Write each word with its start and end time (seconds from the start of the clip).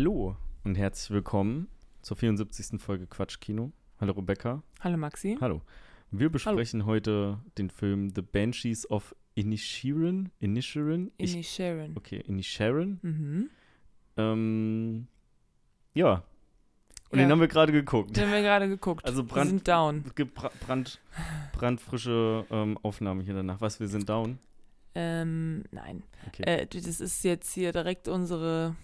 Hallo 0.00 0.34
und 0.64 0.76
herzlich 0.78 1.10
willkommen 1.10 1.68
zur 2.00 2.16
74. 2.16 2.80
Folge 2.80 3.06
Quatschkino. 3.06 3.70
Hallo 4.00 4.14
Rebecca. 4.14 4.62
Hallo 4.80 4.96
Maxi. 4.96 5.36
Hallo. 5.42 5.60
Wir 6.10 6.30
besprechen 6.30 6.86
heute 6.86 7.38
den 7.58 7.68
Film 7.68 8.08
The 8.14 8.22
Banshees 8.22 8.90
of 8.90 9.14
Inisherin. 9.34 10.30
Inisherin? 10.38 11.10
Inisherin. 11.18 11.92
Okay, 11.98 12.16
Inisherin. 12.26 12.98
Mhm. 13.02 13.50
Ähm, 14.16 15.06
ja. 15.92 16.24
Und 17.10 17.18
Ja. 17.18 17.26
den 17.26 17.30
haben 17.32 17.40
wir 17.40 17.48
gerade 17.48 17.70
geguckt. 17.70 18.16
Den 18.16 18.24
haben 18.24 18.32
wir 18.32 18.40
gerade 18.40 18.68
geguckt. 18.70 19.04
Also 19.04 19.22
wir 19.24 19.28
Brand- 19.34 19.50
sind 19.50 19.68
down. 19.68 20.02
Es 20.06 20.14
gibt 20.14 20.32
bra- 20.34 20.50
brand, 20.66 20.98
brandfrische 21.52 22.46
ähm, 22.50 22.78
Aufnahmen 22.78 23.20
hier 23.20 23.34
danach. 23.34 23.60
Was, 23.60 23.78
wir 23.80 23.88
sind 23.88 24.08
down? 24.08 24.38
Ähm, 24.94 25.64
nein. 25.72 26.04
Okay. 26.26 26.44
Äh, 26.44 26.66
das 26.66 26.86
ist 27.00 27.22
jetzt 27.22 27.52
hier 27.52 27.72
direkt 27.72 28.08
unsere, 28.08 28.76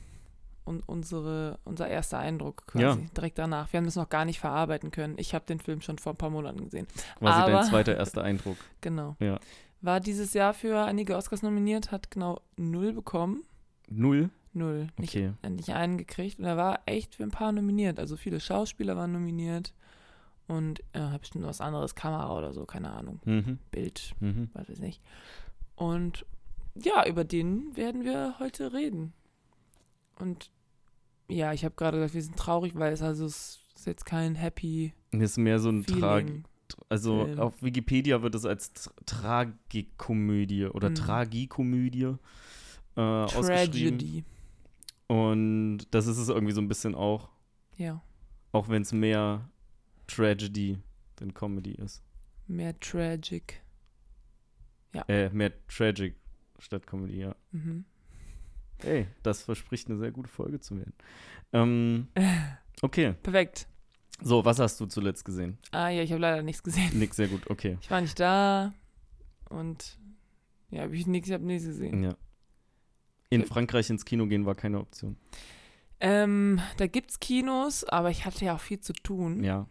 un, 0.66 0.82
unsere, 0.84 1.58
unser 1.64 1.88
erster 1.88 2.18
Eindruck 2.18 2.66
quasi. 2.66 2.84
Ja. 2.84 2.96
Direkt 3.16 3.38
danach. 3.38 3.72
Wir 3.72 3.78
haben 3.78 3.84
das 3.86 3.96
noch 3.96 4.08
gar 4.08 4.24
nicht 4.24 4.40
verarbeiten 4.40 4.90
können. 4.90 5.14
Ich 5.18 5.34
habe 5.34 5.44
den 5.46 5.60
Film 5.60 5.80
schon 5.80 5.98
vor 5.98 6.12
ein 6.14 6.16
paar 6.18 6.30
Monaten 6.30 6.64
gesehen. 6.64 6.86
Quasi 7.18 7.40
dein 7.42 7.54
aber- 7.54 7.62
zweiter 7.68 7.96
erster 7.96 8.22
Eindruck. 8.24 8.56
Genau. 8.80 9.16
Ja. 9.20 9.38
War 9.80 10.00
dieses 10.00 10.34
Jahr 10.34 10.54
für 10.54 10.84
einige 10.84 11.16
Oscars 11.16 11.42
nominiert, 11.42 11.92
hat 11.92 12.10
genau 12.10 12.40
null 12.56 12.92
bekommen. 12.92 13.44
Null? 13.88 14.30
Null. 14.52 14.88
Nicht, 14.98 15.14
Okay. 15.14 15.32
äh, 15.42 15.50
nicht 15.50 15.68
einen 15.70 15.98
gekriegt. 15.98 16.38
Und 16.38 16.46
er 16.46 16.56
war 16.56 16.80
echt 16.86 17.14
für 17.14 17.22
ein 17.22 17.30
paar 17.30 17.52
nominiert. 17.52 17.98
Also 18.00 18.16
viele 18.16 18.40
Schauspieler 18.40 18.96
waren 18.96 19.12
nominiert. 19.12 19.74
Und 20.48 20.80
äh, 20.92 21.00
hat 21.00 21.20
bestimmt 21.22 21.44
was 21.44 21.60
anderes, 21.60 21.94
Kamera 21.94 22.34
oder 22.36 22.52
so, 22.52 22.64
keine 22.64 22.90
Ahnung. 22.92 23.20
Mhm. 23.24 23.58
Bild, 23.70 24.14
Mhm. 24.20 24.48
weiß 24.54 24.68
ich. 24.80 25.00
Und 25.74 26.24
ja, 26.74 27.06
über 27.06 27.24
den 27.24 27.76
werden 27.76 28.04
wir 28.04 28.36
heute 28.38 28.72
reden. 28.72 29.12
Und 30.18 30.50
ja, 31.28 31.52
ich 31.52 31.64
habe 31.64 31.74
gerade 31.74 31.98
gesagt, 31.98 32.14
wir 32.14 32.22
sind 32.22 32.36
traurig, 32.36 32.74
weil 32.76 32.92
es 32.92 33.02
also 33.02 33.26
es 33.26 33.60
ist 33.74 33.86
jetzt 33.86 34.04
kein 34.06 34.34
Happy 34.34 34.92
Das 35.12 35.22
ist 35.32 35.36
mehr 35.38 35.58
so 35.58 35.70
ein 35.70 35.84
Trag. 35.84 36.26
Also 36.88 37.24
Film. 37.26 37.38
auf 37.38 37.62
Wikipedia 37.62 38.22
wird 38.22 38.34
es 38.34 38.44
als 38.44 38.72
Tr 38.72 38.92
Tragikomödie 39.06 40.66
oder 40.66 40.90
Mhm. 40.90 40.94
Tragikomödie 40.96 42.14
äh, 42.96 43.00
ausgeschrieben. 43.00 43.98
Tragedy. 43.98 44.24
Und 45.08 45.86
das 45.92 46.06
ist 46.06 46.18
es 46.18 46.28
irgendwie 46.28 46.52
so 46.52 46.60
ein 46.60 46.68
bisschen 46.68 46.94
auch, 46.94 47.28
Ja, 47.76 48.02
auch 48.52 48.68
wenn 48.68 48.82
es 48.82 48.92
mehr 48.92 49.48
Tragedy 50.08 50.78
denn 51.20 51.32
Comedy 51.34 51.72
ist. 51.72 52.02
mehr 52.48 52.78
tragic. 52.80 53.62
Äh, 55.08 55.28
mehr 55.30 55.52
Tragic 55.68 56.16
statt 56.58 56.86
Comedy, 56.86 57.18
ja. 57.20 57.36
Mhm. 57.52 57.84
Ey, 58.82 59.06
das 59.22 59.42
verspricht 59.42 59.88
eine 59.88 59.98
sehr 59.98 60.10
gute 60.12 60.28
Folge 60.28 60.60
zu 60.60 60.76
werden. 60.76 60.92
Ähm, 61.52 62.08
okay, 62.82 63.14
Perfekt. 63.22 63.66
so, 64.20 64.44
was 64.44 64.58
hast 64.58 64.78
du 64.80 64.86
zuletzt 64.86 65.24
gesehen? 65.24 65.58
Ah 65.70 65.88
ja, 65.88 66.02
ich 66.02 66.10
habe 66.12 66.20
leider 66.20 66.42
nichts 66.42 66.62
gesehen. 66.62 66.98
Nick, 66.98 67.14
sehr 67.14 67.28
gut, 67.28 67.48
okay. 67.50 67.78
Ich 67.80 67.90
war 67.90 68.00
nicht 68.00 68.18
da 68.20 68.72
und 69.48 69.98
ja, 70.70 70.82
hab 70.82 70.92
ich 70.92 71.06
nichts, 71.06 71.28
ich 71.28 71.34
habe 71.34 71.44
nichts 71.44 71.66
gesehen. 71.66 72.02
Ja. 72.02 72.16
In 73.30 73.44
Frankreich 73.44 73.90
ins 73.90 74.04
Kino 74.04 74.26
gehen 74.26 74.46
war 74.46 74.54
keine 74.54 74.78
Option. 74.80 75.16
Ähm, 75.98 76.60
da 76.76 76.86
gibt's 76.86 77.18
Kinos, 77.20 77.84
aber 77.84 78.10
ich 78.10 78.24
hatte 78.26 78.44
ja 78.44 78.54
auch 78.56 78.60
viel 78.60 78.80
zu 78.80 78.92
tun 78.92 79.42
Ja, 79.42 79.66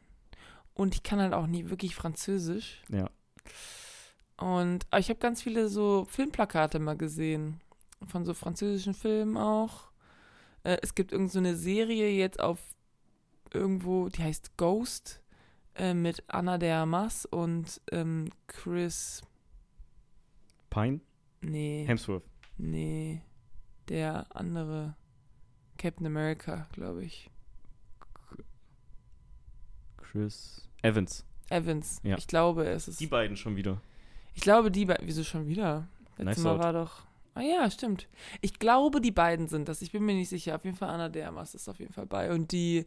und 0.73 0.95
ich 0.95 1.03
kann 1.03 1.19
halt 1.19 1.33
auch 1.33 1.45
nie 1.47 1.69
wirklich 1.69 1.93
Französisch. 1.95 2.81
ja. 2.89 3.09
Und 4.37 4.85
ich 4.97 5.07
habe 5.09 5.19
ganz 5.19 5.41
viele 5.43 5.69
so 5.69 6.05
Filmplakate 6.09 6.79
mal 6.79 6.97
gesehen. 6.97 7.61
Von 8.07 8.25
so 8.25 8.33
französischen 8.33 8.93
Filmen 8.93 9.37
auch. 9.37 9.89
Äh, 10.63 10.77
es 10.81 10.95
gibt 10.95 11.11
irgend 11.11 11.31
so 11.31 11.39
eine 11.39 11.55
Serie 11.55 12.09
jetzt 12.09 12.39
auf 12.39 12.59
irgendwo, 13.53 14.09
die 14.09 14.23
heißt 14.23 14.57
Ghost, 14.57 15.21
äh, 15.75 15.93
mit 15.93 16.23
Anna 16.27 16.57
de 16.57 16.71
Armas 16.71 17.25
und 17.25 17.81
ähm, 17.91 18.29
Chris. 18.47 19.21
Pine? 20.69 20.99
Nee. 21.41 21.85
Hemsworth. 21.87 22.23
Nee. 22.57 23.21
Der 23.89 24.25
andere. 24.35 24.95
Captain 25.77 26.05
America, 26.05 26.67
glaube 26.71 27.03
ich. 27.03 27.29
Chris 29.97 30.67
Evans. 30.81 31.25
Evans. 31.49 31.99
Ja. 32.03 32.17
Ich 32.17 32.27
glaube, 32.27 32.65
es 32.67 32.87
ist. 32.87 32.99
Die 32.99 33.07
beiden 33.07 33.37
schon 33.37 33.55
wieder. 33.55 33.81
Ich 34.33 34.41
glaube, 34.41 34.71
die 34.71 34.85
beiden. 34.85 35.07
Wieso 35.07 35.23
schon 35.23 35.47
wieder? 35.47 35.87
Letztes 36.17 36.25
Nice 36.25 36.39
Mal 36.39 36.55
out. 36.55 36.59
war 36.63 36.73
doch. 36.73 37.03
Ah 37.35 37.41
ja, 37.41 37.69
stimmt. 37.69 38.07
Ich 38.41 38.57
glaube, 38.59 39.01
die 39.01 39.11
beiden 39.11 39.47
sind 39.47 39.67
das. 39.69 39.81
Ich 39.81 39.91
bin 39.91 40.03
mir 40.03 40.15
nicht 40.15 40.29
sicher. 40.29 40.55
Auf 40.55 40.63
jeden 40.65 40.77
Fall 40.77 40.89
Anna 40.89 41.09
Dermas 41.09 41.53
ist 41.53 41.67
auf 41.69 41.79
jeden 41.79 41.93
Fall 41.93 42.05
bei. 42.05 42.31
Und 42.31 42.51
die, 42.51 42.85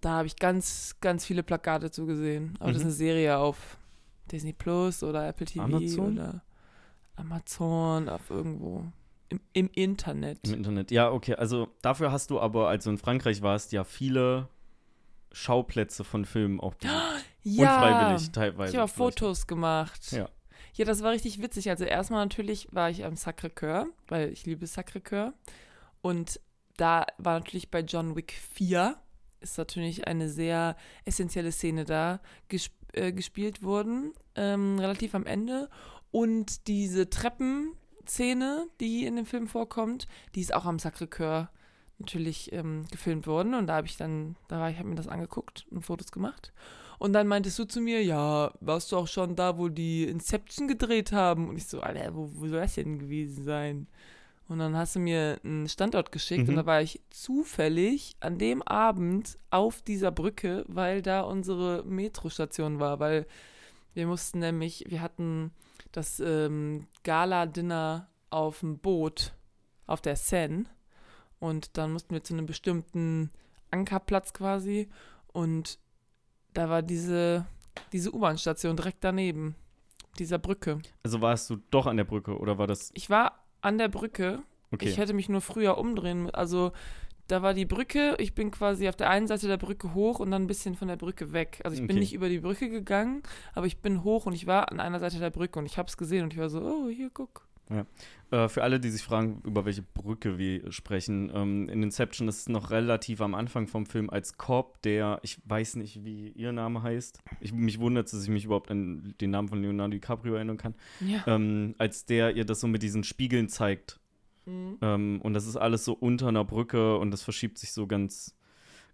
da 0.00 0.12
habe 0.14 0.26
ich 0.26 0.36
ganz, 0.36 0.96
ganz 1.00 1.24
viele 1.26 1.42
Plakate 1.42 1.90
zu 1.90 2.06
gesehen. 2.06 2.56
Aber 2.60 2.70
das 2.72 2.78
ist 2.78 2.84
Mhm. 2.84 2.88
eine 2.88 2.94
Serie 2.96 3.36
auf 3.38 3.76
Disney 4.32 4.54
Plus 4.54 5.02
oder 5.02 5.28
Apple 5.28 5.46
TV 5.46 5.62
Amazon? 5.64 6.12
oder 6.14 6.42
Amazon 7.16 8.08
auf 8.08 8.30
irgendwo. 8.30 8.84
Im, 9.28 9.40
im 9.52 9.70
Internet. 9.74 10.38
Im 10.44 10.54
Internet. 10.54 10.90
Ja, 10.90 11.10
okay. 11.10 11.34
Also 11.34 11.68
dafür 11.82 12.10
hast 12.10 12.30
du 12.30 12.40
aber, 12.40 12.68
als 12.68 12.84
du 12.84 12.90
in 12.90 12.98
Frankreich 12.98 13.42
warst, 13.42 13.72
ja 13.72 13.84
viele 13.84 14.48
Schauplätze 15.32 16.04
von 16.04 16.24
Filmen 16.24 16.60
auch 16.60 16.74
besucht. 16.74 16.94
ja, 17.42 17.74
Unfreiwillig 17.74 18.30
teilweise. 18.32 18.72
Ich 18.72 18.78
habe. 18.78 18.88
Fotos 18.88 19.46
gemacht. 19.46 20.12
Ja. 20.12 20.28
Ja, 20.74 20.84
das 20.84 21.02
war 21.02 21.12
richtig 21.12 21.40
witzig. 21.40 21.70
Also 21.70 21.84
erstmal 21.84 22.24
natürlich 22.24 22.68
war 22.72 22.90
ich 22.90 23.04
am 23.04 23.14
Sacré-Cœur, 23.14 23.86
weil 24.08 24.30
ich 24.30 24.44
liebe 24.44 24.66
Sacré-Cœur. 24.66 25.32
Und 26.02 26.40
da 26.76 27.06
war 27.18 27.38
natürlich 27.38 27.70
bei 27.70 27.80
John 27.80 28.16
Wick 28.16 28.32
4 28.54 28.96
ist 29.44 29.58
natürlich 29.58 30.06
eine 30.06 30.28
sehr 30.28 30.76
essentielle 31.04 31.52
Szene 31.52 31.84
da 31.84 32.20
gesp 32.48 32.72
äh, 32.94 33.12
gespielt 33.12 33.62
worden, 33.62 34.12
ähm, 34.36 34.78
relativ 34.78 35.14
am 35.14 35.26
Ende. 35.26 35.68
Und 36.10 36.68
diese 36.68 37.10
Treppenszene, 37.10 38.68
die 38.80 39.04
in 39.04 39.16
dem 39.16 39.26
Film 39.26 39.48
vorkommt, 39.48 40.06
die 40.34 40.40
ist 40.40 40.54
auch 40.54 40.64
am 40.64 40.78
Sacré-Cœur 40.78 41.48
natürlich 41.98 42.52
ähm, 42.52 42.84
gefilmt 42.90 43.26
worden. 43.26 43.54
Und 43.54 43.66
da 43.66 43.76
habe 43.76 43.86
ich 43.86 43.96
dann, 43.96 44.36
da 44.48 44.60
war 44.60 44.70
ich, 44.70 44.78
habe 44.78 44.88
mir 44.88 44.94
das 44.94 45.08
angeguckt 45.08 45.66
und 45.70 45.82
Fotos 45.82 46.12
gemacht. 46.12 46.52
Und 46.98 47.12
dann 47.12 47.26
meintest 47.26 47.58
du 47.58 47.64
zu 47.64 47.80
mir, 47.80 48.02
ja, 48.02 48.52
warst 48.60 48.92
du 48.92 48.96
auch 48.96 49.08
schon 49.08 49.34
da, 49.36 49.58
wo 49.58 49.68
die 49.68 50.04
Inception 50.04 50.68
gedreht 50.68 51.12
haben? 51.12 51.48
Und 51.48 51.56
ich 51.56 51.66
so, 51.66 51.80
Alter, 51.80 52.14
wo, 52.14 52.30
wo 52.34 52.46
soll 52.46 52.60
das 52.60 52.74
denn 52.74 52.98
gewesen 52.98 53.44
sein? 53.44 53.86
Und 54.46 54.58
dann 54.58 54.76
hast 54.76 54.94
du 54.94 55.00
mir 55.00 55.38
einen 55.42 55.68
Standort 55.68 56.12
geschickt 56.12 56.44
Mhm. 56.44 56.48
und 56.50 56.56
da 56.56 56.66
war 56.66 56.82
ich 56.82 57.00
zufällig 57.10 58.14
an 58.20 58.38
dem 58.38 58.62
Abend 58.62 59.38
auf 59.50 59.80
dieser 59.82 60.10
Brücke, 60.10 60.64
weil 60.68 61.00
da 61.00 61.22
unsere 61.22 61.82
Metrostation 61.84 62.78
war, 62.78 63.00
weil 63.00 63.26
wir 63.94 64.06
mussten 64.06 64.40
nämlich, 64.40 64.84
wir 64.88 65.00
hatten 65.00 65.50
das 65.92 66.20
ähm, 66.20 66.86
Gala-Dinner 67.04 68.08
auf 68.30 68.60
dem 68.60 68.78
Boot 68.78 69.32
auf 69.86 70.00
der 70.02 70.16
Seine 70.16 70.66
und 71.38 71.78
dann 71.78 71.92
mussten 71.92 72.12
wir 72.14 72.22
zu 72.22 72.34
einem 72.34 72.46
bestimmten 72.46 73.30
Ankerplatz 73.70 74.32
quasi 74.32 74.88
und 75.32 75.78
da 76.54 76.70
war 76.70 76.82
diese, 76.82 77.46
diese 77.92 78.14
U-Bahn-Station 78.14 78.76
direkt 78.76 79.04
daneben, 79.04 79.54
dieser 80.18 80.38
Brücke. 80.38 80.78
Also 81.02 81.20
warst 81.20 81.50
du 81.50 81.56
doch 81.70 81.86
an 81.86 81.96
der 81.96 82.04
Brücke 82.04 82.38
oder 82.38 82.56
war 82.58 82.66
das. 82.66 82.90
Ich 82.94 83.10
war 83.10 83.44
an 83.60 83.78
der 83.78 83.88
Brücke. 83.88 84.42
Okay. 84.70 84.88
Ich 84.88 84.96
hätte 84.98 85.12
mich 85.12 85.28
nur 85.28 85.40
früher 85.40 85.76
umdrehen. 85.78 86.30
Also 86.30 86.72
da 87.28 87.42
war 87.42 87.54
die 87.54 87.64
Brücke. 87.64 88.16
Ich 88.18 88.34
bin 88.34 88.50
quasi 88.50 88.88
auf 88.88 88.96
der 88.96 89.10
einen 89.10 89.26
Seite 89.26 89.48
der 89.48 89.56
Brücke 89.56 89.94
hoch 89.94 90.20
und 90.20 90.30
dann 90.30 90.42
ein 90.42 90.46
bisschen 90.46 90.74
von 90.74 90.88
der 90.88 90.96
Brücke 90.96 91.32
weg. 91.32 91.60
Also 91.64 91.74
ich 91.74 91.80
bin 91.80 91.90
Okay. 91.90 92.00
nicht 92.00 92.12
über 92.12 92.28
die 92.28 92.40
Brücke 92.40 92.68
gegangen, 92.68 93.22
aber 93.54 93.66
ich 93.66 93.78
bin 93.78 94.04
hoch 94.04 94.26
und 94.26 94.34
ich 94.34 94.46
war 94.46 94.70
an 94.70 94.80
einer 94.80 95.00
Seite 95.00 95.18
der 95.18 95.30
Brücke 95.30 95.58
und 95.58 95.66
ich 95.66 95.78
habe 95.78 95.88
es 95.88 95.96
gesehen 95.96 96.24
und 96.24 96.32
ich 96.32 96.38
war 96.38 96.48
so, 96.50 96.60
oh, 96.60 96.88
hier, 96.88 97.10
guck. 97.12 97.46
Äh, 98.30 98.48
für 98.48 98.62
alle, 98.62 98.80
die 98.80 98.90
sich 98.90 99.02
fragen, 99.02 99.40
über 99.44 99.64
welche 99.64 99.82
Brücke 99.82 100.38
wir 100.38 100.72
sprechen, 100.72 101.30
ähm, 101.34 101.68
in 101.68 101.82
Inception 101.82 102.28
ist 102.28 102.40
es 102.40 102.48
noch 102.48 102.70
relativ 102.70 103.20
am 103.20 103.34
Anfang 103.34 103.68
vom 103.68 103.86
Film 103.86 104.10
als 104.10 104.36
Cop, 104.36 104.82
der, 104.82 105.20
ich 105.22 105.38
weiß 105.44 105.76
nicht, 105.76 106.04
wie 106.04 106.30
ihr 106.30 106.52
Name 106.52 106.82
heißt. 106.82 107.20
Ich, 107.40 107.52
mich 107.52 107.78
wundert, 107.78 108.12
dass 108.12 108.22
ich 108.22 108.28
mich 108.28 108.44
überhaupt 108.44 108.70
an 108.70 109.14
den 109.20 109.30
Namen 109.30 109.48
von 109.48 109.62
Leonardo 109.62 109.92
DiCaprio 109.92 110.34
erinnern 110.34 110.56
kann. 110.56 110.74
Ja. 111.00 111.24
Ähm, 111.26 111.74
als 111.78 112.06
der 112.06 112.34
ihr 112.34 112.44
das 112.44 112.60
so 112.60 112.66
mit 112.66 112.82
diesen 112.82 113.04
Spiegeln 113.04 113.48
zeigt. 113.48 114.00
Mhm. 114.46 114.78
Ähm, 114.82 115.20
und 115.22 115.34
das 115.34 115.46
ist 115.46 115.56
alles 115.56 115.84
so 115.84 115.92
unter 115.92 116.28
einer 116.28 116.44
Brücke 116.44 116.98
und 116.98 117.10
das 117.10 117.22
verschiebt 117.22 117.58
sich 117.58 117.72
so 117.72 117.86
ganz, 117.86 118.34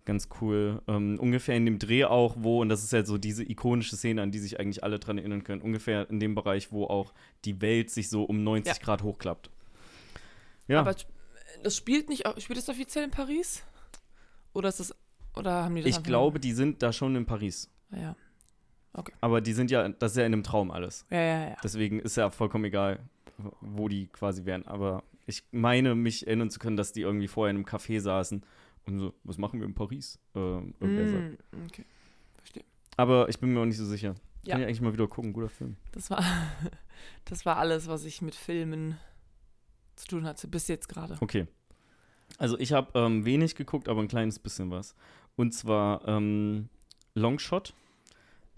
ganz 0.05 0.29
cool. 0.41 0.83
Ähm, 0.89 1.19
ungefähr 1.21 1.57
in 1.57 1.65
dem 1.67 1.79
Dreh 1.79 2.05
auch, 2.05 2.37
wo, 2.39 2.61
und 2.61 2.69
das 2.69 2.83
ist 2.83 2.93
ja 2.93 3.05
so 3.05 3.19
diese 3.19 3.43
ikonische 3.49 3.97
Szene, 3.97 4.23
an 4.23 4.31
die 4.31 4.39
sich 4.39 4.59
eigentlich 4.61 4.83
alle 4.85 4.99
dran 4.99 5.19
erinnern 5.19 5.45
können, 5.45 5.63
ungefähr 5.63 6.09
in 6.11 6.21
dem 6.21 6.35
Bereich, 6.35 6.73
wo 6.73 6.85
auch 6.87 7.13
die 7.45 7.61
Welt 7.61 7.91
sich 7.91 8.09
so 8.09 8.25
um 8.25 8.43
90 8.43 8.73
Ja. 8.77 8.83
Grad 8.83 9.03
hochklappt. 9.03 9.51
Ja, 10.69 10.81
Aber 10.81 10.95
das 11.63 11.77
spielt 11.77 12.09
nicht, 12.09 12.25
spielt 12.41 12.59
das 12.59 12.69
offiziell 12.69 13.05
in 13.05 13.11
Paris? 13.11 13.63
Oder 14.53 14.69
ist 14.69 14.81
das, 14.81 14.95
oder 15.37 15.65
haben 15.65 15.75
die 15.75 15.83
das 15.83 15.97
ich 15.97 16.03
glaube, 16.03 16.41
die 16.41 16.53
sind 16.53 16.83
da 16.83 16.93
schon 16.93 17.17
in 17.17 17.27
Paris. 17.27 17.71
nur- 17.91 18.01
Ja. 18.01 18.17
Aber 19.21 19.41
die 19.41 19.53
sind 19.53 19.71
ja, 19.71 19.89
das 19.89 20.13
ist 20.13 20.17
ja 20.19 20.27
in 20.27 20.33
einem 20.33 20.43
Traum 20.43 20.71
alles. 20.73 21.07
Ja, 21.11 21.21
ja, 21.21 21.49
ja. 21.51 21.57
Deswegen 21.63 22.01
ist 22.01 22.17
ja 22.17 22.29
vollkommen 22.31 22.65
egal, 22.65 22.99
wo 23.61 23.89
die 23.89 24.09
quasi 24.09 24.45
wären. 24.45 24.67
Aber 24.67 25.05
ich 25.27 25.45
meine, 25.53 25.95
mich 25.95 26.27
erinnern 26.27 26.51
zu 26.51 26.59
können, 26.59 26.77
dass 26.77 26.93
die 26.93 27.03
irgendwie 27.03 27.29
vorher 27.29 27.51
in 27.53 27.57
einem 27.59 27.67
Café 27.67 28.01
saßen 28.01 28.43
Und 28.87 28.99
so, 28.99 29.15
was 29.25 29.39
machen 29.39 29.61
wir 29.61 29.67
in 29.67 29.75
Paris? 29.75 30.19
Äh, 30.35 30.41
sagt. 30.41 31.53
Mm, 31.53 31.65
okay, 31.67 31.85
verstehe. 32.37 32.65
Aber 32.97 33.29
ich 33.29 33.39
bin 33.39 33.53
mir 33.53 33.61
auch 33.61 33.67
nicht 33.67 33.79
so 33.79 33.85
sicher. 33.85 34.15
Ja. 34.45 34.55
Kann 34.55 34.63
ich 34.63 34.67
eigentlich 34.69 34.81
mal 34.81 34.93
wieder 34.93 35.07
gucken, 35.07 35.33
guter 35.33 35.49
Film. 35.49 35.77
Das 35.93 36.11
war, 36.11 36.25
das 37.27 37.45
war 37.45 37.57
alles, 37.57 37.89
was 37.89 38.05
ich 38.05 38.23
mit 38.23 38.35
Filmen 38.35 38.97
zu 39.97 40.07
tun 40.09 40.25
hatte, 40.25 40.49
bis 40.49 40.69
jetzt 40.69 40.89
gerade. 40.89 41.17
Okay. 41.21 41.47
Also 42.39 42.59
ich 42.59 42.73
habe 42.73 42.99
ähm, 42.99 43.25
wenig 43.25 43.55
geguckt, 43.55 43.89
aber 43.89 44.01
ein 44.01 44.09
kleines 44.09 44.39
bisschen 44.39 44.71
was. 44.71 44.95
Und 45.37 45.53
zwar 45.53 46.07
ähm, 46.07 46.69
Longshot. 47.15 47.75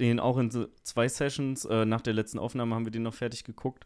Den 0.01 0.21
auch 0.21 0.39
in 0.39 0.51
so 0.51 0.69
zwei 0.83 1.07
Sessions, 1.07 1.65
äh, 1.67 1.85
nach 1.85 2.01
der 2.01 2.15
letzten 2.15 2.39
Aufnahme 2.39 2.75
haben 2.75 2.87
wir 2.87 2.91
den 2.91 3.03
noch 3.03 3.15
fertig 3.15 3.45
geguckt. 3.45 3.85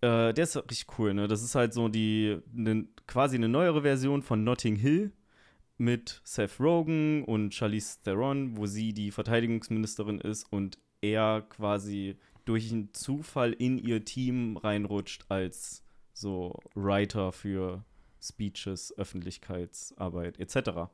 Äh, 0.00 0.34
der 0.34 0.44
ist 0.44 0.56
richtig 0.56 0.86
cool, 0.98 1.14
ne? 1.14 1.28
Das 1.28 1.42
ist 1.42 1.54
halt 1.54 1.72
so 1.72 1.88
die, 1.88 2.38
ne, 2.52 2.86
quasi 3.06 3.36
eine 3.36 3.48
neuere 3.48 3.82
Version 3.82 4.22
von 4.22 4.42
Notting 4.42 4.76
Hill 4.76 5.12
mit 5.84 6.20
Seth 6.24 6.58
Rogen 6.60 7.24
und 7.24 7.54
Charlize 7.54 7.98
Theron, 8.02 8.56
wo 8.56 8.66
sie 8.66 8.92
die 8.94 9.10
Verteidigungsministerin 9.10 10.18
ist 10.18 10.50
und 10.50 10.78
er 11.02 11.42
quasi 11.50 12.16
durch 12.46 12.72
einen 12.72 12.92
Zufall 12.94 13.52
in 13.52 13.78
ihr 13.78 14.04
Team 14.04 14.56
reinrutscht 14.56 15.26
als 15.28 15.84
so 16.14 16.58
Writer 16.74 17.32
für 17.32 17.84
Speeches, 18.20 18.96
Öffentlichkeitsarbeit 18.96 20.38
etc. 20.40 20.88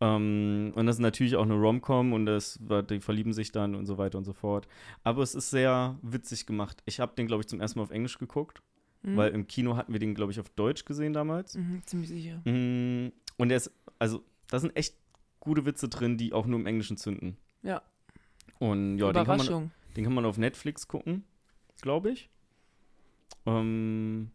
Ähm, 0.00 0.72
und 0.74 0.86
das 0.86 0.96
ist 0.96 1.00
natürlich 1.00 1.36
auch 1.36 1.42
eine 1.44 1.54
Rom-Com 1.54 2.12
und 2.12 2.26
das, 2.26 2.58
die 2.88 3.00
verlieben 3.00 3.32
sich 3.32 3.50
dann 3.52 3.74
und 3.74 3.86
so 3.86 3.98
weiter 3.98 4.18
und 4.18 4.24
so 4.24 4.32
fort. 4.32 4.68
Aber 5.02 5.22
es 5.22 5.34
ist 5.34 5.50
sehr 5.50 5.98
witzig 6.02 6.46
gemacht. 6.46 6.82
Ich 6.86 7.00
habe 7.00 7.14
den, 7.16 7.26
glaube 7.26 7.40
ich, 7.42 7.48
zum 7.48 7.60
ersten 7.60 7.78
Mal 7.78 7.84
auf 7.84 7.90
Englisch 7.90 8.18
geguckt, 8.18 8.62
Mhm. 9.02 9.16
weil 9.16 9.30
im 9.32 9.46
Kino 9.46 9.76
hatten 9.76 9.94
wir 9.94 9.98
den, 9.98 10.14
glaube 10.14 10.30
ich, 10.30 10.40
auf 10.40 10.50
Deutsch 10.50 10.84
gesehen 10.84 11.14
damals. 11.14 11.54
Mhm, 11.56 11.80
ziemlich 11.86 12.10
sicher. 12.10 12.42
Mm, 12.44 13.12
Und 13.40 13.48
der 13.48 13.56
ist, 13.56 13.72
also, 13.98 14.22
da 14.48 14.58
sind 14.58 14.76
echt 14.76 14.94
gute 15.40 15.64
Witze 15.64 15.88
drin, 15.88 16.18
die 16.18 16.34
auch 16.34 16.44
nur 16.44 16.60
im 16.60 16.66
Englischen 16.66 16.98
zünden. 16.98 17.38
Ja. 17.62 17.80
Und 18.58 18.98
ja, 18.98 19.12
den 19.12 19.24
kann, 19.24 19.38
man, 19.38 19.70
den 19.96 20.04
kann 20.04 20.12
man 20.12 20.26
auf 20.26 20.36
Netflix 20.36 20.86
gucken, 20.86 21.24
glaube 21.80 22.10
ich. 22.10 22.28
Ähm, 23.46 24.30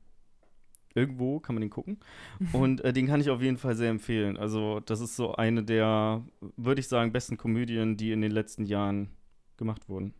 irgendwo 0.95 1.39
kann 1.39 1.53
man 1.53 1.61
den 1.61 1.69
gucken. 1.69 1.99
Und 2.53 2.81
äh, 2.81 2.93
den 2.93 3.05
kann 3.05 3.21
ich 3.21 3.29
auf 3.29 3.43
jeden 3.43 3.57
Fall 3.57 3.75
sehr 3.75 3.91
empfehlen. 3.91 4.37
Also, 4.37 4.79
das 4.79 5.01
ist 5.01 5.15
so 5.15 5.35
eine 5.35 5.63
der, 5.63 6.25
würde 6.57 6.81
ich 6.81 6.87
sagen, 6.87 7.11
besten 7.11 7.37
Komödien, 7.37 7.97
die 7.97 8.11
in 8.11 8.21
den 8.21 8.31
letzten 8.31 8.65
Jahren 8.65 9.09
gemacht 9.57 9.87
wurden. 9.87 10.15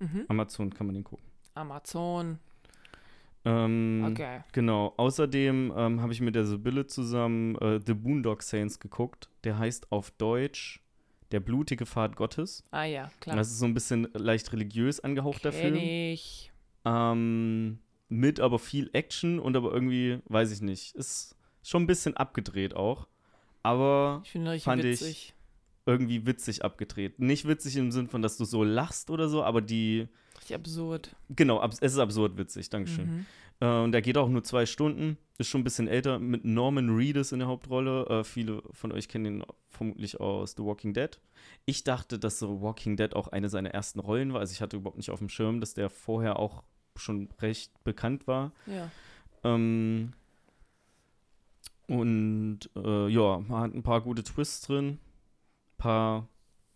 Mhm. 0.00 0.24
Amazon 0.26 0.74
kann 0.74 0.86
man 0.88 0.94
den 0.94 1.04
gucken. 1.04 1.24
Amazon. 1.54 2.40
Ähm, 3.48 4.04
Okay. 4.10 4.40
Genau. 4.52 4.92
Außerdem 4.96 5.72
ähm, 5.76 6.00
habe 6.02 6.12
ich 6.12 6.20
mit 6.20 6.34
der 6.34 6.44
Sibylle 6.44 6.86
zusammen 6.86 7.56
äh, 7.56 7.80
The 7.84 7.94
Boondock 7.94 8.42
Saints 8.42 8.78
geguckt. 8.80 9.28
Der 9.44 9.58
heißt 9.58 9.90
auf 9.92 10.10
Deutsch 10.12 10.80
Der 11.32 11.40
blutige 11.40 11.84
Pfad 11.86 12.16
Gottes. 12.16 12.64
Ah 12.70 12.84
ja, 12.84 13.10
klar. 13.20 13.36
Das 13.36 13.48
ist 13.48 13.58
so 13.58 13.66
ein 13.66 13.74
bisschen 13.74 14.08
leicht 14.14 14.52
religiös 14.52 15.00
angehauchter 15.00 15.50
Kenn 15.50 15.74
Film. 15.74 15.76
ich. 15.76 16.52
Ähm, 16.84 17.78
mit 18.08 18.40
aber 18.40 18.58
viel 18.58 18.88
Action 18.94 19.38
und 19.38 19.56
aber 19.56 19.72
irgendwie, 19.72 20.18
weiß 20.26 20.50
ich 20.52 20.62
nicht, 20.62 20.94
ist 20.94 21.36
schon 21.62 21.82
ein 21.82 21.86
bisschen 21.86 22.16
abgedreht 22.16 22.74
auch. 22.74 23.06
Aber 23.62 24.22
Ich 24.24 24.62
Fand 24.62 24.84
ich- 24.84 25.00
witzig. 25.00 25.34
irgendwie 25.84 26.24
witzig 26.26 26.64
abgedreht. 26.64 27.18
Nicht 27.18 27.46
witzig 27.46 27.76
im 27.76 27.90
Sinn 27.92 28.08
von, 28.08 28.22
dass 28.22 28.36
du 28.38 28.44
so 28.46 28.64
lachst 28.64 29.10
oder 29.10 29.28
so, 29.28 29.42
aber 29.42 29.60
die, 29.60 30.08
Richtig 30.48 30.56
absurd. 30.56 31.16
genau, 31.28 31.60
abs 31.60 31.78
es 31.80 31.92
ist 31.92 31.98
absurd 31.98 32.38
witzig, 32.38 32.70
Dankeschön. 32.70 33.06
Mhm. 33.06 33.26
Äh, 33.60 33.82
und 33.82 33.92
der 33.92 34.02
geht 34.02 34.16
auch 34.16 34.28
nur 34.28 34.42
zwei 34.44 34.64
Stunden, 34.64 35.18
ist 35.36 35.48
schon 35.48 35.60
ein 35.60 35.64
bisschen 35.64 35.88
älter, 35.88 36.18
mit 36.18 36.44
Norman 36.44 36.96
Reedus 36.96 37.32
in 37.32 37.40
der 37.40 37.48
Hauptrolle. 37.48 38.06
Äh, 38.06 38.24
viele 38.24 38.62
von 38.70 38.92
euch 38.92 39.08
kennen 39.08 39.26
ihn 39.26 39.44
vermutlich 39.68 40.20
aus 40.20 40.54
The 40.56 40.64
Walking 40.64 40.94
Dead. 40.94 41.20
Ich 41.66 41.84
dachte, 41.84 42.18
dass 42.18 42.38
The 42.38 42.46
Walking 42.46 42.96
Dead 42.96 43.14
auch 43.14 43.28
eine 43.28 43.50
seiner 43.50 43.70
ersten 43.70 44.00
Rollen 44.00 44.32
war. 44.32 44.40
Also 44.40 44.52
ich 44.52 44.62
hatte 44.62 44.78
überhaupt 44.78 44.96
nicht 44.96 45.10
auf 45.10 45.18
dem 45.18 45.28
Schirm, 45.28 45.60
dass 45.60 45.74
der 45.74 45.90
vorher 45.90 46.38
auch 46.38 46.62
schon 46.96 47.28
recht 47.40 47.72
bekannt 47.84 48.26
war. 48.26 48.52
Ja. 48.66 48.90
Ähm, 49.44 50.14
und 51.88 52.70
äh, 52.74 53.08
ja, 53.08 53.38
man 53.46 53.60
hat 53.60 53.74
ein 53.74 53.82
paar 53.82 54.00
gute 54.00 54.22
Twists 54.22 54.66
drin. 54.66 54.86
Ein 54.86 55.78
paar, 55.78 56.28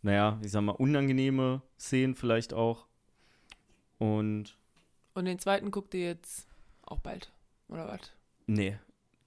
naja, 0.03 0.39
ich 0.45 0.53
sag 0.53 0.63
mal, 0.63 0.73
unangenehme 0.73 1.63
Szenen 1.79 2.15
vielleicht 2.15 2.53
auch. 2.53 2.87
Und 4.03 4.57
Und 5.15 5.25
den 5.27 5.39
zweiten 5.39 5.71
guckt 5.71 5.95
ihr 5.95 6.01
jetzt 6.07 6.47
auch 6.83 6.99
bald. 6.99 7.31
Oder 7.69 7.87
was? 7.89 8.01
nee, 8.47 8.77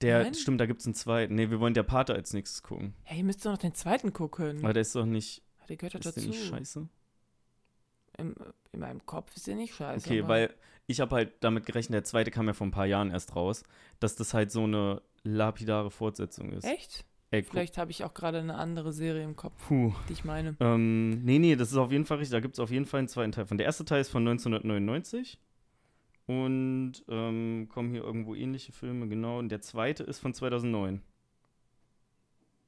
der, 0.02 0.24
Nein? 0.24 0.34
stimmt, 0.34 0.60
da 0.60 0.66
gibt 0.66 0.82
es 0.82 0.86
einen 0.86 0.96
zweiten. 0.96 1.36
Nee, 1.36 1.50
wir 1.50 1.60
wollen 1.62 1.74
der 1.74 1.84
Pate 1.84 2.14
als 2.14 2.34
nächstes 2.34 2.62
gucken. 2.62 2.94
Hey, 3.04 3.20
ihr 3.20 3.24
müsst 3.24 3.46
doch 3.46 3.52
noch 3.52 3.58
den 3.58 3.74
zweiten 3.74 4.12
gucken. 4.12 4.60
Aber 4.64 4.74
der 4.74 4.82
ist 4.82 4.94
doch 4.94 5.06
nicht, 5.06 5.42
Der 5.70 5.78
gehört 5.78 5.96
doch 5.96 6.00
ist 6.02 6.06
der 6.18 6.24
dazu. 6.24 6.28
nicht 6.30 6.46
scheiße? 6.46 6.88
In, 8.18 8.36
in 8.74 8.80
meinem 8.82 9.06
Kopf 9.06 9.36
ist 9.36 9.48
der 9.48 9.56
nicht 9.56 9.74
scheiße. 9.74 10.06
Okay, 10.06 10.28
weil 10.28 10.54
ich 10.88 11.00
habe 11.00 11.16
halt 11.16 11.34
damit 11.40 11.66
gerechnet, 11.66 11.96
der 11.96 12.04
zweite 12.04 12.30
kam 12.32 12.48
ja 12.48 12.54
vor 12.54 12.68
ein 12.68 12.72
paar 12.72 12.86
Jahren 12.86 13.10
erst 13.10 13.36
raus, 13.36 13.64
dass 14.02 14.16
das 14.16 14.34
halt 14.34 14.52
so 14.52 14.64
eine 14.64 15.02
lapidare 15.24 15.90
Fortsetzung 15.90 16.52
ist. 16.52 16.66
Echt? 16.66 17.06
Ey, 17.32 17.44
Vielleicht 17.44 17.78
habe 17.78 17.92
ich 17.92 18.04
auch 18.04 18.14
gerade 18.14 18.40
eine 18.40 18.56
andere 18.56 18.94
Serie 18.94 19.24
im 19.24 19.36
Kopf, 19.36 19.54
puh. 19.68 19.94
die 20.08 20.14
ich 20.14 20.24
meine. 20.26 20.56
Ähm, 20.60 21.24
nee, 21.24 21.40
nee, 21.40 21.56
das 21.56 21.72
ist 21.72 21.78
auf 21.78 21.92
jeden 21.92 22.06
Fall 22.06 22.18
richtig. 22.20 22.32
Da 22.34 22.40
gibt 22.40 22.54
es 22.56 22.60
auf 22.60 22.72
jeden 22.72 22.86
Fall 22.86 23.00
einen 23.00 23.08
zweiten 23.08 23.32
Teil 23.32 23.46
von. 23.46 23.58
Der 23.58 23.66
erste 23.66 23.84
Teil 23.84 24.02
ist 24.02 24.10
von 24.10 24.22
1999. 24.28 25.40
Und 26.28 27.04
ähm, 27.08 27.68
kommen 27.72 27.92
hier 27.92 28.04
irgendwo 28.04 28.34
ähnliche 28.36 28.72
Filme, 28.72 29.08
genau. 29.08 29.40
Und 29.40 29.50
der 29.50 29.62
zweite 29.62 30.04
ist 30.04 30.20
von 30.20 30.34
2009. 30.34 31.02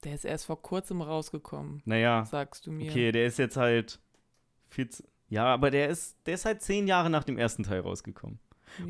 Der 0.03 0.13
ist 0.13 0.25
erst 0.25 0.45
vor 0.45 0.61
kurzem 0.61 1.01
rausgekommen, 1.01 1.81
Naja, 1.85 2.23
sagst 2.25 2.67
du 2.67 2.71
mir. 2.71 2.91
okay, 2.91 3.11
der 3.11 3.25
ist 3.25 3.39
jetzt 3.39 3.57
halt 3.57 3.99
14. 4.69 5.07
Ja, 5.29 5.45
aber 5.45 5.71
der 5.71 5.89
ist, 5.89 6.17
der 6.27 6.35
ist 6.35 6.45
halt 6.45 6.61
zehn 6.61 6.87
Jahre 6.87 7.09
nach 7.09 7.23
dem 7.23 7.37
ersten 7.37 7.63
Teil 7.63 7.79
rausgekommen. 7.81 8.39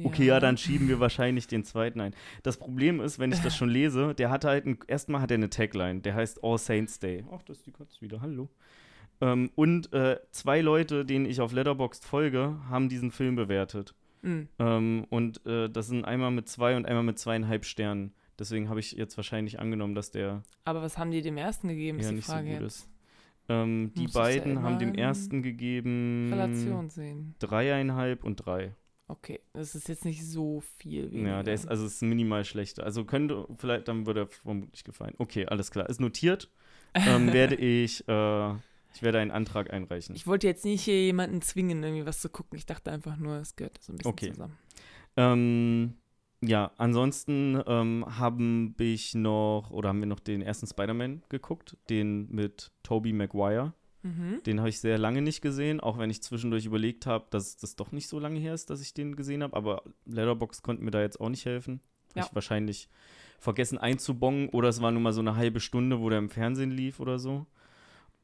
Okay, 0.04 0.26
ja, 0.26 0.40
dann 0.40 0.58
schieben 0.58 0.88
wir 0.88 1.00
wahrscheinlich 1.00 1.48
den 1.48 1.64
zweiten 1.64 2.02
ein. 2.02 2.14
Das 2.44 2.58
Problem 2.58 3.00
ist, 3.00 3.20
wenn 3.20 3.32
ich 3.32 3.40
das 3.40 3.56
schon 3.56 3.70
lese, 3.70 4.14
der 4.16 4.30
hat 4.30 4.46
halt, 4.46 4.66
ein, 4.66 4.80
erstmal 4.88 5.22
hat 5.22 5.32
er 5.32 5.36
eine 5.36 5.50
Tagline, 5.50 6.02
der 6.02 6.16
heißt 6.16 6.44
All 6.44 6.58
Saints 6.58 7.00
Day. 7.00 7.24
Ach, 7.32 7.42
das 7.44 7.58
ist 7.58 7.68
die 7.68 7.72
Katze 7.72 8.02
wieder, 8.02 8.22
hallo. 8.22 8.50
Ähm, 9.22 9.50
und 9.56 9.94
äh, 9.94 10.20
zwei 10.32 10.62
Leute, 10.62 11.06
denen 11.06 11.26
ich 11.26 11.42
auf 11.42 11.52
Letterboxd 11.52 12.06
folge, 12.06 12.56
haben 12.70 12.90
diesen 12.90 13.12
Film 13.12 13.36
bewertet. 13.36 13.96
Mhm. 14.22 14.48
Ähm, 14.60 15.06
und 15.10 15.46
äh, 15.46 15.70
das 15.70 15.88
sind 15.88 16.06
einmal 16.06 16.32
mit 16.32 16.48
zwei 16.48 16.76
und 16.76 16.86
einmal 16.86 17.04
mit 17.04 17.18
zweieinhalb 17.18 17.66
Sternen. 17.66 18.14
Deswegen 18.40 18.70
habe 18.70 18.80
ich 18.80 18.92
jetzt 18.92 19.18
wahrscheinlich 19.18 19.60
angenommen, 19.60 19.96
dass 19.96 20.12
der 20.12 20.44
Aber 20.64 20.82
was 20.82 20.98
haben 20.98 21.12
die 21.12 21.22
dem 21.22 21.38
ersten 21.38 21.68
gegeben, 21.70 22.00
ist 22.00 22.06
ja 22.06 22.10
die 22.12 22.16
nicht 22.18 22.26
so 22.26 22.34
Frage 22.34 22.52
gut 22.52 22.62
jetzt. 22.62 22.64
ist. 22.66 22.90
Ähm, 23.50 23.92
die 23.96 24.06
es 24.06 24.14
ja 24.14 24.22
beiden 24.22 24.62
haben 24.62 24.78
dem 24.78 24.94
ersten 24.94 25.42
gegeben 25.42 26.30
Relation 26.32 26.90
sehen. 26.90 27.36
dreieinhalb 27.40 28.24
und 28.24 28.36
drei. 28.36 28.76
Okay, 29.10 29.40
das 29.54 29.74
ist 29.74 29.88
jetzt 29.88 30.04
nicht 30.04 30.26
so 30.26 30.62
viel 30.78 31.12
weniger. 31.12 31.30
Ja, 31.30 31.44
der 31.44 31.54
ist, 31.54 31.68
also 31.68 31.86
ist 31.86 32.02
minimal 32.02 32.44
schlechter. 32.44 32.84
Also 32.84 33.06
könnte, 33.06 33.48
vielleicht, 33.58 33.88
dann 33.88 34.06
würde 34.06 34.22
er 34.22 34.28
vermutlich 34.28 34.84
gefallen. 34.84 35.16
Okay, 35.18 35.46
alles 35.46 35.72
klar. 35.72 35.88
Ist 35.90 36.02
notiert. 36.02 36.50
Ähm, 36.94 37.28
werde 37.34 37.56
ich, 37.56 38.08
äh, 38.08 38.52
ich 38.94 39.02
werde 39.02 39.20
einen 39.20 39.32
Antrag 39.32 39.72
einreichen. 39.72 40.16
Ich 40.16 40.28
wollte 40.28 40.48
jetzt 40.48 40.66
nicht 40.66 40.84
hier 40.84 41.06
jemanden 41.06 41.42
zwingen, 41.42 41.82
irgendwie 41.84 42.06
was 42.06 42.20
zu 42.20 42.30
gucken. 42.30 42.58
Ich 42.58 42.66
dachte 42.66 42.92
einfach 42.92 43.16
nur, 43.18 43.38
es 43.38 43.56
gehört 43.56 43.82
so 43.82 43.94
ein 43.94 43.98
bisschen 43.98 44.12
Okay. 44.12 44.32
zusammen. 44.32 44.58
Ähm, 45.16 45.94
ja, 46.42 46.72
ansonsten 46.78 47.62
ähm, 47.66 48.06
haben 48.20 48.76
ich 48.78 49.16
noch, 49.16 49.72
oder 49.72 49.90
haben 49.90 50.00
wir 50.00 50.08
noch 50.08 50.20
den 50.20 50.42
ersten 50.42 50.68
Spider-Man 50.68 51.24
geguckt, 51.30 51.78
den 51.90 52.30
mit 52.30 52.72
Tobey 52.84 53.14
Maguire. 53.14 53.74
Mhm. 54.04 54.42
Den 54.46 54.60
habe 54.60 54.70
ich 54.70 54.80
sehr 54.80 54.98
lange 54.98 55.22
nicht 55.22 55.42
gesehen, 55.42 55.80
auch 55.80 55.98
wenn 55.98 56.10
ich 56.10 56.22
zwischendurch 56.22 56.66
überlegt 56.66 57.06
habe, 57.06 57.26
dass 57.30 57.58
das 57.58 57.76
doch 57.76 57.92
nicht 57.92 58.08
so 58.08 58.20
lange 58.20 58.40
her 58.40 58.54
ist, 58.54 58.70
dass 58.70 58.82
ich 58.82 58.94
den 58.94 59.16
gesehen 59.16 59.44
habe. 59.44 59.56
Aber 59.56 59.84
Letterbox 60.06 60.62
konnte 60.62 60.84
mir 60.84 60.92
da 60.92 61.02
jetzt 61.02 61.20
auch 61.20 61.30
nicht 61.30 61.46
helfen. 61.46 61.82
Hab 62.10 62.18
Ja. 62.18 62.26
Ich 62.26 62.36
wahrscheinlich 62.36 62.90
vergessen 63.40 63.78
einzubongen 63.78 64.50
oder 64.50 64.70
es 64.70 64.82
war 64.82 64.92
nur 64.92 65.02
mal 65.02 65.14
so 65.14 65.22
eine 65.22 65.36
halbe 65.36 65.60
Stunde, 65.60 66.00
wo 66.00 66.10
der 66.10 66.20
im 66.20 66.30
Fernsehen 66.30 66.72
lief 66.72 67.00
oder 67.00 67.20
so. 67.20 67.46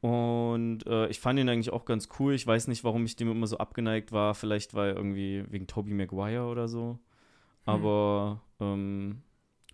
Und 0.00 0.86
äh, 0.86 1.08
ich 1.08 1.18
fand 1.18 1.38
ihn 1.38 1.48
eigentlich 1.48 1.72
auch 1.72 1.86
ganz 1.86 2.08
cool. 2.18 2.34
Ich 2.34 2.46
weiß 2.46 2.68
nicht, 2.68 2.84
warum 2.84 3.04
ich 3.06 3.16
dem 3.16 3.30
immer 3.30 3.46
so 3.46 3.58
abgeneigt 3.58 4.12
war. 4.12 4.34
Vielleicht 4.34 4.74
weil 4.74 4.92
irgendwie 4.94 5.44
wegen 5.48 5.66
Tobey 5.66 5.94
Maguire 5.94 6.46
oder 6.46 6.68
so. 6.68 6.98
Aber 7.64 8.42
ähm, 8.60 9.22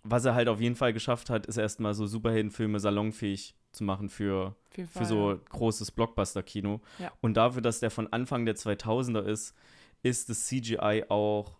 was 0.03 0.23
er 0.23 0.33
halt 0.33 0.47
auf 0.47 0.61
jeden 0.61 0.75
Fall 0.75 0.93
geschafft 0.93 1.29
hat, 1.29 1.47
ist 1.47 1.57
erstmal 1.57 1.93
so 1.93 2.05
Superheldenfilme 2.05 2.79
salonfähig 2.79 3.55
zu 3.71 3.83
machen 3.83 4.09
für 4.09 4.55
für 4.93 5.05
so 5.05 5.31
ja. 5.31 5.39
großes 5.49 5.91
Blockbuster-Kino. 5.91 6.81
Ja. 6.99 7.11
Und 7.21 7.35
dafür, 7.35 7.61
dass 7.61 7.79
der 7.79 7.91
von 7.91 8.11
Anfang 8.11 8.45
der 8.45 8.55
2000er 8.55 9.21
ist, 9.21 9.53
ist 10.01 10.29
das 10.29 10.45
CGI 10.47 11.05
auch 11.09 11.57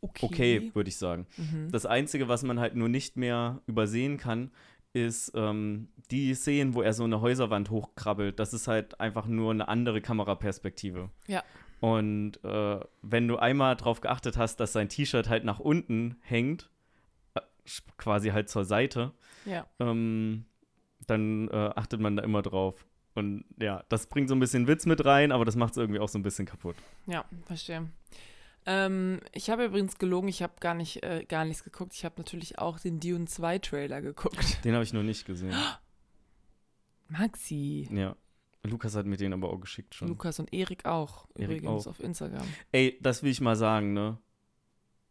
okay. 0.00 0.26
okay, 0.26 0.70
würde 0.74 0.88
ich 0.88 0.96
sagen. 0.96 1.26
Mhm. 1.36 1.70
Das 1.70 1.86
Einzige, 1.86 2.28
was 2.28 2.42
man 2.42 2.58
halt 2.58 2.74
nur 2.74 2.88
nicht 2.88 3.16
mehr 3.16 3.60
übersehen 3.66 4.16
kann, 4.16 4.50
ist 4.92 5.32
ähm, 5.34 5.88
die 6.10 6.34
Szenen, 6.34 6.74
wo 6.74 6.80
er 6.80 6.94
so 6.94 7.04
eine 7.04 7.20
Häuserwand 7.20 7.70
hochkrabbelt. 7.70 8.38
Das 8.38 8.54
ist 8.54 8.66
halt 8.66 8.98
einfach 8.98 9.26
nur 9.26 9.50
eine 9.50 9.68
andere 9.68 10.00
Kameraperspektive. 10.00 11.10
Ja. 11.26 11.44
Und 11.80 12.42
äh, 12.42 12.80
wenn 13.02 13.28
du 13.28 13.36
einmal 13.36 13.76
drauf 13.76 14.00
geachtet 14.00 14.38
hast, 14.38 14.56
dass 14.56 14.72
sein 14.72 14.88
T-Shirt 14.88 15.28
halt 15.28 15.44
nach 15.44 15.60
unten 15.60 16.16
hängt, 16.22 16.70
äh, 17.34 17.40
quasi 17.98 18.30
halt 18.30 18.48
zur 18.48 18.64
Seite, 18.64 19.12
Ja. 19.44 19.66
ähm, 19.78 20.46
dann 21.06 21.48
äh, 21.48 21.70
achtet 21.74 22.00
man 22.00 22.16
da 22.16 22.22
immer 22.22 22.42
drauf. 22.42 22.86
Und 23.14 23.44
ja, 23.58 23.82
das 23.88 24.08
bringt 24.08 24.28
so 24.28 24.34
ein 24.34 24.40
bisschen 24.40 24.66
Witz 24.66 24.84
mit 24.84 25.04
rein, 25.04 25.32
aber 25.32 25.44
das 25.44 25.56
macht 25.56 25.72
es 25.72 25.78
irgendwie 25.78 26.00
auch 26.00 26.08
so 26.08 26.18
ein 26.18 26.22
bisschen 26.22 26.44
kaputt. 26.44 26.76
Ja, 27.06 27.24
verstehe. 27.46 27.88
Ähm, 28.66 29.20
ich 29.32 29.48
habe 29.48 29.64
übrigens 29.64 29.96
gelogen, 29.96 30.28
ich 30.28 30.42
habe 30.42 30.54
gar, 30.60 30.74
nicht, 30.74 31.02
äh, 31.02 31.24
gar 31.26 31.44
nichts 31.44 31.64
geguckt. 31.64 31.94
Ich 31.94 32.04
habe 32.04 32.16
natürlich 32.18 32.58
auch 32.58 32.78
den 32.78 33.00
Dune 33.00 33.26
2 33.26 33.58
Trailer 33.60 34.02
geguckt. 34.02 34.64
Den 34.64 34.74
habe 34.74 34.84
ich 34.84 34.92
noch 34.92 35.04
nicht 35.04 35.24
gesehen. 35.24 35.54
Maxi. 37.08 37.88
Ja. 37.92 38.16
Lukas 38.64 38.96
hat 38.96 39.06
mir 39.06 39.16
den 39.16 39.32
aber 39.32 39.50
auch 39.50 39.60
geschickt 39.60 39.94
schon. 39.94 40.08
Lukas 40.08 40.40
und 40.40 40.52
Erik 40.52 40.84
auch, 40.84 41.28
Erik 41.36 41.58
übrigens 41.58 41.86
auch. 41.86 41.90
auf 41.90 42.00
Instagram. 42.00 42.46
Ey, 42.72 42.98
das 43.00 43.22
will 43.22 43.30
ich 43.30 43.40
mal 43.40 43.54
sagen, 43.54 43.92
ne? 43.92 44.18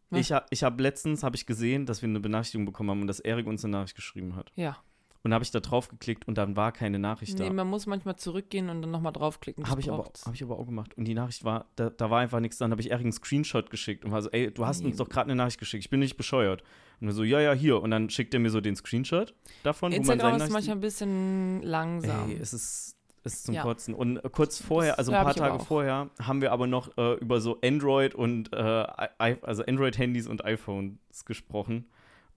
Was? 0.09 0.19
Ich 0.19 0.31
habe 0.31 0.45
ich 0.49 0.63
hab 0.63 0.79
letztens 0.79 1.23
hab 1.23 1.33
ich 1.33 1.45
gesehen, 1.45 1.85
dass 1.85 2.01
wir 2.01 2.09
eine 2.09 2.19
Benachrichtigung 2.19 2.65
bekommen 2.65 2.91
haben 2.91 3.01
und 3.01 3.07
dass 3.07 3.21
Erik 3.21 3.47
uns 3.47 3.63
eine 3.63 3.71
Nachricht 3.71 3.95
geschrieben 3.95 4.35
hat. 4.35 4.51
Ja. 4.55 4.77
Und 5.25 5.33
habe 5.33 5.43
ich 5.43 5.49
da 5.49 5.59
drauf 5.59 5.87
geklickt 5.87 6.27
und 6.27 6.37
dann 6.37 6.55
war 6.55 6.71
keine 6.71 6.99
Nachricht 6.99 7.39
Nee, 7.39 7.47
da. 7.47 7.53
man 7.53 7.67
muss 7.67 7.87
manchmal 7.87 8.15
zurückgehen 8.15 8.69
und 8.69 8.83
dann 8.83 8.91
nochmal 8.91 9.11
draufklicken. 9.11 9.67
Habe 9.67 9.81
ich, 9.81 9.91
aber, 9.91 10.03
hab 10.23 10.33
ich 10.35 10.43
aber 10.43 10.59
auch 10.59 10.67
gemacht. 10.67 10.95
Und 10.95 11.05
die 11.05 11.15
Nachricht 11.15 11.43
war, 11.43 11.65
da, 11.75 11.89
da 11.89 12.11
war 12.11 12.19
einfach 12.19 12.39
nichts. 12.39 12.59
Dann 12.59 12.69
habe 12.69 12.79
ich 12.79 12.91
Erik 12.91 13.01
einen 13.05 13.11
Screenshot 13.11 13.71
geschickt 13.71 14.05
und 14.05 14.11
war 14.11 14.21
so, 14.21 14.29
ey, 14.29 14.51
du 14.51 14.67
hast 14.67 14.81
Nee. 14.81 14.89
uns 14.89 14.97
doch 14.97 15.09
gerade 15.09 15.25
eine 15.31 15.35
Nachricht 15.35 15.57
geschickt. 15.59 15.83
Ich 15.83 15.89
bin 15.89 15.99
nicht 15.99 16.15
bescheuert. 16.15 16.61
Und 17.01 17.11
so, 17.11 17.23
ja, 17.23 17.39
ja, 17.41 17.53
hier. 17.53 17.81
Und 17.81 17.89
dann 17.89 18.11
schickt 18.11 18.35
er 18.35 18.39
mir 18.39 18.51
so 18.51 18.61
den 18.61 18.75
Screenshot 18.75 19.33
davon, 19.63 19.91
wo 19.91 19.95
man 19.95 20.01
Instagram 20.01 20.35
ist 20.41 20.51
manchmal 20.51 20.75
ein 20.77 20.81
bisschen 20.81 21.63
langsam. 21.63 22.29
Ey, 22.29 22.37
es 22.39 22.53
ist, 22.53 22.95
es 23.23 23.33
ist 23.33 23.45
zum 23.45 23.55
Ja. 23.55 23.63
Kotzen. 23.63 23.95
Und 23.95 24.17
äh, 24.17 24.29
kurz 24.31 24.61
vorher, 24.61 24.99
also 24.99 25.11
ein 25.11 25.23
paar 25.23 25.33
Tage 25.33 25.57
vorher, 25.57 26.11
haben 26.21 26.41
wir 26.41 26.51
aber 26.51 26.67
noch 26.67 26.95
äh, 26.99 27.15
über 27.15 27.41
so 27.41 27.59
Android 27.63 28.13
und 28.13 28.53
äh, 28.53 28.57
also 28.57 29.65
Android-Handys 29.65 30.27
und 30.27 30.45
iPhones 30.45 31.25
gesprochen. 31.25 31.85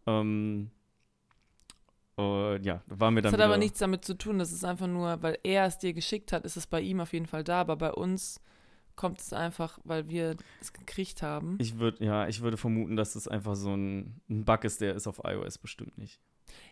Ähm, 0.07 0.71
äh, 2.19 2.61
ja, 2.63 2.83
da 2.89 3.01
waren 3.01 3.15
wir 3.15 3.23
dann 3.23 3.33
das 3.33 3.41
hat 3.41 3.47
aber 3.47 3.57
nichts 3.57 3.79
damit 3.79 4.05
zu 4.05 4.17
tun. 4.17 4.39
Das 4.39 4.53
ist 4.53 4.65
einfach 4.65 4.87
nur, 4.87 5.23
weil 5.23 5.39
er 5.43 5.67
es 5.67 5.79
dir 5.79 5.93
geschickt 5.93 6.33
hat, 6.33 6.45
ist 6.45 6.57
es 6.57 6.67
bei 6.67 6.81
ihm 6.81 7.01
auf 7.01 7.13
jeden 7.13 7.27
Fall 7.27 7.45
da. 7.45 7.61
Aber 7.61 7.77
bei 7.77 7.93
uns 7.93 8.41
kommt 8.97 9.21
es 9.21 9.33
einfach, 9.33 9.79
weil 9.85 10.09
wir 10.09 10.37
es 10.61 10.73
gekriegt 10.73 11.23
haben. 11.23 11.57
Ich 11.61 11.79
würde, 11.79 12.05
ja, 12.05 12.27
ich 12.27 12.41
würde 12.41 12.57
vermuten, 12.57 12.97
dass 12.97 13.13
das 13.13 13.29
einfach 13.29 13.55
so 13.55 13.75
ein, 13.75 14.21
ein 14.29 14.45
Bug 14.45 14.65
ist, 14.65 14.81
der 14.81 14.95
ist 14.95 15.07
auf 15.07 15.21
iOS 15.25 15.59
bestimmt 15.59 15.97
nicht. 15.97 16.21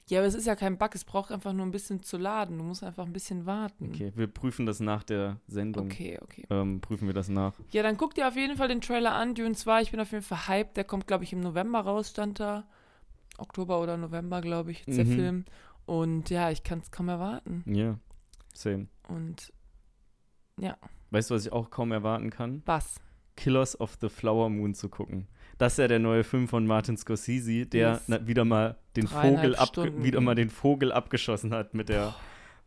Ja, 0.09 0.21
aber 0.21 0.27
es 0.27 0.35
ist 0.35 0.47
ja 0.47 0.57
kein 0.57 0.79
Bug. 0.79 0.95
Es 0.95 1.05
braucht 1.05 1.31
einfach 1.31 1.53
nur 1.53 1.67
ein 1.67 1.71
bisschen 1.71 2.03
zu 2.03 2.17
laden. 2.17 2.59
Du 2.59 2.65
musst 2.65 2.83
einfach 2.83 3.05
ein 3.05 3.13
bisschen 3.13 3.47
warten. 3.47 3.91
Okay, 3.93 4.13
wir 4.15 4.27
prüfen 4.27 4.67
das 4.67 4.81
nach 4.81 5.03
der 5.03 5.41
Sendung. 5.47 5.87
okay. 5.87 6.19
okay. 6.23 6.47
Ähm, 6.51 6.81
prüfen 6.81 7.07
wir 7.07 7.15
das 7.15 7.29
nach. 7.29 7.55
Ja, 7.71 7.83
dann 7.83 7.97
guck 7.97 8.15
dir 8.15 8.29
auf 8.29 8.37
jeden 8.37 8.57
Fall 8.57 8.69
den 8.69 8.81
Trailer 8.81 9.15
an. 9.15 9.35
Dune 9.35 9.55
2, 9.55 9.83
ich 9.83 9.91
bin 9.91 10.01
auf 10.01 10.13
jeden 10.13 10.25
Fall 10.25 10.49
hyped. 10.49 10.77
Der 10.77 10.85
kommt, 10.85 11.07
glaube 11.07 11.25
ich, 11.25 11.33
im 11.33 11.41
November 11.41 11.81
raus, 11.81 12.11
stand 12.11 12.41
da. 12.41 12.65
Oktober 13.39 13.81
oder 13.81 13.97
November, 13.97 14.41
glaube 14.41 14.71
ich, 14.73 14.79
jetzt 14.87 14.97
der 14.99 15.05
Mhm. 15.05 15.15
Film. 15.15 15.45
Und 15.87 16.31
ja, 16.31 16.51
ich 16.51 16.63
kann 16.63 16.81
es 16.81 16.91
kaum 16.91 17.09
erwarten. 17.09 17.63
Ja, 17.67 17.99
same. 18.55 18.87
Und 19.09 19.53
Weißt 21.11 21.31
du, 21.31 21.35
was 21.35 21.47
ich 21.47 21.53
auch 21.53 21.71
kaum 21.71 21.93
erwarten 21.93 22.31
kann? 22.31 22.63
was? 22.67 23.01
Killers 23.37 23.79
of 23.79 23.97
the 24.01 24.09
Flower 24.09 24.49
Moon 24.49 24.75
zu 24.75 24.89
gucken. 24.89 25.29
Das 25.59 25.75
ist 25.75 25.79
ja 25.79 25.89
der 25.89 25.99
neue 25.99 26.25
Film 26.25 26.49
von 26.49 26.67
Martin 26.67 26.97
Scorsese, 26.97 27.67
der 27.67 28.01
Yes. 28.09 28.27
wieder 28.27 28.45
mal 28.47 28.79
den 28.97 29.07
Vogel 29.07 29.55
wieder 30.03 30.21
mal 30.23 30.35
den 30.35 30.49
Vogel 30.51 30.91
abgeschossen 30.91 31.53
hat 31.53 31.75
mit 31.75 31.89
der 31.91 32.15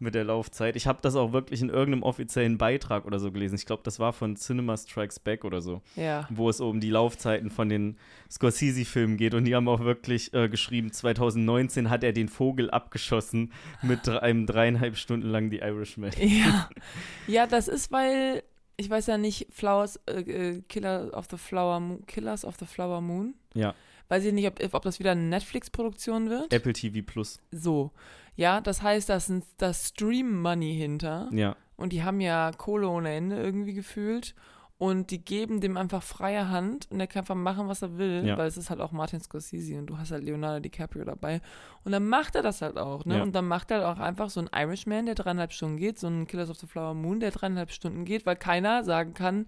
mit 0.01 0.15
der 0.15 0.23
Laufzeit. 0.23 0.75
Ich 0.75 0.87
habe 0.87 0.99
das 1.01 1.15
auch 1.15 1.33
wirklich 1.33 1.61
in 1.61 1.69
irgendeinem 1.69 2.03
offiziellen 2.03 2.57
Beitrag 2.57 3.05
oder 3.05 3.19
so 3.19 3.31
gelesen. 3.31 3.55
Ich 3.55 3.65
glaube, 3.65 3.83
das 3.83 3.99
war 3.99 4.13
von 4.13 4.35
Cinema 4.37 4.77
Strikes 4.77 5.19
Back 5.19 5.43
oder 5.45 5.61
so, 5.61 5.81
Ja. 5.95 6.27
wo 6.29 6.49
es 6.49 6.61
um 6.61 6.79
die 6.79 6.89
Laufzeiten 6.89 7.49
von 7.49 7.67
den 7.69 7.97
Scorsese-Filmen 8.31 9.17
geht. 9.17 9.33
Und 9.33 9.45
die 9.45 9.55
haben 9.55 9.67
auch 9.67 9.81
wirklich 9.81 10.33
äh, 10.33 10.47
geschrieben, 10.49 10.91
2019 10.93 11.89
hat 11.89 12.03
er 12.03 12.13
den 12.13 12.29
Vogel 12.29 12.69
abgeschossen 12.71 13.51
mit 13.81 14.07
einem 14.07 14.45
dreieinhalb 14.45 14.95
Stunden 14.97 15.27
lang 15.29 15.49
The 15.51 15.57
Irishman. 15.59 16.11
Ja. 16.19 16.69
ja, 17.27 17.47
das 17.47 17.67
ist, 17.67 17.91
weil, 17.91 18.43
ich 18.77 18.89
weiß 18.89 19.07
ja 19.07 19.17
nicht, 19.17 19.47
Flowers, 19.51 19.97
äh, 20.05 20.21
äh, 20.21 20.61
Killer 20.69 21.09
of 21.13 21.27
the 21.29 21.37
Flower 21.37 21.79
Moon, 21.79 22.05
Killers 22.05 22.45
of 22.45 22.55
the 22.59 22.65
Flower 22.65 23.01
Moon. 23.01 23.33
Ja. 23.53 23.73
Weiß 24.09 24.25
ich 24.25 24.33
nicht, 24.33 24.47
ob, 24.47 24.73
ob 24.73 24.81
das 24.83 24.99
wieder 24.99 25.11
eine 25.11 25.21
Netflix-Produktion 25.21 26.29
wird. 26.29 26.51
Apple 26.53 26.73
TV 26.73 26.99
Plus. 27.05 27.39
So. 27.51 27.91
Ja, 28.35 28.59
das 28.61 28.81
heißt, 28.81 29.09
da 29.09 29.15
ist 29.15 29.31
das 29.57 29.89
Stream-Money 29.89 30.75
hinter. 30.75 31.29
Ja. 31.31 31.55
Und 31.77 31.93
die 31.93 32.03
haben 32.03 32.19
ja 32.19 32.51
Kohle 32.57 32.87
ohne 32.89 33.13
Ende 33.13 33.37
irgendwie 33.41 33.73
gefühlt. 33.73 34.35
Und 34.77 35.11
die 35.11 35.23
geben 35.23 35.59
dem 35.59 35.75
einfach 35.75 36.01
freie 36.01 36.47
Hand 36.47 36.87
und 36.89 37.01
er 37.01 37.07
kann 37.07 37.19
einfach 37.23 37.35
machen, 37.35 37.67
was 37.67 37.81
er 37.81 37.97
will, 37.97 38.25
Ja. 38.25 38.37
weil 38.37 38.47
es 38.47 38.55
ist 38.55 38.69
halt 38.69 38.79
auch 38.79 38.93
Martin 38.93 39.19
Scorsese 39.19 39.77
und 39.77 39.87
du 39.87 39.97
hast 39.97 40.11
halt 40.11 40.23
Leonardo 40.23 40.61
DiCaprio 40.61 41.03
dabei. 41.03 41.41
Und 41.83 41.91
dann 41.91 42.07
macht 42.07 42.35
er 42.35 42.43
das 42.43 42.61
halt 42.61 42.77
auch, 42.77 43.03
ne? 43.03 43.17
Ja. 43.17 43.23
Und 43.23 43.35
dann 43.35 43.45
macht 43.45 43.71
er 43.71 43.79
halt 43.85 43.87
auch 43.97 44.01
einfach 44.01 44.29
so 44.29 44.39
einen 44.39 44.49
Irishman, 44.55 45.05
der 45.05 45.15
dreieinhalb 45.15 45.51
Stunden 45.51 45.75
geht, 45.75 45.99
so 45.99 46.07
einen 46.07 46.27
Killers 46.27 46.49
of 46.49 46.59
the 46.59 46.65
Flower 46.67 46.93
Moon, 46.93 47.19
der 47.19 47.31
dreieinhalb 47.31 47.71
Stunden 47.71 48.05
geht, 48.05 48.25
weil 48.25 48.37
keiner 48.37 48.85
sagen 48.85 49.13
kann, 49.13 49.47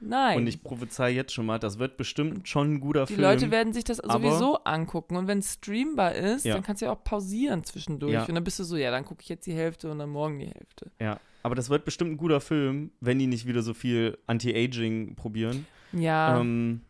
nein. 0.00 0.38
Und 0.38 0.46
ich 0.46 0.62
prophezei 0.62 1.10
jetzt 1.10 1.32
schon 1.32 1.46
mal, 1.46 1.58
das 1.58 1.78
wird 1.78 1.96
bestimmt 1.96 2.48
schon 2.48 2.74
ein 2.74 2.80
guter 2.80 3.06
die 3.06 3.14
Film. 3.14 3.22
Leute 3.24 3.50
werden 3.50 3.72
sich 3.72 3.84
das 3.84 3.98
sowieso 3.98 4.58
angucken. 4.64 5.16
Und 5.16 5.26
wenn 5.28 5.38
es 5.38 5.54
streambar 5.54 6.14
ist, 6.14 6.44
Ja. 6.44 6.54
dann 6.54 6.62
kannst 6.62 6.82
du 6.82 6.86
ja 6.86 6.92
auch 6.92 7.02
pausieren 7.04 7.64
zwischendurch. 7.64 8.12
Ja. 8.12 8.24
Und 8.24 8.34
dann 8.34 8.44
bist 8.44 8.58
du 8.58 8.64
so, 8.64 8.76
ja, 8.76 8.90
dann 8.90 9.04
gucke 9.04 9.22
ich 9.22 9.28
jetzt 9.28 9.46
die 9.46 9.52
Hälfte 9.54 9.90
und 9.90 9.98
dann 9.98 10.10
morgen 10.10 10.38
die 10.38 10.46
Hälfte. 10.46 10.90
Ja, 11.00 11.20
aber 11.42 11.54
das 11.54 11.70
wird 11.70 11.84
bestimmt 11.84 12.12
ein 12.12 12.16
guter 12.16 12.40
Film, 12.40 12.90
wenn 13.00 13.18
die 13.18 13.26
nicht 13.26 13.46
wieder 13.46 13.62
so 13.62 13.74
viel 13.74 14.18
Anti-Aging 14.26 15.14
probieren. 15.16 15.66
Ja. 15.92 16.40
Ähm, 16.40 16.82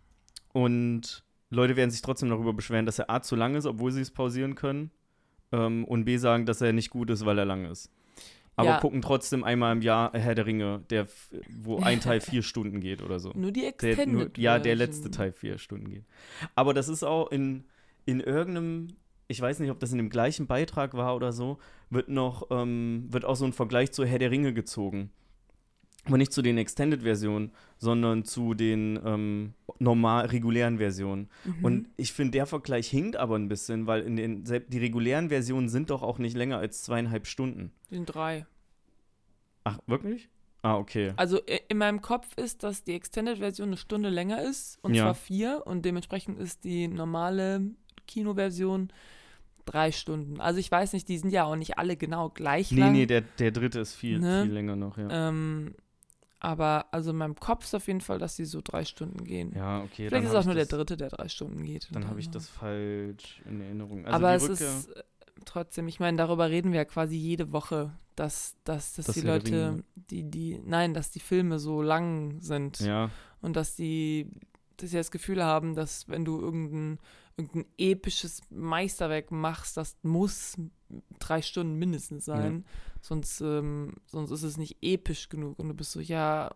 und 0.53 1.23
Leute 1.51 1.77
werden 1.77 1.91
sich 1.91 2.03
trotzdem 2.03 2.29
darüber 2.31 2.53
beschweren, 2.53 2.87
dass 2.87 2.99
er 2.99 3.11
A 3.11 3.23
zu 3.23 3.37
lang 3.37 3.55
ist, 3.55 3.67
obwohl 3.67 3.93
sie 3.93 4.01
es 4.01 4.11
pausieren 4.11 4.55
können. 4.55 4.91
Ähm, 5.53 5.85
und 5.85 6.05
B 6.05 6.17
sagen, 6.19 6.45
dass 6.47 6.61
er 6.61 6.73
nicht 6.73 6.91
gut 6.91 7.09
ist, 7.11 7.25
weil 7.25 7.39
er 7.39 7.45
lang 7.47 7.65
ist. 7.65 7.91
Aber 8.59 8.71
Ja. 8.71 8.81
gucken 8.81 9.03
trotzdem 9.03 9.45
einmal 9.45 9.73
im 9.73 9.83
Jahr 9.83 10.13
Herr 10.15 10.35
der 10.35 10.45
Ringe, 10.45 10.83
der, 10.91 11.07
wo 11.49 11.79
ein 11.79 12.01
Teil 12.01 12.21
vier 12.21 12.43
Stunden 12.43 12.81
geht 12.81 13.03
oder 13.03 13.21
so. 13.21 13.31
nur 13.37 13.53
die 13.53 13.61
Der, 13.61 13.69
Extended 13.69 14.09
nur, 14.09 14.31
ja, 14.37 14.59
der 14.59 14.75
letzte 14.75 15.13
Teil 15.13 15.31
vier 15.31 15.59
Stunden 15.59 15.89
geht. 15.89 16.05
Aber 16.57 16.75
das 16.75 16.89
ist 16.89 17.05
auch 17.05 17.31
in, 17.31 17.67
in 18.05 18.19
irgendeinem, 18.19 18.89
ich 19.29 19.41
weiß 19.41 19.61
nicht, 19.61 19.71
ob 19.71 19.79
das 19.79 19.93
in 19.93 19.99
dem 19.99 20.11
gleichen 20.11 20.49
Beitrag 20.49 20.95
war 20.95 21.15
oder 21.15 21.31
so, 21.33 21.59
wird 21.89 22.09
noch, 22.09 22.49
ähm, 22.51 23.07
wird 23.11 23.25
auch 23.25 23.37
so 23.37 23.45
ein 23.45 23.53
Vergleich 23.53 23.93
zu 23.93 24.05
Herr 24.05 24.19
der 24.19 24.33
Ringe 24.33 24.53
gezogen. 24.53 25.11
Aber 26.05 26.17
nicht 26.17 26.33
zu 26.33 26.41
den 26.41 26.57
Extended-Versionen, 26.57 27.53
sondern 27.77 28.25
zu 28.25 28.55
den 28.55 28.99
ähm, 29.05 29.53
normal 29.79 30.27
regulären 30.27 30.79
Versionen. 30.79 31.29
Mhm. 31.45 31.65
Und 31.65 31.89
ich 31.97 32.13
finde, 32.13 32.31
der 32.33 32.47
Vergleich 32.47 32.89
hinkt 32.89 33.17
aber 33.17 33.37
ein 33.37 33.49
bisschen, 33.49 33.87
weil 33.87 34.03
in 34.03 34.17
den, 34.17 34.45
die 34.45 34.79
regulären 34.79 35.29
Versionen 35.29 35.69
sind 35.69 35.91
doch 35.91 36.03
auch 36.03 36.19
nicht 36.19 36.35
länger 36.37 36.59
als 36.59 36.83
zweieinhalb 36.83 37.27
Stunden. 37.27 37.73
Den 37.91 38.07
drei. 38.07 38.47
Ach, 39.65 39.79
wirklich? 39.87 40.29
Ah, 40.63 40.77
okay. 40.77 41.13
Also 41.17 41.41
in 41.69 41.79
meinem 41.79 42.01
Kopf 42.01 42.27
ist, 42.37 42.63
dass 42.63 42.85
die 42.85 42.95
Extended-Version 42.95 43.69
eine 43.69 43.77
Stunde 43.77 44.09
länger 44.09 44.43
ist, 44.43 44.79
und 44.83 44.95
Ja. 44.95 45.05
zwar 45.05 45.15
vier, 45.15 45.63
und 45.67 45.85
dementsprechend 45.85 46.39
ist 46.39 46.65
die 46.65 46.89
normale 46.89 47.63
Kinoversion 48.07 48.89
drei 49.67 49.93
Stunden. 49.93 50.41
Also 50.41 50.59
ich 50.59 50.71
weiß 50.71 50.95
nicht, 50.95 51.09
die 51.09 51.19
sind 51.19 51.31
ja 51.31 51.45
auch 51.45 51.55
nicht 51.57 51.79
alle 51.79 51.97
genau 51.97 52.31
gleich 52.31 52.73
Nee, 52.73 52.81
lang. 52.81 52.93
nee, 52.93 53.07
der, 53.07 53.21
der 53.21 53.51
dritte 53.51 53.81
ist 53.81 53.95
viel, 53.95 54.19
Ne? 54.19 54.45
viel 54.45 54.53
länger 54.55 54.75
noch, 54.77 54.97
ja. 54.97 55.29
ähm, 55.29 55.75
aber 56.41 56.87
also 56.93 57.11
in 57.11 57.17
meinem 57.17 57.35
Kopf 57.35 57.65
ist 57.65 57.75
auf 57.75 57.87
jeden 57.87 58.01
Fall, 58.01 58.19
dass 58.19 58.37
die 58.37 58.45
so 58.45 58.61
drei 58.63 58.85
Stunden 58.85 59.25
gehen. 59.25 59.53
Ja, 59.55 59.81
okay. 59.81 60.09
Vielleicht 60.09 60.13
dann 60.13 60.25
ist 60.25 60.35
auch 60.35 60.45
nur 60.45 60.55
der 60.55 60.67
dritte, 60.67 60.97
der 60.97 61.09
drei 61.09 61.29
Stunden 61.29 61.65
geht. 61.65 61.89
Dann 61.91 62.05
Und 62.05 62.09
habe 62.11 62.21
ich 62.21 62.31
das 62.31 62.49
falsch 62.49 63.43
in 63.45 63.61
Erinnerung. 63.61 64.05
Also 64.07 64.17
aber 64.17 64.35
es 64.35 64.49
Rückkehr, 64.49 64.69
ist 64.69 64.97
äh, 64.97 65.03
trotzdem, 65.45 65.89
ich 65.89 65.99
meine, 65.99 66.17
darüber 66.17 66.49
reden 66.49 66.73
wir 66.73 66.79
ja 66.79 66.85
quasi 66.85 67.17
jede 67.17 67.53
Woche, 67.53 67.93
dass, 68.15 68.57
dass, 68.65 68.95
dass 68.95 69.07
Das 69.07 69.15
die 69.15 69.23
Leute, 69.23 69.85
die, 69.95 70.29
die, 70.29 70.61
nein, 70.65 70.95
dass 70.95 71.11
die 71.11 71.21
Filme 71.21 71.59
so 71.59 71.83
lang 71.83 72.41
sind 72.41 72.81
ja, 72.81 73.11
und 73.41 73.57
dass 73.57 73.77
die, 73.77 74.31
dass 74.77 74.91
sie 74.91 74.97
das 74.97 75.11
Gefühl 75.11 75.43
haben, 75.43 75.75
dass 75.75 76.09
wenn 76.09 76.25
du 76.25 76.41
irgendein, 76.41 76.99
irgendein 77.37 77.67
episches 77.79 78.43
Meisterwerk 78.51 79.31
machst, 79.31 79.77
das 79.77 79.97
muss 80.03 80.57
drei 81.19 81.43
Stunden 81.43 81.75
mindestens 81.77 82.25
sein, 82.25 82.65
sonst, 83.01 83.41
ähm, 83.41 83.95
sonst 84.07 84.31
ist 84.31 84.43
es 84.43 84.57
nicht 84.57 84.79
episch 84.83 85.29
genug 85.29 85.59
und 85.59 85.69
du 85.69 85.75
bist 85.75 85.93
so, 85.93 86.01
ja, 86.01 86.55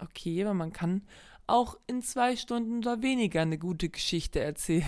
okay, 0.00 0.42
aber 0.44 0.54
man 0.54 0.72
kann 0.72 1.02
auch 1.46 1.78
in 1.86 2.02
zwei 2.02 2.36
Stunden 2.36 2.78
oder 2.78 3.02
weniger 3.02 3.40
eine 3.42 3.58
gute 3.58 3.88
Geschichte 3.88 4.40
erzählen. 4.40 4.84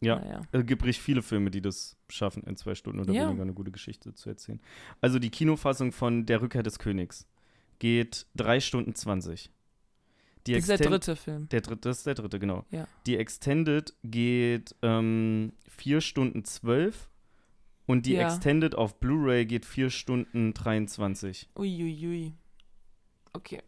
Ja. 0.00 0.16
Naja. 0.20 0.42
es 0.52 0.64
gibt 0.64 0.84
richtig 0.84 1.02
viele 1.02 1.22
Filme, 1.22 1.50
die 1.50 1.60
das 1.60 1.96
schaffen, 2.08 2.44
in 2.44 2.56
zwei 2.56 2.76
Stunden 2.76 3.00
oder 3.00 3.12
Ja. 3.12 3.26
weniger 3.26 3.42
eine 3.42 3.52
gute 3.52 3.72
Geschichte 3.72 4.14
zu 4.14 4.28
erzählen. 4.28 4.60
Also 5.00 5.18
die 5.18 5.30
Kinofassung 5.30 5.90
von 5.90 6.24
Der 6.24 6.40
Rückkehr 6.40 6.62
des 6.62 6.78
Königs 6.78 7.26
geht 7.80 8.26
drei 8.36 8.60
Stunden 8.60 8.94
20. 8.94 9.50
Die 10.46 10.52
Das 10.52 10.60
ist 10.60 10.68
der 10.68 10.78
dritte 10.88 11.16
Film. 11.16 11.48
Der 11.48 11.60
dritte, 11.62 11.88
das 11.88 11.98
ist 11.98 12.06
der 12.06 12.14
dritte, 12.14 12.38
genau. 12.38 12.64
Ja. 12.70 12.86
Die 13.06 13.16
Extended 13.16 13.92
geht 14.04 14.74
ähm, 14.82 15.52
4 15.68 16.00
Stunden 16.00 16.44
12 16.44 17.10
und 17.88 18.06
die 18.06 18.12
Ja. 18.12 18.28
Extended 18.28 18.76
auf 18.76 19.00
Blu-ray 19.00 19.46
geht 19.46 19.64
4 19.64 19.90
Stunden 19.90 20.54
23. 20.54 21.48
Uiuiui. 21.56 22.34
Okay. 23.32 23.60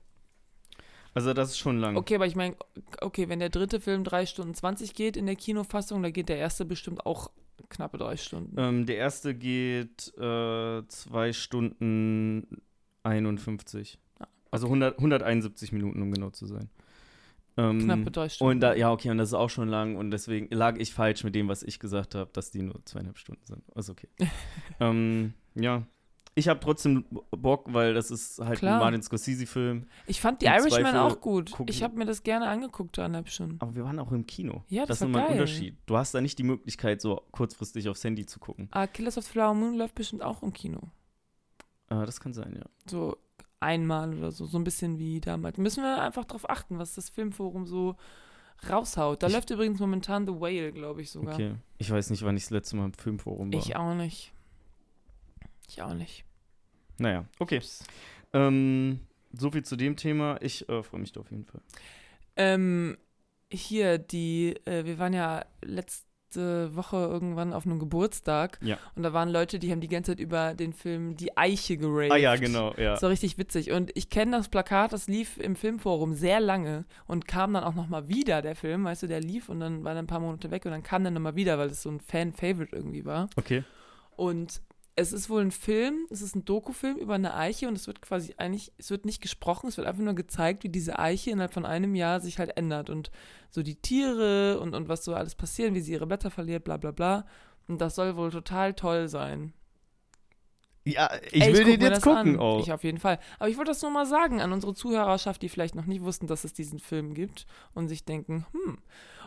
Also 1.15 1.33
das 1.35 1.51
ist 1.51 1.59
schon 1.59 1.79
lang. 1.79 1.97
Okay, 1.97 2.15
aber 2.15 2.27
ich 2.27 2.37
meine, 2.37 2.55
okay, 3.01 3.29
wenn 3.29 3.41
der 3.41 3.49
dritte 3.49 3.81
Film 3.81 4.05
3 4.05 4.27
Stunden 4.27 4.55
20 4.55 4.95
geht 4.95 5.17
in 5.17 5.27
der 5.27 5.35
Kinofassung, 5.35 6.03
dann 6.03 6.13
geht 6.13 6.29
der 6.29 6.37
erste 6.37 6.65
bestimmt 6.65 7.05
auch 7.05 7.31
knappe 7.69 7.99
drei 7.99 8.17
Stunden. 8.17 8.55
Ähm, 8.59 8.87
der 8.87 8.97
erste 8.97 9.35
geht 9.35 10.13
äh, 10.19 10.87
2 10.87 11.33
Stunden 11.33 12.63
51. 13.03 13.99
Ah, 14.19 14.27
Also 14.51 14.67
100, 14.67 14.99
171 14.99 15.73
Minuten, 15.73 16.01
um 16.03 16.13
genau 16.13 16.31
zu 16.31 16.47
sein. 16.47 16.69
Ähm, 17.57 17.81
Knappe 17.81 18.11
drei 18.11 18.29
Stunden. 18.29 18.53
Und 18.53 18.61
da, 18.61 18.75
ja, 18.75 18.91
okay, 18.93 19.11
und 19.11 19.19
das 19.19 19.31
ist 19.31 19.35
auch 19.35 19.51
schon 19.51 19.69
lang 19.69 19.97
und 19.97 20.11
deswegen 20.11 20.49
lag 20.55 20.77
ich 20.79 20.95
falsch 20.95 21.25
mit 21.25 21.35
dem, 21.35 21.49
was 21.49 21.63
ich 21.63 21.79
gesagt 21.79 22.15
habe, 22.15 22.31
dass 22.33 22.51
die 22.51 22.63
nur 22.63 22.85
zweieinhalb 22.85 23.19
Stunden 23.19 23.45
sind. 23.45 23.63
Ist 23.75 23.91
okay. 23.91 24.09
ähm, 24.81 25.35
ja. 25.55 25.83
Ich 26.37 26.49
habe 26.49 26.61
trotzdem 26.61 27.05
Bock, 27.33 27.67
weil 27.73 27.93
das 27.93 28.11
ist 28.11 28.39
halt 28.39 28.61
Klar. 28.61 28.75
ein 28.75 28.81
Martin 28.81 29.03
Scorsese-Film. 29.03 29.87
Ich 30.07 30.21
fand 30.21 30.41
die 30.41 30.47
Im 30.47 30.53
Irishman 30.53 30.83
Zweifel 30.83 30.99
auch 31.01 31.21
gut. 31.21 31.51
guck 31.51 31.69
Ich 31.69 31.83
habe 31.83 31.99
mir 31.99 32.07
das 32.07 32.23
gerne 32.23 32.49
angeguckt, 32.49 32.97
dreieinhalb 32.97 33.29
Stunden. 33.29 33.57
Aber 33.59 33.75
wir 33.75 33.85
waren 33.85 33.99
auch 33.99 34.13
im 34.13 34.25
Kino. 34.27 34.63
Ja, 34.69 34.87
das 34.87 34.89
das 34.89 34.97
ist 34.99 35.01
war 35.03 35.09
nochmal 35.09 35.27
ein. 35.27 35.33
Unterschied. 35.33 35.77
Du 35.87 35.97
hast 35.97 36.15
da 36.15 36.21
nicht 36.21 36.39
die 36.39 36.45
Möglichkeit, 36.45 37.01
so 37.01 37.21
kurzfristig 37.33 37.89
aufs 37.89 38.05
Handy 38.05 38.27
zu 38.27 38.39
gucken. 38.39 38.69
Ah, 38.71 38.87
Killers 38.87 39.19
of 39.19 39.25
the 39.25 39.33
Flower 39.33 39.55
Moon 39.55 39.75
läuft 39.77 39.97
bestimmt 39.97 40.23
auch 40.23 40.43
im 40.45 40.53
Kino. 40.53 40.81
Äh, 41.89 42.07
das 42.07 42.21
kann 42.21 42.33
sein, 42.33 42.55
ja. 42.57 42.65
So 42.89 43.17
einmal 43.61 44.15
oder 44.17 44.31
so. 44.33 44.47
So 44.47 44.59
ein 44.59 44.65
bisschen 44.65 44.99
wie 44.99 45.21
damals. 45.21 45.59
Müssen 45.59 45.83
wir 45.85 46.01
einfach 46.03 46.25
drauf 46.25 46.49
achten, 46.49 46.79
was 46.79 46.95
das 46.95 47.09
Filmforum 47.11 47.67
so 47.67 47.97
raushaut. 48.69 49.23
Da 49.23 49.27
Ich- 49.29 49.33
läuft 49.35 49.51
übrigens 49.51 49.79
momentan 49.81 50.27
The 50.27 50.33
Whale, 50.33 50.73
glaube 50.73 51.03
ich 51.03 51.11
sogar. 51.11 51.35
Okay. 51.35 51.55
Ich 51.79 51.91
weiß 51.91 52.11
nicht, 52.11 52.23
wann 52.25 52.37
ich 52.37 52.45
das 52.45 52.51
letzte 52.51 52.77
Mal 52.77 52.87
im 52.87 52.95
Filmforum 52.95 53.53
war. 53.53 53.59
Ich 53.61 53.77
auch 53.77 53.95
nicht. 53.95 54.33
Ich 55.69 55.83
auch 55.83 55.95
nicht. 55.95 56.25
Naja, 56.99 57.25
okay. 57.39 57.61
Ähm, 58.33 59.01
so 59.33 59.51
viel 59.51 59.65
zu 59.65 59.77
dem 59.77 59.97
Thema. 59.97 60.37
Ich 60.43 60.69
äh, 60.69 60.83
freue 60.83 61.01
mich 61.01 61.13
da 61.13 61.21
auf 61.21 61.31
jeden 61.31 61.45
Fall. 61.47 61.61
Ähm, 62.37 62.99
hier, 63.51 63.99
die, 63.99 64.57
äh, 64.67 64.85
wir 64.85 64.99
waren 64.99 65.13
ja 65.13 65.45
letzte 66.31 66.77
Woche 66.77 66.97
irgendwann 66.97 67.53
auf 67.53 67.67
einem 67.67 67.79
Geburtstag 67.81 68.59
Ja. 68.63 68.79
und 68.95 69.03
da 69.03 69.13
waren 69.13 69.29
Leute, 69.31 69.59
die 69.59 69.71
haben 69.73 69.81
die 69.81 69.89
ganze 69.89 70.13
Zeit 70.13 70.21
über 70.21 70.55
den 70.55 70.73
Film 70.73 71.17
Die 71.17 71.37
Eiche 71.37 71.77
geraved. 71.77 72.13
Ah 72.13 72.17
ja, 72.17 72.37
genau, 72.37 72.73
ja. 72.77 72.93
Das 72.93 73.03
war 73.03 73.11
richtig 73.11 73.37
witzig. 73.39 73.73
Und 73.73 73.91
ich 73.97 74.11
kenne 74.11 74.37
das 74.37 74.49
Plakat, 74.49 74.93
das 74.93 75.09
lief 75.09 75.39
im 75.39 75.57
Filmforum 75.57 76.15
sehr 76.15 76.39
lange 76.41 76.85
und 77.07 77.27
kam 77.27 77.53
dann 77.55 77.65
auch 77.65 77.75
nochmal 77.75 78.09
wieder, 78.09 78.43
der 78.43 78.55
Film, 78.55 78.85
weißt 78.85 79.03
du, 79.03 79.07
der 79.09 79.21
lief 79.21 79.49
und 79.49 79.61
dann 79.61 79.83
war 79.85 79.93
er 79.95 79.99
ein 79.99 80.07
paar 80.07 80.21
Monate 80.21 80.51
weg 80.51 80.65
und 80.65 80.71
dann 80.71 80.83
kam 80.83 81.03
der 81.03 81.11
nochmal 81.11 81.35
wieder, 81.37 81.59
weil 81.59 81.69
es 81.71 81.83
so 81.83 81.91
ein 81.91 82.01
Fan-Favorite 82.01 82.75
irgendwie 82.77 83.05
war. 83.05 83.29
Okay. 83.37 83.65
Und 84.17 84.61
es 85.01 85.13
ist 85.13 85.31
wohl 85.31 85.41
ein 85.41 85.51
Film, 85.51 86.07
es 86.11 86.21
ist 86.21 86.37
ein 86.37 86.45
Dokufilm 86.45 86.97
über 86.97 87.15
eine 87.15 87.35
Eiche 87.35 87.69
und 87.69 87.75
es 87.75 87.87
wird 87.87 88.03
quasi 88.03 88.35
eigentlich, 88.37 88.73
es 88.77 88.91
wird 88.91 89.07
nicht 89.07 89.23
gesprochen, 89.23 89.69
es 89.69 89.79
wird 89.79 89.87
einfach 89.87 90.03
nur 90.03 90.15
gezeigt, 90.15 90.63
wie 90.63 90.69
diese 90.69 90.99
Eiche 90.99 91.31
innerhalb 91.31 91.55
von 91.55 91.65
einem 91.65 91.95
Jahr 91.95 92.21
sich 92.21 92.39
halt 92.39 92.57
ändert 92.57 92.91
und 92.91 93.11
so 93.51 93.63
die 93.63 93.77
Tiere 93.77 94.61
und, 94.61 94.75
und 94.75 94.89
was 94.89 95.05
so 95.05 95.15
alles 95.15 95.35
passiert, 95.35 95.75
wie 95.75 95.81
sie 95.81 95.93
ihre 95.93 96.07
Blätter 96.07 96.31
verliert, 96.31 96.65
bla 96.65 96.77
bla 96.77 96.91
bla. 96.91 97.27
Und 97.67 97.81
das 97.81 97.95
soll 97.95 98.17
wohl 98.17 98.31
total 98.31 98.75
toll 98.75 99.09
sein. 99.09 99.55
Ja, 100.85 101.11
ich 101.31 101.43
Ey, 101.43 101.53
will 101.53 101.65
guck 101.65 101.73
den 101.73 101.81
jetzt 101.83 101.97
das 101.97 102.03
gucken 102.05 102.35
an. 102.37 102.41
auch. 102.41 102.61
Ich 102.61 102.73
auf 102.73 102.85
jeden 102.85 102.99
Fall. 102.99 103.19
Aber 103.39 103.49
ich 103.51 103.57
wollte 103.59 103.71
das 103.71 103.83
nur 103.83 103.91
mal 103.91 104.07
sagen 104.07 104.41
an 104.41 104.53
unsere 104.53 104.73
Zuhörerschaft, 104.75 105.43
die 105.43 105.49
vielleicht 105.51 105.75
noch 105.75 105.85
nicht 105.87 106.01
wussten, 106.03 106.27
dass 106.27 106.45
es 106.45 106.55
diesen 106.55 106.79
Film 106.79 107.13
gibt 107.15 107.47
und 107.75 107.89
sich 107.89 108.05
denken, 108.05 108.47
hm. 108.53 108.79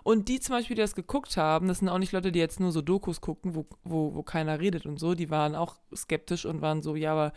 Und 0.04 0.28
die 0.28 0.40
zum 0.42 0.56
Beispiel, 0.56 0.76
die 0.76 0.82
das 0.82 0.96
geguckt 0.96 1.38
haben, 1.38 1.68
das 1.70 1.80
sind 1.80 1.88
auch 1.90 1.98
nicht 2.00 2.12
Leute, 2.12 2.32
die 2.34 2.40
jetzt 2.40 2.60
nur 2.60 2.72
so 2.74 2.82
Dokus 2.82 3.22
gucken, 3.22 3.56
wo, 3.56 3.66
wo, 3.84 4.14
wo 4.16 4.24
keiner 4.24 4.60
redet 4.60 4.86
und 4.86 5.00
so, 5.00 5.14
die 5.14 5.30
waren 5.30 5.56
auch 5.56 5.76
skeptisch 5.96 6.46
und 6.46 6.62
waren 6.62 6.82
so, 6.82 6.96
ja, 6.96 7.14
aber 7.14 7.32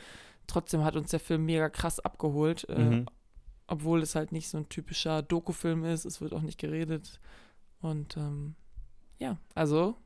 trotzdem 0.48 0.82
hat 0.82 0.96
uns 0.96 1.10
der 1.10 1.20
Film 1.20 1.44
mega 1.44 1.68
krass 1.68 2.00
abgeholt, 2.00 2.68
äh, 2.68 2.78
Mhm. 2.78 3.06
obwohl 3.68 4.02
es 4.02 4.14
halt 4.16 4.32
nicht 4.32 4.48
so 4.48 4.58
ein 4.58 4.68
typischer 4.68 5.22
Dokufilm 5.22 5.84
ist, 5.84 6.06
es 6.06 6.20
wird 6.20 6.32
auch 6.32 6.40
nicht 6.42 6.58
geredet. 6.58 7.20
Und 7.82 8.16
ähm, 8.16 8.56
ja, 9.18 9.36
also 9.54 9.96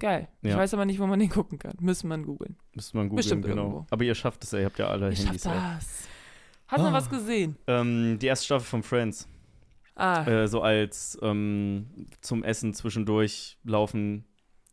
geil. 0.00 0.28
Ich 0.42 0.50
Ja. 0.50 0.56
weiß 0.58 0.74
aber 0.74 0.84
nicht, 0.84 0.98
wo 0.98 1.06
man 1.06 1.18
den 1.20 1.28
gucken 1.30 1.58
kann. 1.58 1.74
Müssen 1.80 2.08
man 2.08 2.24
googeln. 2.24 2.56
Müsste 2.74 2.96
man 2.96 3.06
googeln, 3.08 3.16
Bestimmt 3.18 3.44
genau. 3.44 3.62
irgendwo. 3.62 3.86
Aber 3.90 4.02
ihr 4.04 4.14
schafft 4.14 4.42
es 4.44 4.52
ihr 4.52 4.64
habt 4.64 4.78
ja 4.78 4.88
alle 4.88 5.12
Ich 5.12 5.18
schaff 5.18 5.26
Handys 5.28 5.46
auf. 5.46 5.52
das. 5.54 6.08
Hast 6.68 6.82
du 6.82 6.86
Ah. 6.88 6.92
was 6.92 7.08
gesehen? 7.10 7.56
Ähm, 7.66 8.18
die 8.20 8.26
erste 8.26 8.46
Staffel 8.46 8.66
von 8.66 8.82
Friends. 8.82 9.28
Ah, 9.96 10.24
Äh, 10.24 10.48
so 10.48 10.62
als 10.62 11.18
ähm, 11.22 12.06
zum 12.20 12.42
Essen 12.44 12.72
zwischendurch 12.74 13.58
laufen. 13.64 14.24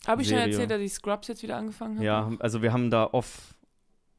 habe 0.07 0.21
ich 0.21 0.27
schon 0.29 0.37
Serie. 0.37 0.51
erzählt, 0.53 0.71
dass 0.71 0.79
ich 0.81 0.93
Scrubs 0.93 1.27
jetzt 1.27 1.43
wieder 1.43 1.57
angefangen 1.57 1.95
habe? 1.95 2.05
Ja, 2.05 2.31
also 2.39 2.61
wir 2.61 2.71
haben 2.71 2.89
da 2.91 3.05
off, 3.11 3.55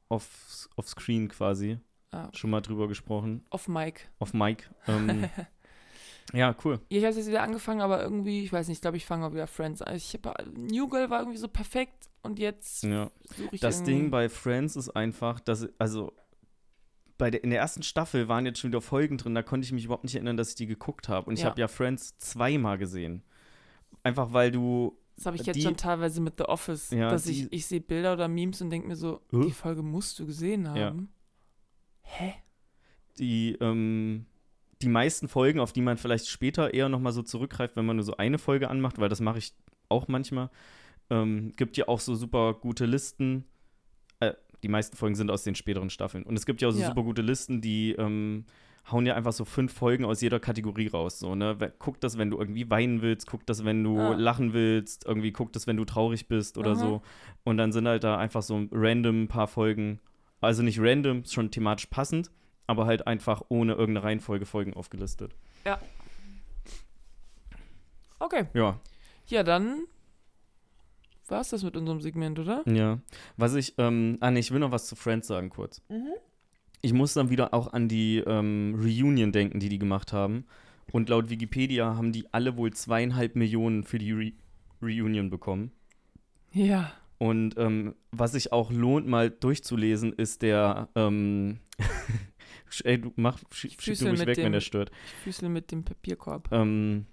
off, 0.08 0.68
off 0.76 0.88
Screen 0.88 1.28
quasi 1.28 1.78
Ah, 2.10 2.28
schon 2.32 2.50
mal 2.50 2.60
drüber 2.62 2.88
gesprochen. 2.88 3.44
auf 3.50 3.68
Mike. 3.68 4.02
Auf 4.18 4.32
Mike. 4.34 4.64
Ähm, 4.86 5.28
ja, 6.32 6.54
cool. 6.64 6.80
Ich 6.88 7.04
habe 7.04 7.14
jetzt 7.14 7.26
wieder 7.28 7.42
angefangen, 7.42 7.80
aber 7.80 8.02
irgendwie, 8.02 8.42
ich 8.44 8.52
weiß 8.52 8.68
nicht, 8.68 8.78
ich 8.78 8.82
glaube, 8.82 8.96
ich 8.96 9.06
fange 9.06 9.26
auch 9.26 9.32
wieder 9.32 9.46
Friends 9.46 9.80
an. 9.82 9.96
Ich 9.96 10.14
hab, 10.22 10.44
New 10.56 10.88
Girl 10.88 11.08
war 11.10 11.20
irgendwie 11.20 11.38
so 11.38 11.48
perfekt 11.48 12.08
und 12.22 12.38
jetzt 12.38 12.82
Ja. 12.84 13.10
suche 13.36 13.48
ich 13.54 13.60
Das 13.60 13.82
Ding 13.82 14.10
bei 14.10 14.28
Friends 14.28 14.76
ist 14.76 14.90
einfach, 14.90 15.40
dass, 15.40 15.68
also 15.78 16.12
bei 17.16 17.30
der, 17.30 17.42
in 17.42 17.50
der 17.50 17.58
ersten 17.60 17.82
Staffel 17.82 18.28
waren 18.28 18.46
jetzt 18.46 18.60
schon 18.60 18.70
wieder 18.70 18.80
Folgen 18.80 19.18
drin, 19.18 19.34
da 19.34 19.42
konnte 19.42 19.64
ich 19.64 19.72
mich 19.72 19.84
überhaupt 19.86 20.04
nicht 20.04 20.14
erinnern, 20.14 20.36
dass 20.36 20.50
ich 20.50 20.54
die 20.54 20.66
geguckt 20.66 21.08
habe. 21.08 21.26
Und 21.28 21.34
ich 21.34 21.40
Ja. 21.42 21.50
habe 21.50 21.60
ja 21.60 21.66
Friends 21.68 22.16
zweimal 22.18 22.78
gesehen. 22.78 23.22
Einfach 24.04 24.32
weil 24.32 24.52
du, 24.52 24.96
Das 25.16 25.26
habe 25.26 25.36
ich 25.36 25.44
jetzt 25.46 25.56
die- 25.56 25.62
schon 25.62 25.76
teilweise 25.76 26.20
mit 26.20 26.34
The 26.38 26.44
Office, 26.44 26.90
Ja, 26.90 27.10
dass 27.10 27.24
die- 27.24 27.46
ich, 27.46 27.52
ich 27.52 27.66
sehe 27.66 27.80
Bilder 27.80 28.12
oder 28.12 28.28
Memes 28.28 28.60
und 28.62 28.70
denke 28.70 28.86
mir 28.86 28.94
so, 28.96 29.20
Huh? 29.32 29.42
die 29.44 29.50
Folge 29.50 29.82
musst 29.82 30.18
du 30.20 30.26
gesehen 30.26 30.68
haben. 30.68 30.76
Ja. 30.78 30.94
Hä? 32.02 32.34
die, 33.18 33.56
ähm, 33.60 34.26
die 34.82 34.88
meisten 34.88 35.28
Folgen, 35.28 35.60
auf 35.60 35.72
die 35.72 35.80
man 35.82 35.96
vielleicht 35.96 36.28
später 36.28 36.72
eher 36.74 36.88
nochmal 36.88 37.12
so 37.12 37.22
zurückgreift, 37.22 37.76
wenn 37.76 37.86
man 37.86 37.96
nur 37.96 38.04
so 38.04 38.16
eine 38.16 38.38
Folge 38.38 38.68
anmacht, 38.70 38.98
weil 38.98 39.08
das 39.08 39.20
mache 39.20 39.38
ich 39.38 39.52
auch 39.88 40.06
manchmal, 40.08 40.50
ähm, 41.10 41.52
gibt 41.56 41.76
ja 41.76 41.88
auch 41.88 42.00
so 42.00 42.14
super 42.14 42.54
gute 42.54 42.86
Listen. 42.86 43.44
Äh, 44.20 44.34
die 44.62 44.68
meisten 44.68 44.96
Folgen 44.96 45.14
sind 45.14 45.30
aus 45.30 45.42
den 45.44 45.54
späteren 45.54 45.90
Staffeln. 45.90 46.24
Und 46.24 46.36
es 46.36 46.46
gibt 46.46 46.60
ja 46.60 46.68
auch 46.68 46.72
so 46.72 46.80
Ja. 46.80 46.88
super 46.88 47.02
gute 47.02 47.22
Listen, 47.22 47.60
die 47.60 47.92
ähm, 47.92 48.44
hauen 48.90 49.04
ja 49.06 49.14
einfach 49.14 49.32
so 49.32 49.44
fünf 49.44 49.72
Folgen 49.72 50.04
aus 50.04 50.20
jeder 50.20 50.40
Kategorie 50.40 50.86
raus. 50.88 51.18
So, 51.18 51.34
ne? 51.34 51.56
Guck 51.78 52.00
das, 52.00 52.16
wenn 52.18 52.30
du 52.30 52.38
irgendwie 52.38 52.70
weinen 52.70 53.02
willst, 53.02 53.26
guck 53.26 53.44
das, 53.46 53.64
wenn 53.64 53.82
du 53.84 53.98
Ah. 53.98 54.14
lachen 54.14 54.52
willst, 54.52 55.06
irgendwie 55.06 55.32
guck 55.32 55.52
das, 55.52 55.66
wenn 55.66 55.76
du 55.76 55.84
traurig 55.84 56.28
bist 56.28 56.56
oder 56.58 56.70
Aha. 56.72 56.78
so. 56.78 57.02
Und 57.44 57.56
dann 57.56 57.72
sind 57.72 57.86
halt 57.88 58.04
da 58.04 58.16
einfach 58.16 58.42
so 58.42 58.66
random 58.72 59.24
ein 59.24 59.28
paar 59.28 59.48
Folgen, 59.48 60.00
also 60.40 60.62
nicht 60.62 60.78
random, 60.80 61.24
schon 61.24 61.50
thematisch 61.50 61.86
passend, 61.86 62.30
aber 62.68 62.86
halt 62.86 63.06
einfach 63.08 63.42
ohne 63.48 63.72
irgendeine 63.72 64.04
Reihenfolge 64.04 64.46
Folgen 64.46 64.74
aufgelistet. 64.74 65.34
Okay. 68.20 68.46
Ja, 68.54 68.78
Ja, 69.26 69.42
dann 69.42 69.84
war 71.28 71.40
es 71.40 71.50
das 71.50 71.62
mit 71.62 71.76
unserem 71.76 72.00
Segment, 72.00 72.38
oder? 72.38 72.62
ja. 72.66 72.98
Was 73.36 73.54
ich, 73.54 73.74
ähm, 73.78 74.16
ah 74.20 74.30
ne, 74.30 74.38
ich 74.38 74.50
will 74.50 74.60
noch 74.60 74.70
was 74.72 74.86
zu 74.86 74.96
Friends 74.96 75.26
sagen 75.28 75.50
kurz. 75.50 75.82
Ich 76.80 76.92
muss 76.92 77.12
dann 77.14 77.28
wieder 77.30 77.52
auch 77.52 77.72
an 77.72 77.88
die 77.88 78.18
ähm, 78.18 78.74
Reunion 78.80 79.32
denken, 79.32 79.60
die 79.60 79.68
die 79.68 79.78
gemacht 79.78 80.12
haben. 80.12 80.46
Und 80.90 81.08
laut 81.10 81.28
Wikipedia 81.28 81.96
haben 81.96 82.12
die 82.12 82.32
alle 82.32 82.56
wohl 82.56 82.72
zweieinhalb 82.72 83.36
Millionen 83.36 83.84
für 83.84 83.98
die 83.98 84.12
Re 84.12 84.32
Reunion 84.80 85.28
bekommen. 85.28 85.72
Ja. 86.52 86.92
Und 87.18 87.58
ähm, 87.58 87.94
was 88.12 88.32
sich 88.32 88.52
auch 88.52 88.70
lohnt, 88.70 89.06
mal 89.08 89.28
durchzulesen, 89.28 90.12
ist 90.12 90.40
der, 90.42 90.88
ähm, 90.94 91.58
ey, 92.84 93.00
du 93.00 93.12
mach, 93.16 93.38
schieb, 93.52 93.80
schieb 93.80 93.98
du 93.98 94.06
mit 94.10 94.20
weg, 94.26 94.36
wenn 94.38 94.44
dem- 94.44 94.52
der 94.52 94.60
stört. 94.60 94.90
Ich 95.06 95.12
füßle 95.24 95.48
mit 95.48 95.70
dem 95.72 95.84
Papierkorb. 95.84 96.48
Ähm, 96.52 97.06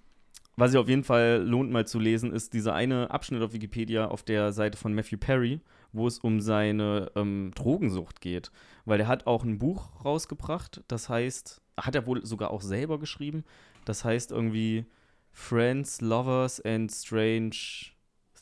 was 0.58 0.72
sich 0.72 0.80
auf 0.80 0.88
jeden 0.88 1.04
Fall 1.04 1.44
lohnt, 1.46 1.72
mal 1.72 1.86
zu 1.86 2.00
lesen, 2.00 2.32
ist 2.32 2.54
dieser 2.54 2.74
eine 2.74 3.12
Abschnitt 3.12 3.42
auf 3.42 3.52
Wikipedia 3.54 4.08
auf 4.08 4.24
der 4.24 4.54
Seite 4.54 4.78
von 4.78 4.94
Matthew 4.94 5.18
Perry, 5.18 5.60
wo 5.92 6.08
es 6.08 6.20
um 6.20 6.40
seine 6.40 7.12
ähm, 7.16 7.52
Drogensucht 7.56 8.22
geht. 8.22 8.52
Weil 8.86 8.98
der 8.98 9.08
hat 9.08 9.28
auch 9.28 9.44
ein 9.44 9.58
Buch 9.58 10.04
rausgebracht, 10.06 10.82
das 10.88 11.10
heißt, 11.10 11.62
hat 11.78 11.96
er 11.96 12.06
wohl 12.08 12.26
sogar 12.26 12.52
auch 12.52 12.62
selber 12.62 13.00
geschrieben, 13.00 13.44
das 13.84 14.06
heißt 14.06 14.32
irgendwie 14.32 14.86
Friends, 15.34 16.00
Lovers 16.00 16.62
and 16.64 16.90
Strange 16.92 17.52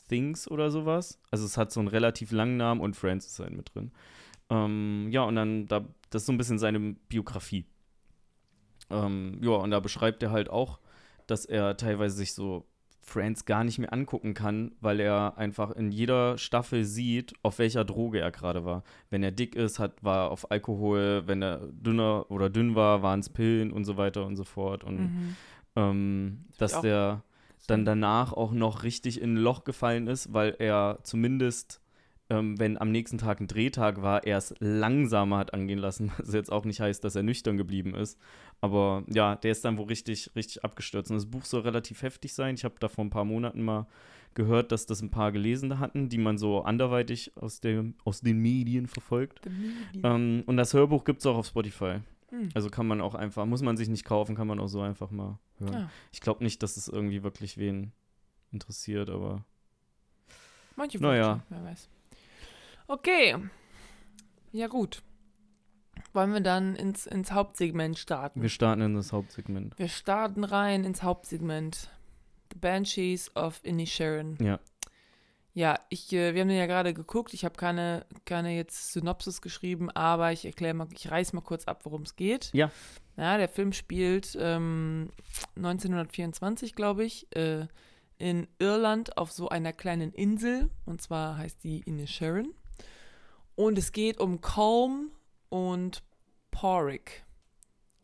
Things 0.08 0.48
oder 0.48 0.70
sowas. 0.70 1.18
Also 1.30 1.44
es 1.44 1.56
hat 1.56 1.72
so 1.72 1.80
einen 1.80 1.88
relativ 1.88 2.30
langen 2.30 2.56
Namen 2.56 2.80
und 2.80 2.94
Friends 2.94 3.26
ist 3.26 3.40
halt 3.40 3.52
mit 3.52 3.74
drin. 3.74 3.90
Ähm, 4.50 5.08
ja, 5.10 5.22
und 5.22 5.36
dann, 5.36 5.66
da, 5.66 5.84
das 6.10 6.22
ist 6.22 6.26
so 6.26 6.32
ein 6.32 6.38
bisschen 6.38 6.58
seine 6.58 6.78
Biografie. 7.08 7.64
Ähm, 8.90 9.38
ja, 9.42 9.52
und 9.52 9.70
da 9.70 9.80
beschreibt 9.80 10.22
er 10.22 10.30
halt 10.30 10.50
auch, 10.50 10.78
dass 11.26 11.44
er 11.46 11.76
teilweise 11.76 12.16
sich 12.16 12.34
so 12.34 12.66
Friends 13.00 13.44
gar 13.44 13.64
nicht 13.64 13.78
mehr 13.78 13.92
angucken 13.92 14.32
kann, 14.32 14.72
weil 14.80 14.98
er 15.00 15.36
einfach 15.36 15.70
in 15.72 15.90
jeder 15.90 16.38
Staffel 16.38 16.84
sieht, 16.84 17.34
auf 17.42 17.58
welcher 17.58 17.84
Droge 17.84 18.18
er 18.20 18.30
gerade 18.30 18.64
war. 18.64 18.82
Wenn 19.10 19.22
er 19.22 19.30
dick 19.30 19.54
ist, 19.56 19.78
hat, 19.78 20.02
war 20.02 20.24
er 20.26 20.30
auf 20.30 20.50
Alkohol, 20.50 21.22
wenn 21.26 21.42
er 21.42 21.66
dünner 21.70 22.30
oder 22.30 22.48
dünn 22.48 22.74
war, 22.74 23.02
waren 23.02 23.20
es 23.20 23.28
Pillen 23.28 23.72
und 23.72 23.84
so 23.84 23.96
weiter 23.98 24.24
und 24.24 24.36
so 24.36 24.44
fort. 24.44 24.84
Und 24.84 24.96
Mhm. 24.96 25.36
ähm, 25.76 26.44
dass 26.56 26.72
der 26.82 27.22
dann 27.66 27.84
danach 27.84 28.32
auch 28.32 28.52
noch 28.52 28.82
richtig 28.84 29.20
in 29.20 29.34
ein 29.34 29.38
Loch 29.38 29.64
gefallen 29.64 30.06
ist, 30.06 30.32
weil 30.32 30.54
er 30.58 30.98
zumindest 31.02 31.80
ähm, 32.30 32.58
wenn 32.58 32.78
am 32.78 32.90
nächsten 32.90 33.18
Tag 33.18 33.40
ein 33.40 33.46
Drehtag 33.46 34.00
war, 34.00 34.24
er 34.24 34.38
es 34.38 34.54
langsamer 34.58 35.38
hat 35.38 35.52
angehen 35.52 35.78
lassen. 35.78 36.12
Was 36.18 36.32
jetzt 36.32 36.50
auch 36.50 36.64
nicht 36.64 36.80
heißt, 36.80 37.04
dass 37.04 37.16
er 37.16 37.22
nüchtern 37.22 37.56
geblieben 37.56 37.94
ist. 37.94 38.18
Aber 38.60 39.04
ja, 39.08 39.36
der 39.36 39.52
ist 39.52 39.64
dann 39.64 39.76
wohl 39.76 39.86
richtig, 39.86 40.30
richtig 40.34 40.64
abgestürzt. 40.64 41.10
Und 41.10 41.16
das 41.16 41.26
Buch 41.26 41.44
soll 41.44 41.62
relativ 41.62 42.02
heftig 42.02 42.34
sein. 42.34 42.54
Ich 42.54 42.64
habe 42.64 42.76
da 42.80 42.88
vor 42.88 43.04
ein 43.04 43.10
paar 43.10 43.24
Monaten 43.24 43.62
mal 43.62 43.86
gehört, 44.32 44.72
dass 44.72 44.86
das 44.86 45.00
ein 45.00 45.10
paar 45.10 45.32
Gelesene 45.32 45.78
hatten, 45.78 46.08
die 46.08 46.18
man 46.18 46.38
so 46.38 46.62
anderweitig 46.62 47.36
aus, 47.36 47.60
dem, 47.60 47.94
aus 48.04 48.20
den 48.20 48.38
Medien 48.38 48.86
verfolgt. 48.86 49.40
Ähm, 50.02 50.42
und 50.46 50.56
das 50.56 50.74
Hörbuch 50.74 51.04
gibt 51.04 51.20
es 51.20 51.26
auch 51.26 51.36
auf 51.36 51.46
Spotify. 51.46 51.98
Hm. 52.30 52.48
Also 52.54 52.68
kann 52.68 52.86
man 52.86 53.00
auch 53.00 53.14
einfach, 53.14 53.46
muss 53.46 53.62
man 53.62 53.76
sich 53.76 53.88
nicht 53.88 54.04
kaufen, 54.04 54.34
kann 54.34 54.48
man 54.48 54.58
auch 54.58 54.66
so 54.66 54.80
einfach 54.80 55.10
mal 55.10 55.38
hören. 55.58 55.72
Ja. 55.72 55.90
Ich 56.10 56.20
glaube 56.20 56.42
nicht, 56.42 56.62
dass 56.62 56.76
es 56.76 56.88
irgendwie 56.88 57.22
wirklich 57.22 57.58
wen 57.58 57.92
interessiert, 58.50 59.10
aber 59.10 59.44
Manche 60.76 60.98
Naja. 60.98 61.42
schon, 61.48 61.58
wer 61.58 61.70
weiß. 61.70 61.88
Okay. 62.86 63.36
Ja, 64.52 64.66
gut. 64.68 65.02
Wollen 66.12 66.32
wir 66.32 66.40
dann 66.40 66.76
ins, 66.76 67.06
ins 67.06 67.32
Hauptsegment 67.32 67.98
starten? 67.98 68.40
wir 68.40 68.48
starten 68.48 68.82
in 68.82 68.94
das 68.94 69.12
Hauptsegment. 69.12 69.78
Wir 69.78 69.88
starten 69.88 70.44
rein 70.44 70.84
ins 70.84 71.02
Hauptsegment. 71.02 71.88
The 72.52 72.58
Banshees 72.58 73.34
of 73.34 73.60
Inisherin. 73.64 74.36
Ja. 74.40 74.60
Ja, 75.54 75.78
ich, 75.88 76.12
äh, 76.12 76.34
wir 76.34 76.40
haben 76.40 76.48
den 76.48 76.58
ja 76.58 76.66
gerade 76.66 76.92
geguckt. 76.94 77.32
Ich 77.32 77.44
habe 77.44 77.54
keine, 77.54 78.06
keine 78.24 78.56
jetzt 78.56 78.92
Synopsis 78.92 79.40
geschrieben, 79.40 79.88
aber 79.90 80.32
ich 80.32 80.44
erkläre 80.44 80.74
mal, 80.74 80.88
ich 80.92 81.10
reiß 81.10 81.32
mal 81.32 81.42
kurz 81.42 81.66
ab, 81.66 81.80
worum 81.84 82.02
es 82.02 82.16
geht. 82.16 82.50
Ja. 82.52 82.70
Ja, 83.16 83.38
der 83.38 83.48
Film 83.48 83.72
spielt 83.72 84.36
ähm, 84.40 85.10
1924, 85.56 86.74
glaube 86.74 87.04
ich, 87.04 87.28
äh, 87.36 87.66
in 88.18 88.48
Irland 88.58 89.16
auf 89.16 89.30
so 89.30 89.48
einer 89.48 89.72
kleinen 89.72 90.12
Insel. 90.12 90.70
Und 90.86 91.00
zwar 91.00 91.38
heißt 91.38 91.62
die 91.62 91.80
Inisherin. 91.80 92.52
Und 93.56 93.78
es 93.78 93.92
geht 93.92 94.18
um 94.18 94.40
Colm 94.40 95.12
und 95.48 96.02
Porrick. 96.50 97.24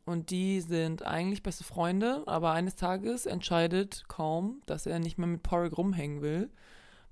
Und 0.05 0.31
die 0.31 0.61
sind 0.61 1.05
eigentlich 1.05 1.43
beste 1.43 1.65
Freunde, 1.65 2.25
aber 2.27 2.53
eines 2.53 2.75
Tages 2.75 3.27
entscheidet 3.27 4.05
Colm, 4.09 4.63
dass 4.67 4.87
er 4.87 4.99
nicht 4.99 5.19
mehr 5.19 5.29
mit 5.29 5.43
Porrick 5.43 5.77
rumhängen 5.77 6.21
will, 6.21 6.51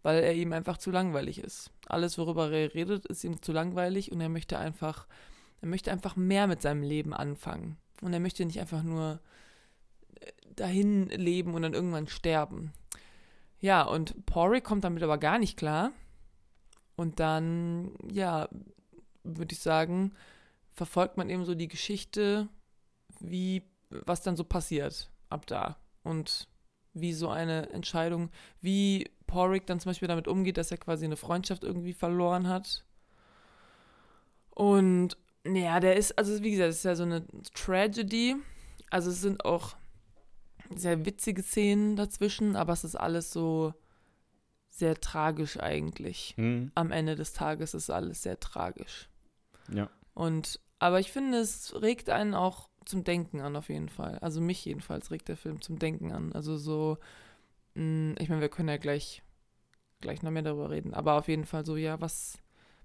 weil 0.03 0.23
er 0.23 0.35
ihm 0.35 0.53
einfach 0.53 0.79
zu 0.79 0.91
langweilig 0.91 1.39
ist. 1.39 1.71
Alles, 1.87 2.19
worüber 2.19 2.51
er 2.51 2.75
redet, 2.75 3.07
ist 3.07 3.25
ihm 3.25 3.41
zu 3.41 3.53
langweilig 3.53 4.11
und 4.11 4.21
er 4.21 4.29
möchte 4.29 4.59
einfach, 4.59 5.07
er 5.61 5.69
möchte 5.69 5.93
einfach 5.93 6.17
mehr 6.17 6.47
mit 6.47 6.63
seinem 6.63 6.83
Leben 6.83 7.15
anfangen. 7.15 7.77
Und 8.03 8.13
er 8.13 8.21
möchte 8.21 8.45
nicht 8.45 8.61
einfach 8.61 8.83
nur 8.83 9.21
äh, 10.21 10.33
dahin 10.55 11.09
leben 11.09 11.55
und 11.55 11.63
dann 11.63 11.75
irgendwann 11.75 12.09
sterben. 12.09 12.73
Ja, 13.61 13.83
und 13.83 14.25
Porrick 14.27 14.65
kommt 14.65 14.85
damit 14.85 15.03
aber 15.03 15.19
gar 15.19 15.39
nicht 15.39 15.57
klar. 15.57 15.93
Und 16.99 17.21
dann, 17.21 17.93
ja, 18.11 18.49
würde 19.23 19.53
ich 19.53 19.61
sagen, 19.61 20.15
verfolgt 20.73 21.17
man 21.17 21.31
eben 21.31 21.45
so 21.45 21.55
die 21.55 21.69
Geschichte, 21.69 22.49
wie, 23.21 23.63
was 23.89 24.23
dann 24.23 24.35
so 24.35 24.43
passiert 24.43 25.09
ab 25.29 25.47
da. 25.47 25.77
Und 26.03 26.49
wie 26.95 27.13
so 27.13 27.29
eine 27.29 27.71
Entscheidung, 27.71 28.31
wie 28.61 29.09
Porrick 29.29 29.65
dann 29.67 29.79
zum 29.79 29.91
Beispiel 29.91 30.09
damit 30.09 30.27
umgeht, 30.27 30.57
dass 30.57 30.73
er 30.73 30.79
quasi 30.79 31.05
eine 31.05 31.17
Freundschaft 31.17 31.63
irgendwie 31.63 31.93
verloren 31.93 32.49
hat. 32.49 32.85
Und 34.51 35.17
ja, 35.47 35.79
der 35.79 35.95
ist, 35.95 36.19
also 36.19 36.43
wie 36.43 36.51
gesagt, 36.51 36.71
es 36.71 36.79
ist 36.79 36.85
ja 36.85 36.97
so 36.97 37.05
eine 37.05 37.25
Tragedy. 37.55 38.35
Also 38.91 39.11
es 39.11 39.21
sind 39.21 39.45
auch 39.45 39.77
sehr 40.75 41.07
witzige 41.07 41.45
Szenen 41.45 41.95
dazwischen, 41.95 42.57
aber 42.57 42.73
es 42.73 42.83
ist 42.83 42.97
alles 42.97 43.31
so 43.31 43.73
sehr 44.79 45.01
tragisch 45.01 45.59
eigentlich. 45.59 46.35
Hm, 46.37 46.71
Am 46.75 46.93
Ende 46.93 47.17
des 47.17 47.33
Tages 47.33 47.75
ist 47.75 47.91
alles 47.91 48.23
sehr 48.23 48.39
tragisch. 48.41 49.09
ja. 49.73 49.89
Und, 50.15 50.59
aber 50.81 50.99
ich 50.99 51.13
finde, 51.13 51.39
es 51.39 51.81
regt 51.81 52.11
einen 52.11 52.35
auch 52.35 52.69
zum 52.85 53.05
Denken 53.05 53.41
an, 53.41 53.55
auf 53.55 53.69
jeden 53.69 53.89
Fall. 53.89 54.19
Also 54.19 54.41
mich 54.41 54.65
jedenfalls 54.65 55.11
regt 55.11 55.29
der 55.29 55.37
Film 55.37 55.61
zum 55.61 55.79
Denken 55.79 56.11
an. 56.13 56.33
Also 56.33 56.57
so, 56.57 56.99
mh, 57.75 58.17
ich 58.19 58.29
meine, 58.29 58.41
wir 58.41 58.49
können 58.49 58.69
ja 58.69 58.79
gleich, 58.79 59.23
gleich 60.01 60.23
noch 60.23 60.31
mehr 60.33 60.43
darüber 60.43 60.71
reden, 60.71 60.95
aber 60.95 61.15
auf 61.15 61.29
jeden 61.29 61.45
Fall 61.45 61.65
so, 61.65 61.77
ja, 61.77 62.01
was, 62.01 62.39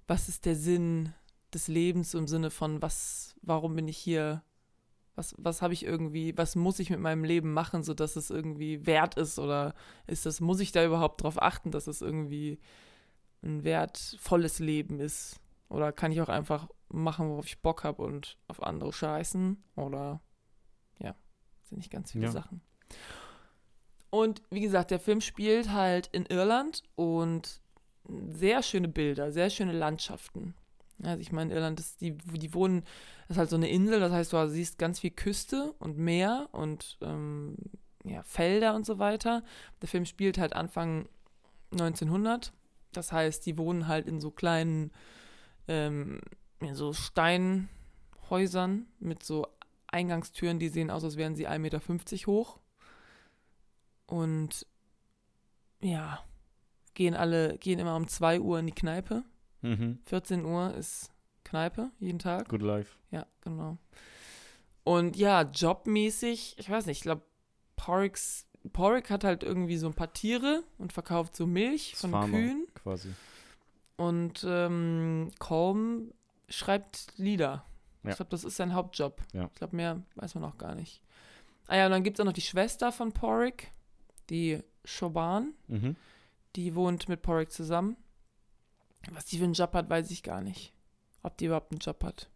was 0.08 0.30
ist 0.30 0.46
der 0.46 0.56
Sinn 0.56 1.14
des 1.54 1.68
Lebens 1.68 2.14
im 2.14 2.28
Sinne 2.28 2.52
von, 2.52 2.82
was, 2.82 3.36
warum 3.42 3.76
bin 3.76 3.88
ich 3.88 3.98
hier? 3.98 4.44
Was, 5.16 5.36
was 5.38 5.62
habe 5.62 5.74
ich 5.74 5.86
irgendwie, 5.86 6.36
was 6.38 6.56
muss 6.56 6.80
ich 6.80 6.90
mit 6.90 7.00
meinem 7.00 7.24
Leben 7.24 7.54
machen, 7.54 7.84
sodass 7.84 8.16
es 8.16 8.32
irgendwie 8.32 8.86
wert 8.88 9.16
ist? 9.16 9.38
Oder 9.38 9.76
ist 10.08 10.26
das, 10.26 10.42
muss 10.42 10.60
ich 10.60 10.72
da 10.72 10.84
überhaupt 10.84 11.22
darauf 11.22 11.42
achten, 11.42 11.70
dass 11.72 11.88
es 11.88 12.02
irgendwie 12.02 12.60
ein 13.44 13.64
wertvolles 13.64 14.60
Leben 14.60 15.00
ist? 15.00 15.40
Oder 15.70 15.92
kann 15.92 16.12
ich 16.12 16.22
auch 16.22 16.30
einfach 16.30 16.68
machen, 16.90 17.30
worauf 17.30 17.46
ich 17.46 17.62
Bock 17.62 17.84
habe 17.84 18.02
und 18.02 18.38
auf 18.48 18.64
andere 18.64 18.92
scheißen? 18.92 19.64
Oder 19.76 20.22
ja, 21.00 21.16
sind 21.64 21.78
nicht 21.78 21.92
ganz 21.92 22.12
viele 22.12 22.26
Ja. 22.26 22.32
Sachen. 22.32 22.62
Und 24.10 24.42
wie 24.52 24.62
gesagt, 24.62 24.92
der 24.92 25.00
Film 25.00 25.22
spielt 25.22 25.72
halt 25.72 26.08
in 26.08 26.26
Irland 26.26 26.84
und 26.96 27.62
sehr 28.30 28.62
schöne 28.62 28.88
Bilder, 28.88 29.32
sehr 29.32 29.50
schöne 29.50 29.72
Landschaften. 29.74 30.54
Also 31.06 31.22
ich 31.22 31.32
meine, 31.32 31.54
Irland 31.54 31.80
ist, 31.80 32.02
die, 32.02 32.18
die 32.18 32.54
wohnen, 32.54 32.84
ist 33.30 33.38
halt 33.38 33.50
so 33.50 33.56
eine 33.56 33.70
Insel, 33.70 34.00
das 34.00 34.12
heißt, 34.12 34.34
du 34.34 34.50
siehst 34.50 34.78
ganz 34.78 35.00
viel 35.00 35.12
Küste 35.12 35.74
und 35.80 35.98
Meer 35.98 36.50
und 36.52 36.98
ähm, 37.02 37.56
ja, 38.04 38.24
Felder 38.24 38.76
und 38.76 38.86
so 38.86 39.00
weiter. 39.00 39.44
Der 39.82 39.90
Film 39.90 40.06
spielt 40.06 40.38
halt 40.38 40.54
Anfang 40.54 41.08
1900. 41.72 42.54
Das 42.92 43.12
heißt, 43.12 43.46
die 43.46 43.58
wohnen 43.58 43.88
halt 43.88 44.08
in 44.08 44.20
so 44.20 44.32
kleinen, 44.32 44.92
ähm, 45.68 46.22
in 46.60 46.76
so 46.76 46.94
Steinhäusern 46.94 48.88
mit 49.00 49.24
so 49.24 49.48
Eingangstüren, 49.88 50.60
die 50.60 50.70
sehen 50.70 50.90
aus, 50.90 51.04
als 51.04 51.18
wären 51.18 51.36
sie 51.36 51.48
1,50 51.48 51.60
Meter 51.60 51.82
hoch. 52.28 52.60
Und 54.06 54.66
ja, 55.82 56.24
gehen 56.94 57.16
alle, 57.16 57.58
gehen 57.58 57.80
immer 57.80 57.96
um 57.96 58.08
2 58.08 58.40
Uhr 58.40 58.60
in 58.60 58.68
die 58.68 58.76
Kneipe. 58.76 59.24
Mhm. 59.64 60.00
14 60.06 60.46
Uhr 60.46 60.74
ist 60.76 61.12
Kneipe 61.44 61.92
jeden 62.00 62.20
Tag. 62.20 62.50
Good 62.50 62.62
life. 62.62 62.96
Ja, 63.12 63.26
genau. 63.42 63.78
Und 64.84 65.16
ja, 65.16 65.44
jobmäßig, 65.44 66.56
ich 66.58 66.70
weiß 66.70 66.86
nicht, 66.86 66.98
ich 66.98 67.04
glaube, 67.04 67.24
Porricks, 67.76 68.46
Porrick 68.72 69.10
hat 69.10 69.24
halt 69.24 69.44
irgendwie 69.44 69.78
so 69.78 69.88
ein 69.88 69.94
paar 69.94 70.14
Tiere 70.14 70.64
und 70.78 70.94
verkauft 70.94 71.36
so 71.36 71.48
Milch 71.48 71.96
von 71.96 72.12
Farmer 72.12 72.38
Kühen. 72.38 72.68
quasi. 72.76 73.10
Und 73.96 74.46
ähm, 74.48 75.32
Colm 75.40 76.14
schreibt 76.50 77.08
Lieder. 77.18 77.66
Ja. 78.04 78.10
Ich 78.10 78.16
glaube, 78.18 78.32
das 78.32 78.44
ist 78.44 78.58
sein 78.58 78.74
Hauptjob. 78.74 79.22
Ja. 79.34 79.46
Ich 79.46 79.56
glaube, 79.56 79.76
mehr 79.76 80.02
weiß 80.16 80.36
man 80.36 80.44
auch 80.44 80.58
gar 80.58 80.76
nicht. 80.76 81.02
Ah 81.68 81.78
ja, 81.78 81.86
und 81.86 81.92
dann 81.92 82.04
gibt 82.04 82.18
es 82.18 82.22
auch 82.22 82.26
noch 82.26 82.34
die 82.34 82.42
Schwester 82.42 82.92
von 82.92 83.14
Porrick, 83.14 83.72
die 84.30 84.62
Shoban. 84.84 85.54
Mhm. 85.68 85.96
Die 86.56 86.76
wohnt 86.76 87.08
mit 87.08 87.22
Porrick 87.22 87.52
zusammen. 87.52 87.96
Was 89.12 89.26
die 89.26 89.38
für 89.38 89.44
einen 89.44 89.54
Job 89.54 89.74
hat, 89.74 89.90
weiß 89.90 90.12
ich 90.12 90.24
gar 90.24 90.42
nicht. 90.42 90.74
Ob 91.22 91.38
die 91.38 91.46
überhaupt 91.46 91.72
einen 91.72 91.80
Job 91.80 92.04
hat. 92.04 92.30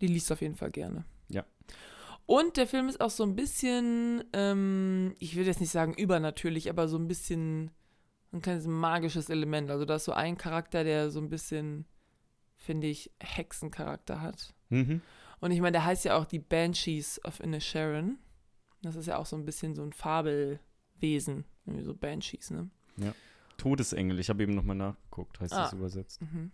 Die 0.00 0.06
liest 0.06 0.32
auf 0.32 0.40
jeden 0.40 0.56
Fall 0.56 0.70
gerne. 0.70 1.04
Ja. 1.28 1.44
Und 2.26 2.56
der 2.56 2.66
Film 2.66 2.88
ist 2.88 3.00
auch 3.00 3.10
so 3.10 3.24
ein 3.24 3.36
bisschen, 3.36 4.24
ähm, 4.32 5.14
ich 5.18 5.36
will 5.36 5.46
jetzt 5.46 5.60
nicht 5.60 5.70
sagen 5.70 5.94
übernatürlich, 5.94 6.70
aber 6.70 6.88
so 6.88 6.96
ein 6.96 7.08
bisschen 7.08 7.70
ein 8.32 8.42
kleines 8.42 8.66
magisches 8.66 9.28
Element. 9.28 9.70
Also 9.70 9.84
da 9.84 9.96
ist 9.96 10.04
so 10.04 10.12
ein 10.12 10.38
Charakter, 10.38 10.84
der 10.84 11.10
so 11.10 11.20
ein 11.20 11.28
bisschen, 11.28 11.86
finde 12.56 12.86
ich, 12.86 13.10
Hexencharakter 13.18 14.20
hat. 14.20 14.54
Mhm. 14.68 15.02
Und 15.40 15.50
ich 15.50 15.60
meine, 15.60 15.72
der 15.72 15.84
heißt 15.84 16.04
ja 16.04 16.16
auch 16.16 16.24
die 16.24 16.38
Banshees 16.38 17.20
of 17.24 17.40
Inisherin. 17.40 18.18
Das 18.82 18.96
ist 18.96 19.06
ja 19.06 19.16
auch 19.16 19.26
so 19.26 19.36
ein 19.36 19.44
bisschen 19.44 19.74
so 19.74 19.82
ein 19.82 19.92
Fabelwesen. 19.92 21.44
Irgendwie 21.66 21.84
so 21.84 21.94
Banshees, 21.94 22.50
ne? 22.50 22.70
Todesengel, 23.60 24.18
ich 24.18 24.28
habe 24.30 24.42
eben 24.42 24.54
nochmal 24.54 24.76
nachgeguckt, 24.76 25.38
heißt 25.40 25.52
Ah. 25.52 25.62
das 25.64 25.72
übersetzt. 25.74 26.20
Mhm. 26.22 26.50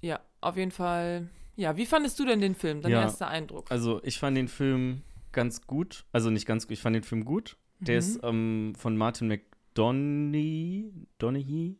Ja, 0.00 0.20
auf 0.40 0.56
jeden 0.56 0.70
Fall. 0.72 1.28
Ja, 1.56 1.76
wie 1.76 1.86
fandest 1.86 2.18
du 2.18 2.24
denn 2.26 2.40
den 2.40 2.54
Film? 2.54 2.80
Dein 2.82 2.92
Ja, 2.92 3.02
erster 3.02 3.28
Eindruck? 3.28 3.70
Also 3.70 4.02
ich 4.04 4.18
fand 4.18 4.36
den 4.36 4.48
Film 4.48 5.02
ganz 5.32 5.66
gut, 5.66 6.04
also 6.12 6.30
nicht 6.30 6.46
ganz 6.46 6.66
gut, 6.66 6.72
ich 6.72 6.80
fand 6.80 6.96
den 6.96 7.02
Film 7.02 7.24
gut. 7.24 7.56
Der 7.80 7.94
Mhm. 7.94 7.98
ist 7.98 8.20
ähm, 8.22 8.72
von 8.76 8.96
Martin 8.96 9.28
McDonaghy, 9.28 10.92
Donaghy, 11.18 11.78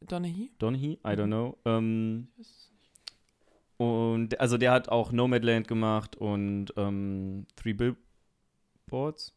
Donaghy? 0.00 0.52
Donaghy, 0.58 0.92
I 1.04 1.08
don't 1.08 1.26
know. 1.26 1.58
Ähm, 1.64 2.28
und 3.76 4.40
also 4.40 4.58
der 4.58 4.72
hat 4.72 4.88
auch 4.88 5.12
Nomadland 5.12 5.68
gemacht 5.68 6.16
und 6.16 6.72
ähm, 6.76 7.46
Three 7.56 7.72
Billboards. 7.74 9.34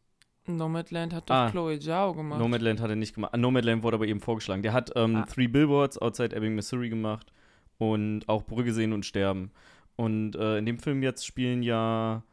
Nomadland 0.48 1.14
hat 1.14 1.30
doch 1.30 1.36
Ah. 1.36 1.50
Chloe 1.52 1.80
Zhao 1.80 2.14
gemacht. 2.14 2.40
Nomadland 2.40 2.82
hat 2.82 2.90
er 2.90 2.96
nicht 2.96 3.14
gemacht. 3.14 3.34
Ah, 3.34 3.38
Nomadland 3.38 3.84
wurde 3.84 3.96
aber 3.96 4.08
eben 4.08 4.20
vorgeschlagen. 4.20 4.64
Der 4.64 4.74
hat 4.74 4.92
ähm, 4.96 5.18
Ah. 5.18 5.26
Three 5.26 5.48
Billboards 5.48 5.98
Outside 5.98 6.36
Ebbing, 6.36 6.56
Missouri 6.56 6.90
gemacht 6.90 7.32
und 7.78 8.28
auch 8.28 8.44
Brügge 8.44 8.74
sehen 8.74 8.94
und 8.94 9.06
sterben. 9.06 9.52
Und 9.96 10.36
äh, 10.36 10.58
in 10.58 10.66
dem 10.66 10.80
Film 10.80 11.04
jetzt 11.04 11.26
spielen 11.26 11.62
ja 11.64 12.24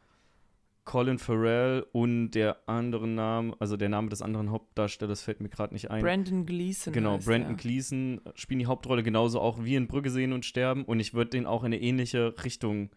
Colin 0.85 1.19
Farrell 1.19 1.85
und 1.91 2.31
der 2.31 2.57
andere 2.67 3.07
Name, 3.07 3.53
also 3.59 3.77
der 3.77 3.89
Name 3.89 4.09
des 4.09 4.23
anderen 4.23 4.49
Hauptdarstellers 4.49 5.21
fällt 5.21 5.39
mir 5.39 5.49
gerade 5.49 5.73
nicht 5.75 5.91
ein. 5.91 6.01
Brandon 6.01 6.47
Gleason. 6.47 6.91
Genau, 6.93 7.19
Brandon 7.19 7.51
er. 7.51 7.57
Gleason 7.57 8.21
spielt 8.33 8.61
die 8.61 8.65
Hauptrolle 8.65 9.03
genauso 9.03 9.39
auch 9.39 9.63
wie 9.63 9.75
in 9.75 9.87
Brügge 9.87 10.09
sehen 10.09 10.33
und 10.33 10.45
sterben 10.45 10.83
und 10.85 10.99
ich 10.99 11.13
würde 11.13 11.29
den 11.29 11.45
auch 11.45 11.61
in 11.63 11.67
eine 11.67 11.79
ähnliche 11.81 12.33
Richtung 12.43 12.89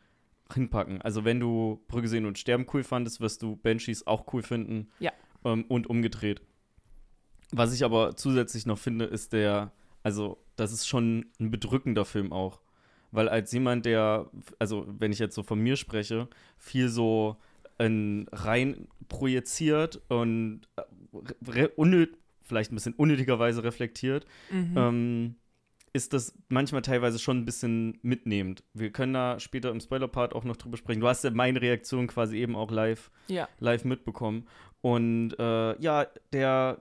hinpacken. 0.54 1.00
Also 1.02 1.24
wenn 1.24 1.40
du 1.40 1.82
Brügge 1.88 2.08
sehen 2.08 2.26
und 2.26 2.38
sterben 2.38 2.66
cool 2.72 2.82
fandest, 2.84 3.20
wirst 3.20 3.42
du 3.42 3.56
Banshees 3.56 4.06
auch 4.06 4.32
cool 4.32 4.42
finden. 4.42 4.88
Ja. 5.00 5.12
Ähm, 5.44 5.64
und 5.68 5.86
umgedreht. 5.88 6.40
Was 7.52 7.74
ich 7.74 7.84
aber 7.84 8.16
zusätzlich 8.16 8.64
noch 8.66 8.78
finde, 8.78 9.04
ist 9.04 9.32
der, 9.32 9.72
also 10.02 10.38
das 10.56 10.72
ist 10.72 10.86
schon 10.86 11.26
ein 11.40 11.50
bedrückender 11.50 12.04
Film 12.04 12.32
auch. 12.32 12.60
Weil 13.10 13.28
als 13.28 13.52
jemand, 13.52 13.84
der, 13.84 14.30
also 14.58 14.86
wenn 14.88 15.12
ich 15.12 15.18
jetzt 15.18 15.34
so 15.34 15.42
von 15.42 15.58
mir 15.58 15.76
spreche, 15.76 16.28
viel 16.56 16.88
so 16.88 17.36
in 17.78 18.26
rein 18.32 18.88
projiziert 19.08 20.00
und 20.08 20.62
re 21.46 21.68
unnöt 21.76 22.16
vielleicht 22.42 22.72
ein 22.72 22.74
bisschen 22.76 22.94
unnötigerweise 22.94 23.62
reflektiert, 23.64 24.26
Mhm. 24.50 24.74
ähm, 24.76 25.34
ist 25.94 26.12
das 26.12 26.34
manchmal 26.48 26.82
teilweise 26.82 27.18
schon 27.18 27.38
ein 27.38 27.44
bisschen 27.44 27.98
mitnehmend. 28.02 28.64
Wir 28.72 28.90
können 28.90 29.12
da 29.12 29.38
später 29.38 29.70
im 29.70 29.80
Spoiler-Part 29.80 30.34
auch 30.34 30.44
noch 30.44 30.56
drüber 30.56 30.76
sprechen. 30.76 31.00
Du 31.00 31.08
hast 31.08 31.22
ja 31.24 31.30
meine 31.30 31.60
Reaktion 31.60 32.06
quasi 32.06 32.38
eben 32.38 32.56
auch 32.56 32.70
live, 32.70 33.10
ja. 33.28 33.48
live 33.60 33.84
mitbekommen. 33.84 34.46
Und 34.80 35.38
äh, 35.38 35.80
ja, 35.80 36.06
der 36.32 36.78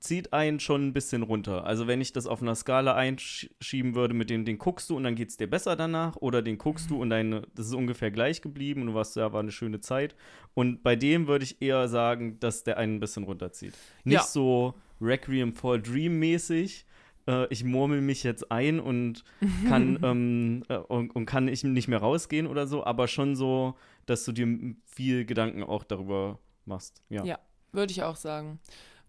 zieht 0.00 0.32
einen 0.32 0.58
schon 0.58 0.88
ein 0.88 0.92
bisschen 0.92 1.22
runter. 1.22 1.64
Also 1.64 1.86
wenn 1.86 2.00
ich 2.00 2.12
das 2.12 2.26
auf 2.26 2.42
einer 2.42 2.54
Skala 2.56 2.94
einschieben 2.94 3.94
würde, 3.94 4.14
mit 4.14 4.30
dem, 4.30 4.44
den 4.44 4.58
guckst 4.58 4.90
du 4.90 4.96
und 4.96 5.04
dann 5.04 5.14
geht 5.14 5.28
es 5.28 5.36
dir 5.36 5.48
besser 5.48 5.76
danach, 5.76 6.16
oder 6.16 6.42
den 6.42 6.58
guckst 6.58 6.90
du 6.90 7.00
und 7.00 7.10
deine, 7.10 7.42
das 7.54 7.66
ist 7.68 7.74
ungefähr 7.74 8.10
gleich 8.10 8.42
geblieben 8.42 8.80
und 8.80 8.86
du 8.88 8.94
warst, 8.94 9.14
ja, 9.14 9.32
war 9.32 9.40
eine 9.40 9.52
schöne 9.52 9.80
Zeit. 9.80 10.16
Und 10.54 10.82
bei 10.82 10.96
dem 10.96 11.28
würde 11.28 11.44
ich 11.44 11.62
eher 11.62 11.86
sagen, 11.86 12.40
dass 12.40 12.64
der 12.64 12.78
einen 12.78 12.96
ein 12.96 13.00
bisschen 13.00 13.22
runterzieht. 13.24 13.74
Nicht 14.04 14.14
Ja. 14.14 14.22
so 14.24 14.74
Requiem 15.00 15.52
for 15.52 15.78
Dream 15.78 16.18
mäßig. 16.18 16.84
Äh, 17.26 17.46
ich 17.48 17.64
murmel 17.64 18.00
mich 18.00 18.22
jetzt 18.22 18.50
ein 18.50 18.80
und 18.80 19.24
kann, 19.68 19.98
ähm, 20.02 20.64
äh, 20.68 20.76
und, 20.76 21.14
und 21.14 21.26
kann 21.26 21.48
ich 21.48 21.64
nicht 21.64 21.88
mehr 21.88 22.00
rausgehen 22.00 22.46
oder 22.46 22.66
so, 22.66 22.84
aber 22.84 23.08
schon 23.08 23.36
so, 23.36 23.74
dass 24.06 24.24
du 24.24 24.32
dir 24.32 24.74
viel 24.86 25.24
Gedanken 25.24 25.62
auch 25.62 25.84
darüber 25.84 26.38
machst. 26.64 27.02
Ja. 27.08 27.24
Ja. 27.24 27.38
Würde 27.72 27.90
ich 27.90 28.02
auch 28.02 28.16
sagen. 28.16 28.60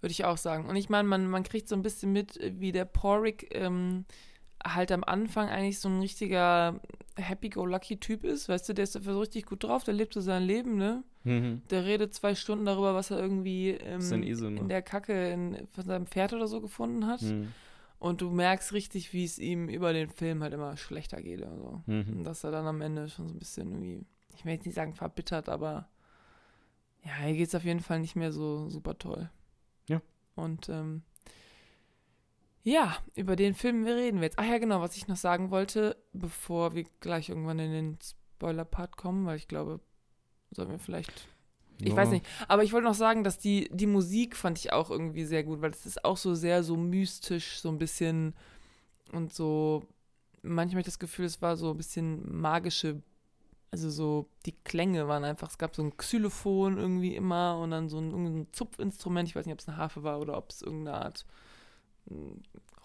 Würde 0.01 0.11
ich 0.11 0.25
auch 0.25 0.37
sagen. 0.37 0.65
Und 0.65 0.75
ich 0.75 0.89
meine, 0.89 1.07
man, 1.07 1.27
man 1.27 1.43
kriegt 1.43 1.67
so 1.67 1.75
ein 1.75 1.81
bisschen 1.81 2.11
mit, 2.11 2.39
wie 2.59 2.71
der 2.71 2.85
Porik 2.85 3.53
ähm, 3.53 4.05
halt 4.65 4.91
am 4.91 5.03
Anfang 5.03 5.49
eigentlich 5.49 5.79
so 5.79 5.89
ein 5.89 5.99
richtiger 5.99 6.79
Happy-Go-Lucky-Typ 7.17 8.23
ist. 8.23 8.49
Weißt 8.49 8.67
du, 8.67 8.73
der 8.73 8.83
ist 8.83 8.95
dafür 8.95 9.13
so 9.13 9.19
richtig 9.19 9.45
gut 9.45 9.63
drauf, 9.63 9.83
der 9.83 9.93
lebt 9.93 10.13
so 10.13 10.21
sein 10.21 10.43
Leben, 10.43 10.77
ne? 10.77 11.03
Mhm. 11.23 11.61
Der 11.69 11.85
redet 11.85 12.13
zwei 12.13 12.35
Stunden 12.35 12.65
darüber, 12.65 12.95
was 12.95 13.11
er 13.11 13.19
irgendwie 13.19 13.71
ähm, 13.71 14.23
Esel, 14.23 14.51
ne? 14.51 14.61
in 14.61 14.69
der 14.69 14.81
Kacke 14.81 15.29
in, 15.29 15.67
von 15.71 15.85
seinem 15.85 16.07
Pferd 16.07 16.33
oder 16.33 16.47
so 16.47 16.59
gefunden 16.59 17.07
hat. 17.07 17.21
Mhm. 17.21 17.49
Und 18.03 18.19
du 18.19 18.29
merkst 18.29 18.73
richtig, 18.73 19.13
wie 19.13 19.23
es 19.23 19.39
ihm 19.39 19.69
über 19.69 19.93
den 19.93 20.09
Film 20.09 20.43
halt 20.43 20.53
immer 20.53 20.75
schlechter 20.75 21.21
geht. 21.21 21.41
Also. 21.41 21.83
Mhm. 21.85 22.17
Und 22.17 22.23
dass 22.25 22.43
er 22.43 22.51
dann 22.51 22.67
am 22.67 22.81
Ende 22.81 23.07
schon 23.07 23.29
so 23.29 23.33
ein 23.33 23.39
bisschen 23.39 23.71
irgendwie, 23.71 24.05
ich 24.35 24.43
will 24.43 24.51
jetzt 24.51 24.65
nicht 24.65 24.75
sagen 24.75 24.93
verbittert, 24.93 25.47
aber 25.47 25.87
ja, 27.01 27.13
hier 27.23 27.37
geht 27.37 27.47
es 27.47 27.55
auf 27.55 27.63
jeden 27.63 27.79
Fall 27.79 28.01
nicht 28.01 28.17
mehr 28.17 28.33
so 28.33 28.67
super 28.67 28.97
toll. 28.97 29.31
Ja. 29.87 30.01
Und 30.35 30.67
ähm, 30.67 31.03
ja, 32.63 32.97
über 33.15 33.37
den 33.37 33.53
Film 33.53 33.85
reden 33.85 34.17
wir 34.17 34.25
jetzt. 34.25 34.37
Ach 34.37 34.49
ja, 34.49 34.57
genau, 34.57 34.81
was 34.81 34.97
ich 34.97 35.07
noch 35.07 35.15
sagen 35.15 35.49
wollte, 35.49 35.95
bevor 36.11 36.75
wir 36.75 36.83
gleich 36.99 37.29
irgendwann 37.29 37.59
in 37.59 37.71
den 37.71 37.99
Spoiler-Part 38.03 38.97
kommen, 38.97 39.25
weil 39.25 39.37
ich 39.37 39.47
glaube, 39.47 39.79
sollen 40.51 40.71
wir 40.71 40.79
vielleicht 40.79 41.29
ich 41.83 41.91
Ja. 41.91 41.97
weiß 41.97 42.11
nicht. 42.11 42.25
Aber 42.47 42.63
ich 42.63 42.73
wollte 42.73 42.87
noch 42.87 42.93
sagen, 42.95 43.23
dass 43.23 43.37
die, 43.39 43.69
die 43.71 43.87
Musik 43.87 44.35
fand 44.35 44.57
ich 44.59 44.73
auch 44.73 44.89
irgendwie 44.89 45.25
sehr 45.25 45.43
gut, 45.43 45.61
weil 45.61 45.71
es 45.71 45.85
ist 45.85 46.03
auch 46.05 46.17
so 46.17 46.35
sehr 46.35 46.63
so 46.63 46.75
mystisch, 46.77 47.59
so 47.59 47.69
ein 47.69 47.77
bisschen 47.77 48.33
und 49.11 49.33
so, 49.33 49.83
manchmal 50.41 50.71
habe 50.73 50.79
ich 50.81 50.85
das 50.85 50.99
Gefühl, 50.99 51.25
es 51.25 51.41
war 51.41 51.55
so 51.55 51.71
ein 51.71 51.77
bisschen 51.77 52.39
magische, 52.41 53.01
also 53.71 53.89
so, 53.89 54.27
die 54.45 54.55
Klänge 54.63 55.07
waren 55.07 55.23
einfach, 55.23 55.49
es 55.49 55.57
gab 55.57 55.75
so 55.75 55.83
ein 55.83 55.95
Xylophon 55.97 56.77
irgendwie 56.77 57.15
immer 57.15 57.57
und 57.59 57.71
dann 57.71 57.89
so 57.89 57.97
ein, 57.99 58.11
irgendein 58.11 58.47
Zupfinstrument, 58.53 59.29
ich 59.29 59.35
weiß 59.35 59.45
nicht, 59.45 59.53
ob 59.53 59.59
es 59.59 59.67
eine 59.67 59.77
Harfe 59.77 60.03
war 60.03 60.19
oder 60.19 60.37
ob 60.37 60.49
es 60.51 60.61
irgendeine 60.61 60.97
Art 61.05 61.25
mm, 62.05 62.33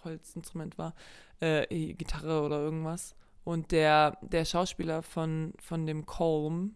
Holzinstrument 0.05 0.79
war, 0.79 0.95
äh, 1.41 1.95
Gitarre 1.95 2.43
oder 2.43 2.61
irgendwas. 2.61 3.15
Und 3.45 3.73
der, 3.73 4.19
der 4.23 4.45
Schauspieler 4.45 5.03
von, 5.03 5.55
von 5.59 5.87
dem 5.87 6.05
Colm, 6.07 6.75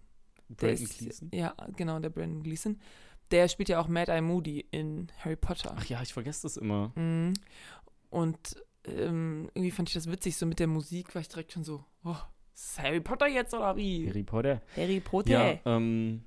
Brandon 0.48 0.84
ist, 0.84 0.98
Gleeson. 0.98 1.30
Ja, 1.32 1.54
genau, 1.76 1.98
der 1.98 2.10
Brandon 2.10 2.42
Gleason. 2.42 2.80
Der 3.30 3.48
spielt 3.48 3.68
ja 3.68 3.80
auch 3.80 3.88
Mad 3.88 4.12
Eye 4.12 4.20
Moody 4.20 4.66
in 4.70 5.10
Harry 5.18 5.36
Potter. 5.36 5.74
Ach 5.76 5.84
ja, 5.86 6.02
ich 6.02 6.12
vergesse 6.12 6.42
das 6.42 6.56
immer. 6.56 6.92
Mhm. 6.96 7.34
Und 8.10 8.56
ähm, 8.84 9.48
irgendwie 9.54 9.70
fand 9.70 9.88
ich 9.88 9.94
das 9.94 10.10
witzig, 10.10 10.36
so 10.36 10.44
mit 10.44 10.58
der 10.58 10.66
Musik 10.66 11.14
war 11.14 11.22
ich 11.22 11.28
direkt 11.28 11.52
schon 11.52 11.64
so, 11.64 11.84
oh, 12.04 12.16
ist 12.54 12.78
Harry 12.80 13.00
Potter 13.00 13.26
jetzt 13.26 13.54
oder 13.54 13.76
wie? 13.76 14.08
Harry 14.08 14.22
Potter. 14.22 14.60
Harry 14.76 15.00
Potter. 15.00 15.30
Ja, 15.54 15.60
ähm, 15.64 16.24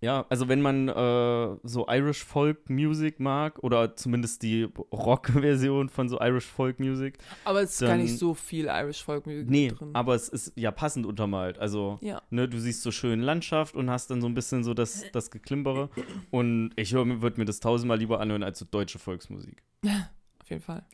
ja, 0.00 0.24
also 0.28 0.48
wenn 0.48 0.60
man 0.62 0.88
äh, 0.88 1.56
so 1.64 1.86
Irish 1.88 2.24
Folk 2.24 2.70
Music 2.70 3.18
mag 3.20 3.58
oder 3.64 3.96
zumindest 3.96 4.42
die 4.42 4.68
Rock-Version 4.92 5.88
von 5.88 6.08
so 6.08 6.18
Irish 6.20 6.46
Folk 6.46 6.78
Music, 6.80 7.18
Aber 7.44 7.62
es 7.62 7.72
ist 7.72 7.80
gar 7.80 7.90
dann- 7.90 8.02
nicht 8.02 8.16
so 8.18 8.34
viel 8.34 8.66
Irish 8.66 9.02
Folk 9.02 9.26
Music 9.26 9.48
nee, 9.50 9.68
drin. 9.68 9.90
aber 9.94 10.14
es 10.14 10.28
ist 10.28 10.52
ja 10.56 10.70
passend 10.70 11.04
untermalt. 11.06 11.58
Also 11.58 11.98
ja, 12.00 12.22
ne, 12.30 12.48
du 12.48 12.58
siehst 12.58 12.82
so 12.82 12.90
schön 12.90 13.20
Landschaft 13.20 13.74
und 13.74 13.90
hast 13.90 14.10
dann 14.10 14.20
so 14.20 14.28
ein 14.28 14.34
bisschen 14.34 14.62
so 14.64 14.72
das, 14.74 15.04
das 15.12 15.30
Geklimpere. 15.30 15.90
Und 16.30 16.70
ich 16.76 16.92
würde 16.92 17.38
mir 17.38 17.44
das 17.44 17.60
tausendmal 17.60 17.98
lieber 17.98 18.20
anhören 18.20 18.42
als 18.42 18.58
so 18.60 18.66
deutsche 18.70 18.98
Volksmusik. 18.98 19.62
auf 19.84 20.48
jeden 20.50 20.62
Fall. 20.62 20.84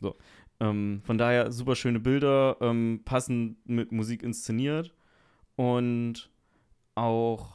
Ähm, 0.59 1.01
von 1.03 1.17
daher 1.17 1.51
super 1.51 1.75
schöne 1.75 1.99
Bilder, 1.99 2.57
ähm, 2.61 3.01
passend 3.05 3.57
mit 3.67 3.91
Musik 3.91 4.23
inszeniert 4.23 4.93
und 5.57 6.29
auch, 6.95 7.54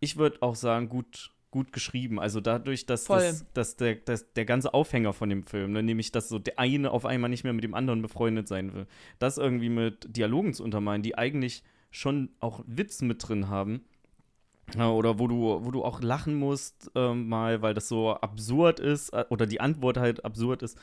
ich 0.00 0.16
würde 0.16 0.42
auch 0.42 0.54
sagen, 0.54 0.88
gut, 0.88 1.32
gut 1.50 1.72
geschrieben. 1.72 2.18
Also 2.18 2.40
dadurch, 2.40 2.84
dass, 2.84 3.04
das, 3.04 3.46
dass 3.54 3.76
der, 3.76 3.94
dass 3.94 4.32
der 4.32 4.44
ganze 4.44 4.74
Aufhänger 4.74 5.12
von 5.12 5.28
dem 5.28 5.44
Film, 5.44 5.72
ne, 5.72 5.82
nämlich, 5.82 6.10
dass 6.10 6.28
so 6.28 6.38
der 6.38 6.58
eine 6.58 6.90
auf 6.90 7.06
einmal 7.06 7.30
nicht 7.30 7.44
mehr 7.44 7.52
mit 7.52 7.62
dem 7.64 7.74
anderen 7.74 8.02
befreundet 8.02 8.48
sein 8.48 8.74
will, 8.74 8.86
das 9.18 9.38
irgendwie 9.38 9.68
mit 9.68 10.16
Dialogen 10.16 10.52
zu 10.52 10.64
untermalen, 10.64 11.02
die 11.02 11.16
eigentlich 11.16 11.62
schon 11.92 12.30
auch 12.40 12.64
Witz 12.66 13.02
mit 13.02 13.28
drin 13.28 13.48
haben. 13.48 13.84
Ja, 14.76 14.90
oder 14.90 15.18
wo 15.18 15.28
du, 15.28 15.64
wo 15.64 15.70
du 15.70 15.84
auch 15.84 16.00
lachen 16.00 16.34
musst, 16.34 16.90
ähm, 16.94 17.28
mal, 17.28 17.62
weil 17.62 17.74
das 17.74 17.86
so 17.86 18.14
absurd 18.14 18.80
ist, 18.80 19.10
äh, 19.10 19.24
oder 19.28 19.46
die 19.46 19.60
Antwort 19.60 19.98
halt 19.98 20.24
absurd 20.24 20.62
ist. 20.62 20.78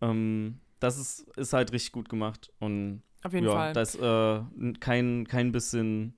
Ähm, 0.00 0.60
das 0.80 0.98
ist, 0.98 1.28
ist 1.36 1.52
halt 1.52 1.72
richtig 1.72 1.92
gut 1.92 2.08
gemacht. 2.08 2.52
Und 2.58 3.02
Auf 3.22 3.32
jeden 3.32 3.46
ja, 3.46 3.52
Fall. 3.52 3.72
da 3.72 3.80
ist 3.80 3.94
äh, 3.94 4.72
kein, 4.80 5.26
kein 5.26 5.52
bisschen 5.52 6.14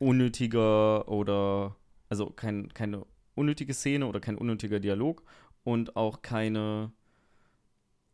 unnötiger 0.00 1.06
oder 1.08 1.76
also 2.08 2.26
kein, 2.30 2.68
keine 2.74 3.06
unnötige 3.36 3.74
Szene 3.74 4.06
oder 4.06 4.18
kein 4.18 4.36
unnötiger 4.36 4.80
Dialog 4.80 5.22
und 5.62 5.94
auch 5.94 6.22
keine 6.22 6.90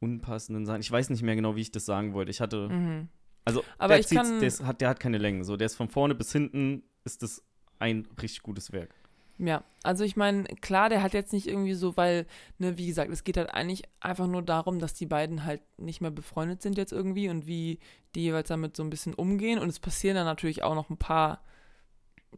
unpassenden 0.01 0.67
Sachen. 0.67 0.81
Ich 0.81 0.91
weiß 0.91 1.09
nicht 1.11 1.23
mehr 1.23 1.37
genau, 1.37 1.57
wie 1.57 1.63
ich 1.63 1.71
das 1.73 1.87
sagen 1.87 2.13
wollte. 2.13 2.31
Ich 2.31 2.41
hatte, 2.41 2.69
mhm. 2.69 3.09
also 3.45 3.65
Aber 3.79 3.95
der, 3.95 4.01
ich 4.01 4.09
kann- 4.09 4.41
der, 4.41 4.49
ist, 4.49 4.63
hat, 4.65 4.81
der 4.81 4.91
hat 4.91 5.01
keine 5.01 5.19
Längen. 5.19 5.45
So, 5.45 5.57
der 5.57 5.67
ist 5.67 5.77
von 5.77 5.89
vorne 5.89 6.15
bis 6.15 6.33
hinten 6.33 6.83
ist 7.05 7.23
das 7.23 7.43
ein 7.79 8.07
richtig 8.21 8.43
gutes 8.43 8.73
Werk. 8.73 8.95
Ja, 9.39 9.65
also 9.83 10.03
ich 10.03 10.17
meine, 10.17 10.45
klar, 10.45 10.89
der 10.89 11.03
hat 11.03 11.13
jetzt 11.13 11.33
nicht 11.33 11.47
irgendwie 11.47 11.75
so, 11.75 11.97
weil, 11.97 12.27
ne, 12.59 12.79
wie 12.79 12.87
gesagt, 12.87 13.13
es 13.13 13.23
geht 13.23 13.37
halt 13.37 13.51
eigentlich 13.51 13.83
einfach 14.01 14.27
nur 14.27 14.43
darum, 14.43 14.79
dass 14.79 14.95
die 14.95 15.05
beiden 15.05 15.45
halt 15.45 15.61
nicht 15.79 16.01
mehr 16.01 16.11
befreundet 16.11 16.63
sind 16.63 16.79
jetzt 16.79 16.93
irgendwie 16.93 17.29
und 17.29 17.47
wie 17.47 17.79
die 18.15 18.23
jeweils 18.23 18.49
damit 18.49 18.77
so 18.77 18.83
ein 18.83 18.89
bisschen 18.91 19.13
umgehen. 19.13 19.59
Und 19.59 19.69
es 19.69 19.79
passieren 19.79 20.17
dann 20.17 20.25
natürlich 20.25 20.63
auch 20.63 20.75
noch 20.75 20.89
ein 20.89 20.97
paar, 20.97 21.43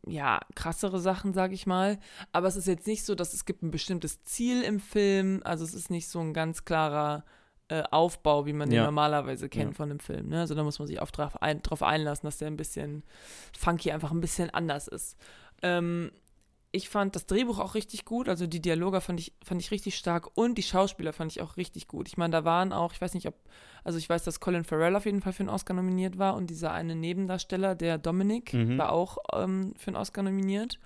ja, 0.07 0.41
krassere 0.55 1.01
Sachen, 1.01 1.33
sag 1.35 1.53
ich 1.53 1.67
mal. 1.67 1.99
Aber 2.33 2.47
es 2.49 2.57
ist 2.57 2.67
jetzt 2.67 2.87
nicht 2.87 3.05
so, 3.05 3.15
dass 3.15 3.35
es 3.35 3.45
gibt 3.45 3.63
ein 3.63 3.71
bestimmtes 3.71 4.23
Ziel 4.23 4.63
im 4.63 4.81
Film. 4.81 5.41
Also 5.45 5.65
es 5.65 5.75
ist 5.75 5.91
nicht 5.91 6.09
so 6.09 6.21
ein 6.21 6.33
ganz 6.35 6.65
klarer 6.65 7.25
äh, 7.69 7.83
Aufbau, 7.91 8.47
wie 8.47 8.55
man 8.55 8.71
den 8.71 8.77
Ja. 8.77 8.85
normalerweise 8.85 9.49
kennt 9.51 9.73
Ja. 9.73 9.77
von 9.77 9.91
einem 9.91 10.01
Film. 10.01 10.29
Ne? 10.31 10.41
Also 10.41 10.55
da 10.55 10.63
muss 10.63 10.79
man 10.79 10.89
sich 10.89 11.03
auch 11.03 11.11
drauf, 11.11 11.43
ein, 11.43 11.63
drauf 11.63 11.83
einlassen, 11.83 12.27
dass 12.27 12.39
der 12.39 12.49
ein 12.49 12.57
bisschen 12.57 13.03
funky 13.59 13.93
einfach 13.93 14.11
ein 14.11 14.21
bisschen 14.21 14.49
anders 14.51 14.89
ist. 14.89 15.19
Ähm, 15.63 16.11
ich 16.71 16.89
fand 16.91 17.17
das 17.17 17.25
Drehbuch 17.27 17.59
auch 17.59 17.75
richtig 17.75 18.05
gut, 18.05 18.29
also 18.29 18.47
die 18.47 18.61
Dialoge 18.61 19.01
fand 19.01 19.19
ich, 19.21 19.33
fand 19.43 19.61
ich 19.63 19.71
richtig 19.71 19.97
stark 19.97 20.29
und 20.37 20.57
die 20.59 20.63
Schauspieler 20.63 21.13
fand 21.15 21.33
ich 21.33 21.41
auch 21.41 21.57
richtig 21.57 21.89
gut. 21.89 22.09
Ich 22.09 22.19
meine, 22.19 22.33
da 22.33 22.45
waren 22.45 22.73
auch, 22.75 22.93
ich 22.93 23.01
weiß 23.01 23.15
nicht, 23.15 23.27
ob, 23.27 23.35
also 23.85 23.99
ich 23.99 24.09
weiß, 24.09 24.23
dass 24.25 24.39
Colin 24.41 24.65
Farrell 24.65 24.95
auf 24.95 25.07
jeden 25.07 25.23
Fall 25.23 25.33
für 25.33 25.41
einen 25.45 25.49
Oscar 25.49 25.73
nominiert 25.75 26.19
war 26.19 26.35
und 26.37 26.51
dieser 26.51 26.73
eine 26.73 26.95
Nebendarsteller, 26.95 27.75
der 27.75 27.97
Dominic, 27.97 28.53
Mhm. 28.53 28.77
war 28.77 28.93
auch 28.93 29.17
ähm, 29.33 29.73
für 29.79 29.89
einen 29.89 29.97
Oscar 29.97 30.23
nominiert. 30.23 30.79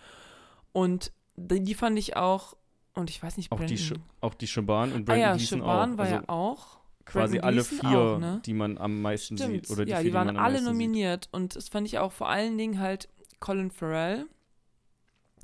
Und 0.73 1.13
die, 1.37 1.61
die 1.65 1.75
fand 1.75 1.99
ich 1.99 2.17
auch, 2.17 2.57
und 2.95 3.11
ich 3.11 3.23
weiß 3.23 3.37
nicht, 3.37 3.51
Auch 3.51 3.61
die, 3.61 3.77
Sch 3.77 3.91
Brandon- 3.91 4.05
auch 4.21 4.35
die 4.35 4.47
Shaban 4.47 4.93
und 4.93 5.01
Ah 5.03 5.05
Brandon 5.15 5.21
ja, 5.21 5.37
Gleeson 5.37 5.59
Shaban 5.61 5.93
auch. 5.95 5.99
war 5.99 6.05
also 6.05 6.17
ja 6.17 6.29
auch. 6.29 6.67
quasi 7.05 7.39
Brandon 7.39 7.49
alle 7.49 7.65
vier, 7.65 7.99
auch, 7.99 8.19
ne? 8.19 8.41
die 8.47 8.55
man 8.55 8.79
am 8.79 9.03
meisten 9.03 9.37
Stimmt. 9.37 9.67
sieht. 9.67 9.71
Oder 9.71 9.85
die 9.85 9.91
ja, 9.91 9.97
vier, 9.99 10.05
die 10.11 10.15
waren 10.15 10.29
am 10.29 10.37
alle 10.37 10.53
meisten 10.55 10.65
sieht. 10.67 10.73
nominiert 10.73 11.29
und 11.33 11.57
das 11.57 11.69
fand 11.69 11.87
ich 11.89 11.99
auch 11.99 12.13
vor 12.13 12.29
allen 12.29 12.57
Dingen 12.57 12.79
halt 12.79 13.09
Colin 13.41 13.71
Farrell. 13.73 14.27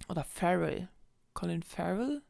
Oder 0.09 0.25
Farrell. 0.25 0.89
Colin 1.35 1.63
Farrell? 1.63 2.23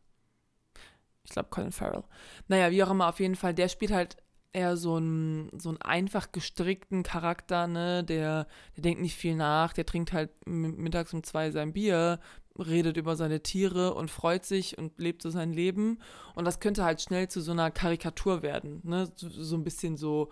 Ich 1.25 1.31
glaube 1.31 1.49
Colin 1.51 1.73
Farrell. 1.73 2.05
Naja, 2.49 2.71
wie 2.71 2.83
auch 2.83 2.91
immer, 2.91 3.09
auf 3.09 3.21
jeden 3.21 3.37
Fall, 3.37 3.55
der 3.55 3.69
spielt 3.69 3.93
halt 3.93 4.17
eher 4.53 4.77
so 4.77 4.97
einen, 4.97 5.51
so 5.59 5.69
einen 5.69 5.83
einfach 5.83 6.33
gestrickten 6.33 7.03
Charakter, 7.03 7.67
ne? 7.67 8.03
Der, 8.05 8.47
der 8.77 8.83
denkt 8.83 9.01
nicht 9.01 9.17
viel 9.17 9.35
nach, 9.35 9.73
der 9.73 9.87
trinkt 9.87 10.13
halt 10.13 10.31
mittags 10.47 11.13
um 11.13 11.23
zwei 11.23 11.51
sein 11.51 11.73
Bier, 11.73 12.19
redet 12.59 12.97
über 12.97 13.15
seine 13.15 13.43
Tiere 13.43 13.95
und 13.95 14.11
freut 14.11 14.45
sich 14.45 14.79
und 14.79 14.99
lebt 14.99 15.23
so 15.23 15.31
sein 15.31 15.53
Leben. 15.53 16.01
Und 16.35 16.45
das 16.45 16.61
könnte 16.61 16.85
halt 16.85 17.01
schnell 17.01 17.29
zu 17.29 17.41
so 17.41 17.53
einer 17.53 17.71
Karikatur 17.71 18.43
werden, 18.43 18.81
ne? 18.85 19.11
So, 19.15 19.29
so 19.29 19.57
ein 19.57 19.65
bisschen 19.65 19.97
so, 19.97 20.31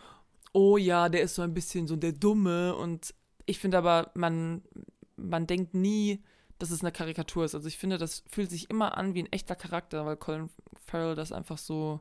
oh 0.53 0.77
ja, 0.77 1.09
der 1.09 1.23
ist 1.23 1.35
so 1.35 1.43
ein 1.43 1.55
bisschen 1.55 1.87
so 1.87 1.97
der 1.97 2.13
Dumme. 2.13 2.75
Und 2.75 3.15
ich 3.45 3.59
finde 3.59 3.79
aber, 3.79 4.11
man, 4.15 4.63
man 5.17 5.47
denkt 5.47 5.75
nie, 5.75 6.23
dass 6.59 6.71
es 6.71 6.81
eine 6.81 6.93
Karikatur 6.93 7.45
ist. 7.45 7.55
Also 7.55 7.69
ich 7.69 7.79
finde, 7.79 7.99
das 7.99 8.25
fühlt 8.29 8.51
sich 8.51 8.71
immer 8.71 8.97
an 8.97 9.15
wie 9.15 9.23
ein 9.23 9.33
echter 9.33 9.57
Charakter, 9.57 10.07
weil 10.07 10.17
Colin 10.17 10.51
Farrell 10.87 11.15
das 11.15 11.33
einfach 11.33 11.59
so 11.59 12.01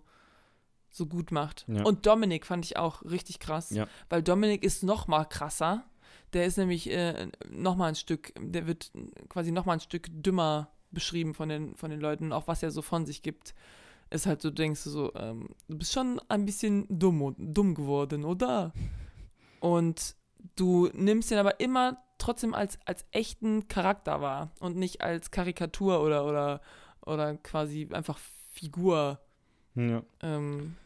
so 0.95 1.05
gut 1.05 1.31
macht. 1.31 1.65
Ja. 1.67 1.83
Und 1.83 2.05
Dominik 2.05 2.45
fand 2.45 2.65
ich 2.65 2.77
auch 2.77 3.03
richtig 3.03 3.39
krass, 3.39 3.69
ja. 3.71 3.87
weil 4.09 4.23
Dominik 4.23 4.63
ist 4.63 4.81
noch 4.81 5.07
mal 5.07 5.25
krasser. 5.25 5.83
Der 6.33 6.45
ist 6.45 6.57
nämlich 6.57 6.89
äh, 6.89 7.27
noch 7.49 7.75
mal 7.75 7.87
ein 7.87 7.95
Stück, 7.95 8.33
der 8.39 8.65
wird 8.65 8.91
quasi 9.29 9.51
noch 9.51 9.65
mal 9.65 9.73
ein 9.73 9.79
Stück 9.79 10.07
dümmer 10.11 10.69
beschrieben 10.91 11.33
von 11.33 11.49
den, 11.49 11.75
von 11.75 11.91
den 11.91 11.99
Leuten, 11.99 12.31
auch 12.31 12.47
was 12.47 12.63
er 12.63 12.71
so 12.71 12.81
von 12.81 13.05
sich 13.05 13.21
gibt. 13.21 13.53
Ist 14.09 14.25
halt 14.25 14.41
so, 14.41 14.49
denkst 14.49 14.83
du 14.85 14.89
so, 14.89 15.15
ähm, 15.15 15.49
du 15.67 15.77
bist 15.77 15.93
schon 15.93 16.21
ein 16.29 16.45
bisschen 16.45 16.85
dumm, 16.89 17.35
dumm 17.37 17.75
geworden, 17.75 18.23
oder? 18.23 18.71
Und 19.59 20.15
du 20.55 20.89
nimmst 20.93 21.31
ihn 21.31 21.37
aber 21.37 21.59
immer 21.59 22.04
trotzdem 22.17 22.53
als, 22.53 22.79
als 22.85 23.05
echten 23.11 23.67
Charakter 23.67 24.21
wahr 24.21 24.51
und 24.59 24.77
nicht 24.77 25.01
als 25.01 25.31
Karikatur 25.31 26.01
oder, 26.01 26.25
oder, 26.25 26.61
oder 27.01 27.35
quasi 27.37 27.87
einfach 27.91 28.17
Figur. 28.51 29.19
Ja. 29.75 30.03
Ähm, 30.21 30.77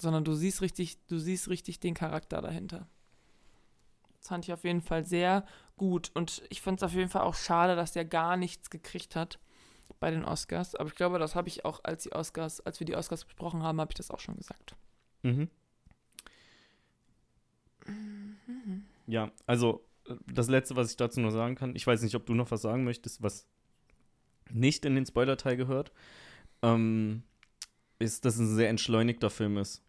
sondern 0.00 0.24
du 0.24 0.34
siehst 0.34 0.62
richtig, 0.62 1.04
du 1.06 1.18
siehst 1.18 1.48
richtig 1.48 1.78
den 1.80 1.94
Charakter 1.94 2.40
dahinter. 2.40 2.88
Das 4.18 4.28
fand 4.28 4.44
ich 4.44 4.52
auf 4.52 4.64
jeden 4.64 4.82
Fall 4.82 5.04
sehr 5.04 5.46
gut 5.76 6.10
und 6.14 6.42
ich 6.50 6.60
fand 6.60 6.78
es 6.78 6.82
auf 6.82 6.92
jeden 6.92 7.08
Fall 7.08 7.22
auch 7.22 7.34
schade, 7.34 7.76
dass 7.76 7.92
der 7.92 8.04
gar 8.04 8.36
nichts 8.36 8.70
gekriegt 8.70 9.16
hat 9.16 9.38
bei 9.98 10.10
den 10.10 10.24
Oscars. 10.24 10.74
Aber 10.74 10.88
ich 10.88 10.94
glaube, 10.94 11.18
das 11.18 11.34
habe 11.34 11.48
ich 11.48 11.64
auch, 11.64 11.80
als 11.84 12.04
die 12.04 12.12
Oscars, 12.12 12.60
als 12.60 12.80
wir 12.80 12.84
die 12.84 12.96
Oscars 12.96 13.24
besprochen 13.24 13.62
haben, 13.62 13.80
habe 13.80 13.92
ich 13.92 13.96
das 13.96 14.10
auch 14.10 14.20
schon 14.20 14.36
gesagt. 14.36 14.76
Mhm. 15.22 15.48
Mhm. 17.86 18.86
Ja, 19.06 19.30
also 19.46 19.84
das 20.32 20.48
Letzte, 20.48 20.76
was 20.76 20.90
ich 20.90 20.96
dazu 20.96 21.20
nur 21.20 21.30
sagen 21.30 21.54
kann, 21.54 21.74
ich 21.74 21.86
weiß 21.86 22.02
nicht, 22.02 22.14
ob 22.14 22.26
du 22.26 22.34
noch 22.34 22.50
was 22.50 22.62
sagen 22.62 22.84
möchtest, 22.84 23.22
was 23.22 23.46
nicht 24.50 24.84
in 24.84 24.94
den 24.94 25.06
Spoiler-Teil 25.06 25.56
gehört, 25.56 25.92
ähm, 26.62 27.22
ist, 27.98 28.24
dass 28.24 28.34
es 28.34 28.40
ein 28.40 28.56
sehr 28.56 28.68
entschleunigter 28.68 29.30
Film 29.30 29.58
ist. 29.58 29.82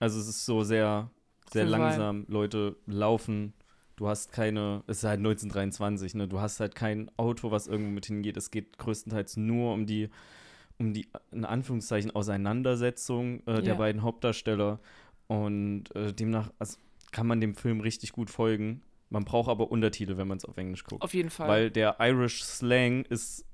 Also 0.00 0.18
es 0.18 0.28
ist 0.28 0.44
so 0.46 0.62
sehr, 0.62 1.10
sehr 1.52 1.64
langsam. 1.64 2.24
Leute 2.28 2.76
laufen. 2.86 3.52
Du 3.96 4.08
hast 4.08 4.32
keine, 4.32 4.82
es 4.86 4.98
ist 4.98 5.04
halt 5.04 5.18
1923, 5.18 6.14
ne? 6.14 6.26
Du 6.26 6.40
hast 6.40 6.60
halt 6.60 6.74
kein 6.74 7.10
Auto, 7.16 7.50
was 7.50 7.68
irgendwo 7.68 7.90
mit 7.90 8.06
hingeht. 8.06 8.36
Es 8.36 8.50
geht 8.50 8.78
größtenteils 8.78 9.36
nur 9.36 9.74
um 9.74 9.86
die, 9.86 10.08
um 10.78 10.92
die, 10.92 11.06
in 11.30 11.44
Anführungszeichen, 11.44 12.10
Auseinandersetzung 12.10 13.46
äh, 13.46 13.62
der 13.62 13.74
beiden 13.74 14.02
Hauptdarsteller. 14.02 14.80
Und 15.28 15.94
äh, 15.94 16.12
demnach 16.12 16.50
also, 16.58 16.78
kann 17.12 17.26
man 17.26 17.40
dem 17.40 17.54
Film 17.54 17.80
richtig 17.80 18.12
gut 18.12 18.30
folgen. 18.30 18.82
Man 19.12 19.24
braucht 19.24 19.48
aber 19.48 19.70
Untertitel, 19.70 20.16
wenn 20.16 20.26
man 20.26 20.38
es 20.38 20.44
auf 20.44 20.56
Englisch 20.56 20.84
guckt. 20.84 21.02
Auf 21.02 21.14
jeden 21.14 21.30
Fall. 21.30 21.48
Weil 21.48 21.70
der 21.70 21.96
Irish 22.00 22.42
Slang 22.42 23.04
ist. 23.04 23.44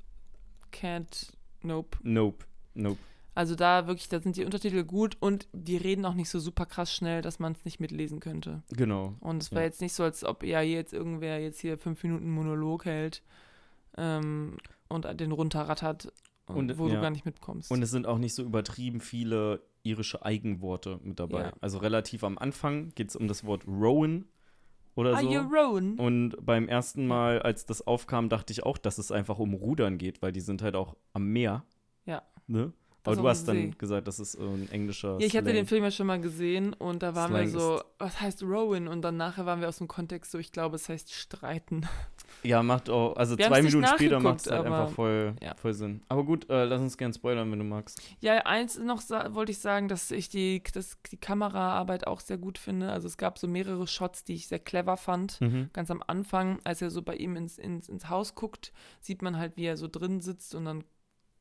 Can't. 0.72 1.32
Nope. 1.62 1.98
Nope. 2.02 2.44
Nope. 2.74 2.98
Also 3.34 3.54
da 3.54 3.86
wirklich, 3.86 4.08
da 4.08 4.20
sind 4.20 4.36
die 4.36 4.44
Untertitel 4.44 4.84
gut 4.84 5.16
und 5.20 5.46
die 5.52 5.76
reden 5.76 6.04
auch 6.04 6.14
nicht 6.14 6.28
so 6.28 6.40
super 6.40 6.66
krass 6.66 6.92
schnell, 6.92 7.22
dass 7.22 7.38
man 7.38 7.52
es 7.52 7.64
nicht 7.64 7.78
mitlesen 7.78 8.20
könnte. 8.20 8.62
Genau. 8.70 9.14
Und 9.20 9.42
es 9.42 9.52
war 9.52 9.60
ja. 9.60 9.66
jetzt 9.66 9.80
nicht 9.80 9.92
so, 9.92 10.02
als 10.02 10.24
ob 10.24 10.42
ja 10.42 10.60
jetzt 10.60 10.92
irgendwer 10.92 11.40
jetzt 11.40 11.60
hier 11.60 11.78
fünf 11.78 12.02
Minuten 12.02 12.30
Monolog 12.30 12.84
hält 12.84 13.22
ähm, 13.96 14.58
und 14.88 15.06
den 15.20 15.32
runterrattert, 15.32 16.12
und, 16.46 16.78
wo 16.78 16.88
ja. 16.88 16.94
du 16.96 17.00
gar 17.00 17.10
nicht 17.10 17.26
mitkommst. 17.26 17.70
Und 17.70 17.82
es 17.82 17.90
sind 17.90 18.06
auch 18.06 18.18
nicht 18.18 18.34
so 18.34 18.42
übertrieben 18.42 19.00
viele 19.00 19.62
irische 19.82 20.24
Eigenworte 20.24 20.98
mit 21.02 21.20
dabei. 21.20 21.42
Ja. 21.42 21.52
Also 21.60 21.78
relativ 21.78 22.24
am 22.24 22.38
Anfang 22.38 22.92
geht 22.94 23.10
es 23.10 23.16
um 23.16 23.28
das 23.28 23.44
Wort 23.44 23.66
Rowan 23.66 24.24
oder 24.98 25.14
Are 25.14 25.22
so. 25.22 25.30
You? 25.30 25.94
Und 25.96 26.34
beim 26.44 26.68
ersten 26.68 27.06
Mal, 27.06 27.40
als 27.40 27.64
das 27.64 27.86
aufkam, 27.86 28.28
dachte 28.28 28.52
ich 28.52 28.64
auch, 28.64 28.76
dass 28.76 28.98
es 28.98 29.12
einfach 29.12 29.38
um 29.38 29.54
Rudern 29.54 29.96
geht, 29.96 30.22
weil 30.22 30.32
die 30.32 30.40
sind 30.40 30.60
halt 30.60 30.74
auch 30.74 30.96
am 31.12 31.28
Meer. 31.28 31.64
Ja. 32.04 32.22
Ne? 32.48 32.72
Aber 33.08 33.22
du 33.22 33.28
hast 33.28 33.46
dann 33.48 33.76
gesagt, 33.78 34.06
das 34.06 34.18
ist 34.18 34.38
ein 34.38 34.68
englischer. 34.70 35.18
Ja, 35.18 35.26
ich 35.26 35.36
hatte 35.36 35.52
den 35.52 35.66
Film 35.66 35.84
ja 35.84 35.90
schon 35.90 36.06
mal 36.06 36.20
gesehen 36.20 36.72
und 36.72 37.02
da 37.02 37.14
waren 37.14 37.30
Slang 37.30 37.42
wir 37.42 37.50
so, 37.50 37.82
was 37.98 38.20
heißt 38.20 38.42
Rowan? 38.42 38.88
Und 38.88 39.02
dann 39.02 39.16
nachher 39.16 39.46
waren 39.46 39.60
wir 39.60 39.68
aus 39.68 39.78
dem 39.78 39.88
Kontext 39.88 40.30
so, 40.30 40.38
ich 40.38 40.52
glaube, 40.52 40.76
es 40.76 40.88
heißt 40.88 41.12
streiten. 41.12 41.86
Ja, 42.42 42.62
macht 42.62 42.88
auch, 42.88 43.16
also 43.16 43.36
wir 43.36 43.46
zwei 43.46 43.62
Minuten 43.62 43.86
später 43.86 44.20
macht 44.20 44.40
es 44.40 44.50
halt 44.50 44.64
einfach 44.64 44.90
voll, 44.90 45.34
ja. 45.42 45.54
voll 45.56 45.74
Sinn. 45.74 46.02
Aber 46.08 46.24
gut, 46.24 46.48
äh, 46.50 46.64
lass 46.64 46.80
uns 46.80 46.96
gern 46.96 47.12
spoilern, 47.12 47.50
wenn 47.50 47.58
du 47.58 47.64
magst. 47.64 48.00
Ja, 48.20 48.34
eins 48.46 48.78
noch 48.78 49.02
wollte 49.30 49.52
ich 49.52 49.58
sagen, 49.58 49.88
dass 49.88 50.10
ich 50.10 50.28
die, 50.28 50.62
dass 50.72 50.98
die 51.10 51.16
Kameraarbeit 51.16 52.06
auch 52.06 52.20
sehr 52.20 52.38
gut 52.38 52.58
finde. 52.58 52.92
Also 52.92 53.08
es 53.08 53.16
gab 53.16 53.38
so 53.38 53.48
mehrere 53.48 53.86
Shots, 53.86 54.24
die 54.24 54.34
ich 54.34 54.46
sehr 54.46 54.60
clever 54.60 54.96
fand. 54.96 55.40
Mhm. 55.40 55.70
Ganz 55.72 55.90
am 55.90 56.02
Anfang, 56.06 56.60
als 56.64 56.82
er 56.82 56.90
so 56.90 57.02
bei 57.02 57.16
ihm 57.16 57.36
ins, 57.36 57.58
ins, 57.58 57.88
ins 57.88 58.08
Haus 58.08 58.34
guckt, 58.34 58.72
sieht 59.00 59.22
man 59.22 59.36
halt, 59.36 59.56
wie 59.56 59.64
er 59.64 59.76
so 59.76 59.88
drin 59.88 60.20
sitzt 60.20 60.54
und 60.54 60.64
dann 60.64 60.84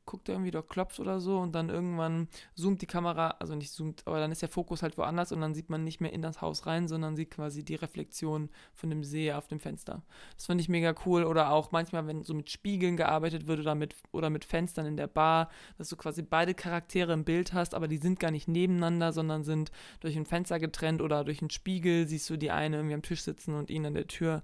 guckt 0.08 0.28
er 0.28 0.36
irgendwie, 0.36 0.50
da 0.50 0.62
klopft 0.62 0.98
oder 1.00 1.20
so 1.20 1.38
und 1.38 1.54
dann 1.54 1.68
irgendwann 1.68 2.28
zoomt 2.54 2.80
die 2.80 2.86
Kamera, 2.86 3.36
also 3.38 3.54
nicht 3.54 3.70
zoomt, 3.70 4.02
aber 4.06 4.18
dann 4.18 4.32
ist 4.32 4.40
der 4.40 4.48
Fokus 4.48 4.82
halt 4.82 4.96
woanders 4.96 5.32
und 5.32 5.42
dann 5.42 5.54
sieht 5.54 5.68
man 5.68 5.84
nicht 5.84 6.00
mehr 6.00 6.12
in 6.12 6.22
das 6.22 6.40
Haus 6.40 6.66
rein, 6.66 6.88
sondern 6.88 7.14
sieht 7.14 7.30
quasi 7.30 7.62
die 7.62 7.74
Reflexion 7.74 8.48
von 8.72 8.88
dem 8.88 9.04
See 9.04 9.32
auf 9.32 9.46
dem 9.46 9.60
Fenster. 9.60 10.02
Das 10.34 10.46
fand 10.46 10.62
ich 10.62 10.70
mega 10.70 10.94
cool 11.04 11.24
oder 11.24 11.50
auch 11.50 11.72
manchmal, 11.72 12.06
wenn 12.06 12.24
so 12.24 12.32
mit 12.32 12.50
Spiegeln 12.50 12.96
gearbeitet 12.96 13.46
wird 13.46 13.60
oder 13.60 13.74
mit, 13.74 13.94
oder 14.10 14.30
mit 14.30 14.46
Fenstern 14.46 14.86
in 14.86 14.96
der 14.96 15.08
Bar, 15.08 15.50
dass 15.76 15.90
du 15.90 15.96
quasi 15.96 16.22
beide 16.22 16.54
Charaktere 16.54 17.12
im 17.12 17.24
Bild 17.24 17.52
hast, 17.52 17.74
aber 17.74 17.86
die 17.86 17.98
sind 17.98 18.18
gar 18.18 18.30
nicht 18.30 18.48
nebeneinander, 18.48 19.12
sondern 19.12 19.44
sind 19.44 19.70
durch 20.00 20.16
ein 20.16 20.26
Fenster 20.26 20.58
getrennt 20.58 21.02
oder 21.02 21.22
durch 21.22 21.42
einen 21.42 21.50
Spiegel 21.50 22.08
siehst 22.08 22.30
du 22.30 22.38
die 22.38 22.50
eine 22.50 22.76
irgendwie 22.76 22.94
am 22.94 23.02
Tisch 23.02 23.22
sitzen 23.22 23.54
und 23.54 23.68
ihn 23.68 23.84
an 23.84 23.94
der 23.94 24.06
Tür. 24.06 24.42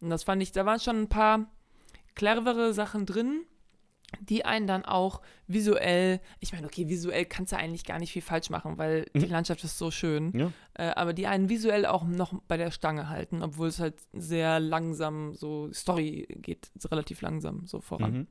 Und 0.00 0.10
das 0.10 0.24
fand 0.24 0.42
ich, 0.42 0.50
da 0.50 0.66
waren 0.66 0.80
schon 0.80 1.02
ein 1.02 1.08
paar 1.08 1.46
clevere 2.16 2.74
Sachen 2.74 3.06
drin 3.06 3.44
die 4.20 4.44
einen 4.44 4.66
dann 4.66 4.84
auch 4.84 5.20
visuell, 5.46 6.20
ich 6.40 6.52
meine, 6.52 6.66
okay, 6.66 6.88
visuell 6.88 7.24
kannst 7.24 7.52
du 7.52 7.56
eigentlich 7.56 7.84
gar 7.84 7.98
nicht 7.98 8.12
viel 8.12 8.22
falsch 8.22 8.50
machen, 8.50 8.78
weil 8.78 9.06
mhm. 9.12 9.20
die 9.20 9.26
Landschaft 9.26 9.64
ist 9.64 9.78
so 9.78 9.90
schön, 9.90 10.32
ja. 10.36 10.52
äh, 10.74 10.92
aber 10.94 11.12
die 11.12 11.26
einen 11.26 11.48
visuell 11.48 11.86
auch 11.86 12.04
noch 12.04 12.34
bei 12.48 12.56
der 12.56 12.70
Stange 12.70 13.08
halten, 13.08 13.42
obwohl 13.42 13.68
es 13.68 13.80
halt 13.80 13.96
sehr 14.12 14.60
langsam, 14.60 15.34
so 15.34 15.72
Story 15.72 16.26
geht 16.30 16.70
relativ 16.90 17.20
langsam 17.20 17.66
so 17.66 17.80
voran. 17.80 18.12
Mhm. 18.12 18.26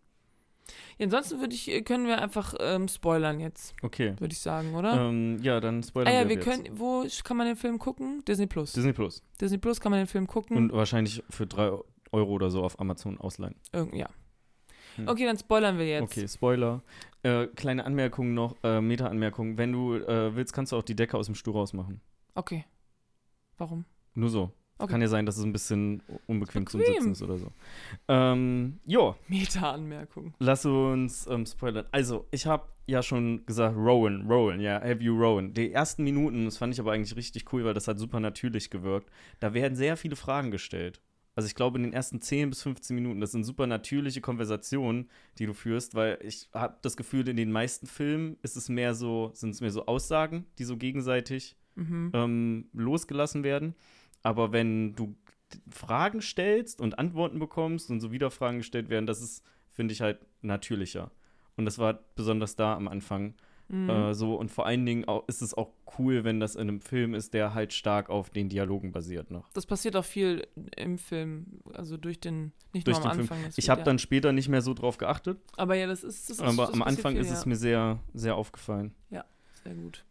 Ja, 0.98 1.06
ansonsten 1.06 1.40
würde 1.40 1.54
ich, 1.54 1.86
können 1.86 2.08
wir 2.08 2.20
einfach 2.20 2.56
ähm, 2.60 2.88
spoilern 2.88 3.40
jetzt. 3.40 3.76
Okay. 3.84 4.16
Würde 4.18 4.34
ich 4.34 4.40
sagen, 4.40 4.74
oder? 4.74 5.10
Ähm, 5.10 5.38
ja, 5.44 5.60
dann 5.60 5.84
spoilern 5.84 6.12
ah, 6.12 6.16
ja, 6.16 6.28
wir. 6.28 6.38
wir 6.38 6.40
können, 6.40 6.68
wo 6.74 7.06
kann 7.24 7.38
man 7.38 7.46
den 7.46 7.56
Film 7.56 7.78
gucken? 7.78 8.24
Disney 8.26 8.48
Plus. 8.48 8.74
Disney 8.74 8.94
Plus. 8.94 9.22
Disney 9.40 9.60
Plus 9.60 9.80
kann 9.80 9.92
man 9.92 10.00
den 10.00 10.08
Film 10.08 10.26
gucken. 10.26 10.58
Und 10.58 10.74
wahrscheinlich 10.74 11.24
für 11.30 11.46
drei 11.46 11.72
Euro 12.12 12.32
oder 12.32 12.50
so 12.50 12.64
auf 12.64 12.80
Amazon 12.80 13.20
ausleihen. 13.20 13.56
Irg 13.74 13.94
ja. 13.94 14.10
Hm. 14.96 15.08
Okay, 15.08 15.26
dann 15.26 15.38
spoilern 15.38 15.78
wir 15.78 15.88
jetzt. 15.88 16.04
Okay, 16.04 16.28
Spoiler. 16.28 16.82
Äh, 17.24 17.48
kleine 17.48 17.86
Anmerkung 17.86 18.34
noch, 18.34 18.56
äh, 18.64 18.82
Meta-Anmerkung. 18.82 19.58
Wenn 19.58 19.72
du 19.72 19.96
äh, 19.96 20.36
willst, 20.36 20.54
kannst 20.54 20.72
du 20.72 20.78
auch 20.78 20.84
die 20.84 20.96
Decke 20.96 21.18
aus 21.18 21.26
dem 21.26 21.36
Stuhl 21.36 21.54
rausmachen. 21.54 22.02
Okay. 22.36 22.66
Warum? 23.58 23.86
Nur 24.14 24.30
so. 24.30 24.52
Okay. 24.78 24.92
Kann 24.92 25.02
ja 25.02 25.08
sein, 25.08 25.26
dass 25.26 25.38
es 25.38 25.44
ein 25.44 25.54
bisschen 25.54 26.04
unbequem 26.28 26.68
zum 26.68 26.82
Sitzen 26.82 27.14
ist 27.14 27.22
oder 27.22 27.38
so. 27.38 27.52
Ähm, 28.10 28.80
jo. 28.86 29.16
Meta-Anmerkung. 29.30 30.34
Lass 30.40 30.66
uns 30.66 31.28
ähm, 31.28 31.46
spoilern. 31.46 31.86
Also, 31.92 32.28
ich 32.32 32.46
habe 32.46 32.68
ja 32.86 33.02
schon 33.02 33.46
gesagt, 33.46 33.76
Rowan, 33.78 34.30
Rowan, 34.30 34.60
ja, 34.60 34.82
have 34.82 35.02
you 35.02 35.18
Rowan. 35.18 35.54
Die 35.54 35.72
ersten 35.72 36.04
Minuten, 36.04 36.44
das 36.44 36.58
fand 36.58 36.74
ich 36.74 36.80
aber 36.82 36.92
eigentlich 36.92 37.16
richtig 37.16 37.52
cool, 37.54 37.64
weil 37.64 37.74
das 37.74 37.88
hat 37.88 38.00
super 38.00 38.20
natürlich 38.20 38.70
gewirkt. 38.70 39.10
Da 39.40 39.54
werden 39.54 39.76
sehr 39.76 39.96
viele 39.96 40.18
Fragen 40.18 40.52
gestellt. 40.52 41.02
Also 41.36 41.48
ich 41.48 41.56
glaube, 41.56 41.78
in 41.78 41.84
den 41.84 41.94
ersten 41.94 42.22
10 42.22 42.50
bis 42.50 42.62
15 42.64 42.96
Minuten, 42.96 43.20
das 43.20 43.32
sind 43.32 43.44
super 43.44 43.68
natürliche 43.68 44.22
Konversationen, 44.22 45.10
die 45.38 45.46
du 45.46 45.54
führst, 45.54 45.94
weil 45.94 46.18
ich 46.22 46.50
habe 46.54 46.78
das 46.82 46.96
Gefühl, 46.96 47.28
in 47.28 47.36
den 47.36 47.52
meisten 47.52 47.88
Filmen 47.88 48.38
ist 48.42 48.56
es 48.56 48.70
mehr 48.70 48.94
so, 48.94 49.32
sind 49.34 49.50
es 49.50 49.60
mehr 49.60 49.72
so 49.72 49.86
Aussagen, 49.86 50.46
die 50.58 50.64
so 50.64 50.78
gegenseitig 50.78 51.58
mhm. 51.76 52.12
ähm, 52.14 52.70
losgelassen 52.74 53.44
werden. 53.44 53.76
Aber 54.24 54.54
wenn 54.54 54.96
du 54.96 55.16
Fragen 55.70 56.22
stellst 56.22 56.80
und 56.80 56.98
Antworten 56.98 57.38
bekommst 57.38 57.92
und 57.92 58.00
so 58.00 58.12
wieder 58.12 58.32
Fragen 58.32 58.60
gestellt 58.60 58.90
werden, 58.90 59.06
das 59.06 59.22
ist, 59.22 59.44
finde 59.72 59.94
ich, 59.94 60.02
halt 60.02 60.20
natürlicher. 60.42 61.12
Und 61.58 61.66
das 61.66 61.80
war 61.80 62.00
besonders 62.16 62.56
da 62.56 62.76
am 62.76 62.88
Anfang 62.88 63.36
mhm. 63.68 63.90
äh, 63.90 64.14
so. 64.14 64.36
Und 64.36 64.52
vor 64.52 64.66
allen 64.66 64.86
Dingen 64.86 65.06
auch, 65.06 65.28
ist 65.28 65.42
es 65.42 65.54
auch 65.54 65.72
cool, 65.98 66.24
wenn 66.24 66.40
das 66.40 66.56
in 66.56 66.62
einem 66.62 66.82
Film 66.82 67.14
ist, 67.14 67.34
der 67.34 67.54
halt 67.54 67.74
stark 67.74 68.10
auf 68.10 68.30
den 68.30 68.50
Dialogen 68.50 68.92
basiert 68.92 69.32
noch. 69.32 69.50
Das 69.54 69.66
passiert 69.66 69.96
auch 69.96 70.06
viel 70.06 70.48
im 70.76 70.98
Film, 70.98 71.62
also 71.74 71.98
durch 71.98 72.20
den, 72.20 72.52
nicht 72.74 72.88
Durch 72.88 72.98
nur 72.98 73.12
am. 73.12 73.20
Anfang. 73.20 73.38
Ich 73.56 73.70
habe 73.70 73.82
ja- 73.82 73.86
dann 73.86 74.00
später 74.00 74.32
nicht 74.32 74.50
mehr 74.50 74.62
so 74.62 74.74
drauf 74.74 74.98
geachtet, 74.98 75.40
Aber 75.58 75.76
ja, 75.76 75.88
das 75.88 76.04
ist. 76.04 76.30
Das 76.30 76.38
ist 76.38 76.44
aber 76.44 76.66
das 76.66 76.74
am 76.74 76.82
Anfang 76.82 77.14
viel, 77.14 77.22
ist 77.22 77.30
ja. 77.30 77.34
es 77.34 77.46
mir 77.46 77.56
sehr, 77.56 78.00
sehr 78.14 78.36
aufgefallen. 78.36 78.94
Sehr 79.66 79.74
gut. 79.74 80.06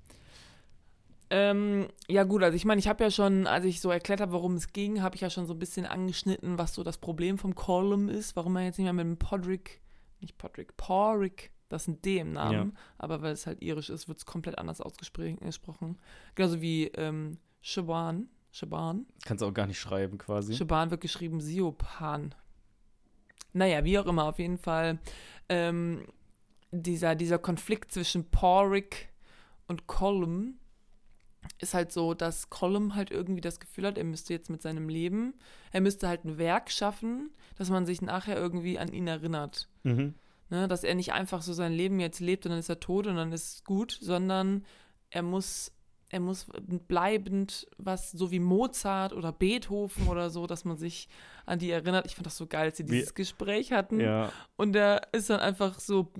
Ähm, 1.30 1.88
ja 2.08 2.24
gut, 2.24 2.42
also 2.42 2.54
ich 2.54 2.64
meine, 2.64 2.78
ich 2.78 2.88
habe 2.88 3.02
ja 3.02 3.10
schon, 3.10 3.46
als 3.46 3.64
ich 3.64 3.80
so 3.80 3.90
erklärt 3.90 4.20
habe, 4.20 4.32
worum 4.32 4.54
es 4.54 4.72
ging, 4.72 5.02
habe 5.02 5.14
ich 5.14 5.20
ja 5.20 5.30
schon 5.30 5.46
so 5.46 5.54
ein 5.54 5.58
bisschen 5.58 5.86
angeschnitten, 5.86 6.58
was 6.58 6.74
so 6.74 6.82
das 6.82 6.98
Problem 6.98 7.38
vom 7.38 7.54
Column 7.54 8.08
ist, 8.08 8.36
warum 8.36 8.56
er 8.56 8.64
jetzt 8.64 8.78
nicht 8.78 8.84
mehr 8.84 8.92
mit 8.92 9.06
dem 9.06 9.16
Podrick, 9.16 9.80
nicht 10.20 10.36
Podrick, 10.38 10.76
Porrick, 10.76 11.50
das 11.68 11.82
ist 11.82 11.88
ein 11.88 12.02
D 12.02 12.18
im 12.18 12.32
Namen, 12.32 12.76
aber 12.98 13.22
weil 13.22 13.32
es 13.32 13.46
halt 13.46 13.62
irisch 13.62 13.90
ist, 13.90 14.08
wird 14.08 14.18
es 14.18 14.26
komplett 14.26 14.58
anders 14.58 14.80
ausgesprochen. 14.80 15.98
Genauso 16.34 16.60
wie 16.60 16.86
ähm, 16.88 17.38
Shaban, 17.62 18.28
Shaban. 18.52 19.06
Kannst 19.24 19.42
auch 19.42 19.52
gar 19.52 19.66
nicht 19.66 19.80
schreiben 19.80 20.18
quasi. 20.18 20.54
Shaban 20.54 20.90
wird 20.90 21.00
geschrieben 21.00 21.40
Siopan. 21.40 22.34
Naja, 23.52 23.84
wie 23.84 23.98
auch 23.98 24.06
immer, 24.06 24.24
auf 24.24 24.38
jeden 24.38 24.58
Fall 24.58 24.98
ähm, 25.48 26.06
dieser, 26.70 27.14
dieser 27.14 27.38
Konflikt 27.38 27.92
zwischen 27.92 28.30
Porrick 28.30 29.08
und 29.66 29.86
Colum 29.86 30.58
ist 31.60 31.74
halt 31.74 31.92
so, 31.92 32.14
dass 32.14 32.50
Colum 32.50 32.94
halt 32.94 33.10
irgendwie 33.10 33.40
das 33.40 33.60
Gefühl 33.60 33.86
hat, 33.86 33.98
er 33.98 34.04
müsste 34.04 34.32
jetzt 34.32 34.50
mit 34.50 34.62
seinem 34.62 34.88
Leben, 34.88 35.34
er 35.72 35.80
müsste 35.80 36.08
halt 36.08 36.24
ein 36.24 36.38
Werk 36.38 36.70
schaffen, 36.70 37.30
dass 37.56 37.70
man 37.70 37.86
sich 37.86 38.02
nachher 38.02 38.36
irgendwie 38.36 38.78
an 38.78 38.92
ihn 38.92 39.06
erinnert. 39.06 39.68
Mhm. 39.82 40.14
Ne? 40.50 40.68
Dass 40.68 40.84
er 40.84 40.94
nicht 40.94 41.12
einfach 41.12 41.42
so 41.42 41.52
sein 41.52 41.72
Leben 41.72 42.00
jetzt 42.00 42.20
lebt 42.20 42.44
und 42.46 42.50
dann 42.50 42.58
ist 42.58 42.68
er 42.68 42.80
tot 42.80 43.06
und 43.06 43.16
dann 43.16 43.32
ist 43.32 43.54
es 43.58 43.64
gut, 43.64 43.96
sondern 44.00 44.64
er 45.10 45.22
muss, 45.22 45.72
er 46.10 46.20
muss 46.20 46.46
bleibend 46.88 47.66
was, 47.78 48.10
so 48.12 48.30
wie 48.30 48.40
Mozart 48.40 49.12
oder 49.12 49.32
Beethoven 49.32 50.06
oder 50.08 50.30
so, 50.30 50.46
dass 50.46 50.64
man 50.64 50.76
sich 50.76 51.08
an 51.46 51.58
die 51.58 51.70
erinnert. 51.70 52.06
Ich 52.06 52.14
fand 52.14 52.26
das 52.26 52.36
so 52.36 52.46
geil, 52.46 52.66
als 52.66 52.76
sie 52.76 52.86
Wie- 52.88 52.92
dieses 52.92 53.14
Gespräch 53.14 53.72
hatten. 53.72 54.00
Ja, 54.00 54.30
Und 54.56 54.72
der 54.74 55.08
ist 55.12 55.30
dann 55.30 55.40
einfach 55.40 55.80
so, 55.80 56.12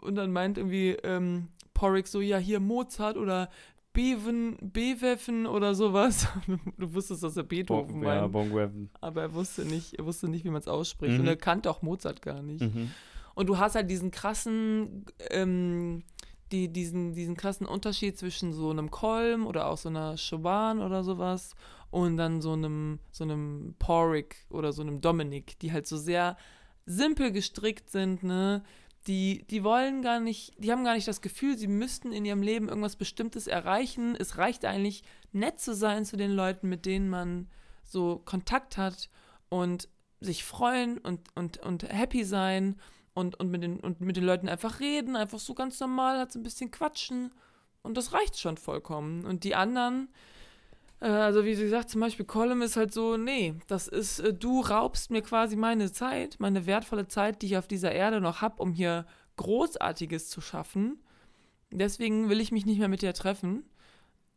und 0.00 0.14
dann 0.14 0.32
meint 0.32 0.56
irgendwie 0.58 0.90
ähm, 1.02 1.48
Porrick 1.74 2.06
so, 2.06 2.20
ja, 2.20 2.38
hier 2.38 2.60
Mozart 2.60 3.16
oder 3.16 3.50
Beven, 3.92 4.56
Bewefen 4.60 5.46
oder 5.46 5.74
sowas. 5.74 6.26
Du 6.78 6.92
wusstest, 6.94 7.22
dass 7.22 7.36
er 7.36 7.44
Beethoven 7.44 8.00
Bon, 8.00 8.02
ja 8.08 8.20
meint, 8.22 8.32
Bongweven. 8.32 8.90
aber 9.00 9.22
er 9.22 9.34
wusste 9.34 9.64
nicht, 9.64 9.94
er 9.94 10.04
wusste 10.04 10.28
nicht, 10.28 10.44
wie 10.44 10.50
man 10.50 10.60
es 10.60 10.68
ausspricht. 10.68 11.14
Mhm. 11.14 11.20
Und 11.20 11.26
er 11.28 11.36
kannte 11.36 11.70
auch 11.70 11.82
Mozart 11.82 12.20
gar 12.22 12.42
nicht. 12.42 12.62
Mhm. 12.62 12.90
Und 13.34 13.48
du 13.48 13.58
hast 13.58 13.74
halt 13.74 13.90
diesen 13.90 14.10
krassen, 14.10 15.06
ähm, 15.30 16.04
die, 16.52 16.72
diesen, 16.72 17.14
diesen 17.14 17.36
krassen 17.36 17.66
Unterschied 17.66 18.18
zwischen 18.18 18.52
so 18.52 18.70
einem 18.70 18.90
Kolm 18.90 19.46
oder 19.46 19.66
auch 19.66 19.78
so 19.78 19.88
einer 19.88 20.16
Choban 20.16 20.80
oder 20.80 21.02
sowas 21.02 21.54
und 21.90 22.16
dann 22.16 22.40
so 22.40 22.52
einem, 22.52 23.00
so 23.10 23.24
einem 23.24 23.74
Porrick 23.78 24.46
oder 24.50 24.72
so 24.72 24.82
einem 24.82 25.00
Dominik, 25.00 25.58
die 25.60 25.72
halt 25.72 25.86
so 25.86 25.96
sehr 25.96 26.36
simpel 26.86 27.32
gestrickt 27.32 27.90
sind, 27.90 28.22
ne? 28.22 28.62
Die, 29.06 29.44
die 29.50 29.62
wollen 29.64 30.00
gar 30.00 30.18
nicht, 30.18 30.54
die 30.56 30.72
haben 30.72 30.82
gar 30.82 30.94
nicht 30.94 31.06
das 31.06 31.20
Gefühl, 31.20 31.58
sie 31.58 31.66
müssten 31.66 32.10
in 32.10 32.24
ihrem 32.24 32.40
Leben 32.40 32.70
irgendwas 32.70 32.96
Bestimmtes 32.96 33.46
erreichen. 33.46 34.16
Es 34.18 34.38
reicht 34.38 34.64
eigentlich, 34.64 35.02
nett 35.30 35.60
zu 35.60 35.74
sein 35.74 36.06
zu 36.06 36.16
den 36.16 36.30
Leuten, 36.30 36.70
mit 36.70 36.86
denen 36.86 37.10
man 37.10 37.48
so 37.82 38.22
Kontakt 38.24 38.78
hat 38.78 39.10
und 39.50 39.90
sich 40.20 40.42
freuen 40.42 40.96
und, 40.98 41.20
und, 41.34 41.58
und 41.58 41.82
happy 41.82 42.24
sein 42.24 42.76
und, 43.14 43.38
und, 43.38 43.50
mit 43.50 43.62
den, 43.62 43.80
und 43.80 44.00
mit 44.00 44.16
den 44.16 44.24
Leuten 44.24 44.48
einfach 44.48 44.80
reden, 44.80 45.16
einfach 45.16 45.38
so 45.38 45.54
ganz 45.54 45.78
normal, 45.80 46.18
halt 46.18 46.32
so 46.32 46.38
ein 46.38 46.42
bisschen 46.42 46.70
quatschen. 46.70 47.32
Und 47.82 47.96
das 47.96 48.12
reicht 48.12 48.38
schon 48.38 48.56
vollkommen. 48.56 49.24
Und 49.24 49.44
die 49.44 49.54
anderen, 49.54 50.08
äh, 51.00 51.06
also 51.06 51.44
wie 51.44 51.54
sie 51.54 51.68
sagt, 51.68 51.90
zum 51.90 52.00
Beispiel 52.00 52.26
Colum 52.26 52.62
ist 52.62 52.76
halt 52.76 52.92
so, 52.92 53.16
nee, 53.16 53.54
das 53.68 53.88
ist, 53.88 54.18
äh, 54.20 54.34
du 54.34 54.60
raubst 54.60 55.10
mir 55.10 55.22
quasi 55.22 55.54
meine 55.56 55.92
Zeit, 55.92 56.36
meine 56.40 56.66
wertvolle 56.66 57.06
Zeit, 57.06 57.42
die 57.42 57.46
ich 57.46 57.56
auf 57.56 57.68
dieser 57.68 57.92
Erde 57.92 58.20
noch 58.20 58.40
habe, 58.40 58.60
um 58.62 58.72
hier 58.72 59.06
Großartiges 59.36 60.28
zu 60.28 60.40
schaffen. 60.40 61.00
Deswegen 61.70 62.28
will 62.28 62.40
ich 62.40 62.52
mich 62.52 62.66
nicht 62.66 62.78
mehr 62.78 62.88
mit 62.88 63.02
dir 63.02 63.14
treffen. 63.14 63.64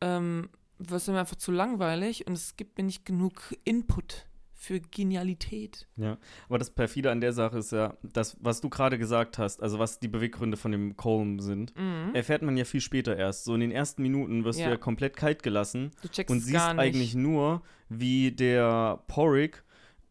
Ähm, 0.02 0.50
das 0.80 1.04
ist 1.04 1.08
mir 1.08 1.20
einfach 1.20 1.36
zu 1.36 1.52
langweilig 1.52 2.28
und 2.28 2.34
es 2.34 2.56
gibt 2.56 2.78
mir 2.78 2.84
nicht 2.84 3.06
genug 3.06 3.56
Input 3.64 4.28
für 4.60 4.80
Genialität. 4.80 5.88
Ja, 5.96 6.18
aber 6.50 6.58
das 6.58 6.72
perfide 6.72 7.12
an 7.12 7.22
der 7.22 7.32
Sache 7.32 7.60
ist 7.60 7.72
ja, 7.72 7.96
das, 8.04 8.36
was 8.40 8.60
du 8.60 8.70
gerade 8.70 8.98
gesagt 8.98 9.38
hast, 9.38 9.62
also 9.62 9.78
was 9.80 10.00
die 10.00 10.08
Beweggründe 10.08 10.58
von 10.58 10.72
dem 10.72 10.98
Colm 10.98 11.40
sind, 11.40 11.74
Mhm. 11.78 12.16
erfährt 12.16 12.42
man 12.42 12.58
ja 12.58 12.66
viel 12.66 12.82
später 12.82 13.16
erst. 13.16 13.46
So 13.46 13.54
in 13.54 13.60
den 13.62 13.72
ersten 13.72 14.02
Minuten 14.02 14.44
wirst 14.44 14.60
Ja. 14.60 14.66
du 14.66 14.72
ja 14.72 14.78
komplett 14.78 15.16
kalt 15.16 15.44
gelassen 15.44 15.92
Du 16.02 16.08
checkst 16.10 16.32
und 16.32 16.40
siehst 16.42 16.56
eigentlich 16.66 17.14
nur, 17.16 17.62
wie 17.90 18.32
der 18.32 19.04
Porrick 19.08 19.64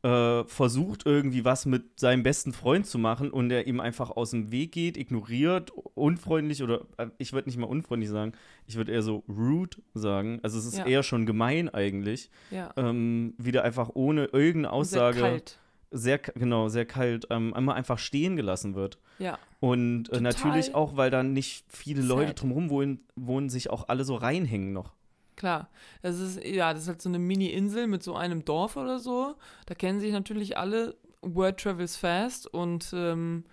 äh, 0.03 0.45
versucht 0.45 1.05
irgendwie 1.07 1.45
was 1.45 1.67
mit 1.67 1.99
seinem 1.99 2.23
besten 2.23 2.53
Freund 2.53 2.87
zu 2.87 2.99
machen 2.99 3.31
und 3.31 3.51
er 3.51 3.67
ihm 3.67 3.81
einfach 3.81 4.11
aus 4.11 4.31
dem 4.31 4.53
Weg 4.53 4.73
geht, 4.73 4.97
ignoriert, 4.97 5.73
unfreundlich 5.95 6.63
oder 6.63 6.83
äh, 6.99 7.09
ich 7.19 7.33
würde 7.33 7.49
nicht 7.49 7.59
mal 7.59 7.67
unfreundlich 7.67 8.11
sagen, 8.11 8.33
ich 8.67 8.77
würde 8.77 8.93
eher 8.93 9.03
so 9.03 9.25
rude 9.29 9.79
sagen. 9.95 10.39
Also 10.43 10.59
es 10.59 10.67
ist 10.67 10.79
Ja. 10.79 10.87
eher 10.87 11.03
schon 11.03 11.27
gemein 11.27 11.69
eigentlich, 11.69 12.31
ja. 12.51 12.73
ähm, 12.77 13.35
wieder 13.39 13.65
einfach 13.65 13.91
ohne 13.95 14.27
irgendeine 14.27 14.73
Und 14.77 14.85
sehr 14.85 15.03
Aussage 15.03 15.21
kalt. 15.21 15.59
sehr, 15.91 16.19
genau, 16.19 16.69
sehr 16.69 16.85
kalt, 16.87 17.27
ähm, 17.31 17.55
einmal 17.55 17.75
einfach 17.77 17.99
stehen 17.99 18.37
gelassen 18.37 18.75
wird. 18.75 18.99
Ja. 19.19 19.39
Und 19.61 20.13
äh, 20.13 20.21
natürlich 20.21 20.75
auch, 20.75 20.97
weil 20.97 21.11
da 21.11 21.23
nicht 21.23 21.65
viele 21.69 22.03
Leute 22.03 22.35
drumherum 22.35 22.69
wohnen, 22.71 23.01
wohnen, 23.17 23.49
sich 23.49 23.71
auch 23.71 23.89
alle 23.89 24.05
so 24.05 24.15
reinhängen 24.15 24.73
noch. 24.73 24.93
Klar, 25.37 25.71
das 26.03 26.19
ist, 26.19 26.43
ja, 26.45 26.73
das 26.73 26.83
ist 26.85 26.89
halt 26.89 27.03
so 27.03 27.09
eine 27.09 27.19
Mini-Insel 27.19 27.87
mit 27.87 28.03
so 28.03 28.15
einem 28.17 28.45
Dorf 28.45 28.77
oder 28.77 28.99
so. 28.99 29.37
Da 29.67 29.75
kennen 29.75 30.01
sich 30.01 30.13
natürlich 30.13 30.57
alle. 30.57 30.97
Word 31.23 31.59
travels 31.61 31.97
fast 31.97 32.47
und 32.47 32.93
ähm, 32.95 33.45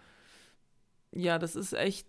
ja, 1.12 1.38
das 1.38 1.56
ist 1.56 1.74
echt. 1.74 2.08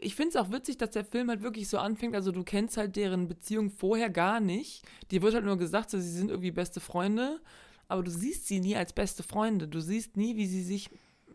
Ich 0.00 0.14
finde 0.14 0.30
es 0.30 0.36
auch 0.36 0.50
witzig, 0.52 0.78
dass 0.78 0.90
der 0.90 1.04
Film 1.04 1.28
halt 1.28 1.42
wirklich 1.42 1.68
so 1.68 1.78
anfängt. 1.78 2.14
Also, 2.14 2.30
du 2.32 2.44
kennst 2.44 2.76
halt 2.76 2.96
deren 2.96 3.26
Beziehung 3.26 3.70
vorher 3.70 4.10
gar 4.10 4.40
nicht. 4.40 4.82
Dir 5.10 5.22
wird 5.22 5.34
halt 5.34 5.44
nur 5.44 5.58
gesagt, 5.58 5.90
so, 5.90 5.98
sie 5.98 6.10
sind 6.10 6.30
irgendwie 6.30 6.52
beste 6.52 6.80
Freunde, 6.80 7.40
aber 7.88 8.02
du 8.02 8.10
siehst 8.10 8.46
sie 8.46 8.60
nie 8.60 8.76
als 8.76 8.92
beste 8.92 9.22
Freunde. 9.22 9.66
Du 9.66 9.80
siehst 9.80 10.16
nie, 10.16 10.36
wie 10.36 10.46
sie 10.46 10.62
sich 10.62 10.90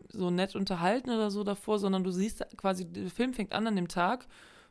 so 0.08 0.30
nett 0.30 0.54
unterhalten 0.56 1.10
oder 1.10 1.30
so 1.30 1.44
davor, 1.44 1.78
sondern 1.78 2.04
du 2.04 2.10
siehst 2.10 2.44
quasi, 2.56 2.86
der 2.86 3.10
Film 3.10 3.34
fängt 3.34 3.52
an 3.52 3.66
an 3.66 3.76
dem 3.76 3.88
Tag, 3.88 4.26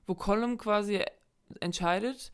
wo 0.08 0.16
Colum 0.16 0.58
quasi 0.58 1.01
entscheidet, 1.60 2.32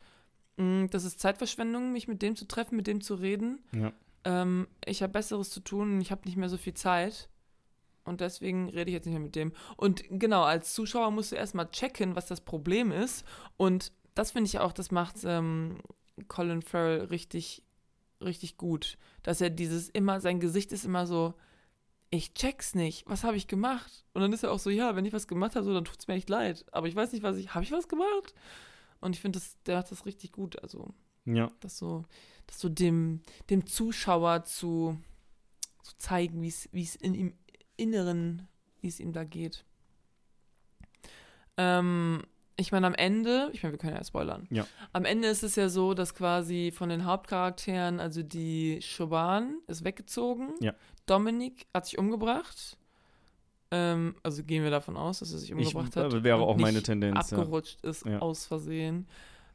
Das 0.56 1.04
ist 1.04 1.20
Zeitverschwendung, 1.20 1.92
mich 1.92 2.06
mit 2.06 2.20
dem 2.20 2.36
zu 2.36 2.46
treffen, 2.46 2.76
mit 2.76 2.86
dem 2.86 3.00
zu 3.00 3.14
reden. 3.14 3.60
Ja. 3.72 3.92
Ähm, 4.24 4.68
ich 4.84 5.02
habe 5.02 5.12
Besseres 5.12 5.50
zu 5.50 5.60
tun 5.60 5.94
und 5.94 6.00
ich 6.00 6.10
habe 6.10 6.26
nicht 6.26 6.36
mehr 6.36 6.50
so 6.50 6.58
viel 6.58 6.74
Zeit. 6.74 7.28
Und 8.04 8.20
deswegen 8.20 8.68
rede 8.68 8.90
ich 8.90 8.94
jetzt 8.94 9.06
nicht 9.06 9.14
mehr 9.14 9.22
mit 9.22 9.36
dem. 9.36 9.52
Und 9.76 10.02
genau, 10.10 10.42
als 10.42 10.74
Zuschauer 10.74 11.10
musst 11.10 11.32
du 11.32 11.36
erstmal 11.36 11.70
checken, 11.70 12.16
was 12.16 12.26
das 12.26 12.40
Problem 12.40 12.92
ist. 12.92 13.24
Und 13.56 13.92
das 14.14 14.32
finde 14.32 14.48
ich 14.48 14.58
auch, 14.58 14.72
das 14.72 14.90
macht 14.90 15.16
ähm, 15.24 15.78
Colin 16.28 16.62
Farrell 16.62 17.04
richtig, 17.04 17.62
richtig 18.20 18.56
gut. 18.56 18.98
Dass 19.22 19.40
er 19.40 19.50
dieses 19.50 19.88
immer, 19.88 20.20
sein 20.20 20.40
Gesicht 20.40 20.72
ist 20.72 20.84
immer 20.84 21.06
so, 21.06 21.34
ich 22.10 22.34
check's 22.34 22.74
nicht, 22.74 23.08
was 23.08 23.22
habe 23.22 23.36
ich 23.36 23.46
gemacht? 23.46 24.04
Und 24.12 24.22
dann 24.22 24.32
ist 24.32 24.42
er 24.42 24.50
auch 24.50 24.58
so, 24.58 24.70
ja, 24.70 24.96
wenn 24.96 25.04
ich 25.04 25.12
was 25.12 25.28
gemacht 25.28 25.54
habe, 25.54 25.64
so, 25.64 25.72
dann 25.72 25.84
tut's 25.84 26.08
mir 26.08 26.14
echt 26.14 26.28
leid. 26.28 26.64
Aber 26.72 26.88
ich 26.88 26.96
weiß 26.96 27.12
nicht, 27.12 27.22
was 27.22 27.36
ich, 27.36 27.54
habe 27.54 27.64
ich 27.64 27.70
was 27.70 27.88
gemacht? 27.88 28.34
Und 29.00 29.14
ich 29.16 29.20
finde, 29.20 29.38
das- 29.38 29.56
der 29.64 29.76
macht 29.78 29.90
das 29.90 30.06
richtig 30.06 30.32
gut. 30.32 30.62
Also, 30.62 30.92
Ja. 31.24 31.50
das 31.60 31.78
so, 31.78 32.04
das 32.46 32.60
so 32.60 32.68
dem, 32.68 33.22
dem 33.50 33.66
Zuschauer 33.66 34.44
zu, 34.44 34.98
zu 35.82 35.96
zeigen, 35.96 36.42
wie 36.42 36.48
es 36.48 36.68
wie 36.72 36.82
es 36.82 36.96
in 36.96 37.14
ihm 37.14 37.34
Inneren, 37.76 38.46
wie 38.80 38.88
es 38.88 39.00
ihm 39.00 39.12
da 39.14 39.24
geht. 39.24 39.64
Ähm, 41.56 42.22
ich 42.56 42.72
meine, 42.72 42.86
am 42.86 42.94
Ende, 42.94 43.50
ich 43.54 43.62
meine, 43.62 43.72
wir 43.72 43.78
können 43.78 43.96
ja 43.96 44.04
spoilern. 44.04 44.46
Ja. 44.50 44.66
Am 44.92 45.04
Ende 45.06 45.28
ist 45.28 45.42
es 45.42 45.56
ja 45.56 45.68
so, 45.70 45.94
dass 45.94 46.14
quasi 46.14 46.72
von 46.74 46.90
den 46.90 47.06
Hauptcharakteren, 47.06 48.00
also 48.00 48.22
die 48.22 48.82
Shoban 48.82 49.60
ist 49.66 49.82
weggezogen. 49.84 50.50
Ja. 50.60 50.74
Dominik 51.06 51.66
hat 51.72 51.86
sich 51.86 51.98
umgebracht. 51.98 52.76
Ähm, 53.72 54.16
also 54.22 54.42
gehen 54.42 54.64
wir 54.64 54.70
davon 54.70 54.96
aus, 54.96 55.20
dass 55.20 55.32
er 55.32 55.38
sich 55.38 55.50
Ich, 55.50 55.56
umgebracht 55.56 55.94
hat. 55.96 56.12
äh, 56.12 56.24
wäre 56.24 56.40
auch 56.40 56.56
meine 56.56 56.82
Tendenz. 56.82 57.30
Ja. 57.30 57.38
abgerutscht 57.38 57.80
ist 57.82 58.04
Ja. 58.04 58.18
aus 58.18 58.46
Versehen. 58.46 59.06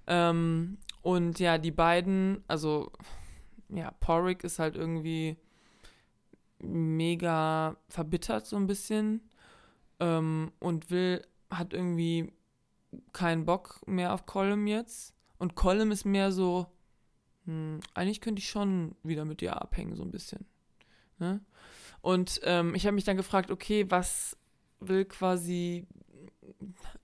Ähm, 0.07 0.77
und 1.01 1.39
ja, 1.39 1.57
die 1.57 1.71
beiden, 1.71 2.43
also 2.47 2.91
ja, 3.69 3.91
Porrick 3.99 4.43
ist 4.43 4.59
halt 4.59 4.75
irgendwie 4.75 5.35
mega 6.59 7.75
verbittert 7.89 8.45
so 8.47 8.55
ein 8.55 8.67
bisschen 8.67 9.21
ähm, 9.99 10.51
und 10.59 10.89
will, 10.91 11.25
hat 11.49 11.73
irgendwie 11.73 12.31
keinen 13.13 13.45
Bock 13.45 13.81
mehr 13.87 14.13
auf 14.13 14.25
Colum 14.25 14.67
jetzt. 14.67 15.13
Und 15.37 15.55
Colum 15.55 15.91
ist 15.91 16.05
mehr 16.05 16.31
so, 16.31 16.67
hm, 17.45 17.79
eigentlich 17.93 18.21
könnte 18.21 18.39
ich 18.39 18.49
schon 18.49 18.95
wieder 19.03 19.25
mit 19.25 19.41
dir 19.41 19.61
abhängen, 19.61 19.95
so 19.95 20.03
ein 20.03 20.11
bisschen. 20.11 20.45
Ne? 21.19 21.41
Und 22.05 22.39
ähm, 22.43 22.75
ich 22.75 22.85
habe 22.85 22.93
mich 22.93 23.03
dann 23.03 23.17
gefragt, 23.17 23.49
okay, 23.49 23.89
was 23.89 24.37
will 24.79 25.05
quasi 25.05 25.87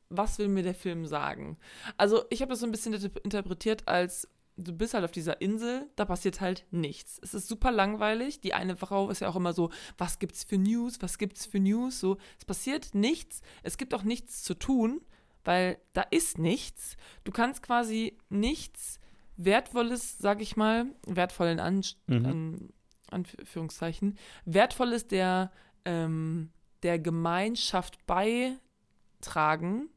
was 0.09 0.37
will 0.37 0.47
mir 0.47 0.61
der 0.61 0.75
Film 0.75 1.07
sagen? 1.07 1.57
Also, 1.97 2.25
ich 2.29 2.41
habe 2.43 2.51
das 2.51 2.59
so 2.59 2.67
ein 2.67 2.71
bisschen 2.71 2.93
interpretiert 3.23 3.87
als, 3.87 4.27
du 4.57 4.73
bist 4.73 4.93
halt 4.93 5.03
auf 5.03 5.11
dieser 5.11 5.41
Insel, 5.41 5.89
da 5.95 6.05
passiert 6.05 6.39
halt 6.39 6.67
nichts. 6.69 7.19
Es 7.23 7.33
ist 7.33 7.47
super 7.47 7.71
langweilig. 7.71 8.41
Die 8.41 8.53
eine 8.53 8.75
Frau 8.75 9.09
ist 9.09 9.21
ja 9.21 9.29
auch 9.29 9.35
immer 9.35 9.53
so, 9.53 9.71
was 9.97 10.19
gibt's 10.19 10.43
für 10.43 10.59
News, 10.59 11.01
was 11.01 11.17
gibt's 11.17 11.47
für 11.47 11.59
News? 11.59 11.99
So, 11.99 12.17
es 12.37 12.45
passiert 12.45 12.93
nichts. 12.93 13.41
Es 13.63 13.79
gibt 13.79 13.95
auch 13.95 14.03
nichts 14.03 14.43
zu 14.43 14.53
tun, 14.53 15.01
weil 15.43 15.79
da 15.93 16.03
ist 16.11 16.37
nichts. 16.37 16.95
Du 17.23 17.31
kannst 17.31 17.63
quasi 17.63 18.19
nichts 18.29 18.99
Wertvolles, 19.35 20.19
sag 20.19 20.41
ich 20.41 20.57
mal, 20.57 20.85
wertvoll 21.07 21.47
in 21.47 21.59
An 21.59 21.81
mhm. 22.05 22.25
An 22.25 22.69
Anführungszeichen, 23.11 24.17
Wertvolles 24.45 25.07
der, 25.07 25.51
ähm, 25.85 26.51
der 26.83 26.99
Gemeinschaft 26.99 28.05
beitragen 28.05 29.89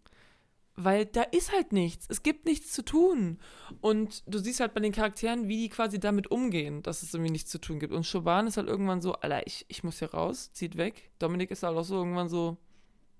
weil 0.77 1.07
da 1.07 1.23
ist 1.23 1.53
halt 1.53 1.73
nichts. 1.73 2.07
Es 2.09 2.23
gibt 2.23 2.47
nichts 2.47 2.73
zu 2.73 2.85
tun. 2.85 3.39
Und 3.81 4.23
du 4.27 4.39
siehst 4.39 4.61
halt 4.61 4.75
bei 4.75 4.81
den 4.81 4.93
Charakteren, 4.93 5.47
wie 5.49 5.57
die 5.57 5.69
quasi 5.69 6.01
damit 6.01 6.31
umgehen, 6.31 6.83
dass 6.83 7.03
es 7.03 7.15
irgendwie 7.15 7.31
nichts 7.31 7.51
zu 7.51 7.61
tun 7.61 7.79
gibt. 7.79 7.93
Und 7.93 8.05
Shoban 8.05 8.47
ist 8.47 8.57
halt 8.57 8.67
irgendwann 8.67 9.01
so, 9.01 9.15
Alter, 9.15 9.47
ich, 9.47 9.65
ich 9.69 9.85
muss 9.85 10.01
hier 10.01 10.13
raus, 10.13 10.51
zieht 10.53 10.77
weg. 10.77 11.11
Dominik 11.19 11.51
ist 11.51 11.63
halt 11.63 11.77
auch 11.77 11.85
so 11.85 11.97
irgendwann 11.97 12.29
so, 12.29 12.57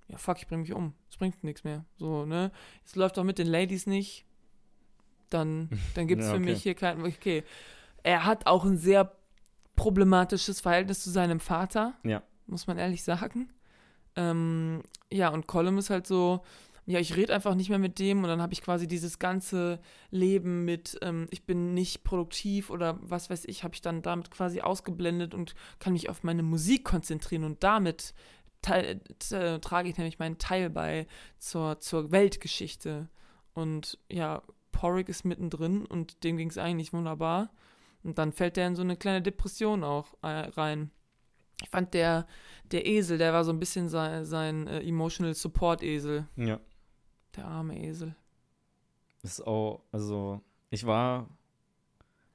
ja, 0.09 0.19
fuck, 0.19 0.39
ich 0.39 0.49
bring 0.49 0.61
mich 0.61 0.73
um. 0.73 0.95
Es 1.09 1.17
bringt 1.17 1.45
nichts 1.45 1.63
mehr. 1.63 1.85
So, 1.97 2.27
ne? 2.27 2.51
Es 2.85 2.97
läuft 2.97 3.19
auch 3.19 3.25
mit 3.25 3.39
den 3.39 3.47
Ladies 3.47 3.87
nicht. 3.87 4.25
Dann, 5.31 5.69
dann 5.95 6.09
gibt 6.09 6.23
es 6.23 6.27
ja, 6.29 6.35
okay. 6.35 6.43
für 6.43 6.51
mich 6.51 6.63
hier 6.63 6.75
kein. 6.75 7.03
Okay. 7.03 7.45
Er 8.03 8.25
hat 8.25 8.47
auch 8.47 8.65
ein 8.65 8.79
sehr 8.79 9.17
problematisches 9.77 10.61
Verhältnis 10.61 11.03
zu 11.03 11.11
seinem 11.11 11.41
Vater. 11.41 11.95
Ja. 12.05 12.23
Muss 12.47 12.67
man 12.67 12.79
ehrlich 12.79 13.03
sagen. 13.03 13.53
Ähm, 14.17 14.83
ja, 15.11 15.29
und 15.29 15.47
Colum 15.47 15.79
ist 15.79 15.91
halt 15.91 16.07
so, 16.07 16.43
ja, 16.87 16.99
ich 17.01 17.17
rede 17.17 17.35
einfach 17.35 17.55
nicht 17.55 17.71
mehr 17.71 17.79
mit 17.79 17.99
dem 17.99 18.23
und 18.23 18.29
dann 18.29 18.43
habe 18.43 18.53
ich 18.53 18.63
quasi 18.63 18.87
dieses 18.87 19.19
ganze 19.19 19.81
Leben 20.11 20.65
mit, 20.65 20.99
ähm, 21.03 21.27
ich 21.31 21.47
bin 21.47 21.73
nicht 21.73 22.05
produktiv 22.05 22.71
oder 22.71 22.99
was 23.01 23.31
weiß 23.31 23.47
ich, 23.47 23.65
habe 23.65 23.75
ich 23.75 23.81
dann 23.81 24.03
damit 24.03 24.31
quasi 24.31 24.61
ausgeblendet 24.61 25.35
und 25.35 25.55
kann 25.79 25.95
mich 25.95 26.11
auf 26.11 26.23
meine 26.23 26.43
Musik 26.43 26.85
konzentrieren 26.85 27.45
und 27.45 27.65
damit 27.65 28.15
äh, 28.67 28.99
trage 29.61 29.89
ich 29.89 29.97
nämlich 29.97 30.19
meinen 30.19 30.39
Teil 30.39 30.71
bei 30.71 31.07
zur, 31.39 31.81
zur 31.81 32.13
Weltgeschichte. 32.13 33.09
Und 33.53 33.99
ja, 34.11 34.43
Porrick 34.73 35.09
ist 35.09 35.25
mittendrin 35.25 35.87
und 35.87 36.25
dem 36.25 36.37
ging 36.37 36.51
es 36.51 36.59
eigentlich 36.59 36.93
wunderbar. 36.93 37.51
Und 38.05 38.19
dann 38.19 38.33
fällt 38.33 38.57
der 38.57 38.69
in 38.69 38.77
so 38.77 38.83
eine 38.83 38.97
kleine 38.97 39.23
Depression 39.23 39.83
auch 39.83 40.15
äh, 40.23 40.27
rein. 40.29 40.91
Ich 41.63 41.71
fand 41.71 41.95
der, 41.95 42.27
der 42.71 42.87
Esel, 42.87 43.17
der 43.19 43.33
war 43.33 43.45
so 43.45 43.53
ein 43.53 43.59
bisschen 43.59 43.89
sein, 43.89 44.25
sein 44.25 44.67
äh, 44.67 44.81
Emotional 44.81 45.35
Support 45.35 45.83
Esel. 45.83 46.29
Ja. 46.37 46.61
Der 47.37 47.47
arme 47.47 47.83
Esel. 47.83 48.15
Ist 49.23 49.47
auch, 49.47 49.83
also, 49.91 50.43
ich 50.71 50.85
war. 50.85 51.29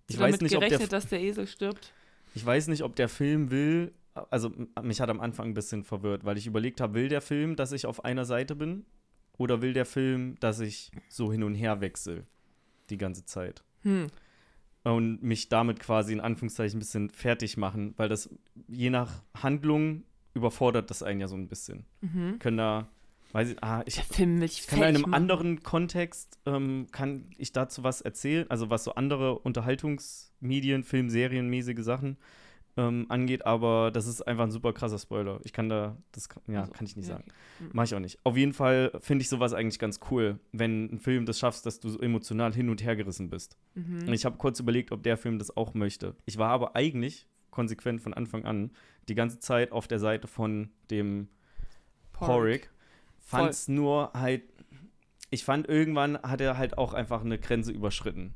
Ich 0.07 0.15
Hast 0.15 0.21
weiß 0.21 0.31
damit 0.31 0.41
nicht, 0.41 0.53
gerechnet, 0.53 0.81
ob 0.81 0.89
der, 0.89 0.99
dass 0.99 1.07
der 1.07 1.21
Esel 1.21 1.45
stirbt? 1.45 1.93
Ich 2.33 2.43
weiß 2.43 2.67
nicht, 2.67 2.83
ob 2.83 2.95
der 2.95 3.07
Film 3.07 3.51
will. 3.51 3.93
Also, 4.31 4.51
mich 4.81 4.99
hat 4.99 5.09
am 5.09 5.19
Anfang 5.19 5.49
ein 5.49 5.53
bisschen 5.53 5.83
verwirrt, 5.83 6.25
weil 6.25 6.37
ich 6.37 6.47
überlegt 6.47 6.81
habe, 6.81 6.95
will 6.95 7.09
der 7.09 7.21
Film, 7.21 7.55
dass 7.55 7.71
ich 7.71 7.85
auf 7.85 8.03
einer 8.03 8.25
Seite 8.25 8.55
bin? 8.55 8.85
Oder 9.37 9.61
will 9.61 9.73
der 9.73 9.85
Film, 9.85 10.35
dass 10.39 10.59
ich 10.59 10.91
so 11.09 11.31
hin 11.31 11.43
und 11.43 11.53
her 11.53 11.79
wechsle? 11.79 12.25
Die 12.89 12.97
ganze 12.97 13.23
Zeit. 13.23 13.63
Hm. 13.83 14.07
Und 14.83 15.21
mich 15.21 15.49
damit 15.49 15.79
quasi 15.79 16.13
in 16.13 16.21
Anführungszeichen 16.21 16.77
ein 16.77 16.79
bisschen 16.79 17.09
fertig 17.09 17.57
machen, 17.57 17.93
weil 17.97 18.07
das 18.09 18.29
je 18.67 18.89
nach 18.89 19.23
Handlung 19.35 20.03
überfordert 20.33 20.89
das 20.89 21.03
einen 21.03 21.19
ja 21.19 21.27
so 21.27 21.35
ein 21.35 21.47
bisschen. 21.47 21.85
Mhm. 22.01 22.39
Können 22.39 22.57
da 22.57 22.87
Weiß 23.31 23.51
ich, 23.51 23.63
ah, 23.63 23.83
ich 23.85 23.95
der 23.95 24.03
Film 24.05 24.39
mich 24.39 24.65
kann 24.65 24.79
in 24.79 24.85
einem 24.85 25.01
machen. 25.01 25.13
anderen 25.13 25.61
Kontext 25.61 26.39
ähm, 26.47 26.87
kann 26.91 27.29
ich 27.37 27.51
dazu 27.51 27.83
was 27.83 28.01
erzählen, 28.01 28.49
also 28.49 28.71
was 28.71 28.83
so 28.83 28.95
andere 28.95 29.37
Unterhaltungsmedien, 29.37 30.83
Film, 30.83 31.09
Serien, 31.09 31.47
mäßige 31.47 31.83
Sachen 31.83 32.17
ähm, 32.79 33.05
angeht, 33.09 33.45
aber 33.45 33.91
das 33.91 34.07
ist 34.07 34.21
einfach 34.25 34.45
ein 34.45 34.51
super 34.51 34.71
krasser 34.71 34.97
Spoiler. 34.97 35.41
Ich 35.43 35.51
kann 35.51 35.67
da, 35.67 35.97
das 36.13 36.29
ja, 36.47 36.61
also, 36.61 36.71
kann 36.71 36.85
ich 36.85 36.95
nicht 36.95 37.09
ja, 37.09 37.15
sagen. 37.15 37.25
Okay. 37.27 37.63
Mhm. 37.65 37.69
Mach 37.73 37.83
ich 37.83 37.95
auch 37.95 37.99
nicht. 37.99 38.19
Auf 38.23 38.37
jeden 38.37 38.53
Fall 38.53 38.91
finde 39.01 39.23
ich 39.23 39.29
sowas 39.29 39.53
eigentlich 39.53 39.79
ganz 39.79 39.99
cool, 40.09 40.39
wenn 40.53 40.93
ein 40.93 40.99
Film 40.99 41.25
das 41.25 41.39
schaffst, 41.39 41.65
dass 41.65 41.79
du 41.79 41.89
so 41.89 41.99
emotional 41.99 42.53
hin 42.53 42.69
und 42.69 42.81
her 42.83 42.95
gerissen 42.95 43.29
bist. 43.29 43.57
Mhm. 43.75 44.07
Und 44.07 44.13
ich 44.13 44.23
habe 44.23 44.37
kurz 44.37 44.59
überlegt, 44.59 44.93
ob 44.93 45.03
der 45.03 45.17
Film 45.17 45.39
das 45.39 45.55
auch 45.55 45.73
möchte. 45.73 46.15
Ich 46.25 46.37
war 46.37 46.49
aber 46.49 46.75
eigentlich 46.75 47.27
konsequent 47.51 48.01
von 48.01 48.13
Anfang 48.13 48.45
an 48.45 48.71
die 49.09 49.15
ganze 49.15 49.39
Zeit 49.39 49.71
auf 49.71 49.87
der 49.87 49.99
Seite 49.99 50.27
von 50.27 50.69
dem 50.89 51.27
Porrick 52.13 52.69
fand 53.17 53.49
es 53.49 53.67
nur 53.67 54.11
halt, 54.13 54.43
ich 55.29 55.43
fand 55.43 55.67
irgendwann 55.67 56.17
hat 56.21 56.41
er 56.41 56.57
halt 56.57 56.77
auch 56.77 56.93
einfach 56.93 57.21
eine 57.21 57.37
Grenze 57.37 57.71
überschritten. 57.71 58.33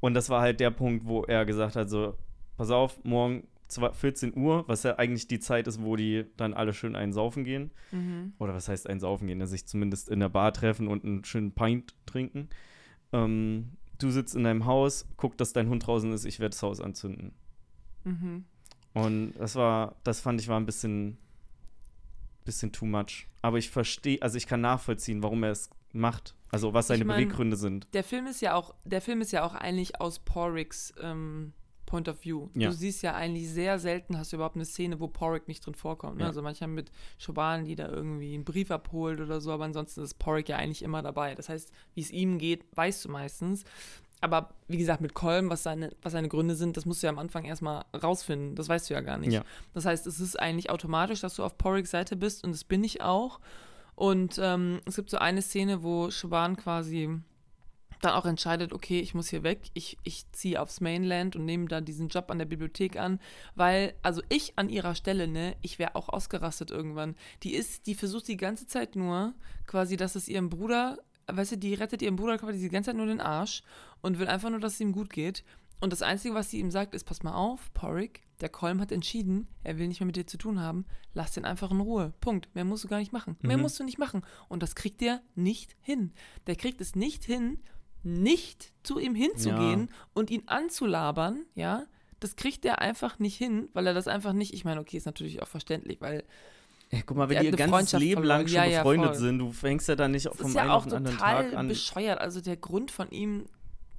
Und 0.00 0.14
das 0.14 0.30
war 0.30 0.40
halt 0.40 0.60
der 0.60 0.70
Punkt, 0.70 1.06
wo 1.06 1.24
er 1.24 1.44
gesagt 1.44 1.76
hat, 1.76 1.90
so, 1.90 2.16
pass 2.60 2.70
auf, 2.70 3.02
morgen 3.04 3.48
14 3.70 4.36
Uhr, 4.36 4.68
was 4.68 4.82
ja 4.82 4.98
eigentlich 4.98 5.26
die 5.26 5.40
Zeit 5.40 5.66
ist, 5.66 5.82
wo 5.82 5.96
die 5.96 6.26
dann 6.36 6.52
alle 6.52 6.74
schön 6.74 6.94
einen 6.94 7.14
saufen 7.14 7.42
gehen. 7.42 7.70
Mhm. 7.90 8.34
Oder 8.38 8.52
was 8.52 8.68
heißt 8.68 8.86
einen 8.86 9.00
saufen 9.00 9.28
gehen? 9.28 9.38
Dass 9.38 9.48
sich 9.48 9.64
zumindest 9.64 10.10
in 10.10 10.20
der 10.20 10.28
Bar 10.28 10.52
treffen 10.52 10.86
und 10.86 11.02
einen 11.02 11.24
schönen 11.24 11.52
Pint 11.52 11.94
trinken. 12.04 12.50
Ähm, 13.14 13.70
du 13.98 14.10
sitzt 14.10 14.36
in 14.36 14.44
deinem 14.44 14.66
Haus, 14.66 15.08
guck, 15.16 15.38
dass 15.38 15.54
dein 15.54 15.70
Hund 15.70 15.86
draußen 15.86 16.12
ist, 16.12 16.26
ich 16.26 16.38
werde 16.38 16.50
das 16.50 16.62
Haus 16.62 16.82
anzünden. 16.82 17.32
Mhm. 18.04 18.44
Und 18.92 19.32
das 19.38 19.54
war, 19.54 19.96
das 20.04 20.20
fand 20.20 20.38
ich 20.38 20.48
war 20.48 20.60
ein 20.60 20.66
bisschen 20.66 21.16
bisschen 22.44 22.72
too 22.72 22.84
much. 22.84 23.26
Aber 23.40 23.56
ich 23.56 23.70
verstehe, 23.70 24.20
also 24.20 24.36
ich 24.36 24.46
kann 24.46 24.60
nachvollziehen, 24.60 25.22
warum 25.22 25.44
er 25.44 25.52
es 25.52 25.70
macht. 25.92 26.34
Also 26.50 26.74
was 26.74 26.88
seine 26.88 27.00
ich 27.00 27.06
mein, 27.06 27.24
Beweggründe 27.24 27.56
sind. 27.56 27.88
Der 27.94 28.04
Film 28.04 28.26
ist 28.26 28.42
ja 28.42 28.54
auch, 28.54 28.74
der 28.84 29.00
Film 29.00 29.22
ist 29.22 29.32
ja 29.32 29.44
auch 29.44 29.54
eigentlich 29.54 29.98
aus 29.98 30.18
Porricks 30.18 30.92
ähm, 31.00 31.54
Point 31.90 32.08
of 32.08 32.24
View. 32.24 32.48
Ja. 32.54 32.68
Du 32.68 32.74
siehst 32.74 33.02
ja 33.02 33.14
eigentlich 33.14 33.50
sehr 33.50 33.80
selten, 33.80 34.16
hast 34.16 34.32
du 34.32 34.36
überhaupt 34.36 34.54
eine 34.54 34.64
Szene, 34.64 35.00
wo 35.00 35.08
Porrick 35.08 35.48
nicht 35.48 35.66
drin 35.66 35.74
vorkommt. 35.74 36.18
Ne? 36.18 36.22
Ja. 36.22 36.28
Also 36.28 36.40
manchmal 36.40 36.68
mit 36.68 36.92
Schoban, 37.18 37.64
die 37.64 37.74
da 37.74 37.88
irgendwie 37.88 38.32
einen 38.32 38.44
Brief 38.44 38.70
abholt 38.70 39.20
oder 39.20 39.40
so, 39.40 39.50
aber 39.50 39.64
ansonsten 39.64 40.00
ist 40.02 40.14
Porrick 40.14 40.48
ja 40.48 40.56
eigentlich 40.56 40.82
immer 40.82 41.02
dabei. 41.02 41.34
Das 41.34 41.48
heißt, 41.48 41.72
wie 41.94 42.00
es 42.00 42.12
ihm 42.12 42.38
geht, 42.38 42.64
weißt 42.76 43.04
du 43.04 43.08
meistens. 43.08 43.64
Aber 44.20 44.54
wie 44.68 44.78
gesagt, 44.78 45.00
mit 45.00 45.14
Kolm, 45.14 45.50
was 45.50 45.64
seine, 45.64 45.90
was 46.00 46.12
seine 46.12 46.28
Gründe 46.28 46.54
sind, 46.54 46.76
das 46.76 46.86
musst 46.86 47.02
du 47.02 47.08
ja 47.08 47.12
am 47.12 47.18
Anfang 47.18 47.44
erstmal 47.44 47.84
rausfinden. 48.00 48.54
Das 48.54 48.68
weißt 48.68 48.88
du 48.88 48.94
ja 48.94 49.00
gar 49.00 49.18
nicht. 49.18 49.32
Ja. 49.32 49.42
Das 49.74 49.84
heißt, 49.84 50.06
es 50.06 50.20
ist 50.20 50.38
eigentlich 50.38 50.70
automatisch, 50.70 51.22
dass 51.22 51.34
du 51.34 51.42
auf 51.42 51.58
Porricks 51.58 51.90
Seite 51.90 52.14
bist 52.14 52.44
und 52.44 52.52
das 52.52 52.62
bin 52.62 52.84
ich 52.84 53.02
auch. 53.02 53.40
Und 53.96 54.38
ähm, 54.40 54.80
es 54.86 54.94
gibt 54.94 55.10
so 55.10 55.18
eine 55.18 55.42
Szene, 55.42 55.82
wo 55.82 56.08
Shaban 56.10 56.56
quasi 56.56 57.18
dann 58.00 58.12
auch 58.12 58.26
entscheidet, 58.26 58.72
okay, 58.72 59.00
ich 59.00 59.14
muss 59.14 59.28
hier 59.28 59.42
weg, 59.42 59.70
ich, 59.74 59.98
ich 60.02 60.30
ziehe 60.32 60.60
aufs 60.60 60.80
Mainland 60.80 61.36
und 61.36 61.44
nehme 61.44 61.66
da 61.66 61.80
diesen 61.80 62.08
Job 62.08 62.30
an 62.30 62.38
der 62.38 62.46
Bibliothek 62.46 62.96
an, 62.96 63.20
weil, 63.54 63.94
also 64.02 64.22
ich 64.28 64.54
an 64.56 64.68
ihrer 64.68 64.94
Stelle, 64.94 65.28
ne, 65.28 65.56
ich 65.62 65.78
wäre 65.78 65.94
auch 65.96 66.08
ausgerastet 66.08 66.70
irgendwann. 66.70 67.14
Die 67.42 67.54
ist, 67.54 67.86
die 67.86 67.94
versucht 67.94 68.28
die 68.28 68.36
ganze 68.36 68.66
Zeit 68.66 68.96
nur, 68.96 69.34
quasi, 69.66 69.96
dass 69.96 70.14
es 70.14 70.28
ihrem 70.28 70.50
Bruder 70.50 70.98
weißt 71.32 71.52
du, 71.52 71.58
die 71.58 71.74
rettet 71.74 72.02
ihrem 72.02 72.16
Bruder 72.16 72.38
quasi 72.38 72.58
die 72.58 72.68
ganze 72.68 72.90
Zeit 72.90 72.96
nur 72.96 73.06
den 73.06 73.20
Arsch 73.20 73.62
und 74.00 74.18
will 74.18 74.26
einfach 74.26 74.50
nur, 74.50 74.58
dass 74.58 74.74
es 74.74 74.80
ihm 74.80 74.92
gut 74.92 75.10
geht. 75.10 75.44
Und 75.80 75.92
das 75.92 76.02
Einzige, 76.02 76.34
was 76.34 76.50
sie 76.50 76.58
ihm 76.58 76.70
sagt, 76.70 76.94
ist: 76.94 77.04
Pass 77.04 77.22
mal 77.22 77.34
auf, 77.34 77.72
Porrick, 77.72 78.22
der 78.40 78.48
Kolm 78.50 78.80
hat 78.80 78.92
entschieden, 78.92 79.48
er 79.64 79.78
will 79.78 79.88
nicht 79.88 80.00
mehr 80.00 80.06
mit 80.06 80.16
dir 80.16 80.26
zu 80.26 80.36
tun 80.36 80.60
haben. 80.60 80.84
Lass 81.14 81.32
den 81.32 81.44
einfach 81.44 81.70
in 81.70 81.80
Ruhe. 81.80 82.12
Punkt. 82.20 82.54
Mehr 82.54 82.64
musst 82.64 82.84
du 82.84 82.88
gar 82.88 82.98
nicht 82.98 83.12
machen. 83.12 83.36
Mehr 83.40 83.56
mhm. 83.56 83.62
musst 83.62 83.80
du 83.80 83.84
nicht 83.84 83.98
machen. 83.98 84.22
Und 84.48 84.62
das 84.62 84.74
kriegt 84.74 85.00
der 85.00 85.20
nicht 85.34 85.76
hin. 85.80 86.12
Der 86.46 86.56
kriegt 86.56 86.80
es 86.80 86.94
nicht 86.94 87.24
hin, 87.24 87.58
nicht 88.02 88.72
zu 88.82 88.98
ihm 88.98 89.14
hinzugehen 89.14 89.88
ja. 89.90 89.96
und 90.14 90.30
ihn 90.30 90.42
anzulabern, 90.46 91.44
ja. 91.54 91.84
Das 92.18 92.36
kriegt 92.36 92.64
der 92.64 92.80
einfach 92.80 93.18
nicht 93.18 93.36
hin, 93.36 93.70
weil 93.72 93.86
er 93.86 93.94
das 93.94 94.06
einfach 94.06 94.34
nicht. 94.34 94.52
Ich 94.52 94.64
meine, 94.64 94.80
okay, 94.80 94.98
ist 94.98 95.06
natürlich 95.06 95.40
auch 95.40 95.48
verständlich, 95.48 96.02
weil 96.02 96.24
ja, 96.90 96.98
guck 97.06 97.16
mal, 97.16 97.28
wenn 97.28 97.40
die 97.40 97.46
ihr 97.46 97.52
ganzes 97.52 97.98
Leben 97.98 98.24
lang 98.24 98.48
schon 98.48 98.68
ja, 98.68 98.82
befreundet 98.82 99.12
ja, 99.12 99.14
sind, 99.14 99.38
du 99.38 99.52
fängst 99.52 99.88
ja 99.88 99.94
dann 99.94 100.10
nicht 100.10 100.26
das 100.26 100.36
vom 100.36 100.56
einen 100.56 100.70
auf 100.70 100.84
den 100.84 100.94
anderen 100.94 101.18
Tag 101.18 101.54
an. 101.54 101.68
Das 101.68 101.78
ist 101.78 101.88
ja 101.88 101.92
auch 101.92 102.02
total 102.02 102.04
bescheuert. 102.04 102.20
Also 102.20 102.40
der 102.40 102.56
Grund 102.56 102.90
von 102.90 103.10
ihm, 103.10 103.46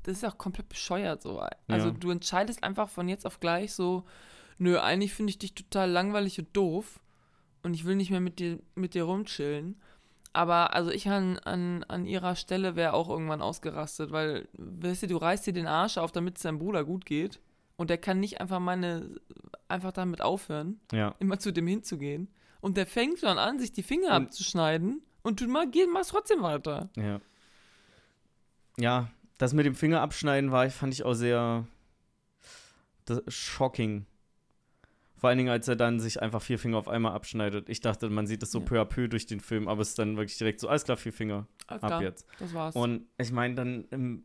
das 0.03 0.17
ist 0.17 0.23
ja 0.23 0.29
auch 0.29 0.37
komplett 0.37 0.67
bescheuert 0.67 1.21
so. 1.21 1.41
Also 1.67 1.87
ja. 1.87 1.93
du 1.93 2.11
entscheidest 2.11 2.63
einfach 2.63 2.89
von 2.89 3.07
jetzt 3.07 3.25
auf 3.25 3.39
gleich 3.39 3.73
so, 3.73 4.03
nö, 4.57 4.77
eigentlich 4.77 5.13
finde 5.13 5.29
ich 5.31 5.39
dich 5.39 5.55
total 5.55 5.89
langweilig 5.89 6.37
und 6.37 6.49
doof 6.53 6.99
und 7.63 7.73
ich 7.73 7.85
will 7.85 7.95
nicht 7.95 8.11
mehr 8.11 8.19
mit 8.19 8.39
dir, 8.39 8.59
mit 8.75 8.93
dir 8.93 9.03
rumchillen. 9.03 9.79
Aber 10.33 10.73
also 10.73 10.91
ich 10.91 11.09
an, 11.09 11.39
an, 11.39 11.83
an 11.83 12.05
ihrer 12.05 12.35
Stelle 12.35 12.75
wäre 12.75 12.93
auch 12.93 13.09
irgendwann 13.09 13.41
ausgerastet, 13.41 14.11
weil, 14.11 14.47
weißt 14.53 15.03
du, 15.03 15.07
du 15.07 15.17
reißt 15.17 15.45
dir 15.45 15.53
den 15.53 15.67
Arsch 15.67 15.97
auf, 15.97 16.11
damit 16.11 16.37
es 16.37 16.43
deinem 16.43 16.59
Bruder 16.59 16.85
gut 16.85 17.05
geht. 17.05 17.39
Und 17.75 17.89
der 17.89 17.97
kann 17.97 18.19
nicht 18.19 18.39
einfach 18.39 18.59
meine, 18.59 19.19
einfach 19.67 19.91
damit 19.91 20.21
aufhören, 20.21 20.79
ja. 20.91 21.15
immer 21.19 21.39
zu 21.39 21.51
dem 21.51 21.67
hinzugehen. 21.67 22.29
Und 22.61 22.77
der 22.77 22.85
fängt 22.85 23.19
schon 23.19 23.37
an, 23.37 23.59
sich 23.59 23.71
die 23.71 23.83
Finger 23.83 24.15
und 24.15 24.27
abzuschneiden 24.27 25.01
und 25.23 25.41
du 25.41 25.47
machst 25.47 26.11
trotzdem 26.11 26.41
weiter. 26.43 26.89
Ja. 26.95 27.19
Ja, 28.77 29.09
das 29.37 29.53
mit 29.53 29.65
dem 29.65 29.75
Finger 29.75 30.01
abschneiden 30.01 30.51
war, 30.51 30.69
fand 30.69 30.93
ich 30.93 31.03
auch 31.03 31.13
sehr 31.13 31.65
shocking. 33.27 34.05
Vor 35.21 35.29
allen 35.29 35.37
Dingen, 35.37 35.51
als 35.51 35.67
er 35.67 35.75
dann 35.75 35.99
sich 35.99 36.19
einfach 36.19 36.41
vier 36.41 36.57
Finger 36.57 36.79
auf 36.79 36.87
einmal 36.87 37.11
abschneidet. 37.11 37.69
Ich 37.69 37.79
dachte, 37.79 38.09
man 38.09 38.25
sieht 38.25 38.41
es 38.41 38.49
so 38.51 38.57
Ja. 38.57 38.65
peu 38.65 38.81
à 38.81 38.85
peu 38.85 39.07
durch 39.07 39.27
den 39.27 39.39
Film, 39.39 39.67
aber 39.67 39.81
es 39.83 39.89
ist 39.89 39.99
dann 39.99 40.17
wirklich 40.17 40.35
direkt 40.39 40.59
so, 40.59 40.67
alles 40.67 40.83
klar, 40.83 40.97
vier 40.97 41.13
Finger, 41.13 41.45
Alles 41.67 41.83
ab 41.83 41.89
klar, 41.89 42.01
jetzt. 42.01 42.25
das 42.39 42.51
war's. 42.55 42.75
Und 42.75 43.05
ich 43.19 43.31
meine, 43.31 43.53
dann, 43.53 43.85
ähm, 43.91 44.23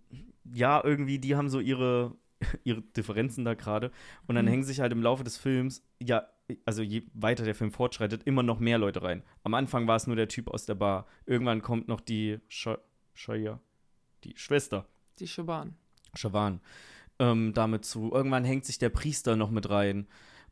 ja, 0.55 0.83
irgendwie, 0.83 1.19
die 1.19 1.37
haben 1.37 1.51
so 1.51 1.61
ihre, 1.61 2.17
ihre 2.65 2.81
Differenzen 2.81 3.45
da 3.45 3.53
gerade. 3.53 3.91
Und 4.27 4.37
dann 4.37 4.47
Mhm. 4.47 4.51
hängen 4.53 4.63
sich 4.63 4.81
halt 4.81 4.91
im 4.93 5.03
Laufe 5.03 5.23
des 5.23 5.37
Films, 5.37 5.83
ja, 6.03 6.27
also 6.65 6.81
je 6.81 7.03
weiter 7.13 7.45
der 7.45 7.55
Film 7.55 7.73
fortschreitet, 7.73 8.23
immer 8.23 8.43
noch 8.43 8.59
mehr 8.59 8.79
Leute 8.79 9.03
rein. 9.03 9.23
Am 9.43 9.53
Anfang 9.53 9.87
war 9.87 9.97
es 9.97 10.07
nur 10.07 10.17
der 10.17 10.29
Typ 10.29 10.49
aus 10.49 10.65
der 10.65 10.77
Bar. 10.77 11.07
Irgendwann 11.27 11.61
kommt 11.61 11.89
noch 11.89 12.01
die 12.01 12.39
Shaya, 12.49 13.61
die 14.25 14.33
Schwester, 14.37 14.87
die 15.19 15.29
Schaban. 15.29 15.77
Shawan, 16.15 16.61
ähm, 17.19 17.53
damit 17.53 17.85
zu. 17.85 18.11
Irgendwann 18.15 18.45
hängt 18.47 18.65
sich 18.65 18.79
der 18.79 18.89
Priester 18.89 19.37
noch 19.37 19.51
mit 19.51 19.69
rein 19.69 20.07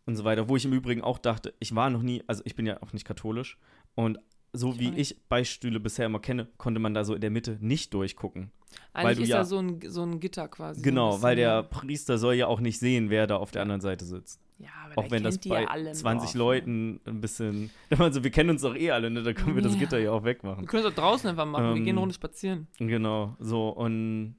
und 0.07 0.17
so 0.17 0.25
weiter. 0.25 0.49
Wo 0.49 0.57
ich 0.57 0.65
im 0.65 0.73
Übrigen 0.73 1.03
auch 1.03 1.19
dachte, 1.19 1.55
ich 1.61 1.75
war 1.75 1.91
noch 1.91 2.03
nie, 2.03 2.23
also 2.27 2.43
ich 2.45 2.55
bin 2.55 2.67
ja 2.67 2.83
auch 2.83 2.93
nicht 2.93 3.05
katholisch. 3.07 3.59
Und 3.95 4.19
so 4.53 4.73
Ich 4.73 4.79
wie 4.79 4.91
nicht. 4.91 5.13
ich 5.13 5.29
Beispiele 5.29 5.81
bisher 5.81 6.07
immer 6.07 6.21
kenne, 6.21 6.47
konnte 6.59 6.79
man 6.81 6.95
da 6.95 7.05
so 7.05 7.15
in 7.15 7.21
der 7.21 7.31
Mitte 7.31 7.59
nicht 7.61 7.93
durchgucken. 7.95 8.51
Weil 8.93 9.07
Eigentlich 9.07 9.17
du 9.19 9.23
ist 9.25 9.29
ja- 9.31 9.37
da 9.39 9.45
so 9.45 9.59
ein, 9.59 9.81
so 9.89 10.03
ein 10.03 10.21
Gitter 10.21 10.49
quasi. 10.49 10.81
so 10.81 10.85
Genau, 10.85 11.23
weil 11.23 11.37
bisschen, 11.37 11.49
der 11.49 11.63
Priester 11.65 12.19
soll 12.19 12.35
ja 12.35 12.47
auch 12.49 12.61
nicht 12.61 12.79
sehen, 12.79 13.09
wer 13.11 13.27
da 13.27 13.37
auf 13.37 13.51
der 13.51 13.63
anderen 13.63 13.81
Seite 13.81 14.05
sitzt. 14.05 14.41
Ja, 14.59 14.69
aber 14.85 14.99
Auch 14.99 15.11
wenn 15.11 15.25
das 15.25 15.39
bei 15.39 15.63
ja 15.63 15.69
alle 15.69 15.89
im 15.91 15.95
20 15.95 16.31
Dorf? 16.33 16.39
Leuten 16.39 17.01
ein 17.07 17.21
bisschen. 17.21 17.71
Also, 17.99 18.23
wir 18.23 18.31
kennen 18.31 18.51
uns 18.51 18.63
doch 18.63 18.77
eh 18.77 18.93
alle, 18.93 19.11
ne? 19.11 19.23
Da 19.25 19.33
können 19.33 19.57
wir 19.57 19.63
das 19.63 19.75
Ja. 19.75 19.81
Gitter 19.81 19.99
ja 19.99 20.13
auch 20.13 20.23
Wir 20.23 20.31
wegmachen. 20.31 20.67
können 20.67 20.85
es 20.85 20.91
auch 20.93 20.95
draußen 20.95 21.29
einfach 21.31 21.45
machen. 21.47 21.65
wir 21.65 21.71
Ähm, 21.77 21.85
gehen 21.85 21.95
eine 21.95 22.01
Runde 22.01 22.15
spazieren. 22.15 22.69
Genau, 22.79 23.35
so 23.41 23.69
und. 23.71 24.37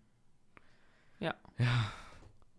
Ja. 1.19 1.35
Ja. 1.59 1.91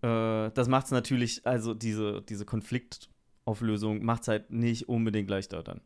Äh, 0.07 0.51
das 0.53 0.69
macht 0.69 0.87
es 0.87 0.93
natürlich, 0.93 1.47
also 1.47 1.75
diese, 1.75 2.23
diese 2.23 2.45
Konfliktauflösung 2.45 4.05
macht 4.05 4.23
es 4.23 4.29
halt 4.29 4.51
nicht 4.51 4.89
unbedingt 4.89 5.29
leichter 5.29 5.63
dann. 5.63 5.81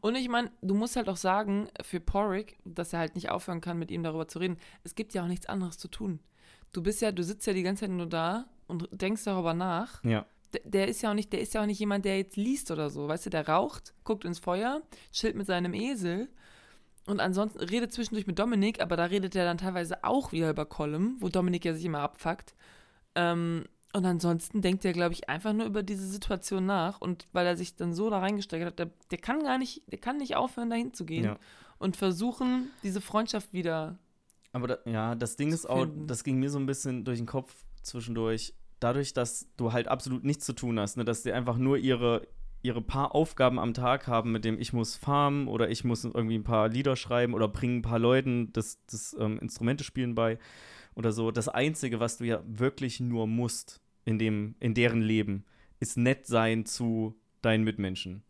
Und 0.00 0.14
ich 0.14 0.28
meine, 0.28 0.50
du 0.62 0.74
musst 0.74 0.96
halt 0.96 1.08
auch 1.08 1.16
sagen, 1.16 1.68
für 1.82 2.00
Porrick, 2.00 2.58
dass 2.64 2.92
er 2.92 3.00
halt 3.00 3.14
nicht 3.14 3.30
aufhören 3.30 3.60
kann, 3.60 3.78
mit 3.78 3.90
ihm 3.90 4.02
darüber 4.02 4.28
zu 4.28 4.38
reden, 4.38 4.58
es 4.84 4.94
gibt 4.94 5.14
ja 5.14 5.24
auch 5.24 5.28
nichts 5.28 5.46
anderes 5.46 5.78
zu 5.78 5.88
tun. 5.88 6.20
Du 6.72 6.82
bist 6.82 7.00
ja, 7.00 7.12
du 7.12 7.24
sitzt 7.24 7.46
ja 7.46 7.52
die 7.52 7.62
ganze 7.62 7.86
Zeit 7.86 7.90
nur 7.90 8.06
da 8.06 8.46
und 8.66 8.88
denkst 8.92 9.24
darüber 9.24 9.54
nach. 9.54 10.04
Ja. 10.04 10.26
Der, 10.52 10.60
der 10.64 10.88
ist 10.88 11.02
ja 11.02 11.10
auch 11.10 11.14
nicht, 11.14 11.32
der 11.32 11.40
ist 11.40 11.54
ja 11.54 11.62
auch 11.62 11.66
nicht 11.66 11.78
jemand, 11.78 12.04
der 12.04 12.18
jetzt 12.18 12.36
liest 12.36 12.70
oder 12.70 12.90
so. 12.90 13.08
Weißt 13.08 13.26
du, 13.26 13.30
der 13.30 13.48
raucht, 13.48 13.94
guckt 14.04 14.24
ins 14.24 14.38
Feuer, 14.38 14.82
chillt 15.12 15.34
mit 15.34 15.46
seinem 15.46 15.74
Esel 15.74 16.28
und 17.06 17.20
ansonsten 17.20 17.60
redet 17.60 17.92
zwischendurch 17.92 18.26
mit 18.26 18.38
Dominik, 18.38 18.82
aber 18.82 18.96
da 18.96 19.04
redet 19.04 19.34
er 19.34 19.46
dann 19.46 19.58
teilweise 19.58 20.04
auch 20.04 20.32
wieder 20.32 20.50
über 20.50 20.66
Column, 20.66 21.16
wo 21.20 21.28
Dominik 21.30 21.64
ja 21.64 21.72
sich 21.72 21.86
immer 21.86 22.00
abfuckt. 22.00 22.54
Ähm, 23.18 23.64
und 23.94 24.04
ansonsten 24.04 24.60
denkt 24.60 24.84
er, 24.84 24.92
glaube 24.92 25.14
ich, 25.14 25.28
einfach 25.28 25.52
nur 25.52 25.66
über 25.66 25.82
diese 25.82 26.06
Situation 26.06 26.66
nach 26.66 27.00
und 27.00 27.26
weil 27.32 27.46
er 27.46 27.56
sich 27.56 27.74
dann 27.74 27.94
so 27.94 28.10
da 28.10 28.18
reingesteigert 28.20 28.68
hat, 28.68 28.78
der, 28.78 28.90
der 29.10 29.18
kann 29.18 29.42
gar 29.42 29.58
nicht, 29.58 29.82
der 29.90 29.98
kann 29.98 30.18
nicht 30.18 30.36
aufhören, 30.36 30.70
dahin 30.70 30.92
zu 30.92 31.04
gehen 31.04 31.24
Ja. 31.24 31.38
und 31.78 31.96
versuchen, 31.96 32.70
diese 32.82 33.00
Freundschaft 33.00 33.52
wieder. 33.52 33.98
Aber 34.52 34.66
da, 34.68 34.78
ja, 34.84 35.14
das 35.14 35.36
Ding 35.36 35.52
ist 35.52 35.68
auch, 35.68 35.80
finden. 35.80 36.06
das 36.06 36.22
ging 36.22 36.38
mir 36.38 36.50
so 36.50 36.58
ein 36.58 36.66
bisschen 36.66 37.04
durch 37.04 37.18
den 37.18 37.26
Kopf 37.26 37.64
zwischendurch. 37.82 38.54
Dadurch, 38.78 39.14
dass 39.14 39.48
du 39.56 39.72
halt 39.72 39.88
absolut 39.88 40.22
nichts 40.22 40.44
zu 40.44 40.52
tun 40.52 40.78
hast, 40.78 40.96
ne? 40.96 41.04
dass 41.04 41.22
die 41.22 41.32
einfach 41.32 41.56
nur 41.56 41.78
ihre, 41.78 42.28
ihre 42.62 42.82
paar 42.82 43.14
Aufgaben 43.14 43.58
am 43.58 43.74
Tag 43.74 44.06
haben, 44.06 44.30
mit 44.32 44.44
dem 44.44 44.60
ich 44.60 44.72
muss 44.72 44.96
farmen 44.96 45.48
oder 45.48 45.70
ich 45.70 45.82
muss 45.82 46.04
irgendwie 46.04 46.38
ein 46.38 46.44
paar 46.44 46.68
Lieder 46.68 46.94
schreiben 46.94 47.34
oder 47.34 47.48
bringe 47.48 47.76
ein 47.78 47.82
paar 47.82 47.98
Leuten 47.98 48.52
das, 48.52 48.78
das 48.86 49.16
ähm, 49.18 49.38
Instrumente 49.40 49.82
spielen 49.82 50.14
bei 50.14 50.38
oder 50.98 51.12
so. 51.12 51.30
Das 51.30 51.48
Einzige, 51.48 52.00
was 52.00 52.18
du 52.18 52.24
ja 52.24 52.42
wirklich 52.46 52.98
nur 52.98 53.26
musst 53.28 53.80
in, 54.04 54.18
dem, 54.18 54.56
in 54.58 54.74
deren 54.74 55.00
Leben, 55.00 55.44
ist 55.80 55.96
nett 55.96 56.26
sein 56.26 56.66
zu 56.66 57.14
deinen 57.40 57.62
Mitmenschen. 57.64 58.22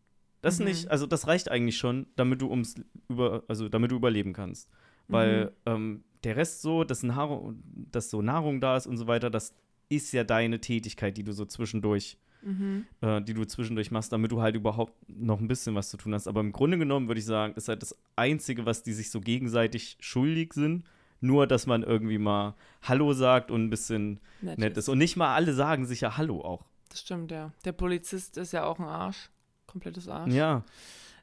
Das 0.42 0.58
Mhm. 0.58 0.66
nicht, 0.66 0.90
also 0.90 1.06
das 1.06 1.26
reicht 1.26 1.50
eigentlich 1.50 1.78
schon, 1.78 2.06
damit 2.14 2.42
du 2.42 2.50
ums 2.50 2.74
über, 3.08 3.42
also 3.48 3.68
damit 3.68 3.90
du 3.90 3.96
überleben 3.96 4.32
kannst. 4.34 4.68
Weil 5.08 5.52
ähm, 5.64 6.04
der 6.24 6.36
Rest 6.36 6.60
so, 6.60 6.84
dass, 6.84 7.02
Nahrung, 7.02 7.62
dass 7.90 8.10
so 8.10 8.20
Nahrung 8.20 8.60
da 8.60 8.76
ist 8.76 8.86
und 8.86 8.98
so 8.98 9.06
weiter, 9.06 9.30
das 9.30 9.54
ist 9.88 10.12
ja 10.12 10.22
deine 10.22 10.60
Tätigkeit, 10.60 11.16
die 11.16 11.24
du 11.24 11.32
so 11.32 11.46
zwischendurch, 11.46 12.18
Mhm. 12.42 12.84
äh, 13.00 13.22
die 13.22 13.32
du 13.34 13.44
zwischendurch 13.46 13.90
machst, 13.90 14.12
damit 14.12 14.30
du 14.30 14.42
halt 14.42 14.54
überhaupt 14.54 14.92
noch 15.08 15.40
ein 15.40 15.48
bisschen 15.48 15.74
was 15.74 15.88
zu 15.90 15.96
tun 15.96 16.12
hast. 16.14 16.28
Aber 16.28 16.40
im 16.40 16.52
Grunde 16.52 16.76
genommen 16.78 17.08
würde 17.08 17.18
ich 17.18 17.24
sagen, 17.24 17.54
ist 17.54 17.68
halt 17.68 17.80
das 17.82 17.96
Einzige, 18.14 18.66
was 18.66 18.82
die 18.82 18.92
sich 18.92 19.10
so 19.10 19.20
gegenseitig 19.20 19.96
schuldig 20.00 20.52
sind. 20.52 20.84
Nur, 21.20 21.46
dass 21.46 21.66
man 21.66 21.82
irgendwie 21.82 22.18
mal 22.18 22.54
Hallo 22.82 23.12
sagt 23.12 23.50
und 23.50 23.64
ein 23.64 23.70
bisschen 23.70 24.20
Nett, 24.40 24.58
nett 24.58 24.76
ist. 24.76 24.88
Und 24.88 24.98
nicht 24.98 25.16
mal 25.16 25.34
alle 25.34 25.52
sagen 25.52 25.86
sich 25.86 26.00
ja 26.00 26.16
Hallo 26.16 26.42
auch. 26.42 26.64
Das 26.90 27.00
stimmt, 27.00 27.30
ja. 27.32 27.52
Der 27.64 27.72
Polizist 27.72 28.36
ist 28.36 28.52
ja 28.52 28.64
auch 28.64 28.78
ein 28.78 28.84
Arsch. 28.84 29.30
Komplettes 29.66 30.08
Arsch. 30.08 30.32
Ja, 30.32 30.64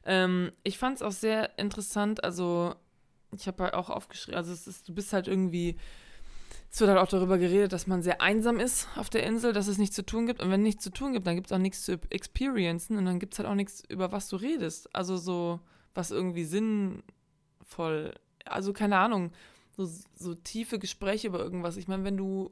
Ähm, 0.04 0.52
ich 0.62 0.78
fand 0.78 0.96
es 0.96 1.02
auch 1.02 1.10
sehr 1.12 1.58
interessant, 1.58 2.22
also 2.22 2.74
ich 3.36 3.48
habe 3.48 3.64
halt 3.64 3.74
auch 3.74 3.90
aufgeschrieben, 3.90 4.36
also 4.38 4.52
es 4.52 4.68
ist, 4.68 4.88
du 4.88 4.94
bist 4.94 5.12
halt 5.12 5.26
irgendwie, 5.26 5.76
es 6.70 6.78
wird 6.78 6.88
halt 6.90 7.00
auch 7.00 7.08
darüber 7.08 7.38
geredet, 7.38 7.72
dass 7.72 7.88
man 7.88 8.02
sehr 8.02 8.20
einsam 8.20 8.60
ist 8.60 8.86
auf 8.94 9.10
der 9.10 9.24
Insel, 9.24 9.52
dass 9.52 9.66
es 9.66 9.78
nichts 9.78 9.96
zu 9.96 10.06
tun 10.06 10.26
gibt 10.26 10.40
und 10.40 10.50
wenn 10.52 10.62
nichts 10.62 10.84
zu 10.84 10.90
tun 10.90 11.12
gibt, 11.12 11.26
dann 11.26 11.34
gibt 11.34 11.48
es 11.48 11.52
auch 11.52 11.58
nichts 11.58 11.82
zu 11.82 11.98
experiencen 12.10 12.96
und 12.98 13.04
dann 13.04 13.18
gibt 13.18 13.32
es 13.32 13.40
halt 13.40 13.48
auch 13.48 13.56
nichts, 13.56 13.82
über 13.88 14.12
was 14.12 14.28
du 14.28 14.36
redest, 14.36 14.94
also 14.94 15.16
so, 15.16 15.58
was 15.92 16.12
irgendwie 16.12 16.44
sinnvoll, 16.44 18.14
also 18.44 18.72
keine 18.72 18.98
Ahnung, 18.98 19.32
so, 19.76 19.88
so 20.14 20.34
tiefe 20.34 20.78
Gespräche 20.78 21.28
über 21.28 21.38
irgendwas, 21.38 21.76
ich 21.76 21.88
meine, 21.88 22.04
wenn 22.04 22.16
du, 22.16 22.50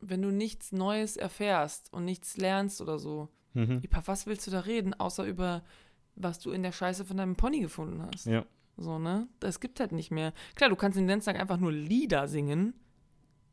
wenn 0.00 0.22
du 0.22 0.30
nichts 0.30 0.72
Neues 0.72 1.16
erfährst 1.16 1.92
und 1.92 2.04
nichts 2.04 2.36
lernst 2.36 2.80
oder 2.80 2.98
so, 2.98 3.28
mhm. 3.54 3.80
über 3.82 4.02
was 4.06 4.26
willst 4.26 4.46
du 4.46 4.50
da 4.50 4.60
reden, 4.60 4.94
außer 4.94 5.24
über 5.24 5.62
was 6.16 6.38
du 6.38 6.50
in 6.50 6.62
der 6.62 6.72
Scheiße 6.72 7.04
von 7.04 7.16
deinem 7.16 7.36
Pony 7.36 7.60
gefunden 7.60 8.02
hast? 8.02 8.26
ja. 8.26 8.44
So, 8.76 8.98
ne? 8.98 9.28
Das 9.40 9.60
gibt 9.60 9.78
halt 9.78 9.92
nicht 9.92 10.10
mehr. 10.10 10.32
Klar, 10.54 10.70
du 10.70 10.76
kannst 10.76 10.96
den 10.96 11.06
ganzen 11.06 11.26
Tag 11.26 11.38
einfach 11.38 11.58
nur 11.58 11.70
Lieder 11.70 12.28
singen. 12.28 12.72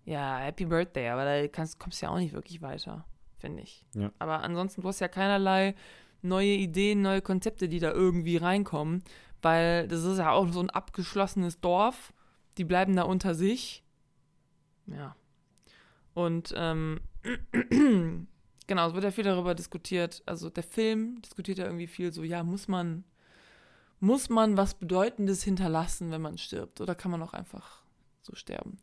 Ja, 0.06 0.38
Happy 0.38 0.66
Birthday, 0.66 1.10
aber 1.10 1.26
da 1.26 1.48
kannst, 1.50 1.80
kommst 1.80 2.02
du 2.02 2.06
ja 2.06 2.14
auch 2.14 2.18
nicht 2.18 2.34
wirklich 2.34 2.62
weiter, 2.62 3.06
finde 3.38 3.64
ich. 3.64 3.86
Ja. 3.94 4.12
Aber 4.20 4.42
ansonsten, 4.42 4.82
du 4.82 4.88
hast 4.88 5.02
ja 5.02 5.10
keinerlei 5.10 5.76
neue 6.22 6.54
Ideen, 6.54 7.02
neue 7.02 7.22
Konzepte, 7.22 7.68
die 7.68 7.80
da 7.80 7.92
irgendwie 7.92 8.38
reinkommen, 8.38 9.04
weil 9.42 9.88
das 9.90 10.06
ist 10.06 10.18
ja 10.18 10.32
auch 10.32 10.48
so 10.48 10.62
ein 10.62 10.70
abgeschlossenes 10.70 11.60
Dorf. 11.60 12.14
Die 12.58 12.66
bleiben 12.66 12.96
da 12.96 13.04
unter 13.04 13.36
sich. 13.36 13.84
Ja. 14.88 15.16
Und 16.14 16.54
ähm, 16.56 17.00
genau, 18.68 18.88
es 18.88 18.94
wird 18.94 19.04
ja 19.04 19.12
viel 19.12 19.24
darüber 19.24 19.54
diskutiert. 19.54 20.24
Also 20.26 20.50
der 20.50 20.64
Film 20.64 21.22
diskutiert 21.22 21.60
ja 21.60 21.66
irgendwie 21.66 21.88
viel 21.88 22.12
so, 22.12 22.24
ja, 22.24 22.44
muss 22.44 22.68
man, 22.68 23.04
muss 24.00 24.30
man 24.30 24.58
was 24.58 24.74
Bedeutendes 24.74 25.44
hinterlassen, 25.44 26.12
wenn 26.12 26.22
man 26.22 26.38
stirbt? 26.38 26.82
Oder 26.82 26.96
kann 26.96 27.12
man 27.12 27.22
auch 27.22 27.34
einfach 27.34 27.84
so 28.22 28.36
sterben? 28.36 28.80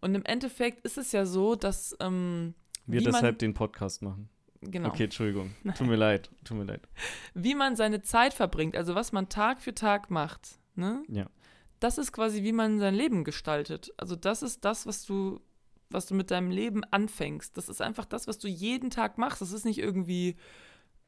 Und 0.00 0.14
im 0.14 0.24
Endeffekt 0.24 0.84
ist 0.84 0.96
es 0.96 1.12
ja 1.12 1.26
so, 1.26 1.56
dass 1.56 1.96
ähm, 2.00 2.54
Wir 2.86 3.02
deshalb 3.02 3.38
den 3.38 3.52
Podcast 3.52 4.00
machen. 4.02 4.28
genau, 4.60 4.88
Okay, 4.88 5.04
Entschuldigung. 5.04 5.54
Tut 5.76 5.88
mir 5.88 5.96
leid. 5.96 6.30
Tut 6.44 6.56
mir 6.56 6.64
leid. 6.64 6.88
wie 7.34 7.54
man 7.54 7.76
seine 7.76 8.02
Zeit 8.02 8.32
verbringt, 8.32 8.76
also 8.76 8.94
was 8.94 9.12
man 9.12 9.28
Tag 9.28 9.60
für 9.60 9.74
Tag 9.74 10.10
macht, 10.10 10.60
ne? 10.74 11.02
Ja. 11.08 11.26
Das 11.80 11.98
ist 11.98 12.12
quasi, 12.12 12.42
wie 12.42 12.52
man 12.52 12.78
sein 12.78 12.94
Leben 12.94 13.24
gestaltet. 13.24 13.92
Also 13.96 14.16
das 14.16 14.42
ist 14.42 14.64
das, 14.64 14.86
was 14.86 15.04
du, 15.04 15.40
was 15.90 16.06
du 16.06 16.14
mit 16.14 16.30
deinem 16.30 16.50
Leben 16.50 16.82
anfängst. 16.84 17.56
Das 17.56 17.68
ist 17.68 17.80
einfach 17.80 18.04
das, 18.04 18.26
was 18.26 18.38
du 18.38 18.48
jeden 18.48 18.90
Tag 18.90 19.18
machst. 19.18 19.40
Das 19.40 19.52
ist 19.52 19.64
nicht 19.64 19.78
irgendwie, 19.78 20.36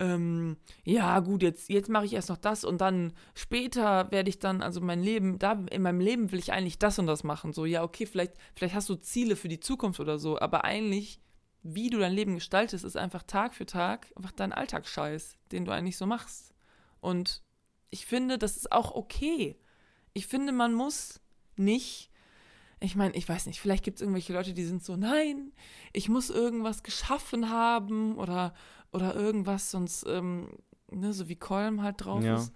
ähm, 0.00 0.56
ja 0.84 1.20
gut, 1.20 1.42
jetzt, 1.42 1.68
jetzt 1.68 1.90
mache 1.90 2.06
ich 2.06 2.14
erst 2.14 2.30
noch 2.30 2.38
das 2.38 2.64
und 2.64 2.80
dann 2.80 3.12
später 3.34 4.10
werde 4.10 4.30
ich 4.30 4.38
dann, 4.38 4.62
also 4.62 4.80
mein 4.80 5.02
Leben, 5.02 5.38
da 5.38 5.52
in 5.70 5.82
meinem 5.82 6.00
Leben 6.00 6.32
will 6.32 6.38
ich 6.38 6.52
eigentlich 6.52 6.78
das 6.78 6.98
und 6.98 7.06
das 7.06 7.22
machen. 7.22 7.52
So, 7.52 7.66
ja, 7.66 7.82
okay, 7.82 8.06
vielleicht, 8.06 8.32
vielleicht 8.56 8.74
hast 8.74 8.88
du 8.88 8.94
Ziele 8.94 9.36
für 9.36 9.48
die 9.48 9.60
Zukunft 9.60 10.00
oder 10.00 10.18
so, 10.18 10.40
aber 10.40 10.64
eigentlich, 10.64 11.20
wie 11.62 11.90
du 11.90 11.98
dein 11.98 12.14
Leben 12.14 12.36
gestaltest, 12.36 12.84
ist 12.84 12.96
einfach 12.96 13.22
Tag 13.24 13.54
für 13.54 13.66
Tag 13.66 14.10
einfach 14.16 14.32
dein 14.32 14.54
Alltagsscheiß, 14.54 15.36
den 15.52 15.66
du 15.66 15.72
eigentlich 15.72 15.98
so 15.98 16.06
machst. 16.06 16.54
Und 17.00 17.42
ich 17.90 18.06
finde, 18.06 18.38
das 18.38 18.56
ist 18.56 18.72
auch 18.72 18.94
okay. 18.94 19.58
Ich 20.20 20.26
finde, 20.26 20.52
man 20.52 20.74
muss 20.74 21.18
nicht, 21.56 22.10
ich 22.78 22.94
meine, 22.94 23.14
ich 23.16 23.26
weiß 23.26 23.46
nicht, 23.46 23.58
vielleicht 23.58 23.82
gibt 23.82 23.96
es 23.96 24.02
irgendwelche 24.02 24.34
Leute, 24.34 24.52
die 24.52 24.64
sind 24.64 24.84
so, 24.84 24.94
nein, 24.94 25.50
ich 25.94 26.10
muss 26.10 26.28
irgendwas 26.28 26.82
geschaffen 26.82 27.48
haben 27.48 28.16
oder, 28.18 28.52
oder 28.92 29.14
irgendwas, 29.14 29.70
sonst, 29.70 30.04
ähm, 30.06 30.50
ne, 30.90 31.14
so 31.14 31.30
wie 31.30 31.36
Kolm 31.36 31.80
halt 31.82 32.04
drauf 32.04 32.22
Ja. 32.22 32.34
ist. 32.36 32.52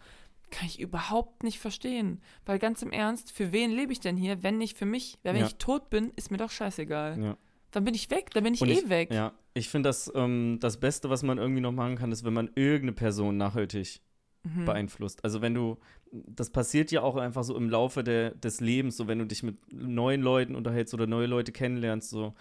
Kann 0.51 0.67
ich 0.69 0.79
überhaupt 0.79 1.43
nicht 1.43 1.59
verstehen. 1.59 2.21
Weil 2.45 2.59
ganz 2.59 2.83
im 2.83 2.93
Ernst, 2.93 3.33
für 3.33 3.51
wen 3.51 3.71
lebe 3.71 3.95
ich 3.95 4.01
denn 4.01 4.19
hier, 4.19 4.43
wenn 4.43 4.59
nicht 4.59 4.77
für 4.77 4.85
mich? 4.85 5.17
Weil 5.23 5.33
wenn 5.33 5.41
Ja. 5.41 5.47
ich 5.47 5.57
tot 5.57 5.89
bin, 5.89 6.11
ist 6.17 6.31
mir 6.31 6.37
doch 6.37 6.51
scheißegal. 6.51 7.19
Ja. 7.25 7.39
Dann 7.71 7.85
bin 7.85 7.95
ich 7.95 8.11
weg, 8.11 8.29
dann 8.35 8.45
bin 8.45 8.53
ich 8.53 8.61
eh 8.61 8.73
ich- 8.73 8.89
weg. 8.91 9.11
Ja, 9.11 9.33
ich 9.55 9.71
finde 9.71 9.89
das 9.89 10.13
ähm, 10.15 10.59
das 10.61 10.79
Beste, 10.79 11.09
was 11.09 11.23
man 11.23 11.39
irgendwie 11.39 11.63
noch 11.63 11.73
machen 11.73 11.97
kann, 11.97 12.13
ist, 12.13 12.25
wenn 12.25 12.35
man 12.35 12.51
irgendeine 12.57 12.93
Person 12.93 13.39
nachhaltig 13.39 14.03
Mhm. 14.47 14.67
beeinflusst. 14.67 15.25
Also 15.25 15.41
wenn 15.41 15.55
du, 15.55 15.79
das 16.27 16.51
passiert 16.51 16.91
ja 16.93 17.03
auch 17.03 17.17
einfach 17.17 17.45
so 17.45 17.57
im 17.57 17.69
Laufe 17.69 18.05
der, 18.05 18.31
des 18.33 18.61
Lebens, 18.61 18.97
so 18.97 19.09
wenn 19.09 19.19
du 19.19 19.27
dich 19.27 19.43
mit 19.43 19.57
neuen 19.73 20.23
Leuten 20.23 20.55
unterhältst 20.55 20.95
oder 20.95 21.07
neue 21.07 21.27
Leute 21.27 21.53
kennenlernst, 21.53 22.11
so 22.11 22.35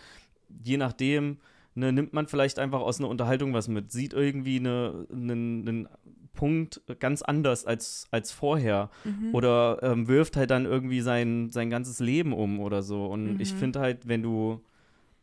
je 0.64 0.78
nachdem, 0.78 1.38
ne, 1.76 1.92
nimmt 1.92 2.14
man 2.14 2.28
vielleicht 2.28 2.60
einfach 2.60 2.82
aus 2.82 3.00
einer 3.00 3.10
Unterhaltung 3.10 3.54
was 3.54 3.68
mit, 3.68 3.92
sieht 3.92 4.14
irgendwie 4.14 4.58
einen 4.58 5.08
ne, 5.10 5.36
ne 5.36 5.90
Punkt 6.34 6.82
ganz 7.00 7.22
anders 7.22 7.66
als, 7.66 8.08
als 8.12 8.32
vorher 8.32 8.90
Mhm. 9.06 9.30
oder 9.34 9.80
ähm, 9.84 10.08
wirft 10.08 10.36
halt 10.36 10.52
dann 10.52 10.66
irgendwie 10.66 11.02
sein, 11.02 11.52
sein 11.52 11.70
ganzes 11.70 12.00
Leben 12.00 12.34
um 12.34 12.60
oder 12.60 12.82
so. 12.82 13.06
Und 13.06 13.40
ich 13.40 13.54
Mhm. 13.54 13.58
finde 13.58 13.80
halt, 13.80 14.08
wenn 14.08 14.24
du, 14.24 14.62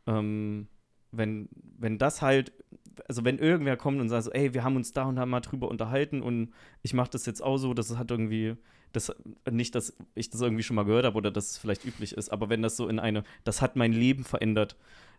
ähm, 0.06 0.68
wenn, 1.12 1.48
wenn 1.78 1.98
das 1.98 2.22
halt, 2.22 2.52
also 3.08 3.24
wenn 3.24 3.38
irgendwer 3.38 3.76
kommt 3.76 4.00
und 4.00 4.08
sagt 4.08 4.24
so, 4.24 4.32
ey, 4.32 4.54
wir 4.54 4.64
haben 4.64 4.76
uns 4.76 4.92
da 4.92 5.04
und 5.04 5.16
da 5.16 5.26
mal 5.26 5.40
drüber 5.40 5.68
unterhalten 5.68 6.22
und 6.22 6.52
ich 6.82 6.94
mache 6.94 7.10
das 7.10 7.26
jetzt 7.26 7.42
auch 7.42 7.56
so, 7.56 7.74
das 7.74 7.96
hat 7.96 8.10
irgendwie, 8.10 8.56
das, 8.92 9.14
nicht, 9.50 9.74
dass 9.74 9.96
ich 10.14 10.30
das 10.30 10.40
irgendwie 10.40 10.62
schon 10.62 10.76
mal 10.76 10.84
gehört 10.84 11.04
habe 11.04 11.16
oder 11.16 11.30
dass 11.30 11.50
es 11.52 11.58
vielleicht 11.58 11.84
üblich 11.84 12.12
ist, 12.12 12.30
aber 12.30 12.48
wenn 12.48 12.62
das 12.62 12.76
so 12.76 12.88
in 12.88 12.98
eine, 12.98 13.24
das 13.44 13.62
hat 13.62 13.76
mein 13.76 13.92
Leben 13.92 14.24
verändert, 14.24 14.76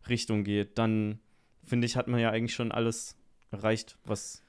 Richtung 0.10 0.44
geht, 0.44 0.78
dann 0.78 1.20
finde 1.64 1.86
ich, 1.86 1.96
hat 1.96 2.08
man 2.08 2.20
ja 2.20 2.32
eigentlich 2.32 2.56
schon 2.56 2.72
alles 2.72 3.16
erreicht, 3.52 3.98
was. 4.06 4.44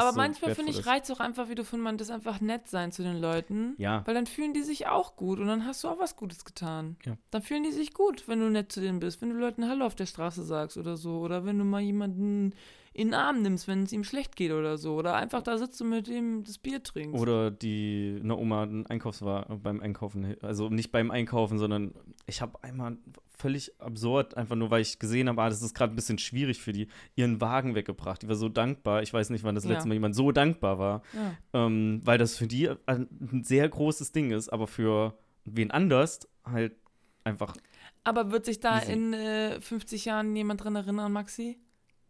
Aber 0.00 0.12
so 0.12 0.16
manchmal 0.16 0.54
finde 0.54 0.70
ich, 0.70 0.80
ist. 0.80 0.86
reizt 0.86 1.10
auch 1.10 1.20
einfach, 1.20 1.48
wie 1.48 1.54
du 1.54 1.64
von 1.64 1.80
man 1.80 1.98
das 1.98 2.10
einfach 2.10 2.40
nett 2.40 2.68
sein 2.68 2.92
zu 2.92 3.02
den 3.02 3.20
Leuten. 3.20 3.74
Ja. 3.78 4.02
Weil 4.06 4.14
dann 4.14 4.26
fühlen 4.26 4.52
die 4.52 4.62
sich 4.62 4.86
auch 4.86 5.16
gut 5.16 5.38
und 5.38 5.46
dann 5.46 5.66
hast 5.66 5.84
du 5.84 5.88
auch 5.88 5.98
was 5.98 6.16
Gutes 6.16 6.44
getan. 6.44 6.96
Ja. 7.04 7.16
Dann 7.30 7.42
fühlen 7.42 7.62
die 7.62 7.72
sich 7.72 7.94
gut, 7.94 8.28
wenn 8.28 8.40
du 8.40 8.50
nett 8.50 8.72
zu 8.72 8.80
denen 8.80 9.00
bist, 9.00 9.22
wenn 9.22 9.30
du 9.30 9.36
Leuten 9.36 9.68
Hallo 9.68 9.86
auf 9.86 9.94
der 9.94 10.06
Straße 10.06 10.42
sagst 10.42 10.76
oder 10.76 10.96
so. 10.96 11.18
Oder 11.18 11.44
wenn 11.44 11.58
du 11.58 11.64
mal 11.64 11.80
jemanden 11.80 12.54
in 12.94 13.08
den 13.08 13.14
Arm 13.14 13.42
nimmst, 13.42 13.66
wenn 13.66 13.82
es 13.82 13.92
ihm 13.92 14.04
schlecht 14.04 14.36
geht 14.36 14.52
oder 14.52 14.78
so. 14.78 14.94
Oder 14.94 15.14
einfach 15.16 15.42
da 15.42 15.58
sitzt 15.58 15.82
und 15.82 15.88
mit 15.90 16.06
ihm 16.08 16.44
das 16.44 16.58
Bier 16.58 16.80
trinkst. 16.82 17.20
Oder 17.20 17.50
die 17.50 18.18
eine 18.22 18.36
Oma 18.36 18.62
einen 18.62 18.86
Einkaufswagen 18.86 19.60
beim 19.62 19.80
Einkaufen, 19.80 20.36
also 20.42 20.68
nicht 20.68 20.92
beim 20.92 21.10
Einkaufen, 21.10 21.58
sondern 21.58 21.92
ich 22.26 22.40
habe 22.40 22.62
einmal 22.62 22.96
völlig 23.36 23.72
absurd, 23.80 24.36
einfach 24.36 24.54
nur 24.54 24.70
weil 24.70 24.80
ich 24.80 25.00
gesehen 25.00 25.28
habe, 25.28 25.42
ah, 25.42 25.48
das 25.48 25.60
ist 25.60 25.74
gerade 25.74 25.92
ein 25.92 25.96
bisschen 25.96 26.18
schwierig 26.18 26.62
für 26.62 26.72
die, 26.72 26.86
ihren 27.16 27.40
Wagen 27.40 27.74
weggebracht. 27.74 28.22
Die 28.22 28.28
war 28.28 28.36
so 28.36 28.48
dankbar. 28.48 29.02
Ich 29.02 29.12
weiß 29.12 29.30
nicht, 29.30 29.42
wann 29.42 29.56
das 29.56 29.64
Ja. 29.64 29.70
letzte 29.72 29.88
Mal 29.88 29.94
jemand 29.94 30.14
so 30.14 30.30
dankbar 30.30 30.78
war, 30.78 31.02
ja. 31.12 31.66
ähm, 31.66 32.00
weil 32.04 32.16
das 32.16 32.36
für 32.36 32.46
die 32.46 32.70
ein 32.86 33.08
ein 33.20 33.42
sehr 33.42 33.68
großes 33.68 34.12
Ding 34.12 34.30
ist, 34.30 34.50
aber 34.50 34.68
für 34.68 35.18
wen 35.44 35.72
anders 35.72 36.20
halt 36.44 36.76
einfach. 37.24 37.56
Aber 38.04 38.30
wird 38.30 38.44
sich 38.44 38.60
da 38.60 38.78
in 38.78 39.14
äh, 39.14 39.60
50 39.60 40.04
Jahren 40.04 40.36
jemand 40.36 40.62
dran 40.62 40.76
erinnern, 40.76 41.10
Maxi? 41.10 41.58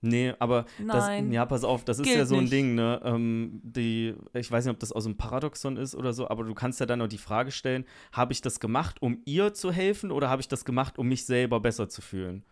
Nee, 0.05 0.35
aber 0.39 0.67
das, 0.87 1.07
Nein. 1.07 1.33
ja, 1.33 1.47
pass 1.47 1.65
auf, 1.65 1.85
das 1.85 1.99
ist 1.99 2.09
ja 2.09 2.27
so 2.27 2.37
ein 2.37 2.43
nicht. 2.43 2.53
Ding, 2.53 2.75
ne? 2.75 3.01
Ähm, 3.05 3.61
die, 3.63 4.15
ich 4.35 4.51
weiß 4.51 4.65
nicht, 4.65 4.73
ob 4.73 4.79
das 4.81 4.93
aus 4.93 5.07
einem 5.07 5.17
Paradoxon 5.17 5.77
ist 5.77 5.95
oder 5.95 6.13
so, 6.13 6.29
aber 6.29 6.45
du 6.45 6.55
kannst 6.55 6.81
ja 6.81 6.87
dann 6.87 7.01
auch 7.01 7.09
die 7.09 7.19
Frage 7.19 7.51
stellen: 7.51 7.85
Habe 8.13 8.33
ich 8.33 8.43
das 8.43 8.61
gemacht, 8.61 9.01
um 9.01 9.21
ihr 9.25 9.55
zu 9.55 9.73
helfen 9.73 10.11
oder 10.11 10.29
habe 10.29 10.41
ich 10.41 10.49
das 10.49 10.65
gemacht, 10.65 10.99
um 10.99 11.09
mich 11.09 11.25
selber 11.25 11.61
besser 11.61 11.89
zu 11.89 12.03
fühlen? 12.03 12.45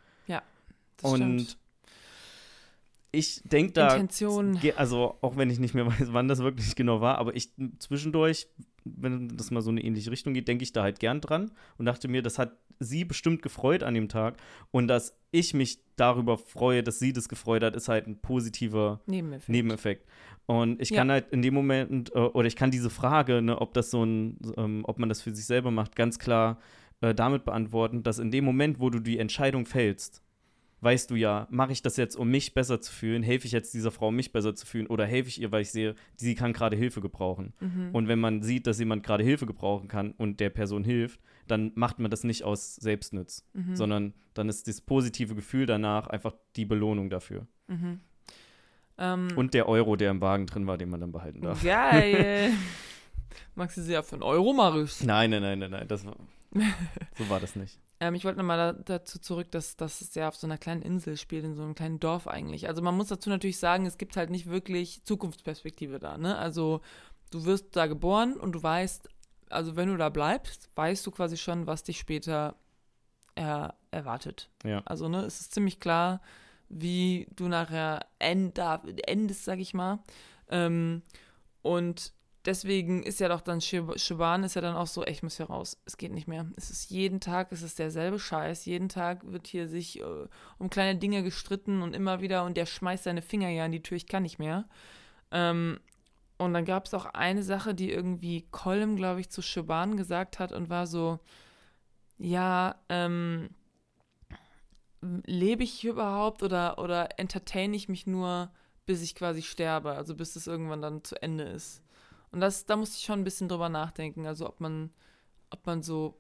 Das 1.03 1.11
Und 1.11 1.41
stimmt. 1.41 1.59
Ich 3.15 3.43
denke 3.45 3.73
da, 3.75 3.93
Intention. 3.97 4.59
also 4.77 5.17
auch 5.21 5.37
wenn 5.37 5.51
ich 5.51 5.59
nicht 5.59 5.75
mehr 5.75 5.87
weiß, 6.01 6.13
wann 6.13 6.29
das 6.29 6.39
wirklich 6.39 6.75
genau 6.75 7.01
war, 7.01 7.19
aber 7.19 7.37
ich 7.37 7.51
zwischendurch, 7.79 8.49
wenn 8.85 9.29
das 9.37 9.51
mal 9.51 9.61
so 9.61 9.71
eine 9.71 9.83
ähnliche 9.85 10.11
Richtung 10.11 10.33
geht, 10.35 10.49
denke 10.49 10.65
ich 10.65 10.73
da 10.73 10.83
halt 10.83 10.99
gern 10.99 11.21
dran 11.21 11.51
und 11.77 11.85
dachte 11.85 12.09
mir, 12.09 12.23
das 12.23 12.39
hat 12.39 12.57
sie 12.81 13.05
bestimmt 13.05 13.43
gefreut 13.43 13.83
an 13.83 13.95
dem 13.95 14.09
Tag 14.09 14.39
und 14.71 14.89
dass 14.89 15.17
ich 15.31 15.55
mich 15.55 15.79
darüber 15.97 16.37
freue, 16.39 16.83
dass 16.83 16.99
sie 16.99 17.13
das 17.13 17.29
gefreut 17.29 17.63
hat, 17.63 17.77
ist 17.77 17.89
halt 17.89 18.07
ein 18.07 18.19
positiver 18.21 19.01
Nebeneffekt. 19.07 19.49
Nebeneffekt. 19.51 20.09
Und 20.47 20.81
ich 20.81 20.91
Ja. 20.91 20.97
kann 20.99 21.11
halt 21.11 21.31
in 21.31 21.43
dem 21.43 21.55
Moment, 21.55 22.13
äh, 22.15 22.19
oder 22.19 22.47
ich 22.49 22.57
kann 22.57 22.71
diese 22.71 22.91
Frage, 22.91 23.41
ne, 23.43 23.61
ob 23.61 23.75
das 23.75 23.91
so 23.91 24.05
ein, 24.05 24.39
ähm, 24.57 24.85
ob 24.85 24.99
man 24.99 25.09
das 25.09 25.21
für 25.23 25.35
sich 25.35 25.45
selber 25.45 25.71
macht, 25.71 25.95
ganz 25.95 26.19
klar 26.19 26.59
äh, 27.03 27.15
damit 27.15 27.45
beantworten, 27.45 28.03
dass 28.03 28.19
in 28.19 28.31
dem 28.31 28.45
Moment, 28.45 28.81
wo 28.81 28.89
du 28.91 29.01
die 29.01 29.19
Entscheidung 29.19 29.67
fällst, 29.67 30.23
weißt 30.83 31.11
du 31.11 31.15
ja, 31.15 31.47
mache 31.51 31.73
ich 31.73 31.81
das 31.81 31.97
jetzt, 31.97 32.17
um 32.17 32.29
mich 32.31 32.55
besser 32.55 32.81
zu 32.81 32.93
fühlen, 32.93 33.23
helfe 33.23 33.47
ich 33.47 33.53
jetzt 33.53 33.73
dieser 33.73 33.91
Frau, 33.91 34.11
mich 34.11 34.33
besser 34.33 34.55
zu 34.55 34.67
fühlen, 34.67 34.87
oder 34.89 35.07
helfe 35.07 35.29
ich 35.29 35.41
ihr, 35.41 35.51
weil 35.53 35.63
ich 35.63 35.71
sehe, 35.71 35.95
sie 36.17 36.35
kann 36.35 36.53
gerade 36.53 36.77
Hilfe 36.77 37.01
gebrauchen. 37.01 37.55
Mhm. 37.61 37.91
Und 37.93 38.09
wenn 38.09 38.19
man 38.19 38.43
sieht, 38.43 38.67
dass 38.67 38.79
jemand 38.79 39.03
gerade 39.05 39.25
Hilfe 39.25 39.47
gebrauchen 39.47 39.89
kann 39.89 40.13
und 40.13 40.41
der 40.41 40.51
Person 40.51 40.85
hilft, 40.85 41.21
dann 41.47 41.73
macht 41.77 41.99
man 41.99 42.11
das 42.11 42.25
nicht 42.25 42.43
aus 42.45 42.77
Selbstnutz, 42.77 43.45
Mhm. 43.55 43.77
sondern 43.77 44.15
dann 44.35 44.49
ist 44.49 44.67
das 44.69 44.81
positive 44.81 45.35
Gefühl 45.35 45.67
danach 45.67 46.07
einfach 46.09 46.35
die 46.57 46.65
Belohnung 46.65 47.11
dafür. 47.11 47.47
Mhm. 47.69 48.01
Ähm, 48.99 49.29
Und 49.37 49.55
der 49.55 49.69
Euro, 49.69 49.97
der 49.97 50.11
im 50.11 50.21
Wagen 50.21 50.47
drin 50.47 50.67
war, 50.67 50.77
den 50.79 50.91
man 50.91 51.01
dann 51.01 51.13
behalten 51.13 51.41
darf. 51.43 51.63
Geil. 51.63 52.51
Maxi 53.55 53.81
ist 53.81 53.89
ja 53.89 54.03
für 54.03 54.17
einen 54.17 54.23
Euro 54.23 54.53
mach 54.53 54.75
ich's. 54.77 55.03
Nein, 55.03 55.31
nein, 55.31 55.43
nein, 55.43 55.59
nein, 55.59 55.71
nein, 55.71 55.89
das 55.89 56.05
war, 56.05 56.17
so 57.17 57.29
war 57.31 57.41
das 57.41 57.57
nicht. 57.57 57.79
Ähm, 58.03 58.15
ich 58.17 58.25
wollte 58.25 58.39
nochmal 58.39 58.59
da, 58.59 58.73
dazu 58.73 59.21
zurück, 59.21 59.53
dass, 59.53 59.77
dass 59.77 60.01
es 60.01 60.17
ja 60.17 60.27
auf 60.27 60.35
so 60.35 60.49
einer 60.49 60.59
kleinen 60.59 60.83
Insel 60.83 61.17
spielt, 61.17 61.45
in 61.45 61.55
so 61.55 61.63
einem 61.63 61.77
kleinen 61.77 62.01
Dorf 62.01 62.27
eigentlich. 62.27 62.67
Also 62.67 62.83
man 62.83 62.97
muss 62.97 63.07
dazu 63.07 63.31
natürlich 63.31 63.59
sagen, 63.59 63.87
es 63.87 63.97
gibt 63.97 64.17
halt 64.17 64.29
nicht 64.29 64.51
wirklich 64.51 65.05
Zukunftsperspektive 65.05 66.01
da, 66.01 66.19
ne? 66.19 66.37
Also 66.37 66.81
du 67.31 67.45
wirst 67.45 67.77
da 67.77 67.87
geboren 67.87 68.35
und 68.37 68.53
du 68.53 68.63
weißt, 68.63 69.09
also 69.51 69.77
wenn 69.77 69.89
du 69.89 69.97
da 69.97 70.09
bleibst, 70.09 70.69
weißt 70.75 71.07
du 71.07 71.13
quasi 71.13 71.37
schon, 71.37 71.69
was 71.69 71.85
dich 71.85 72.01
später 72.01 72.57
er, 73.37 73.77
erwartet. 73.93 74.51
Ja. 74.65 74.83
Also, 74.85 75.09
ne, 75.09 75.25
es 75.25 75.41
ist 75.41 75.55
ziemlich 75.55 75.79
klar, 75.79 76.21
wie 76.69 77.29
du 77.37 77.47
nachher 77.47 78.07
end, 78.19 78.59
endest, 79.07 79.45
sag 79.45 79.61
ich 79.61 79.75
mal. 79.75 80.01
Ähm, 80.49 81.03
und 81.63 82.13
deswegen 82.45 83.03
ist 83.03 83.21
ja 83.21 83.29
doch 83.29 83.41
dann 83.41 83.61
Shiban 83.61 84.45
ist 84.45 84.55
ja 84.55 84.61
dann 84.61 84.77
auch 84.77 84.87
so, 84.87 85.05
ich 85.05 85.23
muss 85.23 85.37
hier 85.37 85.47
raus. 85.47 85.81
Es 85.85 85.97
geht 85.97 86.13
nicht 86.13 86.29
mehr. 86.29 86.47
Es 86.57 86.71
ist 86.71 86.91
jeden 86.91 87.21
Tag, 87.21 87.53
es 87.53 87.63
ist 87.63 87.79
derselbe 87.79 88.19
Scheiß. 88.19 88.65
Jeden 88.67 88.89
Tag 88.89 89.31
wird 89.31 89.47
hier 89.47 89.69
sich 89.69 90.01
äh, 90.01 90.27
um 90.59 90.71
kleine 90.71 90.99
Dinge 90.99 91.23
gestritten 91.23 91.83
und 91.83 91.95
immer 91.95 92.21
wieder 92.21 92.45
und 92.45 92.57
der 92.57 92.67
schmeißt 92.67 93.05
seine 93.05 93.23
Finger 93.23 93.49
ja 93.49 93.65
an 93.65 93.73
die 93.73 93.83
Tür, 93.83 93.97
ich 93.97 94.07
kann 94.07 94.25
nicht 94.25 94.39
mehr. 94.39 94.69
Ähm, 95.31 95.79
und 96.39 96.55
dann 96.55 96.65
gab 96.65 96.87
es 96.87 96.95
auch 96.95 97.07
eine 97.07 97.43
Sache, 97.43 97.75
die 97.75 97.91
irgendwie 97.91 98.47
Colm, 98.51 98.97
glaube 98.97 99.21
ich, 99.21 99.31
zu 99.31 99.43
Shiban 99.43 99.97
gesagt 99.97 100.39
hat 100.39 100.53
und 100.53 100.71
war 100.71 100.87
so, 100.87 101.21
ja, 102.19 102.77
ähm, 102.89 103.51
lebe 105.01 105.63
ich 105.65 105.85
überhaupt 105.85 106.43
oder, 106.43 106.79
oder 106.79 107.19
entertain 107.19 107.75
ich 107.75 107.89
mich 107.89 108.07
nur, 108.07 108.51
bis 108.87 109.03
ich 109.03 109.15
quasi 109.15 109.43
sterbe, 109.43 109.93
also 109.93 110.15
bis 110.15 110.37
es 110.37 110.47
irgendwann 110.47 110.83
dann 110.83 111.05
zu 111.05 111.21
Ende 111.23 111.45
ist. 111.45 111.82
Und 112.33 112.41
das, 112.41 112.65
da 112.65 112.77
musste 112.77 112.97
ich 112.97 113.05
schon 113.05 113.21
ein 113.21 113.25
bisschen 113.25 113.49
drüber 113.49 113.69
nachdenken, 113.69 114.27
also 114.27 114.49
ob 114.49 114.61
man, 114.61 114.91
ob 115.51 115.65
man 115.67 115.83
so, 115.83 116.19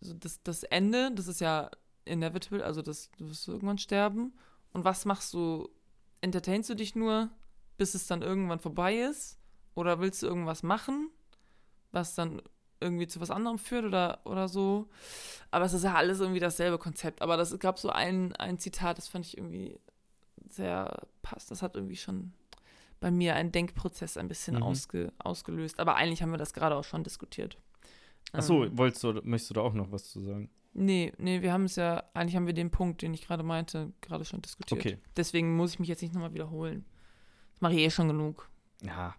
so 0.00 0.12
das, 0.12 0.42
das 0.42 0.64
Ende, 0.64 1.12
das 1.14 1.28
ist 1.28 1.40
ja 1.40 1.70
inevitable, 2.04 2.64
also 2.64 2.82
das, 2.82 3.10
du 3.12 3.28
wirst 3.28 3.46
irgendwann 3.48 3.78
sterben. 3.78 4.32
Und 4.72 4.84
was 4.84 5.04
machst 5.04 5.32
du? 5.34 5.68
Entertainst 6.20 6.68
du 6.68 6.74
dich 6.74 6.96
nur, 6.96 7.30
bis 7.76 7.94
es 7.94 8.06
dann 8.06 8.22
irgendwann 8.22 8.58
vorbei 8.58 8.98
ist? 8.98 9.38
Oder 9.74 10.00
willst 10.00 10.22
du 10.22 10.26
irgendwas 10.26 10.62
machen, 10.62 11.10
was 11.92 12.14
dann 12.14 12.42
irgendwie 12.80 13.06
zu 13.06 13.20
was 13.20 13.30
anderem 13.30 13.58
führt 13.58 13.84
oder, 13.84 14.20
oder 14.24 14.48
so? 14.48 14.88
Aber 15.50 15.64
es 15.64 15.72
ist 15.72 15.84
ja 15.84 15.94
alles 15.94 16.20
irgendwie 16.20 16.40
dasselbe 16.40 16.78
Konzept. 16.78 17.22
Aber 17.22 17.36
das 17.36 17.52
es 17.52 17.60
gab 17.60 17.78
so 17.78 17.90
ein, 17.90 18.34
ein 18.36 18.58
Zitat, 18.58 18.98
das 18.98 19.08
fand 19.08 19.26
ich 19.26 19.36
irgendwie 19.36 19.78
sehr 20.48 21.06
passt. 21.22 21.50
Das 21.50 21.62
hat 21.62 21.76
irgendwie 21.76 21.96
schon 21.96 22.32
bei 23.00 23.10
mir 23.10 23.34
einen 23.34 23.52
Denkprozess 23.52 24.16
ein 24.16 24.28
bisschen 24.28 24.56
Mhm. 24.56 24.62
ausge, 24.62 25.12
ausgelöst. 25.18 25.78
Aber 25.80 25.96
eigentlich 25.96 26.22
haben 26.22 26.30
wir 26.30 26.38
das 26.38 26.52
gerade 26.54 26.74
auch 26.76 26.84
schon 26.84 27.04
diskutiert. 27.04 27.58
Achso, 28.32 28.64
Ähm, 28.64 28.76
wolltest 28.78 29.02
du, 29.04 29.12
möchtest 29.24 29.50
du 29.50 29.54
da 29.54 29.60
auch 29.60 29.74
noch 29.74 29.92
was 29.92 30.10
zu 30.10 30.20
sagen? 30.20 30.50
nee, 30.78 31.12
nee, 31.16 31.40
wir 31.40 31.52
haben 31.54 31.64
es 31.64 31.76
ja, 31.76 32.04
eigentlich 32.12 32.36
haben 32.36 32.46
wir 32.46 32.52
den 32.52 32.70
Punkt, 32.70 33.00
den 33.00 33.14
ich 33.14 33.22
gerade 33.26 33.42
meinte, 33.42 33.92
gerade 34.02 34.24
schon 34.26 34.42
diskutiert. 34.42 34.78
Okay. 34.80 34.98
Deswegen 35.16 35.56
muss 35.56 35.72
ich 35.72 35.78
mich 35.78 35.88
jetzt 35.88 36.02
nicht 36.02 36.12
nochmal 36.12 36.34
wiederholen. 36.34 36.84
Das 37.52 37.60
mache 37.62 37.72
ich 37.74 37.78
eh 37.80 37.90
schon 37.90 38.08
genug. 38.08 38.50
Ja. 38.82 39.14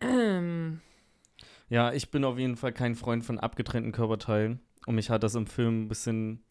Ja, 1.70 1.92
ich 1.92 2.10
bin 2.10 2.24
auf 2.24 2.38
jeden 2.38 2.56
Fall 2.56 2.72
kein 2.72 2.94
Freund 2.94 3.24
von 3.26 3.38
abgetrennten 3.38 3.92
Körperteilen. 3.92 4.60
Und 4.86 4.94
mich 4.94 5.10
hat 5.10 5.22
das 5.22 5.34
im 5.34 5.46
Film 5.46 5.82
ein 5.82 5.88
bisschen 5.88 6.42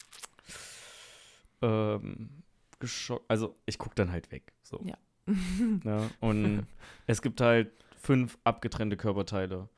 ähm, 1.60 2.44
geschockt. 2.78 3.24
Also, 3.28 3.56
ich 3.66 3.78
gucke 3.78 3.96
dann 3.96 4.12
halt 4.12 4.30
weg. 4.30 4.52
So. 4.62 4.80
Ja. 4.84 4.96
Ja, 5.84 6.08
und 6.20 6.66
es 7.06 7.22
gibt 7.22 7.40
halt 7.40 7.70
fünf 8.00 8.38
abgetrennte 8.44 8.96
Körperteile. 8.96 9.68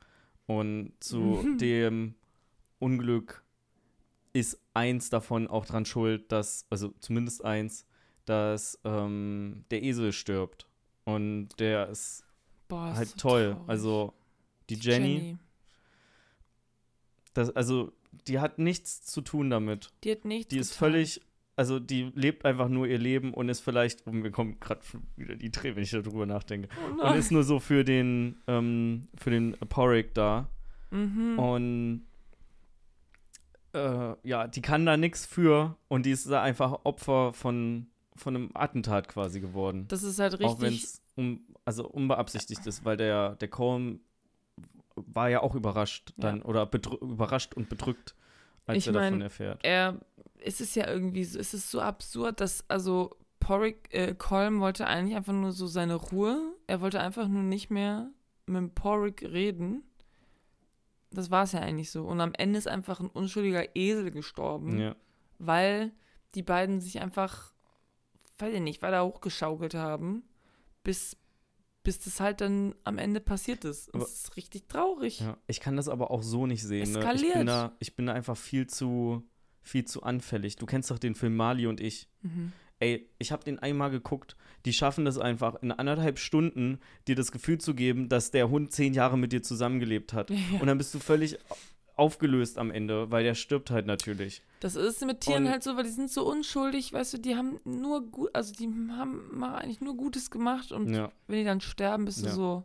Und 0.47 0.93
zu 0.99 1.45
dem 1.59 2.15
Unglück 2.79 3.43
ist 4.33 4.59
eins 4.73 5.09
davon 5.09 5.47
auch 5.47 5.65
dran 5.65 5.85
schuld, 5.85 6.31
dass, 6.31 6.65
also 6.69 6.93
zumindest 6.99 7.43
eins, 7.43 7.85
dass 8.25 8.79
ähm, 8.85 9.65
der 9.71 9.83
Esel 9.83 10.13
stirbt. 10.13 10.67
Und 11.03 11.49
der 11.59 11.89
ist 11.89 12.23
Boah, 12.67 12.91
ist 12.91 12.97
halt 12.97 13.09
so 13.09 13.17
toll. 13.17 13.51
traurig. 13.53 13.69
Also 13.69 14.13
die 14.69 14.75
Jenny, 14.75 15.37
Das, 17.33 17.49
also, 17.55 17.91
die 18.27 18.39
hat 18.39 18.59
nichts 18.59 19.03
zu 19.03 19.21
tun 19.21 19.49
damit. 19.49 19.91
Die 20.03 20.11
hat 20.11 20.25
nichts 20.25 20.49
Die 20.49 20.59
ist 20.59 20.71
getan. 20.73 20.91
völlig, 20.91 21.21
also 21.61 21.79
die 21.79 22.11
lebt 22.15 22.43
einfach 22.43 22.69
nur 22.69 22.87
ihr 22.87 22.97
Leben 22.97 23.35
und 23.35 23.47
ist 23.47 23.59
vielleicht, 23.59 24.07
und 24.07 24.21
mir 24.23 24.31
kommt 24.31 24.59
gerade 24.61 24.81
wieder 25.15 25.35
die 25.35 25.51
Tränen, 25.51 25.75
wenn 25.75 25.83
ich 25.83 25.91
darüber 25.91 26.25
nachdenke, 26.25 26.69
Oh 26.99 27.05
und 27.07 27.15
ist 27.15 27.31
nur 27.31 27.43
so 27.43 27.59
für 27.59 27.83
den, 27.83 28.41
ähm, 28.47 29.07
für 29.15 29.29
den 29.29 29.51
Porrick 29.69 30.15
da. 30.15 30.49
Mhm. 30.89 31.37
Und 31.37 32.01
äh, 33.73 34.15
ja, 34.27 34.47
die 34.47 34.61
kann 34.63 34.87
da 34.87 34.97
nichts 34.97 35.27
für 35.27 35.77
und 35.87 36.07
die 36.07 36.11
ist 36.11 36.27
da 36.31 36.41
einfach 36.41 36.79
Opfer 36.83 37.31
von, 37.33 37.85
von 38.15 38.35
einem 38.35 38.49
Attentat 38.55 39.07
quasi 39.07 39.39
geworden. 39.39 39.85
Das 39.87 40.01
ist 40.01 40.17
halt 40.17 40.33
Auch 40.43 40.59
wenn 40.61 40.69
richtig. 40.69 40.83
es 40.83 41.01
um, 41.15 41.41
also 41.63 41.87
unbeabsichtigt 41.87 42.65
ist, 42.65 42.85
weil 42.85 42.97
der, 42.97 43.35
der 43.35 43.49
Colm 43.49 43.99
war 44.95 45.29
ja 45.29 45.41
auch 45.43 45.53
überrascht 45.53 46.11
dann 46.17 46.39
Ja. 46.39 46.45
oder 46.45 46.69
überrascht 47.01 47.53
und 47.53 47.69
bedrückt, 47.69 48.15
als 48.65 48.77
Ich 48.77 48.87
er 48.87 48.93
davon 48.93 49.11
mein, 49.11 49.21
erfährt. 49.21 49.59
Er, 49.63 49.99
es 50.43 50.61
ist 50.61 50.75
ja 50.75 50.87
irgendwie 50.87 51.23
so, 51.23 51.39
es 51.39 51.53
ist 51.53 51.69
so 51.71 51.81
absurd, 51.81 52.41
dass, 52.41 52.63
also, 52.69 53.15
Porrick, 53.39 53.89
äh, 53.91 54.13
Colm 54.15 54.59
wollte 54.59 54.85
eigentlich 54.87 55.15
einfach 55.15 55.33
nur 55.33 55.51
so 55.51 55.65
seine 55.67 55.95
Ruhe. 55.95 56.53
Er 56.67 56.79
wollte 56.81 56.99
einfach 56.99 57.27
nur 57.27 57.41
nicht 57.41 57.71
mehr 57.71 58.09
mit 58.45 58.75
Porrick 58.75 59.23
reden. 59.23 59.83
Das 61.09 61.31
war 61.31 61.43
es 61.43 61.51
ja 61.53 61.59
eigentlich 61.59 61.89
so. 61.91 62.05
Und 62.05 62.21
am 62.21 62.33
Ende 62.37 62.59
ist 62.59 62.67
einfach 62.67 62.99
ein 62.99 63.09
unschuldiger 63.09 63.75
Esel 63.75 64.11
gestorben. 64.11 64.79
Ja. 64.79 64.95
weil 65.39 65.91
die 66.35 66.43
beiden 66.43 66.79
sich 66.79 67.01
einfach, 67.01 67.51
weiß 68.37 68.53
ich 68.53 68.61
nicht, 68.61 68.81
weiter 68.81 69.03
hochgeschaukelt 69.03 69.73
haben, 69.73 70.23
bis, 70.83 71.17
bis 71.83 71.99
das 71.99 72.19
halt 72.19 72.41
dann 72.41 72.75
am 72.83 72.97
Ende 72.97 73.19
passiert 73.19 73.65
ist. 73.65 73.87
Und 73.89 74.01
Aber- 74.01 74.09
es 74.09 74.23
ist 74.23 74.37
richtig 74.37 74.67
traurig. 74.67 75.19
Ja, 75.21 75.37
ich 75.47 75.59
kann 75.59 75.75
das 75.75 75.87
aber 75.89 76.11
auch 76.11 76.23
so 76.23 76.45
nicht 76.47 76.63
sehen. 76.63 76.83
Ne? 76.83 76.89
Ich, 76.89 76.95
Eskaliert. 76.97 77.33
bin 77.35 77.47
da, 77.47 77.75
ich 77.79 77.95
bin 77.95 78.05
da 78.05 78.13
einfach 78.13 78.37
viel 78.37 78.67
zu, 78.67 79.23
viel 79.61 79.85
zu 79.85 80.03
anfällig. 80.03 80.55
Du 80.57 80.65
kennst 80.65 80.91
doch 80.91 80.99
den 80.99 81.15
Film 81.15 81.35
Mali 81.35 81.67
und 81.67 81.79
ich. 81.81 82.07
Mhm. 82.21 82.51
Ey, 82.79 83.07
ich 83.19 83.31
habe 83.31 83.43
den 83.43 83.59
einmal 83.59 83.91
geguckt. 83.91 84.35
Die 84.65 84.73
schaffen 84.73 85.05
das 85.05 85.19
einfach, 85.19 85.55
in 85.61 85.71
anderthalb 85.71 86.17
Stunden 86.17 86.79
dir 87.07 87.15
das 87.15 87.31
Gefühl 87.31 87.59
zu 87.59 87.75
geben, 87.75 88.09
dass 88.09 88.31
der 88.31 88.49
Hund 88.49 88.71
zehn 88.71 88.93
Jahre 88.95 89.19
mit 89.19 89.31
dir 89.33 89.43
zusammengelebt 89.43 90.13
hat. 90.13 90.29
Ja. 90.51 90.59
Und 90.59 90.65
dann 90.67 90.77
bist 90.79 90.93
du 90.95 90.99
völlig 90.99 91.37
aufgelöst 92.01 92.57
am 92.57 92.71
Ende, 92.71 93.09
weil 93.11 93.23
der 93.23 93.35
stirbt 93.35 93.71
halt 93.71 93.85
natürlich. 93.85 94.41
Das 94.59 94.75
ist 94.75 95.05
mit 95.05 95.21
Tieren 95.21 95.45
Und- 95.45 95.51
halt 95.51 95.63
so, 95.63 95.77
weil 95.77 95.83
die 95.83 95.89
sind 95.91 96.09
so 96.11 96.27
unschuldig, 96.29 96.91
weißt 96.93 97.13
du, 97.13 97.17
die 97.19 97.35
haben 97.35 97.59
nur 97.63 98.01
gut, 98.05 98.29
also 98.33 98.51
die 98.53 98.67
haben 98.97 99.21
mal 99.37 99.55
eigentlich 99.59 99.81
nur 99.81 99.95
Gutes 99.95 100.29
gemacht 100.31 100.71
und 100.71 100.93
Ja. 100.93 101.11
wenn 101.27 101.37
die 101.39 101.45
dann 101.45 101.61
sterben, 101.61 102.05
bist 102.05 102.23
Ja. 102.23 102.29
du 102.29 102.35
so, 102.35 102.63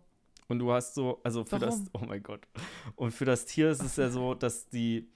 Und 0.48 0.60
du 0.60 0.72
hast 0.72 0.94
so, 0.94 1.20
also 1.24 1.44
für 1.44 1.58
das, 1.58 1.82
Warum? 1.92 2.04
oh 2.04 2.08
mein 2.08 2.22
Gott. 2.22 2.40
Und 2.94 3.10
für 3.12 3.24
das 3.24 3.46
Tier 3.46 3.70
ist 3.70 3.82
es 3.82 3.96
ja 3.96 4.10
so, 4.10 4.34
dass 4.34 4.68
die, 4.68 5.08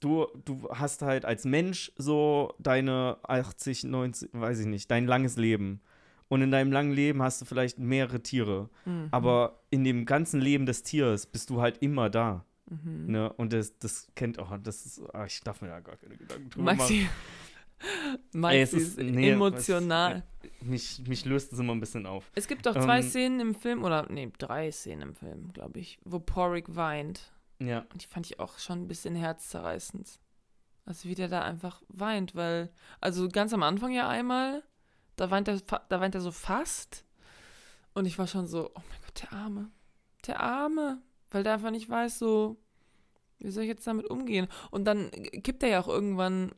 du, 0.00 0.26
du 0.46 0.68
hast 0.72 1.02
halt 1.02 1.24
als 1.26 1.44
Mensch 1.44 1.92
so 1.96 2.54
deine 2.58 3.18
80, 3.22 3.84
90, 3.84 4.30
weiß 4.32 4.60
ich 4.60 4.66
nicht, 4.66 4.90
dein 4.90 5.06
langes 5.06 5.36
Leben. 5.36 5.80
Und 6.28 6.42
in 6.42 6.50
deinem 6.50 6.70
langen 6.72 6.92
Leben 6.92 7.22
hast 7.22 7.40
du 7.40 7.44
vielleicht 7.44 7.78
mehrere 7.78 8.22
Tiere. 8.22 8.70
mhm. 8.86 9.08
Aber 9.10 9.60
in 9.70 9.84
dem 9.84 10.06
ganzen 10.06 10.40
Leben 10.40 10.64
des 10.64 10.82
Tieres 10.82 11.26
bist 11.26 11.50
du 11.50 11.60
halt 11.60 11.78
immer 11.82 12.08
da. 12.08 12.44
Mhm. 12.70 13.06
Ne? 13.06 13.32
Und 13.34 13.52
das, 13.52 13.78
das 13.78 14.08
kennt 14.14 14.38
auch, 14.38 14.56
das 14.62 14.86
ist, 14.86 15.02
ah, 15.14 15.26
ich 15.26 15.40
darf 15.40 15.60
mir 15.60 15.68
da 15.68 15.80
gar 15.80 15.96
keine 15.96 16.16
Gedanken 16.16 16.50
drüber 16.50 16.64
machen. 16.64 16.78
Maxi, 16.78 17.08
Maxi 18.32 18.56
Ey, 18.56 18.62
es 18.62 18.72
ist, 18.72 18.98
nee, 18.98 19.30
emotional. 19.30 20.22
Mich, 20.62 21.02
mich 21.06 21.24
löst 21.24 21.52
es 21.52 21.58
immer 21.58 21.74
ein 21.74 21.80
bisschen 21.80 22.06
auf. 22.06 22.30
Es 22.34 22.46
gibt 22.48 22.66
doch 22.66 22.74
zwei 22.74 22.98
Ähm, 22.98 23.08
Szenen 23.08 23.40
im 23.40 23.54
Film, 23.54 23.84
oder 23.84 24.06
nee, 24.10 24.30
drei 24.38 24.70
Szenen 24.70 25.10
im 25.10 25.14
Film, 25.14 25.52
glaube 25.52 25.78
ich, 25.78 25.98
wo 26.04 26.18
Porrick 26.18 26.74
weint. 26.74 27.32
Ja. 27.58 27.86
Und 27.92 28.02
die 28.02 28.06
fand 28.06 28.26
ich 28.26 28.40
auch 28.40 28.58
schon 28.58 28.82
ein 28.82 28.88
bisschen 28.88 29.14
herzzerreißend. 29.14 30.20
Also 30.86 31.08
wie 31.08 31.14
der 31.14 31.28
da 31.28 31.42
einfach 31.42 31.82
weint, 31.88 32.34
weil, 32.34 32.70
also 33.00 33.28
ganz 33.28 33.52
am 33.52 33.62
Anfang 33.62 33.92
ja 33.92 34.08
einmal, 34.08 34.62
da 35.16 35.30
weint 35.30 35.48
er, 35.48 35.60
da 35.60 36.00
weint 36.00 36.14
er 36.14 36.20
so 36.20 36.32
fast. 36.32 37.04
Und 37.94 38.06
ich 38.06 38.18
war 38.18 38.26
schon 38.26 38.46
so, 38.46 38.70
oh 38.74 38.82
mein 38.88 39.00
Gott, 39.04 39.22
der 39.22 39.32
Arme. 39.32 39.70
Der 40.26 40.40
Arme. 40.40 41.02
Weil 41.30 41.42
der 41.42 41.54
einfach 41.54 41.70
nicht 41.70 41.88
weiß, 41.88 42.18
so, 42.18 42.56
wie 43.38 43.50
soll 43.50 43.64
ich 43.64 43.68
jetzt 43.68 43.86
damit 43.86 44.06
umgehen? 44.08 44.48
Und 44.70 44.84
dann 44.84 45.10
kippt 45.10 45.62
er 45.62 45.68
ja 45.68 45.80
auch 45.80 45.88
irgendwann, 45.88 46.52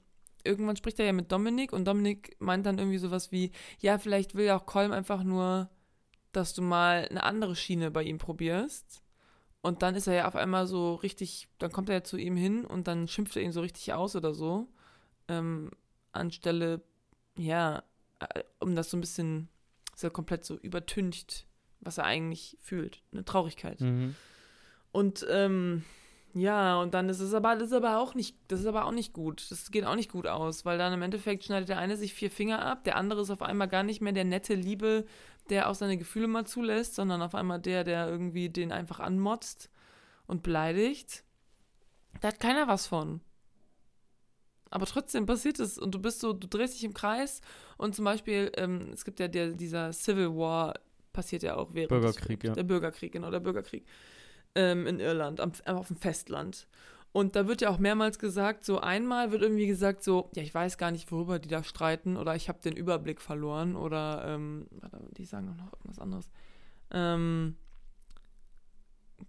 irgendwann 0.44 0.76
spricht 0.76 0.98
er 0.98 1.06
ja 1.06 1.12
mit 1.12 1.30
Dominik 1.30 1.72
und 1.72 1.84
Dominik 1.84 2.36
meint 2.40 2.66
dann 2.66 2.78
irgendwie 2.78 2.98
sowas 2.98 3.32
wie, 3.32 3.52
ja, 3.80 3.98
vielleicht 3.98 4.34
will 4.34 4.46
ja 4.46 4.56
auch 4.56 4.66
Colm 4.66 4.92
einfach 4.92 5.22
nur, 5.22 5.68
dass 6.32 6.54
du 6.54 6.62
mal 6.62 7.06
eine 7.08 7.22
andere 7.22 7.54
Schiene 7.54 7.90
bei 7.90 8.02
ihm 8.02 8.18
probierst. 8.18 9.02
Und 9.60 9.82
dann 9.82 9.94
ist 9.94 10.08
er 10.08 10.14
ja 10.14 10.28
auf 10.28 10.34
einmal 10.34 10.66
so 10.66 10.94
richtig, 10.96 11.48
dann 11.58 11.70
kommt 11.70 11.88
er 11.88 11.96
ja 11.96 12.04
zu 12.04 12.16
ihm 12.16 12.36
hin 12.36 12.64
und 12.64 12.88
dann 12.88 13.06
schimpft 13.06 13.36
er 13.36 13.42
ihn 13.42 13.52
so 13.52 13.60
richtig 13.60 13.92
aus 13.92 14.16
oder 14.16 14.34
so. 14.34 14.66
Ähm, 15.28 15.70
anstelle, 16.10 16.82
ja, 17.36 17.84
äh, 18.18 18.42
um 18.58 18.74
das 18.74 18.90
so 18.90 18.96
ein 18.96 19.00
bisschen, 19.00 19.48
so 19.94 20.10
komplett 20.10 20.44
so 20.44 20.56
übertüncht, 20.56 21.46
was 21.80 21.98
er 21.98 22.04
eigentlich 22.04 22.56
fühlt. 22.60 23.02
Eine 23.12 23.24
Traurigkeit. 23.24 23.80
Mhm. 23.80 24.16
Und 24.92 25.26
ähm, 25.30 25.84
ja, 26.34 26.80
und 26.80 26.94
dann 26.94 27.08
ist 27.08 27.20
es 27.20 27.34
aber, 27.34 27.56
das 27.56 27.68
ist 27.68 27.74
aber 27.74 27.98
auch 27.98 28.14
nicht, 28.14 28.36
das 28.48 28.60
ist 28.60 28.66
aber 28.66 28.86
auch 28.86 28.92
nicht 28.92 29.12
gut. 29.12 29.50
Das 29.50 29.70
geht 29.70 29.84
auch 29.84 29.96
nicht 29.96 30.10
gut 30.10 30.26
aus, 30.26 30.64
weil 30.64 30.78
dann 30.78 30.92
im 30.92 31.02
Endeffekt 31.02 31.44
schneidet 31.44 31.68
der 31.68 31.78
eine 31.78 31.96
sich 31.96 32.14
vier 32.14 32.30
Finger 32.30 32.64
ab, 32.64 32.84
der 32.84 32.96
andere 32.96 33.20
ist 33.20 33.30
auf 33.30 33.42
einmal 33.42 33.68
gar 33.68 33.82
nicht 33.82 34.00
mehr 34.00 34.12
der 34.12 34.24
nette 34.24 34.54
Liebe, 34.54 35.04
der 35.50 35.68
auch 35.68 35.74
seine 35.74 35.98
Gefühle 35.98 36.28
mal 36.28 36.46
zulässt, 36.46 36.94
sondern 36.94 37.20
auf 37.20 37.34
einmal 37.34 37.60
der, 37.60 37.84
der 37.84 38.08
irgendwie 38.08 38.48
den 38.48 38.72
einfach 38.72 39.00
anmotzt 39.00 39.70
und 40.26 40.42
beleidigt. 40.42 41.24
Da 42.20 42.28
hat 42.28 42.40
keiner 42.40 42.66
was 42.68 42.86
von. 42.86 43.20
Aber 44.70 44.86
trotzdem 44.86 45.26
passiert 45.26 45.60
es 45.60 45.76
und 45.76 45.94
du 45.94 45.98
bist 45.98 46.20
so, 46.20 46.32
du 46.32 46.46
drehst 46.46 46.74
dich 46.74 46.84
im 46.84 46.94
Kreis 46.94 47.42
und 47.76 47.94
zum 47.94 48.06
Beispiel, 48.06 48.50
ähm, 48.56 48.90
es 48.94 49.04
gibt 49.04 49.20
ja 49.20 49.28
der, 49.28 49.48
dieser 49.50 49.92
Civil 49.92 50.34
War, 50.34 50.74
passiert 51.12 51.42
ja 51.42 51.56
auch 51.56 51.74
während 51.74 51.90
Bürgerkrieg, 51.90 52.42
ja. 52.42 52.54
Der 52.54 52.62
Bürgerkrieg, 52.62 53.12
genau, 53.12 53.30
der 53.30 53.40
Bürgerkrieg 53.40 53.84
ähm, 54.54 54.86
in 54.86 55.00
Irland, 55.00 55.40
am, 55.40 55.52
auf 55.66 55.88
dem 55.88 55.96
Festland. 55.96 56.66
Und 57.12 57.36
da 57.36 57.46
wird 57.46 57.60
ja 57.60 57.68
auch 57.68 57.78
mehrmals 57.78 58.18
gesagt, 58.18 58.64
so 58.64 58.80
einmal 58.80 59.32
wird 59.32 59.42
irgendwie 59.42 59.66
gesagt, 59.66 60.02
so, 60.02 60.30
ja, 60.34 60.42
ich 60.42 60.54
weiß 60.54 60.78
gar 60.78 60.90
nicht, 60.90 61.12
worüber 61.12 61.38
die 61.38 61.48
da 61.48 61.62
streiten 61.62 62.16
oder 62.16 62.34
ich 62.34 62.48
habe 62.48 62.60
den 62.60 62.74
Überblick 62.74 63.20
verloren 63.20 63.76
oder, 63.76 64.24
ähm, 64.26 64.66
warte, 64.70 64.98
die 65.16 65.26
sagen 65.26 65.50
auch 65.50 65.56
noch 65.56 65.72
irgendwas 65.74 65.98
anderes. 65.98 66.30
Ähm, 66.90 67.56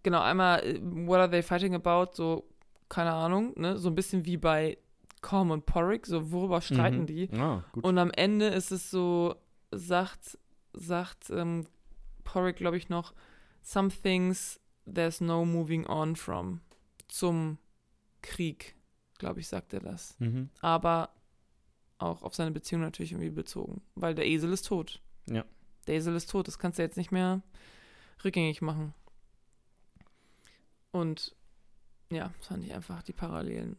genau, 0.02 0.22
einmal, 0.22 0.64
äh, 0.64 0.80
what 0.82 1.20
are 1.20 1.30
they 1.30 1.44
fighting 1.44 1.76
about? 1.76 2.12
So, 2.14 2.48
keine 2.88 3.12
Ahnung, 3.12 3.54
ne? 3.58 3.78
So 3.78 3.90
ein 3.90 3.96
bisschen 3.96 4.26
wie 4.26 4.38
bei 4.38 4.78
Colm 5.22 5.52
und 5.52 5.66
Porrick, 5.66 6.06
so, 6.06 6.32
worüber 6.32 6.62
streiten 6.62 7.02
Mhm. 7.02 7.06
die? 7.06 7.30
Ah, 7.38 7.64
gut. 7.74 7.84
Und 7.84 7.98
am 7.98 8.12
Ende 8.12 8.48
ist 8.48 8.72
es 8.72 8.90
so, 8.92 9.36
sagt, 9.72 10.38
sagt 10.74 11.30
ähm, 11.32 11.66
Porrick, 12.24 12.56
glaube 12.58 12.78
ich, 12.78 12.88
noch, 12.90 13.14
some 13.62 13.90
things 13.90 14.60
there's 14.92 15.22
no 15.22 15.46
moving 15.46 15.86
on 15.88 16.16
from. 16.16 16.62
Zum 17.08 17.58
Krieg, 18.22 18.76
glaube 19.18 19.40
ich, 19.40 19.48
sagt 19.48 19.74
er 19.74 19.80
das. 19.80 20.16
mhm. 20.20 20.50
Aber 20.62 21.10
auch 21.98 22.22
auf 22.24 22.36
seine 22.36 22.52
Beziehung 22.52 22.82
natürlich 22.82 23.12
irgendwie 23.12 23.30
bezogen. 23.30 23.82
Weil 23.96 24.16
der 24.16 24.28
Esel 24.28 24.52
ist 24.52 24.68
tot. 24.68 25.02
Ja. 25.30 25.46
Der 25.88 25.96
Esel 25.96 26.16
ist 26.16 26.30
tot, 26.30 26.48
das 26.48 26.60
kannst 26.60 26.80
du 26.80 26.84
jetzt 26.84 26.98
nicht 26.98 27.12
mehr 27.12 27.42
rückgängig 28.24 28.62
machen. 28.62 28.94
Und 30.92 31.36
ja, 32.12 32.32
fand 32.42 32.64
ich 32.64 32.74
einfach 32.74 33.04
die 33.04 33.14
Parallelen 33.14 33.78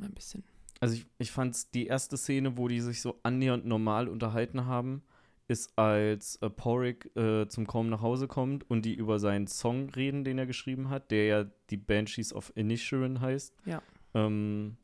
ein 0.00 0.12
bisschen. 0.12 0.44
Also 0.80 0.94
ich, 0.94 1.06
ich 1.18 1.30
fand 1.30 1.74
die 1.74 1.86
erste 1.86 2.16
Szene, 2.16 2.56
wo 2.56 2.66
die 2.66 2.80
sich 2.80 3.00
so 3.00 3.20
annähernd 3.22 3.64
normal 3.64 4.08
unterhalten 4.08 4.66
haben, 4.66 5.02
ist 5.48 5.76
als 5.78 6.36
äh, 6.36 6.50
Porrick 6.50 7.14
äh, 7.16 7.46
zum 7.48 7.66
Kaum 7.66 7.88
nach 7.88 8.00
Hause 8.00 8.28
kommt 8.28 8.68
und 8.70 8.84
die 8.84 8.94
über 8.94 9.18
seinen 9.18 9.46
Song 9.46 9.90
reden, 9.90 10.24
den 10.24 10.38
er 10.38 10.46
geschrieben 10.46 10.88
hat, 10.88 11.10
der 11.10 11.26
ja 11.26 11.44
die 11.70 11.76
Banshees 11.76 12.32
of 12.32 12.52
Inisherin 12.54 13.20
heißt. 13.20 13.54
Ja. 13.64 13.82
Ähm, 14.14 14.76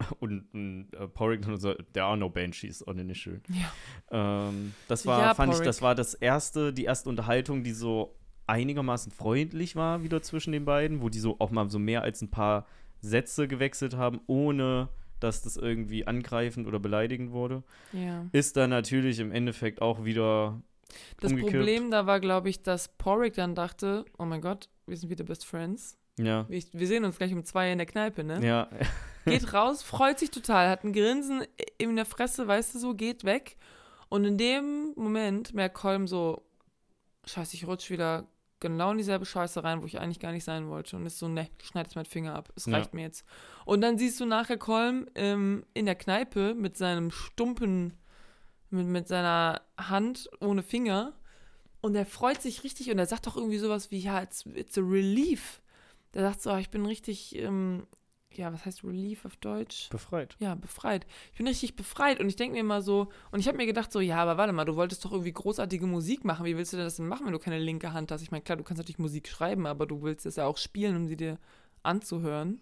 und, 0.18 0.46
und 0.52 0.88
äh, 0.92 1.08
Porrick 1.08 1.42
dann 1.42 1.58
so, 1.58 1.74
there 1.92 2.06
are 2.06 2.16
no 2.16 2.28
Banshees 2.28 2.86
on 2.86 2.98
Inisherin. 2.98 3.42
Ja. 3.48 4.48
Ähm, 4.48 4.74
das 4.88 5.06
war, 5.06 5.20
Ja, 5.20 5.34
fand 5.34 5.52
ich, 5.52 5.58
Porrick. 5.58 5.66
das 5.66 5.82
war 5.82 5.94
das 5.94 6.14
erste, 6.14 6.72
die 6.72 6.84
erste 6.84 7.08
Unterhaltung, 7.08 7.62
die 7.62 7.72
so 7.72 8.16
einigermaßen 8.46 9.10
freundlich 9.12 9.76
war 9.76 10.02
wieder 10.02 10.20
zwischen 10.22 10.52
den 10.52 10.64
beiden, 10.64 11.00
wo 11.00 11.08
die 11.08 11.18
so 11.18 11.36
auch 11.38 11.50
mal 11.50 11.70
so 11.70 11.78
mehr 11.78 12.02
als 12.02 12.20
ein 12.20 12.30
paar 12.30 12.66
Sätze 13.00 13.48
gewechselt 13.48 13.96
haben, 13.96 14.20
ohne 14.26 14.88
dass 15.20 15.42
das 15.42 15.56
irgendwie 15.56 16.06
angreifend 16.06 16.66
oder 16.66 16.78
beleidigend 16.78 17.32
wurde. 17.32 17.62
Ja. 17.92 18.26
Ist 18.32 18.56
dann 18.56 18.70
natürlich 18.70 19.18
im 19.18 19.32
Endeffekt 19.32 19.80
auch 19.82 20.04
wieder 20.04 20.60
Das 21.20 21.30
umgekippt. 21.30 21.56
Problem 21.56 21.90
da 21.90 22.06
war, 22.06 22.20
glaube 22.20 22.48
ich, 22.48 22.62
dass 22.62 22.88
Porrick 22.88 23.34
dann 23.34 23.54
dachte, 23.54 24.04
oh 24.18 24.24
mein 24.24 24.40
Gott, 24.40 24.68
wir 24.86 24.96
sind 24.96 25.10
wieder 25.10 25.24
Best 25.24 25.44
Friends. 25.44 25.96
Ja. 26.18 26.48
Wir, 26.48 26.62
wir 26.72 26.86
sehen 26.86 27.04
uns 27.04 27.18
gleich 27.18 27.32
um 27.32 27.44
zwei 27.44 27.72
in 27.72 27.78
der 27.78 27.86
Kneipe, 27.86 28.22
ne? 28.22 28.44
Ja, 28.46 28.68
Geht 29.24 29.54
raus, 29.54 29.82
freut 29.82 30.18
sich 30.18 30.30
total, 30.30 30.68
hat 30.68 30.84
ein 30.84 30.92
Grinsen 30.92 31.44
in 31.78 31.96
der 31.96 32.04
Fresse, 32.04 32.46
weißt 32.46 32.74
du 32.74 32.78
so, 32.78 32.94
geht 32.94 33.24
weg. 33.24 33.56
Und 34.10 34.24
in 34.24 34.36
dem 34.36 34.92
Moment 34.96 35.54
merkt 35.54 35.76
Colm 35.76 36.06
so, 36.06 36.42
scheiße, 37.26 37.56
ich 37.56 37.66
rutsch 37.66 37.90
wieder 37.90 38.26
genau 38.68 38.90
in 38.92 38.98
dieselbe 38.98 39.26
Scheiße 39.26 39.62
rein, 39.62 39.82
wo 39.82 39.86
ich 39.86 40.00
eigentlich 40.00 40.18
gar 40.20 40.32
nicht 40.32 40.44
sein 40.44 40.68
wollte. 40.68 40.96
Und 40.96 41.06
ist 41.06 41.18
so, 41.18 41.28
ne, 41.28 41.48
schneid 41.62 41.86
jetzt 41.86 41.94
meinen 41.96 42.04
Finger 42.06 42.34
ab, 42.34 42.50
es 42.56 42.66
Ja. 42.66 42.72
reicht 42.78 42.94
mir 42.94 43.02
jetzt. 43.02 43.24
Und 43.64 43.80
dann 43.82 43.98
siehst 43.98 44.18
du 44.20 44.24
nachher 44.26 44.56
Colm 44.58 45.06
ähm, 45.14 45.64
in 45.74 45.84
der 45.86 45.94
Kneipe 45.94 46.54
mit 46.54 46.76
seinem 46.76 47.10
stumpen, 47.10 47.92
mit, 48.70 48.86
mit 48.86 49.06
seiner 49.08 49.60
Hand 49.78 50.28
ohne 50.40 50.62
Finger. 50.62 51.12
Und 51.80 51.94
er 51.94 52.06
freut 52.06 52.40
sich 52.40 52.64
richtig 52.64 52.90
und 52.90 52.98
er 52.98 53.06
sagt 53.06 53.26
doch 53.26 53.36
irgendwie 53.36 53.58
sowas 53.58 53.90
wie, 53.90 53.98
ja, 53.98 54.22
it's, 54.22 54.46
it's 54.54 54.78
a 54.78 54.80
relief. 54.80 55.60
Der 56.14 56.22
sagt 56.22 56.40
so, 56.42 56.50
"Ah, 56.50 56.58
ich 56.58 56.70
bin 56.70 56.86
richtig, 56.86 57.36
ähm, 57.36 57.86
ja, 58.36 58.52
was 58.52 58.64
heißt 58.64 58.84
Relief 58.84 59.24
auf 59.24 59.36
Deutsch? 59.36 59.88
Befreit. 59.90 60.36
Ja, 60.38 60.54
befreit. 60.54 61.06
Ich 61.32 61.38
bin 61.38 61.46
richtig 61.46 61.76
befreit 61.76 62.20
und 62.20 62.28
ich 62.28 62.36
denke 62.36 62.54
mir 62.54 62.60
immer 62.60 62.82
so, 62.82 63.08
und 63.30 63.40
ich 63.40 63.48
habe 63.48 63.56
mir 63.56 63.66
gedacht 63.66 63.92
so, 63.92 64.00
ja, 64.00 64.16
aber 64.16 64.36
warte 64.36 64.52
mal, 64.52 64.64
du 64.64 64.76
wolltest 64.76 65.04
doch 65.04 65.12
irgendwie 65.12 65.32
großartige 65.32 65.86
Musik 65.86 66.24
machen. 66.24 66.44
Wie 66.44 66.56
willst 66.56 66.72
du 66.72 66.76
denn 66.76 66.86
das 66.86 66.96
denn 66.96 67.08
machen, 67.08 67.26
wenn 67.26 67.32
du 67.32 67.38
keine 67.38 67.58
linke 67.58 67.92
Hand 67.92 68.10
hast? 68.10 68.22
Ich 68.22 68.30
meine, 68.30 68.42
klar, 68.42 68.56
du 68.56 68.64
kannst 68.64 68.78
natürlich 68.78 68.98
Musik 68.98 69.28
schreiben, 69.28 69.66
aber 69.66 69.86
du 69.86 70.02
willst 70.02 70.26
es 70.26 70.36
ja 70.36 70.46
auch 70.46 70.56
spielen, 70.56 70.96
um 70.96 71.06
sie 71.06 71.16
dir 71.16 71.38
anzuhören. 71.82 72.60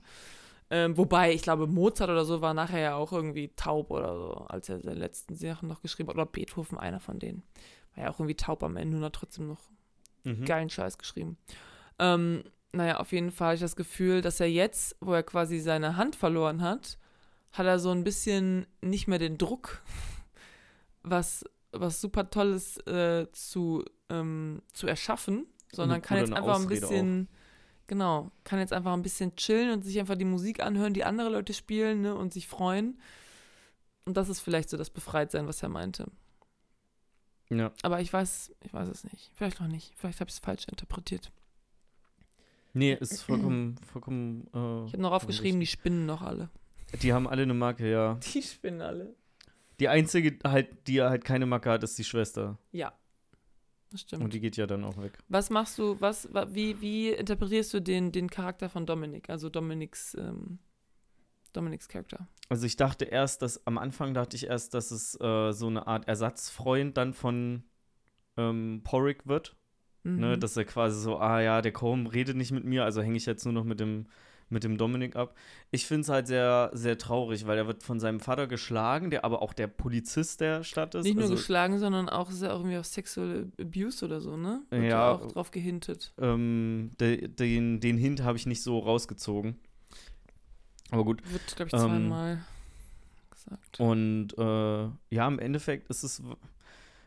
Ähm, 0.71 0.97
wobei, 0.97 1.35
ich 1.35 1.43
glaube, 1.43 1.67
Mozart 1.67 2.09
oder 2.11 2.25
so 2.25 2.41
war 2.41 2.55
nachher 2.55 2.81
ja 2.81 2.95
auch 2.95 3.13
irgendwie 3.13 3.53
taub 3.57 3.91
oder 3.91 4.17
so, 4.17 4.33
als 4.49 4.69
er 4.69 4.81
seine 4.81 4.99
letzten 4.99 5.35
Sachen 5.35 5.69
noch 5.69 5.83
geschrieben 5.83 6.09
hat. 6.09 6.17
Oder 6.17 6.27
Beethoven, 6.27 6.79
einer 6.79 7.01
von 7.01 7.19
denen. 7.19 7.43
War 7.95 8.05
ja 8.05 8.11
auch 8.11 8.19
irgendwie 8.19 8.37
taub 8.37 8.63
am 8.63 8.77
Ende 8.77 8.97
und 8.97 9.05
hat 9.05 9.13
trotzdem 9.13 9.49
noch 9.49 9.61
Mhm. 10.25 10.45
geilen 10.45 10.71
Scheiß 10.71 10.99
geschrieben. 10.99 11.37
Ähm, 11.99 12.45
naja, 12.73 12.99
auf 12.99 13.13
jeden 13.13 13.31
Fall 13.31 13.49
habe 13.49 13.55
ich 13.57 13.61
das 13.61 13.77
Gefühl, 13.77 14.23
dass 14.23 14.41
er 14.41 14.51
jetzt, 14.51 14.97
wo 15.01 15.13
er 15.13 15.23
quasi 15.23 15.59
seine 15.59 15.97
Hand 15.97 16.17
verloren 16.17 16.63
hat, 16.63 16.99
hat 17.53 17.67
er 17.67 17.79
so 17.79 17.91
ein 17.91 18.03
bisschen 18.03 18.67
nicht 18.81 19.09
mehr 19.09 19.19
den 19.19 19.39
Druck, 19.39 19.83
was, 21.03 21.45
was 21.71 22.01
super 22.01 22.31
Tolles 22.31 22.79
äh, 22.87 23.27
zu, 23.33 23.85
ähm, 24.09 24.63
zu 24.73 24.87
erschaffen, 24.87 25.47
sondern 25.73 26.01
kann 26.01 26.19
jetzt 26.19 26.33
einfach 26.33 26.57
ein 26.57 26.65
Ausrede 26.65 26.81
bisschen, 26.81 27.29
genau, 27.87 28.31
kann 28.45 28.59
jetzt 28.59 28.73
einfach 28.73 28.95
ein 28.95 29.03
bisschen 29.03 29.37
chillen 29.37 29.71
und 29.73 29.85
sich 29.85 30.01
einfach 30.01 30.17
die 30.17 30.25
Musik 30.25 30.61
anhören, 30.61 30.95
die 30.95 31.05
andere 31.05 31.29
Leute 31.29 31.53
spielen 31.53 32.01
ne, 32.01 32.15
und 32.15 32.33
sich 32.33 32.49
freuen. 32.49 32.99
Und 34.05 34.17
das 34.17 34.29
ist 34.29 34.41
vielleicht 34.41 34.71
so 34.71 34.77
das 34.77 34.91
Befreitsein, 34.91 35.47
was 35.47 35.63
er 35.63 35.69
meinte. 35.69 36.07
Ja. 37.51 37.71
Aber 37.83 38.01
ich 38.01 38.11
weiß, 38.13 38.53
ich 38.61 38.73
weiß 38.73 38.89
es 38.89 39.05
nicht. 39.05 39.31
Vielleicht 39.35 39.61
noch 39.61 39.69
nicht. 39.69 39.93
Vielleicht 39.97 40.21
habe 40.21 40.29
ich 40.29 40.35
es 40.35 40.41
falsch 40.41 40.67
interpretiert. 40.69 41.31
Nee, 42.75 42.95
ist 42.99 43.23
vollkommen, 43.23 43.77
vollkommen. 43.93 44.47
Äh, 44.55 44.87
Ich 44.87 44.93
habe 44.93 45.03
noch 45.03 45.13
aufgeschrieben, 45.13 45.61
die 45.61 45.67
spinnen 45.67 46.07
noch 46.07 46.23
alle. 46.23 46.49
Die 47.03 47.13
haben 47.13 47.27
alle 47.29 47.43
eine 47.43 47.55
Marke, 47.55 47.91
ja. 47.91 48.15
Die 48.35 48.43
spinnen 48.43 48.81
alle. 48.83 49.15
Die 49.81 49.89
einzige, 49.89 50.39
halt, 50.49 50.87
die 50.87 51.03
halt 51.03 51.25
keine 51.25 51.47
Marke 51.47 51.71
hat, 51.71 51.83
ist 51.83 51.99
die 51.99 52.05
Schwester. 52.05 52.59
Ja. 52.71 52.93
Das 53.91 54.03
stimmt. 54.03 54.23
Und 54.25 54.33
die 54.33 54.41
geht 54.41 54.57
ja 54.57 54.67
dann 54.67 54.85
auch 54.85 54.97
weg. 55.03 55.19
was 55.29 55.51
machst 55.51 55.79
du, 55.79 56.01
was, 56.01 56.33
wa- 56.33 56.47
wie, 56.51 56.81
wie 56.81 57.11
interpretierst 57.11 57.75
du 57.75 57.81
den, 57.81 58.11
den 58.13 58.31
Charakter 58.31 58.69
von 58.71 58.87
Dominik? 58.87 59.29
Also 59.29 59.51
Dominiks, 59.51 60.15
ähm, 60.15 60.59
Dominiks 61.53 61.89
Charakter. 61.89 62.27
Also 62.49 62.65
ich 62.65 62.77
dachte 62.77 63.05
erst, 63.05 63.43
dass 63.43 63.67
am 63.67 63.77
Anfang 63.77 64.15
dachte 64.15 64.37
ich 64.37 64.47
erst, 64.47 64.73
dass 64.73 64.91
es 64.93 65.15
äh, 65.21 65.53
so 65.53 65.67
eine 65.67 65.87
Art 65.87 66.09
Ersatzfreund 66.09 66.97
dann 66.97 67.13
von 67.13 67.65
ähm, 68.39 68.81
Porrick 68.85 69.27
wird. 69.27 69.57
Ne, 70.05 70.37
Mhm. 70.37 70.41
dass 70.41 70.57
er 70.57 70.65
quasi 70.65 71.01
so, 71.01 71.19
ah 71.19 71.41
ja, 71.41 71.63
der 71.63 71.73
Combe 71.73 72.13
redet 72.13 72.37
nicht 72.37 72.51
mit 72.51 72.65
mir, 72.65 72.85
also 72.85 73.03
hänge 73.03 73.17
ich 73.17 73.25
jetzt 73.27 73.45
nur 73.45 73.55
noch 73.55 73.63
mit 73.65 73.79
dem, 73.79 74.07
mit 74.49 74.65
dem 74.65 74.77
Dominik 74.77 75.15
ab. 75.15 75.35
Ich 75.71 75.87
finde 75.87 76.03
es 76.03 76.09
halt 76.09 76.27
sehr, 76.27 76.71
sehr 76.75 76.99
traurig, 76.99 77.47
weil 77.47 77.57
er 77.57 77.69
wird 77.69 77.85
von 77.85 78.01
seinem 78.01 78.19
Vater 78.19 78.49
geschlagen, 78.49 79.11
der 79.11 79.25
aber 79.25 79.43
auch 79.43 79.53
der 79.53 79.69
Polizist 79.69 80.41
der 80.41 80.65
Stadt 80.65 80.97
ist. 80.97 81.05
Nicht 81.05 81.15
nur 81.15 81.23
also, 81.23 81.37
geschlagen, 81.37 81.79
sondern 81.79 82.09
auch 82.09 82.31
ist 82.31 82.43
er 82.43 82.51
irgendwie 82.51 82.77
auf 82.79 82.85
Sexual 82.87 83.47
Abuse 83.61 84.05
oder 84.05 84.21
so, 84.21 84.37
ne? 84.37 84.63
Wird 84.71 84.91
Ja. 84.91 85.13
auch 85.13 85.29
drauf 85.33 85.53
gehintet. 85.53 86.13
ähm, 86.19 86.91
de, 87.01 87.29
den, 87.29 87.79
den 87.79 87.97
Hint 87.97 88.23
habe 88.25 88.37
ich 88.37 88.45
nicht 88.47 88.63
so 88.63 88.81
rausgezogen. 88.81 89.57
Aber 90.91 91.05
gut. 91.05 91.23
Wird, 91.31 91.57
glaube 91.57 91.69
ich, 91.69 91.75
Ähm, 91.75 91.81
zweimal 91.81 92.45
gesagt. 93.31 93.81
Und 93.81 94.37
äh, 94.37 95.15
ja, 95.15 95.29
im 95.29 95.39
Endeffekt 95.39 95.89
ist 95.89 96.03
es, 96.03 96.23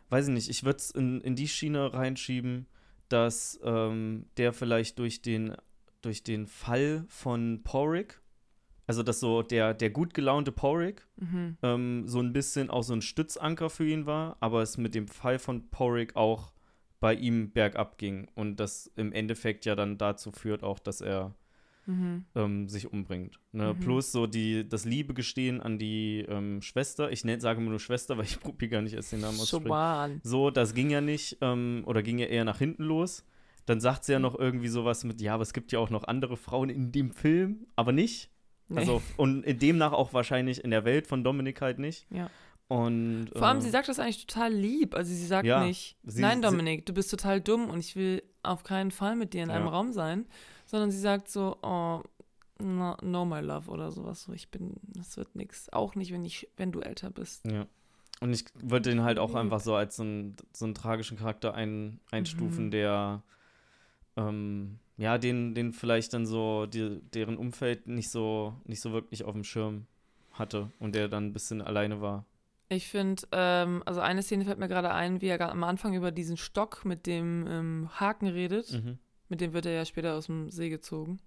weiß 0.08 0.28
ich 0.28 0.34
nicht, 0.34 0.48
ich 0.48 0.64
würde 0.64 0.78
es 0.78 0.90
in, 0.90 1.20
in 1.20 1.36
die 1.36 1.46
Schiene 1.46 1.92
reinschieben, 1.92 2.66
dass 3.08 3.58
ähm, 3.62 4.26
der 4.36 4.52
vielleicht 4.52 4.98
durch 4.98 5.22
den, 5.22 5.54
durch 6.02 6.22
den 6.22 6.46
Fall 6.46 7.04
von 7.08 7.62
Porrick, 7.64 8.20
also 8.86 9.02
dass 9.02 9.20
so 9.20 9.42
der, 9.42 9.74
der 9.74 9.90
gut 9.90 10.14
gelaunte 10.14 10.52
Porrick, 10.52 11.06
Mhm. 11.16 11.56
ähm, 11.62 12.08
so 12.08 12.20
ein 12.20 12.32
bisschen 12.32 12.70
auch 12.70 12.82
so 12.82 12.92
ein 12.94 13.02
Stützanker 13.02 13.70
für 13.70 13.86
ihn 13.86 14.06
war, 14.06 14.36
aber 14.40 14.62
es 14.62 14.76
mit 14.76 14.94
dem 14.94 15.08
Fall 15.08 15.38
von 15.38 15.68
Porrick 15.70 16.14
auch 16.14 16.52
bei 17.00 17.14
ihm 17.14 17.50
bergab 17.50 17.98
ging 17.98 18.28
und 18.34 18.56
das 18.60 18.86
im 18.96 19.12
Endeffekt 19.12 19.64
ja 19.66 19.74
dann 19.74 19.98
dazu 19.98 20.30
führt 20.32 20.62
auch, 20.62 20.78
dass 20.78 21.00
er 21.00 21.34
Mhm. 21.86 22.24
ähm, 22.34 22.68
sich 22.68 22.90
umbringt. 22.92 23.38
Ne? 23.52 23.72
Mhm. 23.74 23.80
Plus 23.80 24.12
so 24.12 24.26
die, 24.26 24.68
das 24.68 24.84
Liebegestehen 24.84 25.60
an 25.60 25.78
die 25.78 26.26
ähm, 26.28 26.60
Schwester. 26.62 27.10
Ich 27.12 27.24
nenn, 27.24 27.40
sage 27.40 27.60
immer 27.60 27.70
nur 27.70 27.80
Schwester, 27.80 28.18
weil 28.18 28.24
ich 28.24 28.40
probiere 28.40 28.70
gar 28.70 28.82
nicht 28.82 28.94
erst 28.94 29.12
den 29.12 29.20
Namen 29.20 29.38
auszusprechen. 29.38 30.20
So, 30.24 30.50
das 30.50 30.74
ging 30.74 30.90
ja 30.90 31.00
nicht 31.00 31.38
ähm, 31.40 31.82
oder 31.86 32.02
ging 32.02 32.18
ja 32.18 32.26
eher 32.26 32.44
nach 32.44 32.58
hinten 32.58 32.82
los. 32.84 33.24
Dann 33.66 33.80
sagt 33.80 34.04
sie 34.04 34.12
ja 34.12 34.18
noch 34.18 34.38
irgendwie 34.38 34.68
sowas 34.68 35.02
mit, 35.04 35.20
ja, 35.20 35.34
aber 35.34 35.42
es 35.42 35.52
gibt 35.52 35.72
ja 35.72 35.78
auch 35.78 35.90
noch 35.90 36.04
andere 36.04 36.36
Frauen 36.36 36.68
in 36.70 36.92
dem 36.92 37.10
Film, 37.10 37.66
aber 37.76 37.90
nicht. 37.92 38.30
Nee. 38.68 38.78
Also, 38.78 39.00
und 39.16 39.44
demnach 39.62 39.92
auch 39.92 40.12
wahrscheinlich 40.12 40.62
in 40.64 40.70
der 40.72 40.84
Welt 40.84 41.06
von 41.06 41.22
Dominik 41.24 41.60
halt 41.60 41.78
nicht. 41.78 42.06
Ja. 42.10 42.28
Und, 42.68 43.30
Vor 43.32 43.46
allem, 43.46 43.58
äh, 43.58 43.60
sie 43.62 43.70
sagt 43.70 43.88
das 43.88 44.00
eigentlich 44.00 44.26
total 44.26 44.52
lieb. 44.52 44.96
Also 44.96 45.12
sie 45.14 45.24
sagt 45.26 45.46
Ja, 45.46 45.64
nicht, 45.64 45.96
sie- 46.02 46.20
nein, 46.20 46.38
sie- 46.38 46.42
Dominik, 46.48 46.84
du 46.84 46.92
bist 46.92 47.10
total 47.12 47.40
dumm 47.40 47.70
und 47.70 47.78
ich 47.78 47.94
will 47.94 48.22
auf 48.42 48.64
keinen 48.64 48.90
Fall 48.90 49.14
mit 49.14 49.34
dir 49.34 49.44
in 49.44 49.50
einem 49.50 49.66
Ja. 49.66 49.70
Raum 49.70 49.92
sein. 49.92 50.26
Sondern 50.66 50.90
sie 50.90 51.00
sagt 51.00 51.28
so, 51.28 51.56
oh, 51.62 52.02
no, 52.62 52.96
no 53.02 53.24
my 53.24 53.40
love 53.40 53.70
oder 53.70 53.90
sowas. 53.92 54.24
So, 54.24 54.32
ich 54.32 54.50
bin, 54.50 54.74
das 54.94 55.16
wird 55.16 55.34
nix. 55.34 55.68
Auch 55.72 55.94
nicht, 55.94 56.12
wenn 56.12 56.24
ich, 56.24 56.48
wenn 56.56 56.72
du 56.72 56.80
älter 56.80 57.10
bist. 57.10 57.44
Ja. 57.50 57.66
Und 58.20 58.32
ich 58.32 58.44
würde 58.54 58.90
den 58.90 59.02
halt 59.02 59.18
auch 59.18 59.34
einfach 59.34 59.60
so 59.60 59.74
als 59.74 59.96
so 59.96 60.02
einen, 60.02 60.36
so 60.52 60.64
einen 60.64 60.74
tragischen 60.74 61.18
Charakter 61.18 61.54
ein, 61.54 62.00
einstufen, 62.10 62.66
Mhm. 62.66 62.70
der 62.70 63.22
ähm, 64.16 64.78
ja, 64.96 65.18
den, 65.18 65.54
den 65.54 65.72
vielleicht 65.72 66.14
dann 66.14 66.26
so, 66.26 66.64
die, 66.66 67.00
deren 67.12 67.36
Umfeld 67.36 67.86
nicht 67.86 68.10
so, 68.10 68.54
nicht 68.64 68.80
so 68.80 68.92
wirklich 68.92 69.24
auf 69.24 69.34
dem 69.34 69.44
Schirm 69.44 69.86
hatte 70.32 70.70
und 70.78 70.94
der 70.94 71.08
dann 71.08 71.26
ein 71.26 71.32
bisschen 71.32 71.60
alleine 71.60 72.00
war. 72.00 72.24
Ich 72.68 72.88
finde, 72.88 73.22
ähm, 73.32 73.82
also 73.86 74.00
eine 74.00 74.22
Szene 74.22 74.44
fällt 74.44 74.58
mir 74.58 74.68
gerade 74.68 74.90
ein, 74.92 75.20
wie 75.20 75.28
er 75.28 75.50
am 75.50 75.62
Anfang 75.64 75.94
über 75.94 76.10
diesen 76.10 76.36
Stock 76.36 76.84
mit 76.84 77.06
dem 77.06 77.46
ähm, 77.46 77.90
Haken 78.00 78.26
redet. 78.28 78.72
Mhm. 78.72 78.98
Mit 79.28 79.40
dem 79.40 79.52
wird 79.52 79.66
er 79.66 79.72
ja 79.72 79.84
später 79.84 80.14
aus 80.14 80.26
dem 80.26 80.50
See 80.50 80.68
gezogen. 80.68 81.18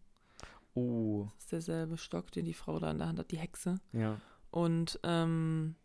Oh, 0.76 1.28
Das 1.36 1.44
ist 1.44 1.52
derselbe 1.52 1.98
Stock, 1.98 2.32
den 2.32 2.46
die 2.46 2.54
Frau 2.54 2.80
da 2.80 2.92
in 2.92 3.00
der 3.00 3.08
Hand 3.08 3.20
hat, 3.20 3.32
die 3.32 3.38
Hexe. 3.40 3.76
ja. 3.94 4.20
Und 4.52 5.00
ähm, 5.04 5.76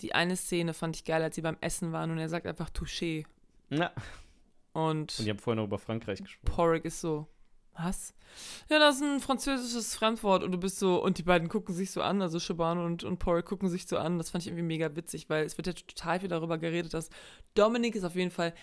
die 0.00 0.14
eine 0.14 0.34
Szene 0.34 0.72
fand 0.72 0.96
ich 0.96 1.04
geil, 1.04 1.22
als 1.22 1.34
sie 1.34 1.42
beim 1.42 1.58
Essen 1.60 1.92
waren 1.92 2.10
und 2.10 2.16
er 2.16 2.30
sagt 2.30 2.46
einfach 2.46 2.70
Touché. 2.70 3.26
Na. 3.68 3.90
Und 4.72 5.18
Und 5.18 5.20
ich 5.20 5.28
habe 5.28 5.38
vorhin 5.38 5.58
noch 5.58 5.66
über 5.66 5.78
Frankreich 5.78 6.22
gesprochen. 6.22 6.54
Porrick 6.54 6.84
ist 6.86 7.02
so, 7.02 7.26
was? 7.74 8.14
Ja, 8.70 8.78
das 8.78 8.96
ist 8.96 9.02
ein 9.02 9.20
französisches 9.20 9.94
Fremdwort 9.96 10.42
und 10.44 10.52
du 10.52 10.56
bist 10.58 10.78
so, 10.78 11.02
und 11.02 11.18
die 11.18 11.22
beiden 11.24 11.48
gucken 11.50 11.74
sich 11.74 11.90
so 11.90 12.00
an, 12.00 12.22
also 12.22 12.40
Shaban 12.40 12.78
und, 12.78 13.04
und 13.04 13.18
Porrick 13.18 13.44
gucken 13.44 13.68
sich 13.68 13.86
so 13.86 13.98
an. 13.98 14.16
Das 14.16 14.30
fand 14.30 14.44
ich 14.44 14.48
irgendwie 14.48 14.62
mega 14.64 14.96
witzig, 14.96 15.28
weil 15.28 15.44
es 15.44 15.58
wird 15.58 15.66
ja 15.66 15.74
total 15.74 16.20
viel 16.20 16.28
darüber 16.30 16.56
geredet, 16.56 16.94
dass 16.94 17.10
Dominik 17.52 17.96
ist 17.96 18.04
auf 18.04 18.14
jeden 18.14 18.30
Fall 18.30 18.54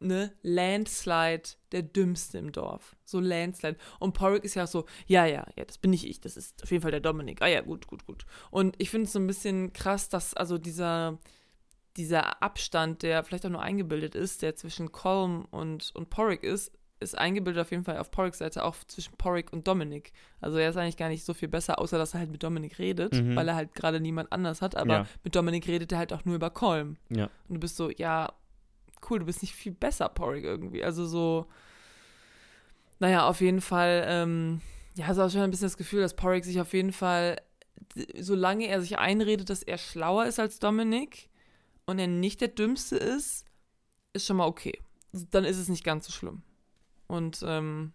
ne 0.00 0.32
Landslide 0.42 1.42
der 1.72 1.82
dümmste 1.82 2.38
im 2.38 2.52
Dorf. 2.52 2.96
So 3.04 3.20
Landslide. 3.20 3.76
Und 3.98 4.12
Porrick 4.14 4.44
ist 4.44 4.54
ja 4.54 4.64
auch 4.64 4.68
so, 4.68 4.86
ja, 5.06 5.26
ja, 5.26 5.46
ja, 5.56 5.64
das 5.64 5.78
bin 5.78 5.90
nicht 5.90 6.04
ich, 6.08 6.20
das 6.20 6.36
ist 6.36 6.62
auf 6.62 6.70
jeden 6.70 6.82
Fall 6.82 6.90
der 6.92 7.00
Dominik. 7.00 7.42
Ah 7.42 7.46
ja, 7.48 7.60
gut, 7.60 7.86
gut, 7.86 8.06
gut. 8.06 8.24
Und 8.50 8.74
ich 8.78 8.90
finde 8.90 9.06
es 9.06 9.12
so 9.12 9.18
ein 9.18 9.26
bisschen 9.26 9.72
krass, 9.72 10.08
dass 10.08 10.34
also 10.34 10.58
dieser 10.58 11.18
dieser 11.96 12.42
Abstand, 12.42 13.02
der 13.02 13.24
vielleicht 13.24 13.44
auch 13.44 13.50
nur 13.50 13.62
eingebildet 13.62 14.14
ist, 14.14 14.42
der 14.42 14.54
zwischen 14.54 14.92
Colm 14.92 15.46
und, 15.50 15.90
und 15.96 16.10
Porrick 16.10 16.44
ist, 16.44 16.70
ist 17.00 17.18
eingebildet 17.18 17.60
auf 17.60 17.70
jeden 17.72 17.82
Fall 17.82 17.98
auf 17.98 18.10
Porricks 18.12 18.38
Seite 18.38 18.64
auch 18.64 18.76
zwischen 18.86 19.16
Porrick 19.16 19.52
und 19.52 19.66
Dominik. 19.66 20.12
Also 20.40 20.58
er 20.58 20.70
ist 20.70 20.76
eigentlich 20.76 20.96
gar 20.96 21.08
nicht 21.08 21.24
so 21.24 21.34
viel 21.34 21.48
besser, 21.48 21.78
außer 21.80 21.98
dass 21.98 22.14
er 22.14 22.20
halt 22.20 22.30
mit 22.30 22.42
Dominik 22.42 22.78
redet, 22.78 23.14
Mhm. 23.14 23.34
weil 23.34 23.48
er 23.48 23.56
halt 23.56 23.74
gerade 23.74 24.00
niemand 24.00 24.32
anders 24.32 24.62
hat, 24.62 24.76
aber 24.76 24.92
Ja. 24.94 25.06
mit 25.24 25.34
Dominik 25.34 25.66
redet 25.66 25.90
er 25.90 25.98
halt 25.98 26.12
auch 26.12 26.24
nur 26.24 26.36
über 26.36 26.50
Colm. 26.50 26.98
Ja. 27.08 27.24
Und 27.48 27.54
du 27.54 27.60
bist 27.60 27.76
so, 27.76 27.90
ja, 27.90 28.32
cool, 29.08 29.20
du 29.20 29.26
bist 29.26 29.42
nicht 29.42 29.54
viel 29.54 29.72
besser, 29.72 30.08
Porrick 30.08 30.44
irgendwie. 30.44 30.84
Also 30.84 31.06
so, 31.06 31.46
naja, 32.98 33.28
auf 33.28 33.40
jeden 33.40 33.60
Fall, 33.60 34.04
ähm, 34.06 34.60
ja, 34.96 35.06
hast 35.06 35.18
auch 35.18 35.30
schon 35.30 35.42
ein 35.42 35.50
bisschen 35.50 35.66
das 35.66 35.76
Gefühl, 35.76 36.00
dass 36.00 36.16
Porrick 36.16 36.44
sich 36.44 36.60
auf 36.60 36.72
jeden 36.72 36.92
Fall, 36.92 37.40
solange 38.18 38.66
er 38.66 38.80
sich 38.80 38.98
einredet, 38.98 39.50
dass 39.50 39.62
er 39.62 39.78
schlauer 39.78 40.26
ist 40.26 40.40
als 40.40 40.58
Dominik 40.58 41.28
und 41.86 41.98
er 41.98 42.08
nicht 42.08 42.40
der 42.40 42.48
Dümmste 42.48 42.96
ist, 42.96 43.44
ist 44.12 44.26
schon 44.26 44.36
mal 44.36 44.46
okay. 44.46 44.78
Dann 45.12 45.44
ist 45.44 45.58
es 45.58 45.68
nicht 45.68 45.84
ganz 45.84 46.06
so 46.06 46.12
schlimm. 46.12 46.42
Und, 47.06 47.42
ähm, 47.46 47.92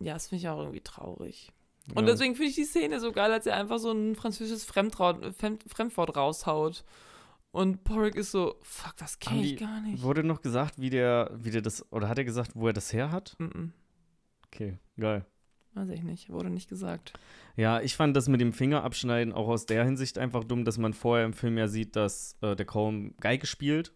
ja, 0.00 0.14
das 0.14 0.28
finde 0.28 0.40
ich 0.42 0.48
auch 0.48 0.58
irgendwie 0.58 0.80
traurig. 0.80 1.52
Und 1.94 2.06
ja. 2.06 2.12
deswegen 2.12 2.34
finde 2.34 2.50
ich 2.50 2.56
die 2.56 2.64
Szene 2.64 3.00
so 3.00 3.12
geil, 3.12 3.32
als 3.32 3.46
er 3.46 3.56
einfach 3.56 3.78
so 3.78 3.90
ein 3.90 4.14
französisches 4.14 4.64
Fremdraut, 4.64 5.34
Fremd, 5.34 5.64
Fremdwort 5.66 6.16
raushaut. 6.16 6.84
Und 7.58 7.82
Porrick 7.82 8.14
ist 8.14 8.30
so, 8.30 8.54
fuck, 8.62 8.96
das 8.98 9.18
kenne 9.18 9.42
ich 9.44 9.56
gar 9.58 9.80
nicht. 9.80 10.02
Wurde 10.02 10.22
noch 10.22 10.42
gesagt, 10.42 10.78
wie 10.80 10.90
der, 10.90 11.30
wie 11.34 11.50
der 11.50 11.60
das, 11.60 11.84
oder 11.92 12.08
hat 12.08 12.16
er 12.18 12.24
gesagt, 12.24 12.52
wo 12.54 12.68
er 12.68 12.72
das 12.72 12.92
her 12.92 13.10
hat? 13.10 13.34
Mm 13.38 13.44
-mm, 13.46 13.70
Okay, 14.46 14.78
geil. 14.96 15.26
weiß 15.74 15.88
ich 15.90 16.02
nicht, 16.04 16.30
wurde 16.30 16.50
nicht 16.50 16.68
gesagt. 16.68 17.14
Ja, 17.56 17.80
ich 17.80 17.96
fand 17.96 18.16
das 18.16 18.28
mit 18.28 18.40
dem 18.40 18.52
Finger 18.52 18.84
abschneiden 18.84 19.32
auch 19.32 19.48
aus 19.48 19.66
der 19.66 19.84
Hinsicht 19.84 20.18
einfach 20.18 20.44
dumm, 20.44 20.64
dass 20.64 20.78
man 20.78 20.92
vorher 20.94 21.26
im 21.26 21.32
Film 21.32 21.58
ja 21.58 21.66
sieht, 21.66 21.96
dass 21.96 22.36
äh, 22.42 22.54
der 22.54 22.64
Colm 22.64 23.14
Geige 23.20 23.46
spielt. 23.46 23.92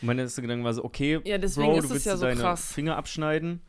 Und 0.00 0.06
mein 0.06 0.18
erster 0.18 0.40
Gedanke 0.42 0.64
war 0.64 0.72
so, 0.74 0.82
okay, 0.82 1.20
Ja, 1.24 1.36
deswegen 1.38 1.68
Bro, 1.72 1.82
du 1.82 1.90
willst 1.90 2.06
ja 2.06 2.16
so 2.16 2.24
deine 2.24 2.40
krass. 2.40 2.72
Finger 2.72 2.96
abschneiden, 2.96 3.60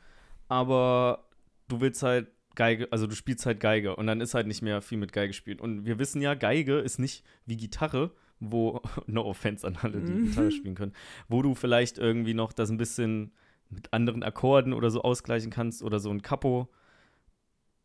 aber 0.47 1.27
du 1.67 1.81
willst 1.81 2.01
halt 2.01 2.27
Geige, 2.55 2.87
also 2.91 3.05
du 3.07 3.13
spielst 3.15 3.45
halt 3.45 3.59
Geige 3.59 3.95
und 3.97 4.07
dann 4.07 4.19
ist 4.21 4.33
halt 4.33 4.47
nicht 4.47 4.61
mehr 4.61 4.81
viel 4.81 4.97
mit 4.97 5.11
Geige 5.13 5.33
spielen. 5.33 5.59
Und 5.59 5.85
wir 5.85 5.99
wissen 5.99 6.21
ja, 6.21 6.33
Geige 6.33 6.79
ist 6.79 6.97
nicht 6.97 7.23
wie 7.45 7.57
Gitarre, 7.57 8.11
wo, 8.39 8.81
no 9.07 9.25
offense 9.25 9.65
an 9.65 9.77
alle, 9.81 10.01
die 10.03 10.13
Mhm. 10.13 10.19
Gitarre 10.19 10.51
spielen 10.51 10.75
können, 10.75 10.93
wo 11.27 11.41
du 11.41 11.55
vielleicht 11.55 11.97
irgendwie 11.97 12.33
noch 12.33 12.53
das 12.53 12.69
ein 12.69 12.77
bisschen 12.77 13.31
mit 13.69 13.93
anderen 13.93 14.23
Akkorden 14.23 14.73
oder 14.73 14.89
so 14.89 15.01
ausgleichen 15.01 15.51
kannst 15.51 15.83
oder 15.83 15.99
so 15.99 16.09
ein 16.09 16.21
Capo 16.21 16.69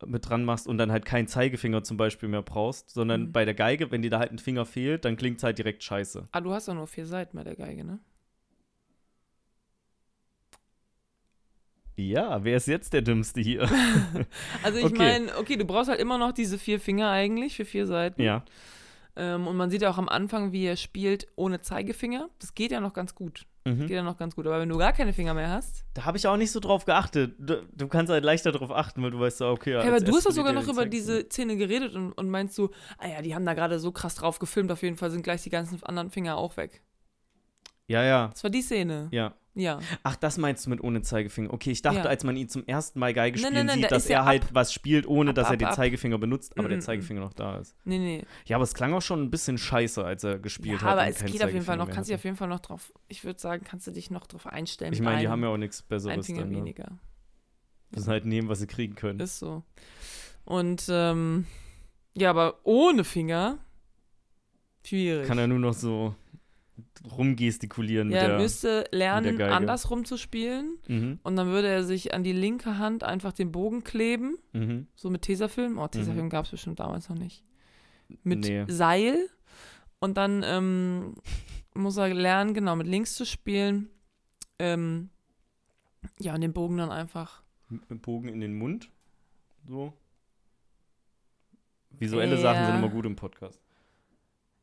mit 0.04 0.28
dran 0.28 0.44
machst 0.44 0.66
und 0.66 0.78
dann 0.78 0.90
halt 0.92 1.04
keinen 1.04 1.28
Zeigefinger 1.28 1.84
zum 1.84 1.96
Beispiel 1.96 2.28
mehr 2.28 2.42
brauchst, 2.42 2.90
sondern 2.90 3.28
Mhm. 3.28 3.32
bei 3.32 3.44
der 3.44 3.54
Geige, 3.54 3.90
wenn 3.92 4.02
dir 4.02 4.10
da 4.10 4.18
halt 4.18 4.32
ein 4.32 4.38
Finger 4.38 4.66
fehlt, 4.66 5.04
dann 5.04 5.16
klingt 5.16 5.38
es 5.38 5.44
halt 5.44 5.58
direkt 5.58 5.82
scheiße. 5.84 6.28
Ah, 6.32 6.40
du 6.42 6.52
hast 6.52 6.68
doch 6.68 6.74
nur 6.74 6.86
vier 6.86 7.06
Seiten 7.06 7.36
bei 7.36 7.44
der 7.44 7.56
Geige, 7.56 7.84
ne? 7.84 7.98
Ja, 11.96 12.42
wer 12.44 12.56
ist 12.56 12.68
jetzt 12.68 12.92
der 12.92 13.02
Dümmste 13.02 13.40
hier? 13.40 13.68
Also 14.62 14.78
ich 14.78 14.86
Okay. 14.86 14.92
meine, 14.92 15.36
okay, 15.36 15.56
du 15.56 15.64
brauchst 15.64 15.88
halt 15.90 16.00
immer 16.00 16.18
noch 16.18 16.32
diese 16.32 16.58
vier 16.58 16.80
Finger 16.80 17.10
eigentlich 17.10 17.56
für 17.56 17.64
vier 17.64 17.86
Seiten. 17.86 18.22
ja. 18.22 18.44
Ähm, 19.14 19.46
und 19.46 19.56
man 19.56 19.70
sieht 19.70 19.82
ja 19.82 19.90
auch 19.90 19.98
am 19.98 20.08
Anfang, 20.08 20.52
wie 20.52 20.64
er 20.64 20.76
spielt 20.76 21.26
ohne 21.36 21.60
Zeigefinger. 21.60 22.30
Das 22.38 22.54
geht 22.54 22.72
ja 22.72 22.80
noch 22.80 22.94
ganz 22.94 23.14
gut. 23.14 23.46
Mhm. 23.64 23.80
Geht 23.80 23.90
ja 23.90 24.02
noch 24.02 24.16
ganz 24.16 24.34
gut. 24.34 24.46
Aber 24.46 24.60
wenn 24.60 24.68
du 24.68 24.78
gar 24.78 24.92
keine 24.92 25.12
Finger 25.12 25.34
mehr 25.34 25.50
hast. 25.50 25.84
Da 25.94 26.04
habe 26.04 26.16
ich 26.16 26.26
auch 26.26 26.36
nicht 26.36 26.50
so 26.50 26.60
drauf 26.60 26.84
geachtet. 26.84 27.34
Du, 27.38 27.62
du 27.72 27.88
kannst 27.88 28.10
halt 28.10 28.24
leichter 28.24 28.52
drauf 28.52 28.70
achten, 28.70 29.02
weil 29.02 29.10
du 29.10 29.20
weißt, 29.20 29.38
so, 29.38 29.48
okay. 29.48 29.72
Ja, 29.72 29.80
als 29.80 29.88
aber 29.88 30.00
du 30.00 30.16
hast 30.16 30.26
doch 30.26 30.32
sogar 30.32 30.52
noch 30.52 30.66
er 30.66 30.72
über 30.72 30.86
diese 30.86 31.26
Szene 31.26 31.56
geredet 31.56 31.94
und, 31.94 32.12
und 32.12 32.30
meinst 32.30 32.56
du, 32.58 32.70
ah 32.98 33.08
ja, 33.08 33.22
die 33.22 33.34
haben 33.34 33.44
da 33.44 33.54
gerade 33.54 33.78
so 33.78 33.92
krass 33.92 34.14
drauf 34.14 34.38
gefilmt, 34.38 34.72
auf 34.72 34.82
jeden 34.82 34.96
Fall 34.96 35.10
sind 35.10 35.22
gleich 35.22 35.42
die 35.42 35.50
ganzen 35.50 35.82
anderen 35.82 36.10
Finger 36.10 36.36
auch 36.36 36.56
weg. 36.56 36.82
Ja, 37.86 38.02
ja, 38.02 38.28
Das 38.28 38.42
war 38.42 38.50
die 38.50 38.62
Szene. 38.62 39.08
ja. 39.10 39.34
Ja. 39.54 39.80
Ach, 40.02 40.16
das 40.16 40.38
meinst 40.38 40.64
du 40.64 40.70
mit 40.70 40.82
ohne 40.82 41.02
Zeigefinger. 41.02 41.52
Okay, 41.52 41.72
ich 41.72 41.82
dachte, 41.82 41.98
Ja. 41.98 42.04
als 42.04 42.24
man 42.24 42.36
ihn 42.36 42.48
zum 42.48 42.66
ersten 42.66 42.98
Mal 42.98 43.12
Geige 43.12 43.36
Nein, 43.38 43.48
spielen 43.52 43.54
nein, 43.54 43.66
nein, 43.66 43.74
sieht, 43.76 43.84
da 43.84 43.88
dass 43.96 44.06
er 44.06 44.24
halt 44.24 44.44
ab. 44.44 44.48
was 44.52 44.72
spielt, 44.72 45.06
ohne 45.06 45.30
Ab, 45.30 45.34
dass 45.36 45.50
er 45.50 45.56
den. 45.58 45.70
Zeigefinger 45.72 46.16
benutzt, 46.18 46.56
aber 46.58 46.68
Mm, 46.68 46.70
der 46.70 46.76
mm, 46.78 46.80
mm. 46.80 46.82
Zeigefinger 46.82 47.20
noch 47.20 47.32
da 47.34 47.58
ist. 47.58 47.76
Nee, 47.84 47.98
nee. 47.98 48.24
Ja, 48.46 48.56
aber 48.56 48.64
es 48.64 48.72
klang 48.72 48.94
auch 48.94 49.02
schon 49.02 49.22
ein 49.22 49.30
bisschen 49.30 49.58
scheiße, 49.58 50.02
als 50.04 50.24
er 50.24 50.32
Ja, 50.32 50.38
gespielt 50.38 50.80
hat. 50.80 50.88
aber 50.90 51.06
es 51.06 51.22
geht 51.24 51.44
auf 51.44 51.52
jeden 51.52 51.64
Fall 51.66 51.76
noch, 51.76 51.90
kannst 51.90 52.08
dich 52.08 52.14
hatte. 52.14 52.20
auf 52.20 52.24
jeden 52.24 52.36
Fall 52.36 52.48
noch 52.48 52.60
drauf, 52.60 52.92
ich 53.08 53.24
würde 53.24 53.38
sagen, 53.38 53.62
kannst 53.64 53.86
du 53.86 53.90
dich 53.90 54.10
noch 54.10 54.26
drauf 54.26 54.46
einstellen. 54.46 54.92
Ich 54.94 55.02
meine, 55.02 55.20
die 55.20 55.28
haben 55.28 55.42
ja 55.42 55.50
auch 55.50 55.58
nichts 55.58 55.82
ein 55.82 55.88
Besseres 55.88 56.24
Finger 56.26 56.40
dann. 56.42 56.50
Ne? 56.50 56.56
weniger. 56.56 56.88
Müssen 57.90 58.08
halt 58.10 58.24
nehmen, 58.24 58.48
was 58.48 58.60
sie 58.60 58.66
kriegen 58.66 58.94
können. 58.94 59.20
Ist 59.20 59.38
so. 59.38 59.62
Und 60.46 60.86
ähm, 60.88 61.46
ja, 62.16 62.30
aber 62.30 62.60
ohne 62.64 63.04
Finger 63.04 63.58
schwierig. 64.86 65.26
Kann 65.26 65.38
er 65.38 65.46
nur 65.46 65.58
noch 65.58 65.74
so 65.74 66.14
rumgestikulieren 67.16 68.10
ja, 68.10 68.14
mit 68.14 68.22
er 68.22 68.28
der. 68.28 68.38
müsste 68.38 68.84
lernen, 68.92 69.40
andersrum 69.42 70.04
zu 70.04 70.16
spielen. 70.16 70.78
Mhm, 70.88 71.18
Und 71.22 71.36
dann 71.36 71.48
würde 71.48 71.68
er 71.68 71.84
sich 71.84 72.14
an 72.14 72.22
die 72.24 72.32
linke 72.32 72.78
Hand 72.78 73.04
einfach 73.04 73.32
den 73.32 73.50
Bogen 73.52 73.82
kleben. 73.84 74.38
mhm. 74.52 74.86
So 74.94 75.10
mit 75.10 75.22
Tesafilm. 75.22 75.78
Oh, 75.78 75.88
Tesafilm 75.88 76.30
gab 76.30 76.44
es 76.44 76.50
bestimmt 76.52 76.80
damals 76.80 77.08
noch 77.08 77.16
nicht. 77.16 77.42
Mit 78.22 78.40
Nee. 78.40 78.64
Seil. 78.68 79.28
Und 80.00 80.16
dann 80.16 80.42
ähm, 80.44 81.14
muss 81.74 81.96
er 81.96 82.12
lernen, 82.12 82.54
genau, 82.54 82.76
mit 82.76 82.86
links 82.86 83.14
zu 83.14 83.24
spielen. 83.24 83.88
Ähm, 84.58 85.10
ja, 86.18 86.34
und 86.34 86.40
den 86.40 86.52
Bogen 86.52 86.76
dann 86.78 86.90
einfach. 86.90 87.42
Mit 87.68 87.88
dem 87.90 88.00
Bogen 88.00 88.28
in 88.28 88.40
den 88.40 88.54
Mund. 88.58 88.90
So. 89.68 89.92
Visuelle 91.90 92.36
Sachen 92.38 92.60
Ja. 92.62 92.66
sind 92.66 92.76
immer 92.78 92.88
gut 92.88 93.06
im 93.06 93.16
Podcast. 93.16 93.60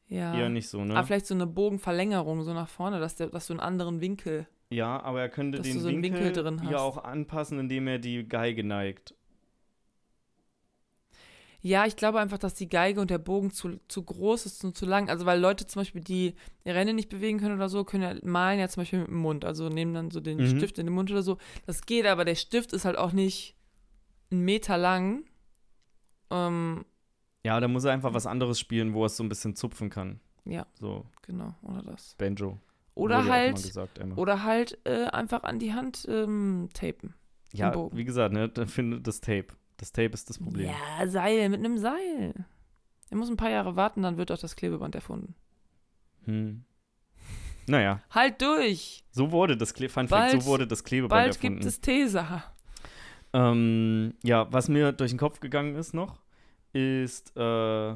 Ja. 0.10 0.36
Eher 0.36 0.50
nicht 0.50 0.68
so, 0.68 0.84
ne? 0.84 0.96
Aber 0.96 1.06
vielleicht 1.08 1.28
so 1.28 1.36
eine 1.36 1.46
Bogenverlängerung 1.48 2.44
so 2.44 2.54
nach 2.54 2.68
vorne, 2.68 3.00
dass, 3.00 3.16
der, 3.16 3.28
dass 3.28 3.48
du 3.48 3.54
einen 3.54 3.60
anderen 3.60 4.02
Winkel. 4.02 4.48
Ja, 4.72 5.02
aber 5.02 5.22
er 5.22 5.30
könnte 5.30 5.62
den 5.62 5.80
so 5.80 5.88
Winkel, 5.88 6.14
Winkel 6.14 6.32
drin 6.34 6.62
hast. 6.62 6.72
ja 6.72 6.80
auch 6.80 6.98
anpassen, 7.04 7.60
indem 7.60 7.88
er 7.88 8.00
die 8.00 8.28
Geige 8.28 8.64
neigt. 8.64 9.14
Ja, 11.62 11.86
ich 11.86 11.98
glaube 11.98 12.20
einfach, 12.22 12.38
dass 12.38 12.54
die 12.54 12.70
Geige 12.70 13.02
und 13.02 13.10
der 13.10 13.18
Bogen 13.18 13.52
zu, 13.52 13.80
zu 13.90 14.02
groß 14.04 14.46
ist 14.46 14.64
und 14.64 14.78
zu 14.78 14.86
lang. 14.86 15.10
Also, 15.10 15.26
weil 15.26 15.40
Leute 15.42 15.68
zum 15.68 15.82
Beispiel, 15.82 16.02
die 16.02 16.36
ihre 16.64 16.78
Hände 16.80 16.94
nicht 16.94 17.10
bewegen 17.10 17.38
können 17.38 17.56
oder 17.56 17.68
so, 17.68 17.84
können 17.84 18.04
ja 18.04 18.16
malen 18.24 18.60
ja 18.60 18.70
zum 18.70 18.82
Beispiel 18.82 19.00
mit 19.00 19.10
dem 19.10 19.18
Mund. 19.18 19.44
Also 19.44 19.68
nehmen 19.68 19.94
dann 19.94 20.10
so 20.10 20.22
den 20.22 20.38
Mhm. 20.38 20.58
Stift 20.58 20.80
in 20.80 20.86
den 20.86 20.96
Mund 20.96 21.12
oder 21.12 21.22
so. 21.22 21.38
Das 21.66 21.86
geht, 21.86 22.06
aber 22.06 22.24
der 22.24 22.36
Stift 22.36 22.72
ist 22.72 22.86
halt 22.86 22.98
auch 22.98 23.12
nicht 23.12 23.56
einen 24.32 24.46
Meter 24.46 24.78
lang. 24.78 25.26
Ähm, 26.32 26.86
Ja, 27.44 27.60
da 27.60 27.68
muss 27.68 27.84
er 27.86 27.94
einfach 27.94 28.14
was 28.14 28.26
anderes 28.28 28.60
spielen, 28.60 28.94
wo 28.94 29.04
er 29.04 29.08
es 29.08 29.18
so 29.18 29.24
ein 29.24 29.30
bisschen 29.30 29.56
zupfen 29.56 29.90
kann. 29.90 30.20
Ja. 30.46 30.66
So, 30.80 31.06
genau, 31.22 31.56
oder 31.64 31.82
das. 31.84 32.16
Banjo. 32.18 32.60
Oder 32.96 33.20
Wurde 33.20 33.32
halt, 33.32 33.56
gesagt, 33.56 34.00
oder 34.18 34.44
halt 34.44 34.78
äh, 34.86 35.06
einfach 35.06 35.44
an 35.44 35.58
die 35.60 35.74
Hand 35.74 36.06
ähm, 36.10 36.68
tapen. 36.74 37.14
ja, 37.54 37.74
wie 37.94 38.04
gesagt, 38.04 38.34
ne, 38.34 38.50
da 38.50 38.66
findet 38.66 39.08
das 39.08 39.22
Tape. 39.22 39.48
Das 39.78 39.94
Tape 39.94 40.10
ist 40.14 40.30
das 40.30 40.38
Problem. 40.40 40.68
Ja, 40.70 41.08
Seil, 41.08 41.48
mit 41.48 41.60
einem 41.60 41.78
Seil. 41.78 42.34
Er 43.10 43.18
muss 43.18 43.30
ein 43.30 43.38
paar 43.38 43.50
Jahre 43.52 43.78
warten, 43.78 44.02
dann 44.02 44.18
wird 44.18 44.32
auch 44.34 44.38
das 44.38 44.58
Klebeband 44.58 44.96
erfunden. 44.96 45.34
Hm. 46.26 46.66
Naja, 47.68 48.02
Halt 48.12 48.42
durch! 48.42 49.06
so 49.12 49.32
wurde 49.32 49.56
das 49.56 49.74
Kle 49.74 49.88
Fun 49.88 50.10
Fact, 50.10 50.32
Bald- 50.32 50.42
so 50.44 50.48
wurde 50.50 50.68
das 50.68 50.84
Klebeband 50.84 51.10
Bald 51.12 51.36
erfunden. 51.38 51.56
gibt 51.60 51.66
es 51.66 51.80
Tesa. 51.80 52.44
Ähm, 53.32 54.16
ja, 54.24 54.52
was 54.52 54.68
mir 54.68 54.92
durch 54.92 55.12
den 55.12 55.20
Kopf 55.20 55.40
gegangen 55.40 55.76
ist 55.76 55.94
noch, 55.94 56.20
ist, 56.74 57.36
äh, 57.36 57.96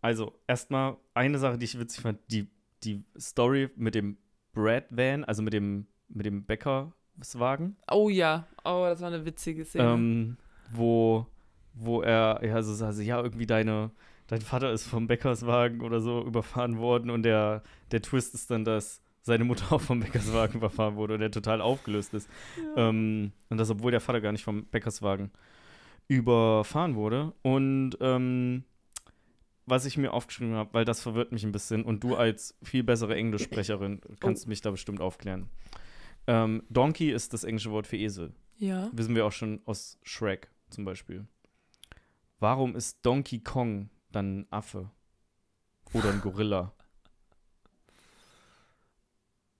also 0.00 0.32
erstmal 0.46 0.96
eine 1.14 1.38
Sache, 1.38 1.58
die 1.58 1.64
ich 1.64 1.78
witzig 1.78 2.02
fand, 2.02 2.18
die, 2.30 2.48
die 2.82 3.02
Story 3.18 3.70
mit 3.76 3.94
dem 3.94 4.16
Brad 4.52 4.84
Van, 4.90 5.24
also 5.24 5.42
mit 5.42 5.52
dem, 5.52 5.86
mit 6.08 6.26
dem 6.26 6.44
Bäckerswagen, 6.44 7.76
Oh 7.90 8.08
ja, 8.08 8.46
oh, 8.64 8.84
das 8.86 9.00
war 9.00 9.08
eine 9.08 9.24
witzige 9.24 9.64
Szene. 9.64 9.92
ähm, 9.92 10.36
wo, 10.72 11.26
wo 11.74 12.02
er, 12.02 12.40
ja, 12.44 12.62
so 12.62 12.72
sagt, 12.74 12.98
ja, 12.98 13.20
irgendwie 13.20 13.46
deine, 13.46 13.90
dein 14.26 14.40
Vater 14.40 14.72
ist 14.72 14.86
vom 14.86 15.06
Bäckerswagen 15.06 15.80
oder 15.80 16.00
so 16.00 16.22
überfahren 16.24 16.78
worden 16.78 17.10
und 17.10 17.22
der, 17.22 17.62
der 17.90 18.02
Twist 18.02 18.34
ist 18.34 18.50
dann, 18.50 18.64
dass 18.64 19.00
seine 19.22 19.44
Mutter 19.44 19.72
auch 19.72 19.80
vom 19.80 20.00
Bäckerswagen 20.00 20.56
überfahren 20.58 20.96
wurde 20.96 21.14
und 21.14 21.22
er 21.22 21.30
total 21.30 21.60
aufgelöst 21.62 22.12
ist. 22.14 22.28
Ähm, 22.76 23.32
und 23.48 23.56
das, 23.56 23.70
obwohl 23.70 23.90
der 23.90 24.00
Vater 24.00 24.20
gar 24.20 24.32
nicht 24.32 24.44
vom 24.44 24.64
Bäckerswagen 24.66 25.30
überfahren 26.08 26.94
wurde. 26.96 27.32
Und 27.42 27.96
ähm, 28.00 28.64
was 29.66 29.86
ich 29.86 29.96
mir 29.96 30.12
aufgeschrieben 30.12 30.54
habe, 30.54 30.74
weil 30.74 30.84
das 30.84 31.00
verwirrt 31.00 31.32
mich 31.32 31.44
ein 31.44 31.52
bisschen 31.52 31.84
und 31.84 32.04
du 32.04 32.16
als 32.16 32.56
viel 32.62 32.82
bessere 32.84 33.14
Englischsprecherin 33.16 34.00
kannst 34.20 34.46
mich 34.46 34.60
da 34.60 34.70
bestimmt 34.70 35.00
aufklären. 35.00 35.48
Ähm, 36.26 36.62
Donkey 36.68 37.10
ist 37.10 37.32
das 37.32 37.44
englische 37.44 37.70
Wort 37.70 37.86
für 37.86 37.96
Esel. 37.96 38.32
ja. 38.56 38.90
Wissen 38.92 39.14
wir 39.14 39.26
auch 39.26 39.32
schon 39.32 39.60
aus 39.64 39.98
Shrek 40.02 40.50
zum 40.70 40.84
Beispiel. 40.84 41.26
Warum 42.40 42.76
ist 42.76 43.04
Donkey 43.04 43.40
Kong 43.40 43.88
dann 44.10 44.40
ein 44.40 44.46
Affe? 44.50 44.90
Oder 45.92 46.10
ein 46.12 46.20
Gorilla? 46.20 46.72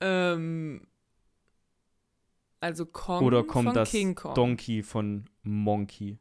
Ähm, 0.00 0.86
also 2.60 2.84
Kong 2.84 3.24
Oder 3.24 3.42
kommt 3.44 3.68
von 3.68 3.74
das 3.74 3.90
King 3.90 4.14
Kong. 4.14 4.34
Donkey 4.34 4.82
von 4.82 5.24
Monkey? 5.42 6.18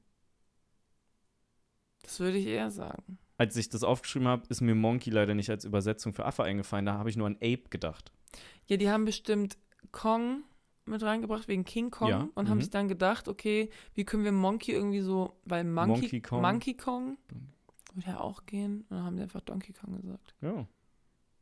Das 2.04 2.20
würde 2.20 2.38
ich 2.38 2.46
eher 2.46 2.70
sagen. 2.71 3.17
als 3.38 3.55
ich 3.58 3.70
das 3.70 3.84
aufgeschrieben 3.84 4.28
habe, 4.28 4.43
ist 4.50 4.62
mir 4.62 4.75
Monkey 4.75 5.09
leider 5.09 5.34
nicht 5.34 5.50
als 5.50 5.66
Übersetzung 5.66 6.13
für 6.13 6.25
Affe 6.25 6.43
eingefallen. 6.43 6.86
Da 6.86 6.93
habe 6.93 7.09
ich 7.09 7.17
nur 7.17 7.28
an 7.28 7.36
Ape 7.38 7.63
gedacht. 7.70 8.12
Ja, 8.67 8.78
die 8.78 8.89
haben 8.89 9.05
bestimmt 9.05 9.58
Kong 9.92 10.43
mit 10.86 11.01
reingebracht 11.01 11.47
wegen 11.47 11.63
King 11.63 11.92
Kong 11.92 12.09
Ja, 12.09 12.28
und 12.36 12.50
haben 12.50 12.58
mhm. 12.58 12.62
sich 12.62 12.70
dann 12.70 12.88
gedacht, 12.88 13.28
okay, 13.28 13.70
wie 13.96 14.04
können 14.04 14.24
wir 14.24 14.32
Monkey 14.32 14.74
irgendwie 14.74 15.01
so, 15.01 15.34
weil 15.46 15.63
Monkey, 15.63 16.01
Monkey 16.01 16.21
Kong. 16.21 16.42
Monkey 16.42 16.74
Kong 16.75 17.17
würde 17.93 18.09
ja 18.09 18.20
auch 18.20 18.46
gehen. 18.46 18.82
Und 18.89 18.97
dann 18.97 19.04
haben 19.05 19.16
die 19.16 19.24
einfach 19.24 19.42
Donkey 19.42 19.74
Kong 19.74 20.01
gesagt. 20.01 20.36
Ja, 20.42 20.66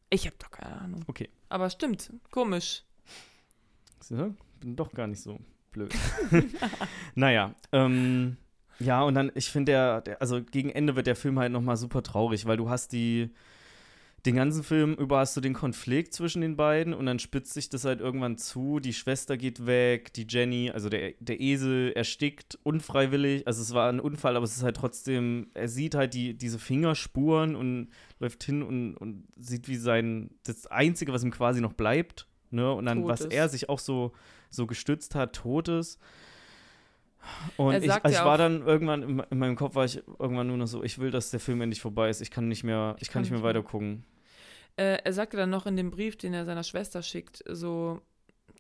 Ich 0.10 0.26
habe 0.26 0.36
doch 0.40 0.52
keine 0.52 0.80
Ahnung. 0.80 1.04
okay. 1.08 1.30
Aber 1.50 1.70
stimmt, 1.70 2.12
komisch. 2.30 2.84
Siehst 4.00 4.20
du? 4.20 4.36
Bin 4.60 4.76
doch 4.76 4.92
gar 4.92 5.08
nicht 5.08 5.22
so 5.22 5.40
blöd. 5.72 5.94
naja, 7.16 7.56
ähm, 7.72 8.38
ja, 8.82 9.04
und 9.04 9.16
dann, 9.16 9.32
ich 9.36 9.50
finde, 9.50 9.72
der, 9.72 10.02
der, 10.02 10.22
also 10.22 10.42
gegen 10.44 10.70
Ende 10.70 10.96
wird 10.96 11.08
der 11.08 11.16
Film 11.16 11.40
halt 11.40 11.52
nochmal 11.52 11.78
super 11.78 12.04
traurig, 12.04 12.46
weil 12.46 12.58
du 12.58 12.70
hast 12.70 12.94
die, 12.94 13.30
den 14.26 14.36
ganzen 14.36 14.64
Film 14.64 14.94
über 14.94 15.20
hast 15.20 15.36
du 15.36 15.42
den 15.42 15.54
Konflikt 15.54 16.14
zwischen 16.14 16.42
den 16.42 16.56
beiden 16.56 16.94
und 16.94 17.06
dann 17.08 17.18
spitzt 17.18 17.54
sich 17.54 17.70
das 17.70 17.86
halt 17.86 18.02
irgendwann 18.02 18.38
zu. 18.38 18.80
Die 18.80 18.94
Schwester 18.94 19.36
geht 19.36 19.66
weg, 19.66 20.14
die 20.14 20.28
Jenny, 20.30 20.70
also 20.70 20.90
der, 20.90 21.14
der 21.20 21.40
Esel 21.40 21.92
erstickt 21.94 22.60
unfreiwillig. 22.64 23.48
Also 23.48 23.62
es 23.62 23.74
war 23.74 23.90
ein 23.90 24.00
Unfall, 24.00 24.36
aber 24.36 24.46
es 24.46 24.58
ist 24.58 24.64
halt 24.64 24.78
trotzdem, 24.78 25.50
er 25.54 25.68
sieht 25.68 25.96
halt 25.96 26.14
die, 26.14 26.36
diese 26.36 26.60
Fingerspuren 26.60 27.56
und 27.56 27.90
läuft 28.20 28.44
hin 28.44 28.62
und, 28.62 28.96
und 28.96 29.28
sieht, 29.38 29.68
wie 29.68 29.78
sein, 29.78 30.30
das 30.44 30.68
Einzige, 30.68 31.14
was 31.14 31.24
ihm 31.24 31.32
quasi 31.32 31.62
noch 31.62 31.74
bleibt, 31.74 32.28
ne? 32.52 32.72
Und 32.72 32.86
dann, 32.86 33.02
Tot 33.02 33.10
was 33.10 33.22
er 33.22 33.50
sich 33.50 33.70
auch 33.70 33.80
so, 33.80 34.12
so 34.50 34.68
gestützt 34.68 35.16
hat, 35.16 35.34
tot 35.34 35.68
ist. 35.68 36.00
Und 37.58 37.74
Er 37.74 37.82
ich, 37.82 37.88
sagt 37.88 38.06
also 38.06 38.16
ja 38.16 38.22
ich 38.22 38.26
war 38.26 38.38
dann 38.38 38.66
irgendwann, 38.66 39.04
in, 39.04 39.20
in 39.30 39.38
meinem 39.38 39.56
Kopf 39.56 39.76
war 39.76 39.86
ich 39.86 40.02
irgendwann 40.20 40.48
nur 40.48 40.58
noch 40.58 40.68
so, 40.68 40.84
ich 40.84 40.98
will, 41.00 41.12
dass 41.12 41.30
der 41.32 41.40
Film 41.40 41.62
endlich 41.62 41.82
vorbei 41.82 42.10
ist. 42.10 42.22
Ich 42.22 42.32
kann 42.32 42.48
nicht 42.48 42.64
mehr, 42.64 42.96
ich, 43.00 43.10
kann 43.10 43.22
nicht 43.22 43.32
mehr 43.32 43.44
weiter 43.44 43.64
gucken. 43.64 44.04
Äh, 44.78 45.00
er 45.04 45.14
sagte 45.14 45.38
dann 45.38 45.50
noch 45.50 45.66
in 45.66 45.76
dem 45.76 45.92
Brief, 45.92 46.18
den 46.18 46.34
er 46.34 46.46
seiner 46.46 46.64
Schwester 46.64 47.04
schickt, 47.04 47.44
so, 47.48 48.02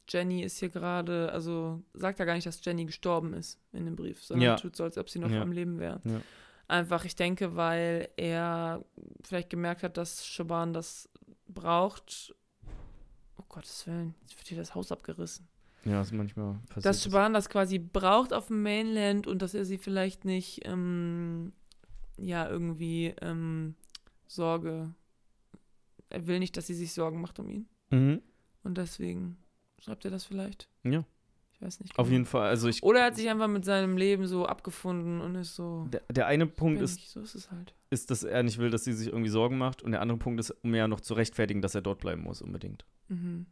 Jenny 0.10 0.44
ist 0.44 0.58
hier 0.60 0.70
gerade, 0.70 1.32
also 1.32 1.82
sagt 1.94 2.20
er 2.20 2.26
gar 2.26 2.36
nicht, 2.36 2.46
dass 2.46 2.64
Jenny 2.64 2.86
gestorben 2.86 3.34
ist 3.34 3.60
in 3.72 3.86
dem 3.86 3.96
Brief, 3.96 4.24
sondern 4.24 4.44
Ja. 4.50 4.56
tut 4.58 4.76
so, 4.76 4.84
als 4.84 4.98
ob 4.98 5.10
sie 5.10 5.20
noch 5.20 5.30
Ja. 5.30 5.42
am 5.42 5.52
Leben 5.52 5.80
wäre. 5.80 6.02
Ja. 6.04 6.22
Einfach, 6.68 7.06
ich 7.06 7.16
denke, 7.16 7.56
weil 7.56 8.10
er 8.18 8.84
vielleicht 9.24 9.50
gemerkt 9.50 9.84
hat, 9.84 9.98
dass 9.98 10.26
Shaban 10.26 10.74
das 10.74 11.10
braucht. 11.48 12.36
Oh 13.38 13.44
Gottes 13.50 13.86
Willen, 13.88 14.16
jetzt 14.22 14.38
wird 14.38 14.48
hier 14.48 14.58
das 14.58 14.76
Haus 14.76 14.92
abgerissen. 14.92 15.48
Ja, 15.86 15.94
das 15.94 16.08
ist 16.08 16.14
manchmal 16.14 16.60
passiert. 16.68 16.86
Dass 16.86 17.03
Shaban 17.03 17.34
das 17.34 17.49
quasi 17.49 17.80
braucht 17.80 18.34
auf 18.34 18.48
dem 18.48 18.62
Mainland 18.62 19.28
und 19.28 19.41
dass 19.41 19.53
er 19.53 19.66
sie 19.66 19.78
vielleicht 19.78 20.26
nicht, 20.26 20.62
ähm, 20.66 21.53
ja, 22.18 22.48
irgendwie 22.48 23.16
ähm, 23.22 23.76
Sorge. 24.28 24.94
Er 26.10 26.28
will 26.28 26.40
nicht, 26.40 26.56
dass 26.58 26.68
sie 26.68 26.76
sich 26.76 26.94
Sorgen 26.94 27.22
macht 27.22 27.40
um 27.40 27.49
ihn. 27.49 27.68
mhm. 27.90 28.22
Und 28.64 28.78
deswegen 28.78 29.38
schreibt 29.80 30.06
er 30.06 30.12
das 30.12 30.24
vielleicht. 30.24 30.70
Ja. 30.84 31.03
Ich 31.53 31.62
weiß 31.62 31.80
nicht. 31.80 31.98
Auf 31.98 32.06
genau. 32.06 32.14
jeden 32.14 32.26
Fall. 32.26 32.48
Also 32.48 32.68
ich. 32.68 32.84
Oder 32.84 32.99
er 32.99 33.06
hat 33.08 33.16
sich 33.16 33.30
einfach 33.30 33.48
mit 33.48 33.66
seinem 33.66 33.98
Leben 33.98 34.28
so 34.28 34.45
abgefunden 34.45 35.20
und 35.22 35.36
ist 35.36 35.56
so. 35.56 35.88
Der, 35.91 36.02
der 36.12 36.28
eine 36.28 36.48
Punkt 36.48 36.82
ist, 36.82 36.99
ich, 36.99 37.10
so 37.10 37.22
ist 37.22 37.36
es 37.36 37.52
halt. 37.52 37.74
ist, 37.90 38.12
dass 38.12 38.24
er 38.24 38.44
nicht 38.44 38.58
will, 38.58 38.70
dass 38.70 38.84
sie 38.84 38.94
sich 38.94 39.08
irgendwie 39.08 39.30
Sorgen 39.30 39.58
macht. 39.58 39.82
Und 39.82 39.91
der 39.91 40.02
andere 40.02 40.18
Punkt 40.18 40.40
ist, 40.40 40.52
um 40.64 40.76
ja 40.76 40.88
noch 40.88 41.02
zu 41.02 41.16
rechtfertigen, 41.16 41.62
dass 41.62 41.76
er 41.76 41.82
dort 41.82 41.99
bleiben 41.99 42.24
muss, 42.24 42.41
unbedingt. 42.41 42.86
Mhm. 43.10 43.48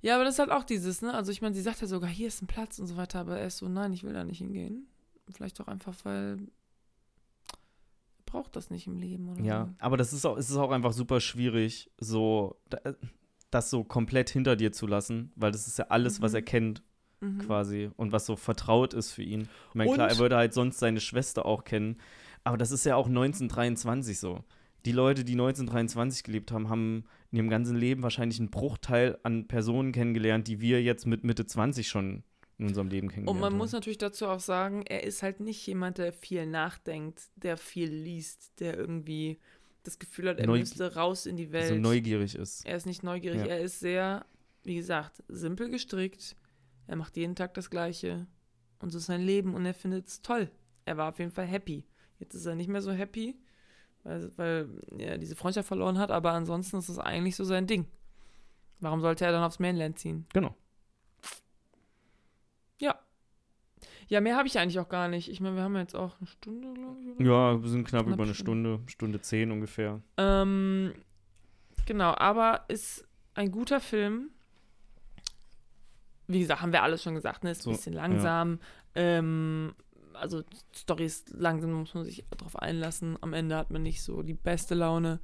Ja, 0.00 0.14
aber 0.14 0.24
das 0.24 0.34
ist 0.34 0.38
halt 0.38 0.50
auch 0.50 0.64
dieses, 0.64 1.02
ne? 1.02 1.12
Also 1.14 1.32
ich 1.32 1.42
meine, 1.42 1.54
sie 1.54 1.60
sagt 1.62 1.80
ja 1.80 1.86
sogar, 1.86 2.08
hier 2.10 2.28
ist 2.28 2.40
ein 2.42 2.46
Platz 2.46 2.78
und 2.78 2.86
so 2.86 2.96
weiter, 2.96 3.20
aber 3.20 3.38
er 3.38 3.46
ist 3.48 3.58
so, 3.58 3.68
nein, 3.68 3.92
ich 3.92 4.04
will 4.04 4.12
da 4.12 4.24
nicht 4.24 4.38
hingehen. 4.38 4.86
Vielleicht 5.32 5.60
auch 5.60 5.66
einfach, 5.66 5.94
weil 6.04 6.38
er 7.48 8.24
braucht 8.26 8.56
das 8.56 8.70
nicht 8.70 8.86
im 8.86 8.96
Leben 8.96 9.28
oder 9.30 9.42
Ja, 9.42 9.74
aber 9.78 9.96
das 9.96 10.12
ist 10.12 10.24
auch, 10.24 10.36
es 10.36 10.50
ist 10.50 10.56
auch 10.56 10.70
einfach 10.70 10.92
super 10.92 11.20
schwierig, 11.20 11.90
so 11.98 12.56
da- 12.68 12.94
das 13.50 13.70
so 13.70 13.84
komplett 13.84 14.30
hinter 14.30 14.56
dir 14.56 14.72
zu 14.72 14.86
lassen, 14.86 15.32
weil 15.34 15.50
das 15.52 15.66
ist 15.66 15.78
ja 15.78 15.86
alles, 15.88 16.20
was 16.20 16.32
Mhm. 16.32 16.36
er 16.36 16.42
kennt, 16.42 16.82
so. 17.20 17.26
Mhm. 17.26 17.38
quasi, 17.40 17.90
und 17.96 18.12
was 18.12 18.26
so 18.26 18.36
vertraut 18.36 18.94
ist 18.94 19.10
für 19.12 19.22
ihn. 19.22 19.48
Ich 19.70 19.74
meine, 19.74 19.90
klar, 19.92 20.08
er 20.08 20.18
würde 20.18 20.36
halt 20.36 20.52
sonst 20.54 20.78
seine 20.78 21.00
Schwester 21.00 21.44
auch 21.46 21.64
kennen, 21.64 21.96
aber 22.44 22.56
das 22.58 22.70
ist 22.70 22.84
ja 22.84 22.94
auch 22.96 23.08
1923 23.08 24.18
so. 24.20 24.44
Die 24.84 24.92
Leute, 24.92 25.24
die 25.24 25.32
1923 25.32 26.22
gelebt 26.24 26.52
haben, 26.52 26.68
haben 26.68 27.04
in 27.30 27.38
ihrem 27.38 27.48
ganzen 27.50 27.76
Leben 27.76 28.02
wahrscheinlich 28.02 28.38
einen 28.38 28.50
Bruchteil 28.50 29.18
an 29.22 29.48
Personen 29.48 29.92
kennengelernt, 29.92 30.48
die 30.48 30.60
wir 30.60 30.82
jetzt 30.82 31.06
mit 31.06 31.24
Mitte 31.24 31.44
20 31.46 31.88
schon 31.88 32.22
in 32.58 32.66
unserem 32.66 32.88
Leben 32.88 33.08
kennengelernt 33.08 33.36
Und 33.36 33.40
man 33.40 33.52
haben. 33.52 33.58
muss 33.58 33.72
natürlich 33.72 33.98
dazu 33.98 34.26
auch 34.26 34.40
sagen, 34.40 34.82
er 34.86 35.04
ist 35.04 35.22
halt 35.22 35.40
nicht 35.40 35.66
jemand, 35.66 35.98
der 35.98 36.12
viel 36.12 36.46
nachdenkt, 36.46 37.28
der 37.36 37.56
viel 37.56 37.90
liest, 37.90 38.58
der 38.60 38.76
irgendwie 38.76 39.38
das 39.84 39.98
Gefühl 39.98 40.28
hat, 40.28 40.38
er 40.38 40.46
Neu- 40.46 40.58
müsste 40.58 40.94
raus 40.94 41.26
in 41.26 41.36
die 41.36 41.52
Welt. 41.52 41.68
so 41.68 41.74
neugierig 41.76 42.34
ist. 42.34 42.66
Er 42.66 42.76
ist 42.76 42.86
nicht 42.86 43.02
neugierig, 43.02 43.40
Ja. 43.40 43.46
er 43.46 43.60
ist 43.60 43.80
sehr, 43.80 44.26
wie 44.64 44.74
gesagt, 44.76 45.22
simpel 45.28 45.70
gestrickt. 45.70 46.36
Er 46.86 46.96
macht 46.96 47.16
jeden 47.16 47.34
Tag 47.36 47.54
das 47.54 47.70
Gleiche. 47.70 48.26
Und 48.80 48.90
so 48.90 48.98
ist 48.98 49.06
sein 49.06 49.22
Leben 49.22 49.54
und 49.54 49.64
er 49.66 49.74
findet 49.74 50.08
es 50.08 50.22
toll. 50.22 50.50
Er 50.84 50.96
war 50.96 51.08
auf 51.10 51.18
jeden 51.18 51.30
Fall 51.32 51.46
happy. 51.46 51.84
Jetzt 52.18 52.34
ist 52.34 52.46
er 52.46 52.54
nicht 52.54 52.68
mehr 52.68 52.82
so 52.82 52.90
happy, 52.92 53.36
weil, 54.04 54.30
weil 54.36 54.68
er 54.98 55.18
diese 55.18 55.36
Freundschaft 55.36 55.68
verloren 55.68 55.98
hat, 55.98 56.10
aber 56.10 56.32
ansonsten 56.32 56.78
ist 56.78 56.88
es 56.88 56.98
eigentlich 56.98 57.36
so 57.36 57.44
sein 57.44 57.66
Ding. 57.66 57.86
Warum 58.80 59.00
sollte 59.00 59.24
er 59.24 59.32
dann 59.32 59.42
aufs 59.42 59.58
Mainland 59.58 59.98
ziehen? 59.98 60.26
Genau. 60.32 60.54
Ja. 62.78 62.98
Ja, 64.08 64.20
mehr 64.20 64.36
habe 64.36 64.48
ich 64.48 64.58
eigentlich 64.58 64.78
auch 64.78 64.88
gar 64.88 65.08
nicht. 65.08 65.28
Ich 65.30 65.40
meine, 65.40 65.56
wir 65.56 65.62
haben 65.62 65.76
jetzt 65.76 65.94
auch 65.96 66.16
eine 66.18 66.26
Stunde, 66.26 66.72
glaube 66.72 66.96
ich. 67.02 67.26
Ja, 67.26 67.60
wir 67.60 67.68
sind 67.68 67.86
knapp 67.86 68.04
Knapp 68.04 68.14
über 68.14 68.24
eine 68.24 68.34
Stunde. 68.34 68.80
Stunde, 68.86 69.20
zehn 69.20 69.50
ungefähr. 69.50 70.00
Ähm, 70.16 70.94
genau, 71.86 72.14
aber 72.16 72.64
ist 72.68 73.06
ein 73.34 73.50
guter 73.50 73.80
Film. 73.80 74.30
Wie 76.26 76.40
gesagt, 76.40 76.62
haben 76.62 76.72
wir 76.72 76.82
alles 76.82 77.02
schon 77.02 77.14
gesagt, 77.14 77.44
ne? 77.44 77.50
Ist 77.50 77.62
So, 77.62 77.70
ein 77.70 77.76
bisschen 77.76 77.94
langsam. 77.94 78.60
Ähm, 78.94 79.74
also 80.18 80.42
Story 80.74 81.04
ist 81.06 81.30
langsam, 81.30 81.72
muss 81.72 81.94
man 81.94 82.04
sich 82.04 82.24
darauf 82.36 82.56
einlassen. 82.56 83.16
Am 83.20 83.32
Ende 83.32 83.56
hat 83.56 83.70
man 83.70 83.82
nicht 83.82 84.02
so 84.02 84.22
die 84.22 84.34
beste 84.34 84.74
Laune. 84.74 85.20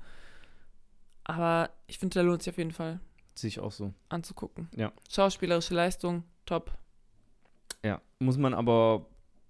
Aber 1.25 1.71
ich 1.87 1.99
finde, 1.99 2.15
der 2.15 2.23
lohnt 2.25 2.43
sich 2.43 2.53
auf 2.53 2.59
jeden 2.59 2.73
Fall 2.73 3.01
Sehe 3.35 3.49
ich 3.49 3.61
auch 3.61 3.73
so. 3.73 3.93
anzugucken. 4.09 4.69
Ja. 4.77 4.93
Schauspielerische 5.11 5.75
Leistung, 5.75 6.25
top. 6.47 6.73
Ja, 7.85 8.01
muss 8.19 8.39
man 8.39 8.55
aber, 8.55 9.07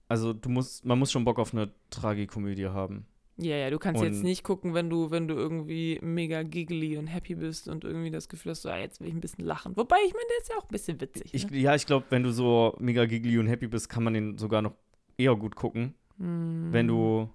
also 0.08 0.32
du 0.32 0.48
musst, 0.48 0.84
man 0.84 0.98
muss 0.98 1.10
schon 1.12 1.24
Bock 1.24 1.38
auf 1.38 1.52
eine 1.52 1.72
Tragikomödie 1.90 2.66
haben. 2.68 3.06
Ja, 3.36 3.56
ja, 3.56 3.68
du 3.70 3.80
kannst 3.80 4.00
jetzt 4.00 4.18
Und- 4.18 4.22
nicht 4.22 4.44
gucken, 4.44 4.74
wenn 4.74 4.88
du, 4.88 5.10
wenn 5.10 5.26
du 5.26 5.34
irgendwie 5.34 5.98
mega 6.02 6.44
giggly 6.44 6.96
und 6.96 7.08
happy 7.08 7.34
bist 7.34 7.66
und 7.68 7.82
irgendwie 7.82 8.12
das 8.12 8.28
Gefühl 8.28 8.50
hast, 8.52 8.62
so, 8.62 8.68
ah, 8.68 8.78
jetzt 8.78 9.00
will 9.00 9.08
ich 9.08 9.14
ein 9.14 9.20
bisschen 9.20 9.44
lachen. 9.44 9.76
Wobei, 9.76 9.96
ich 10.06 10.12
meine, 10.12 10.24
der 10.30 10.38
ist 10.40 10.48
ja 10.50 10.56
auch 10.56 10.62
ein 10.62 10.68
bisschen 10.70 11.00
witzig. 11.00 11.30
Ich, 11.34 11.50
ne? 11.50 11.58
ja, 11.58 11.74
ich 11.74 11.84
glaube, 11.84 12.06
wenn 12.10 12.22
du 12.22 12.30
so 12.32 12.76
mega 12.78 13.04
giggly 13.06 13.38
und 13.38 13.48
happy 13.48 13.66
bist, 13.66 13.88
kann 13.88 14.04
man 14.04 14.14
den 14.14 14.38
sogar 14.38 14.62
noch 14.62 14.74
eher 15.16 15.34
gut 15.36 15.56
gucken. 15.56 15.94
Mm. 16.18 16.72
Wenn 16.72 16.86
du, 16.88 17.30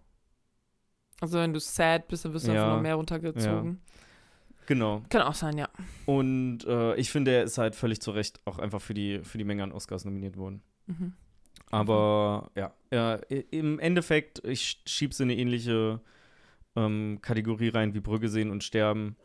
Also 1.21 1.37
wenn 1.39 1.53
du 1.53 1.59
sad 1.59 2.07
bist, 2.07 2.25
dann 2.25 2.33
wirst 2.33 2.47
du 2.47 2.51
Ja, 2.51 2.63
einfach 2.63 2.75
noch 2.77 2.81
mehr 2.83 2.95
runtergezogen. 2.95 3.79
genau. 4.65 5.01
Kann 5.09 5.21
auch 5.23 5.33
sein, 5.33 5.57
ja. 5.57 5.67
Und 6.05 6.65
äh, 6.65 6.95
ich 6.95 7.11
finde, 7.11 7.31
er 7.31 7.43
ist 7.43 7.57
halt 7.57 7.75
völlig 7.75 8.01
zu 8.01 8.11
Recht 8.11 8.39
auch 8.45 8.59
einfach 8.59 8.81
für 8.81 8.93
die, 8.93 9.19
für 9.23 9.37
die 9.37 9.43
Menge 9.43 9.63
an 9.63 9.71
Oscars 9.71 10.05
nominiert 10.05 10.37
worden. 10.37 10.61
Mhm. 10.87 11.13
Aber 11.71 12.49
ja, 12.55 12.73
ja, 12.91 13.19
i- 13.29 13.45
im 13.51 13.79
Endeffekt, 13.79 14.43
ich 14.45 14.81
schieb's 14.85 15.19
in 15.19 15.29
eine 15.29 15.39
ähnliche 15.39 16.01
ähm, 16.75 17.19
Kategorie 17.21 17.69
rein 17.69 17.93
wie 17.93 17.99
Brügge 17.99 18.29
sehen 18.29 18.49
und 18.49 18.63
sterben. 18.63 19.15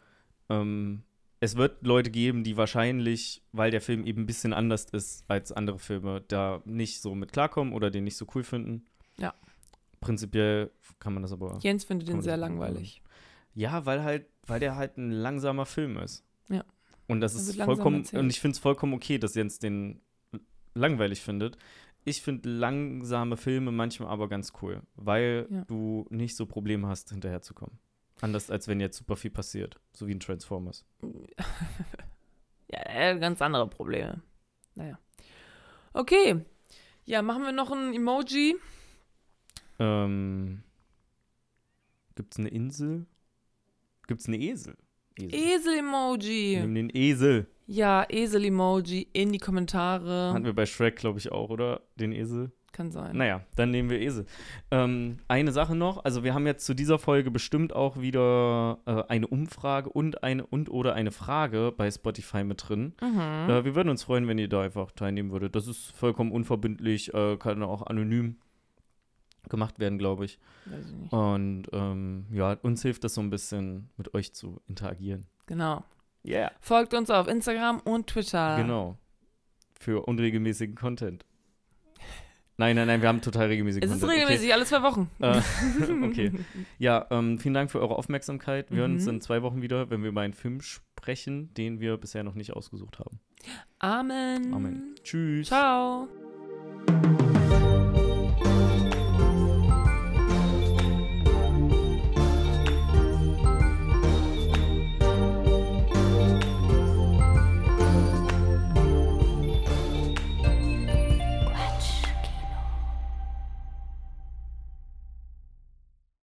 Ähm, 0.51 1.05
es 1.45 1.57
wird 1.57 1.87
Leute 1.87 2.11
geben, 2.11 2.43
die 2.45 2.57
wahrscheinlich, 2.57 3.43
weil 3.53 3.71
der 3.71 3.81
Film 3.81 4.05
eben 4.05 4.23
ein 4.23 4.27
bisschen 4.27 4.53
anders 4.53 4.87
ist 4.87 5.25
als 5.29 5.53
andere 5.53 5.79
Filme, 5.79 6.23
da 6.29 6.63
nicht 6.65 7.01
so 7.01 7.15
mit 7.15 7.33
klarkommen 7.33 7.73
oder 7.73 7.91
den 7.91 8.05
nicht 8.05 8.17
so 8.17 8.27
cool 8.35 8.43
finden. 8.43 8.85
Ja. 9.19 9.35
Prinzipiell 10.01 10.71
kann 10.99 11.15
man 11.15 11.23
das 11.23 11.33
aber. 11.33 11.59
Jens 11.61 11.85
findet 11.85 12.09
den 12.09 12.21
sehr 12.23 12.37
langweilig. 12.37 13.03
Ja, 13.55 13.87
weil 13.87 14.03
halt, 14.03 14.27
weil 14.47 14.61
der 14.61 14.77
halt 14.77 14.97
ein 14.99 15.11
langsamer 15.13 15.67
Film 15.67 15.97
ist. 15.99 16.25
Ja. 16.49 16.65
Und 17.07 17.21
das 17.21 17.35
ist 17.35 17.61
vollkommen, 17.61 18.01
erzählt. 18.01 18.23
und 18.23 18.31
ich 18.31 18.41
finde 18.41 18.55
es 18.55 18.59
vollkommen 18.59 18.95
okay, 18.95 19.19
dass 19.19 19.35
Jens 19.35 19.59
den 19.59 20.01
langweilig 20.75 21.21
findet. 21.21 21.57
Ich 22.05 22.21
finde 22.23 22.49
langsame 22.51 23.37
Filme 23.37 23.71
manchmal 23.71 24.09
aber 24.09 24.29
ganz 24.29 24.53
cool, 24.63 24.83
weil 24.97 25.47
Ja. 25.51 25.65
du 25.67 26.07
nicht 26.11 26.37
so 26.37 26.47
Probleme 26.47 26.89
hast, 26.89 27.11
hinterherzukommen. 27.11 27.79
Anders 28.25 28.51
als 28.51 28.69
wenn 28.69 28.81
jetzt 28.81 28.97
super 28.97 29.17
viel 29.17 29.31
passiert, 29.31 29.79
so 29.93 30.07
wie 30.07 30.13
in 30.13 30.21
Transformers. 30.21 30.87
Ja, 32.73 32.79
hat 32.79 33.21
ganz 33.21 33.43
andere 33.43 33.69
Probleme. 33.69 34.23
Naja. 34.75 34.99
Okay. 35.93 36.41
Ja, 37.05 37.21
machen 37.21 37.43
wir 37.43 37.53
noch 37.53 37.71
ein 37.71 37.93
Emoji. 37.93 38.57
Ähm, 39.79 40.63
Gibt 42.17 42.33
es 42.33 42.39
eine 42.41 42.49
Insel? 42.49 43.07
Gibt 44.09 44.23
es 44.23 44.27
eine 44.27 44.39
Esel? 44.39 44.77
Esel. 45.19 45.35
Esel-Emoji. 45.35 46.59
Nimm 46.63 46.75
den 46.75 46.91
Esel. 46.93 47.47
Ja, 47.67 48.07
Esel-Emoji 48.09 49.07
in 49.13 49.31
die 49.31 49.39
Kommentare. 49.39 50.33
Hatten 50.33 50.47
wir 50.47 50.55
bei 50.55 50.67
Shrek, 50.67 50.97
glaube 50.97 51.19
ich, 51.19 51.31
auch, 51.31 51.51
oder? 51.51 51.83
Den 51.97 52.13
Esel. 52.13 52.51
Kann 52.75 52.91
sein. 52.91 53.17
Naja, 53.17 53.41
dann 53.55 53.71
nehmen 53.71 53.89
wir 53.89 54.01
Esel. 54.01 54.27
Ähm, 54.73 55.19
eine 55.29 55.53
Sache 55.53 55.77
noch, 55.77 56.05
also 56.05 56.25
wir 56.25 56.35
haben 56.35 56.45
jetzt 56.45 56.67
zu 56.67 56.75
dieser 56.75 56.99
Folge 56.99 57.31
bestimmt 57.31 57.73
auch 57.73 58.01
wieder 58.01 58.81
äh, 58.85 59.05
eine 59.07 59.29
Umfrage 59.29 59.89
und 59.91 60.25
eine 60.25 60.45
und 60.45 60.69
oder 60.69 60.95
eine 60.95 61.13
Frage 61.13 61.73
bei 61.77 61.89
Spotify 61.89 62.43
mit 62.43 62.69
drin. 62.69 62.95
Mhm. 63.01 63.49
Äh, 63.49 63.65
wir 63.65 63.77
würden 63.77 63.91
uns 63.91 64.03
freuen, 64.03 64.27
wenn 64.27 64.39
ihr 64.39 64.49
da 64.49 64.63
einfach 64.63 64.91
teilnehmen 64.91 65.31
würdet. 65.31 65.55
Das 65.55 65.69
ist 65.69 65.93
vollkommen 65.93 66.33
unverbindlich, 66.33 67.15
äh, 67.15 67.37
kann 67.37 67.63
auch 67.63 67.87
anonym 67.87 68.39
gemacht 69.49 69.79
werden, 69.79 69.97
glaube 69.97 70.25
ich. 70.25 70.41
Weiß 70.65 70.85
ich 70.85 70.97
nicht. 70.97 71.13
Und 71.13 71.67
ähm, 71.73 72.27
ja, 72.33 72.55
uns 72.55 72.83
hilft 72.83 73.05
das 73.05 73.15
so 73.15 73.21
ein 73.21 73.31
bisschen, 73.31 73.89
mit 73.97 74.15
euch 74.15 74.35
zu 74.35 74.61
interagieren. 74.67 75.27
Genau. 75.47 75.85
Yeah. 76.27 76.51
Folgt 76.59 76.93
uns 76.93 77.09
auf 77.09 77.29
Instagram 77.29 77.79
und 77.85 78.09
Twitter. 78.09 78.57
genau. 78.57 78.99
Für 79.79 80.09
unregelmäßigen 80.09 80.75
Content. 80.75 81.25
Nein, 82.57 82.77
nein, 82.77 82.87
nein, 82.87 83.01
wir 83.03 83.09
haben 83.09 83.21
total 83.21 83.49
regelmäßigen 83.49 83.89
Es 83.89 83.95
ist 83.97 84.01
Content. 84.01 84.21
Okay. 84.21 84.27
regelmäßig, 84.29 84.55
alle 84.55 84.65
zwei 84.65 84.83
Wochen. 84.83 85.11
Äh, 85.21 85.41
okay. 86.05 86.33
Ja, 86.79 87.07
ähm, 87.11 87.39
vielen 87.41 87.55
Dank 87.55 87.71
für 87.71 87.81
eure 87.81 87.97
Aufmerksamkeit. 87.97 88.71
Wir 88.71 88.79
hören 88.79 88.93
uns 88.95 89.05
Mhm. 89.05 89.11
in 89.15 89.21
zwei 89.21 89.43
Wochen 89.43 89.61
wieder, 89.63 89.91
wenn 89.91 90.03
wir 90.03 90.11
über 90.11 90.21
einen 90.21 90.35
Film 90.35 90.61
sprechen, 90.61 91.53
den 91.55 91.81
wir 91.81 91.97
bisher 91.97 92.23
noch 92.23 92.35
nicht 92.37 92.53
ausgesucht 92.53 93.01
haben. 93.01 93.19
Amen. 93.81 94.55
Amen. 94.55 94.95
Tschüss. 95.03 95.49
Ciao. 95.49 96.09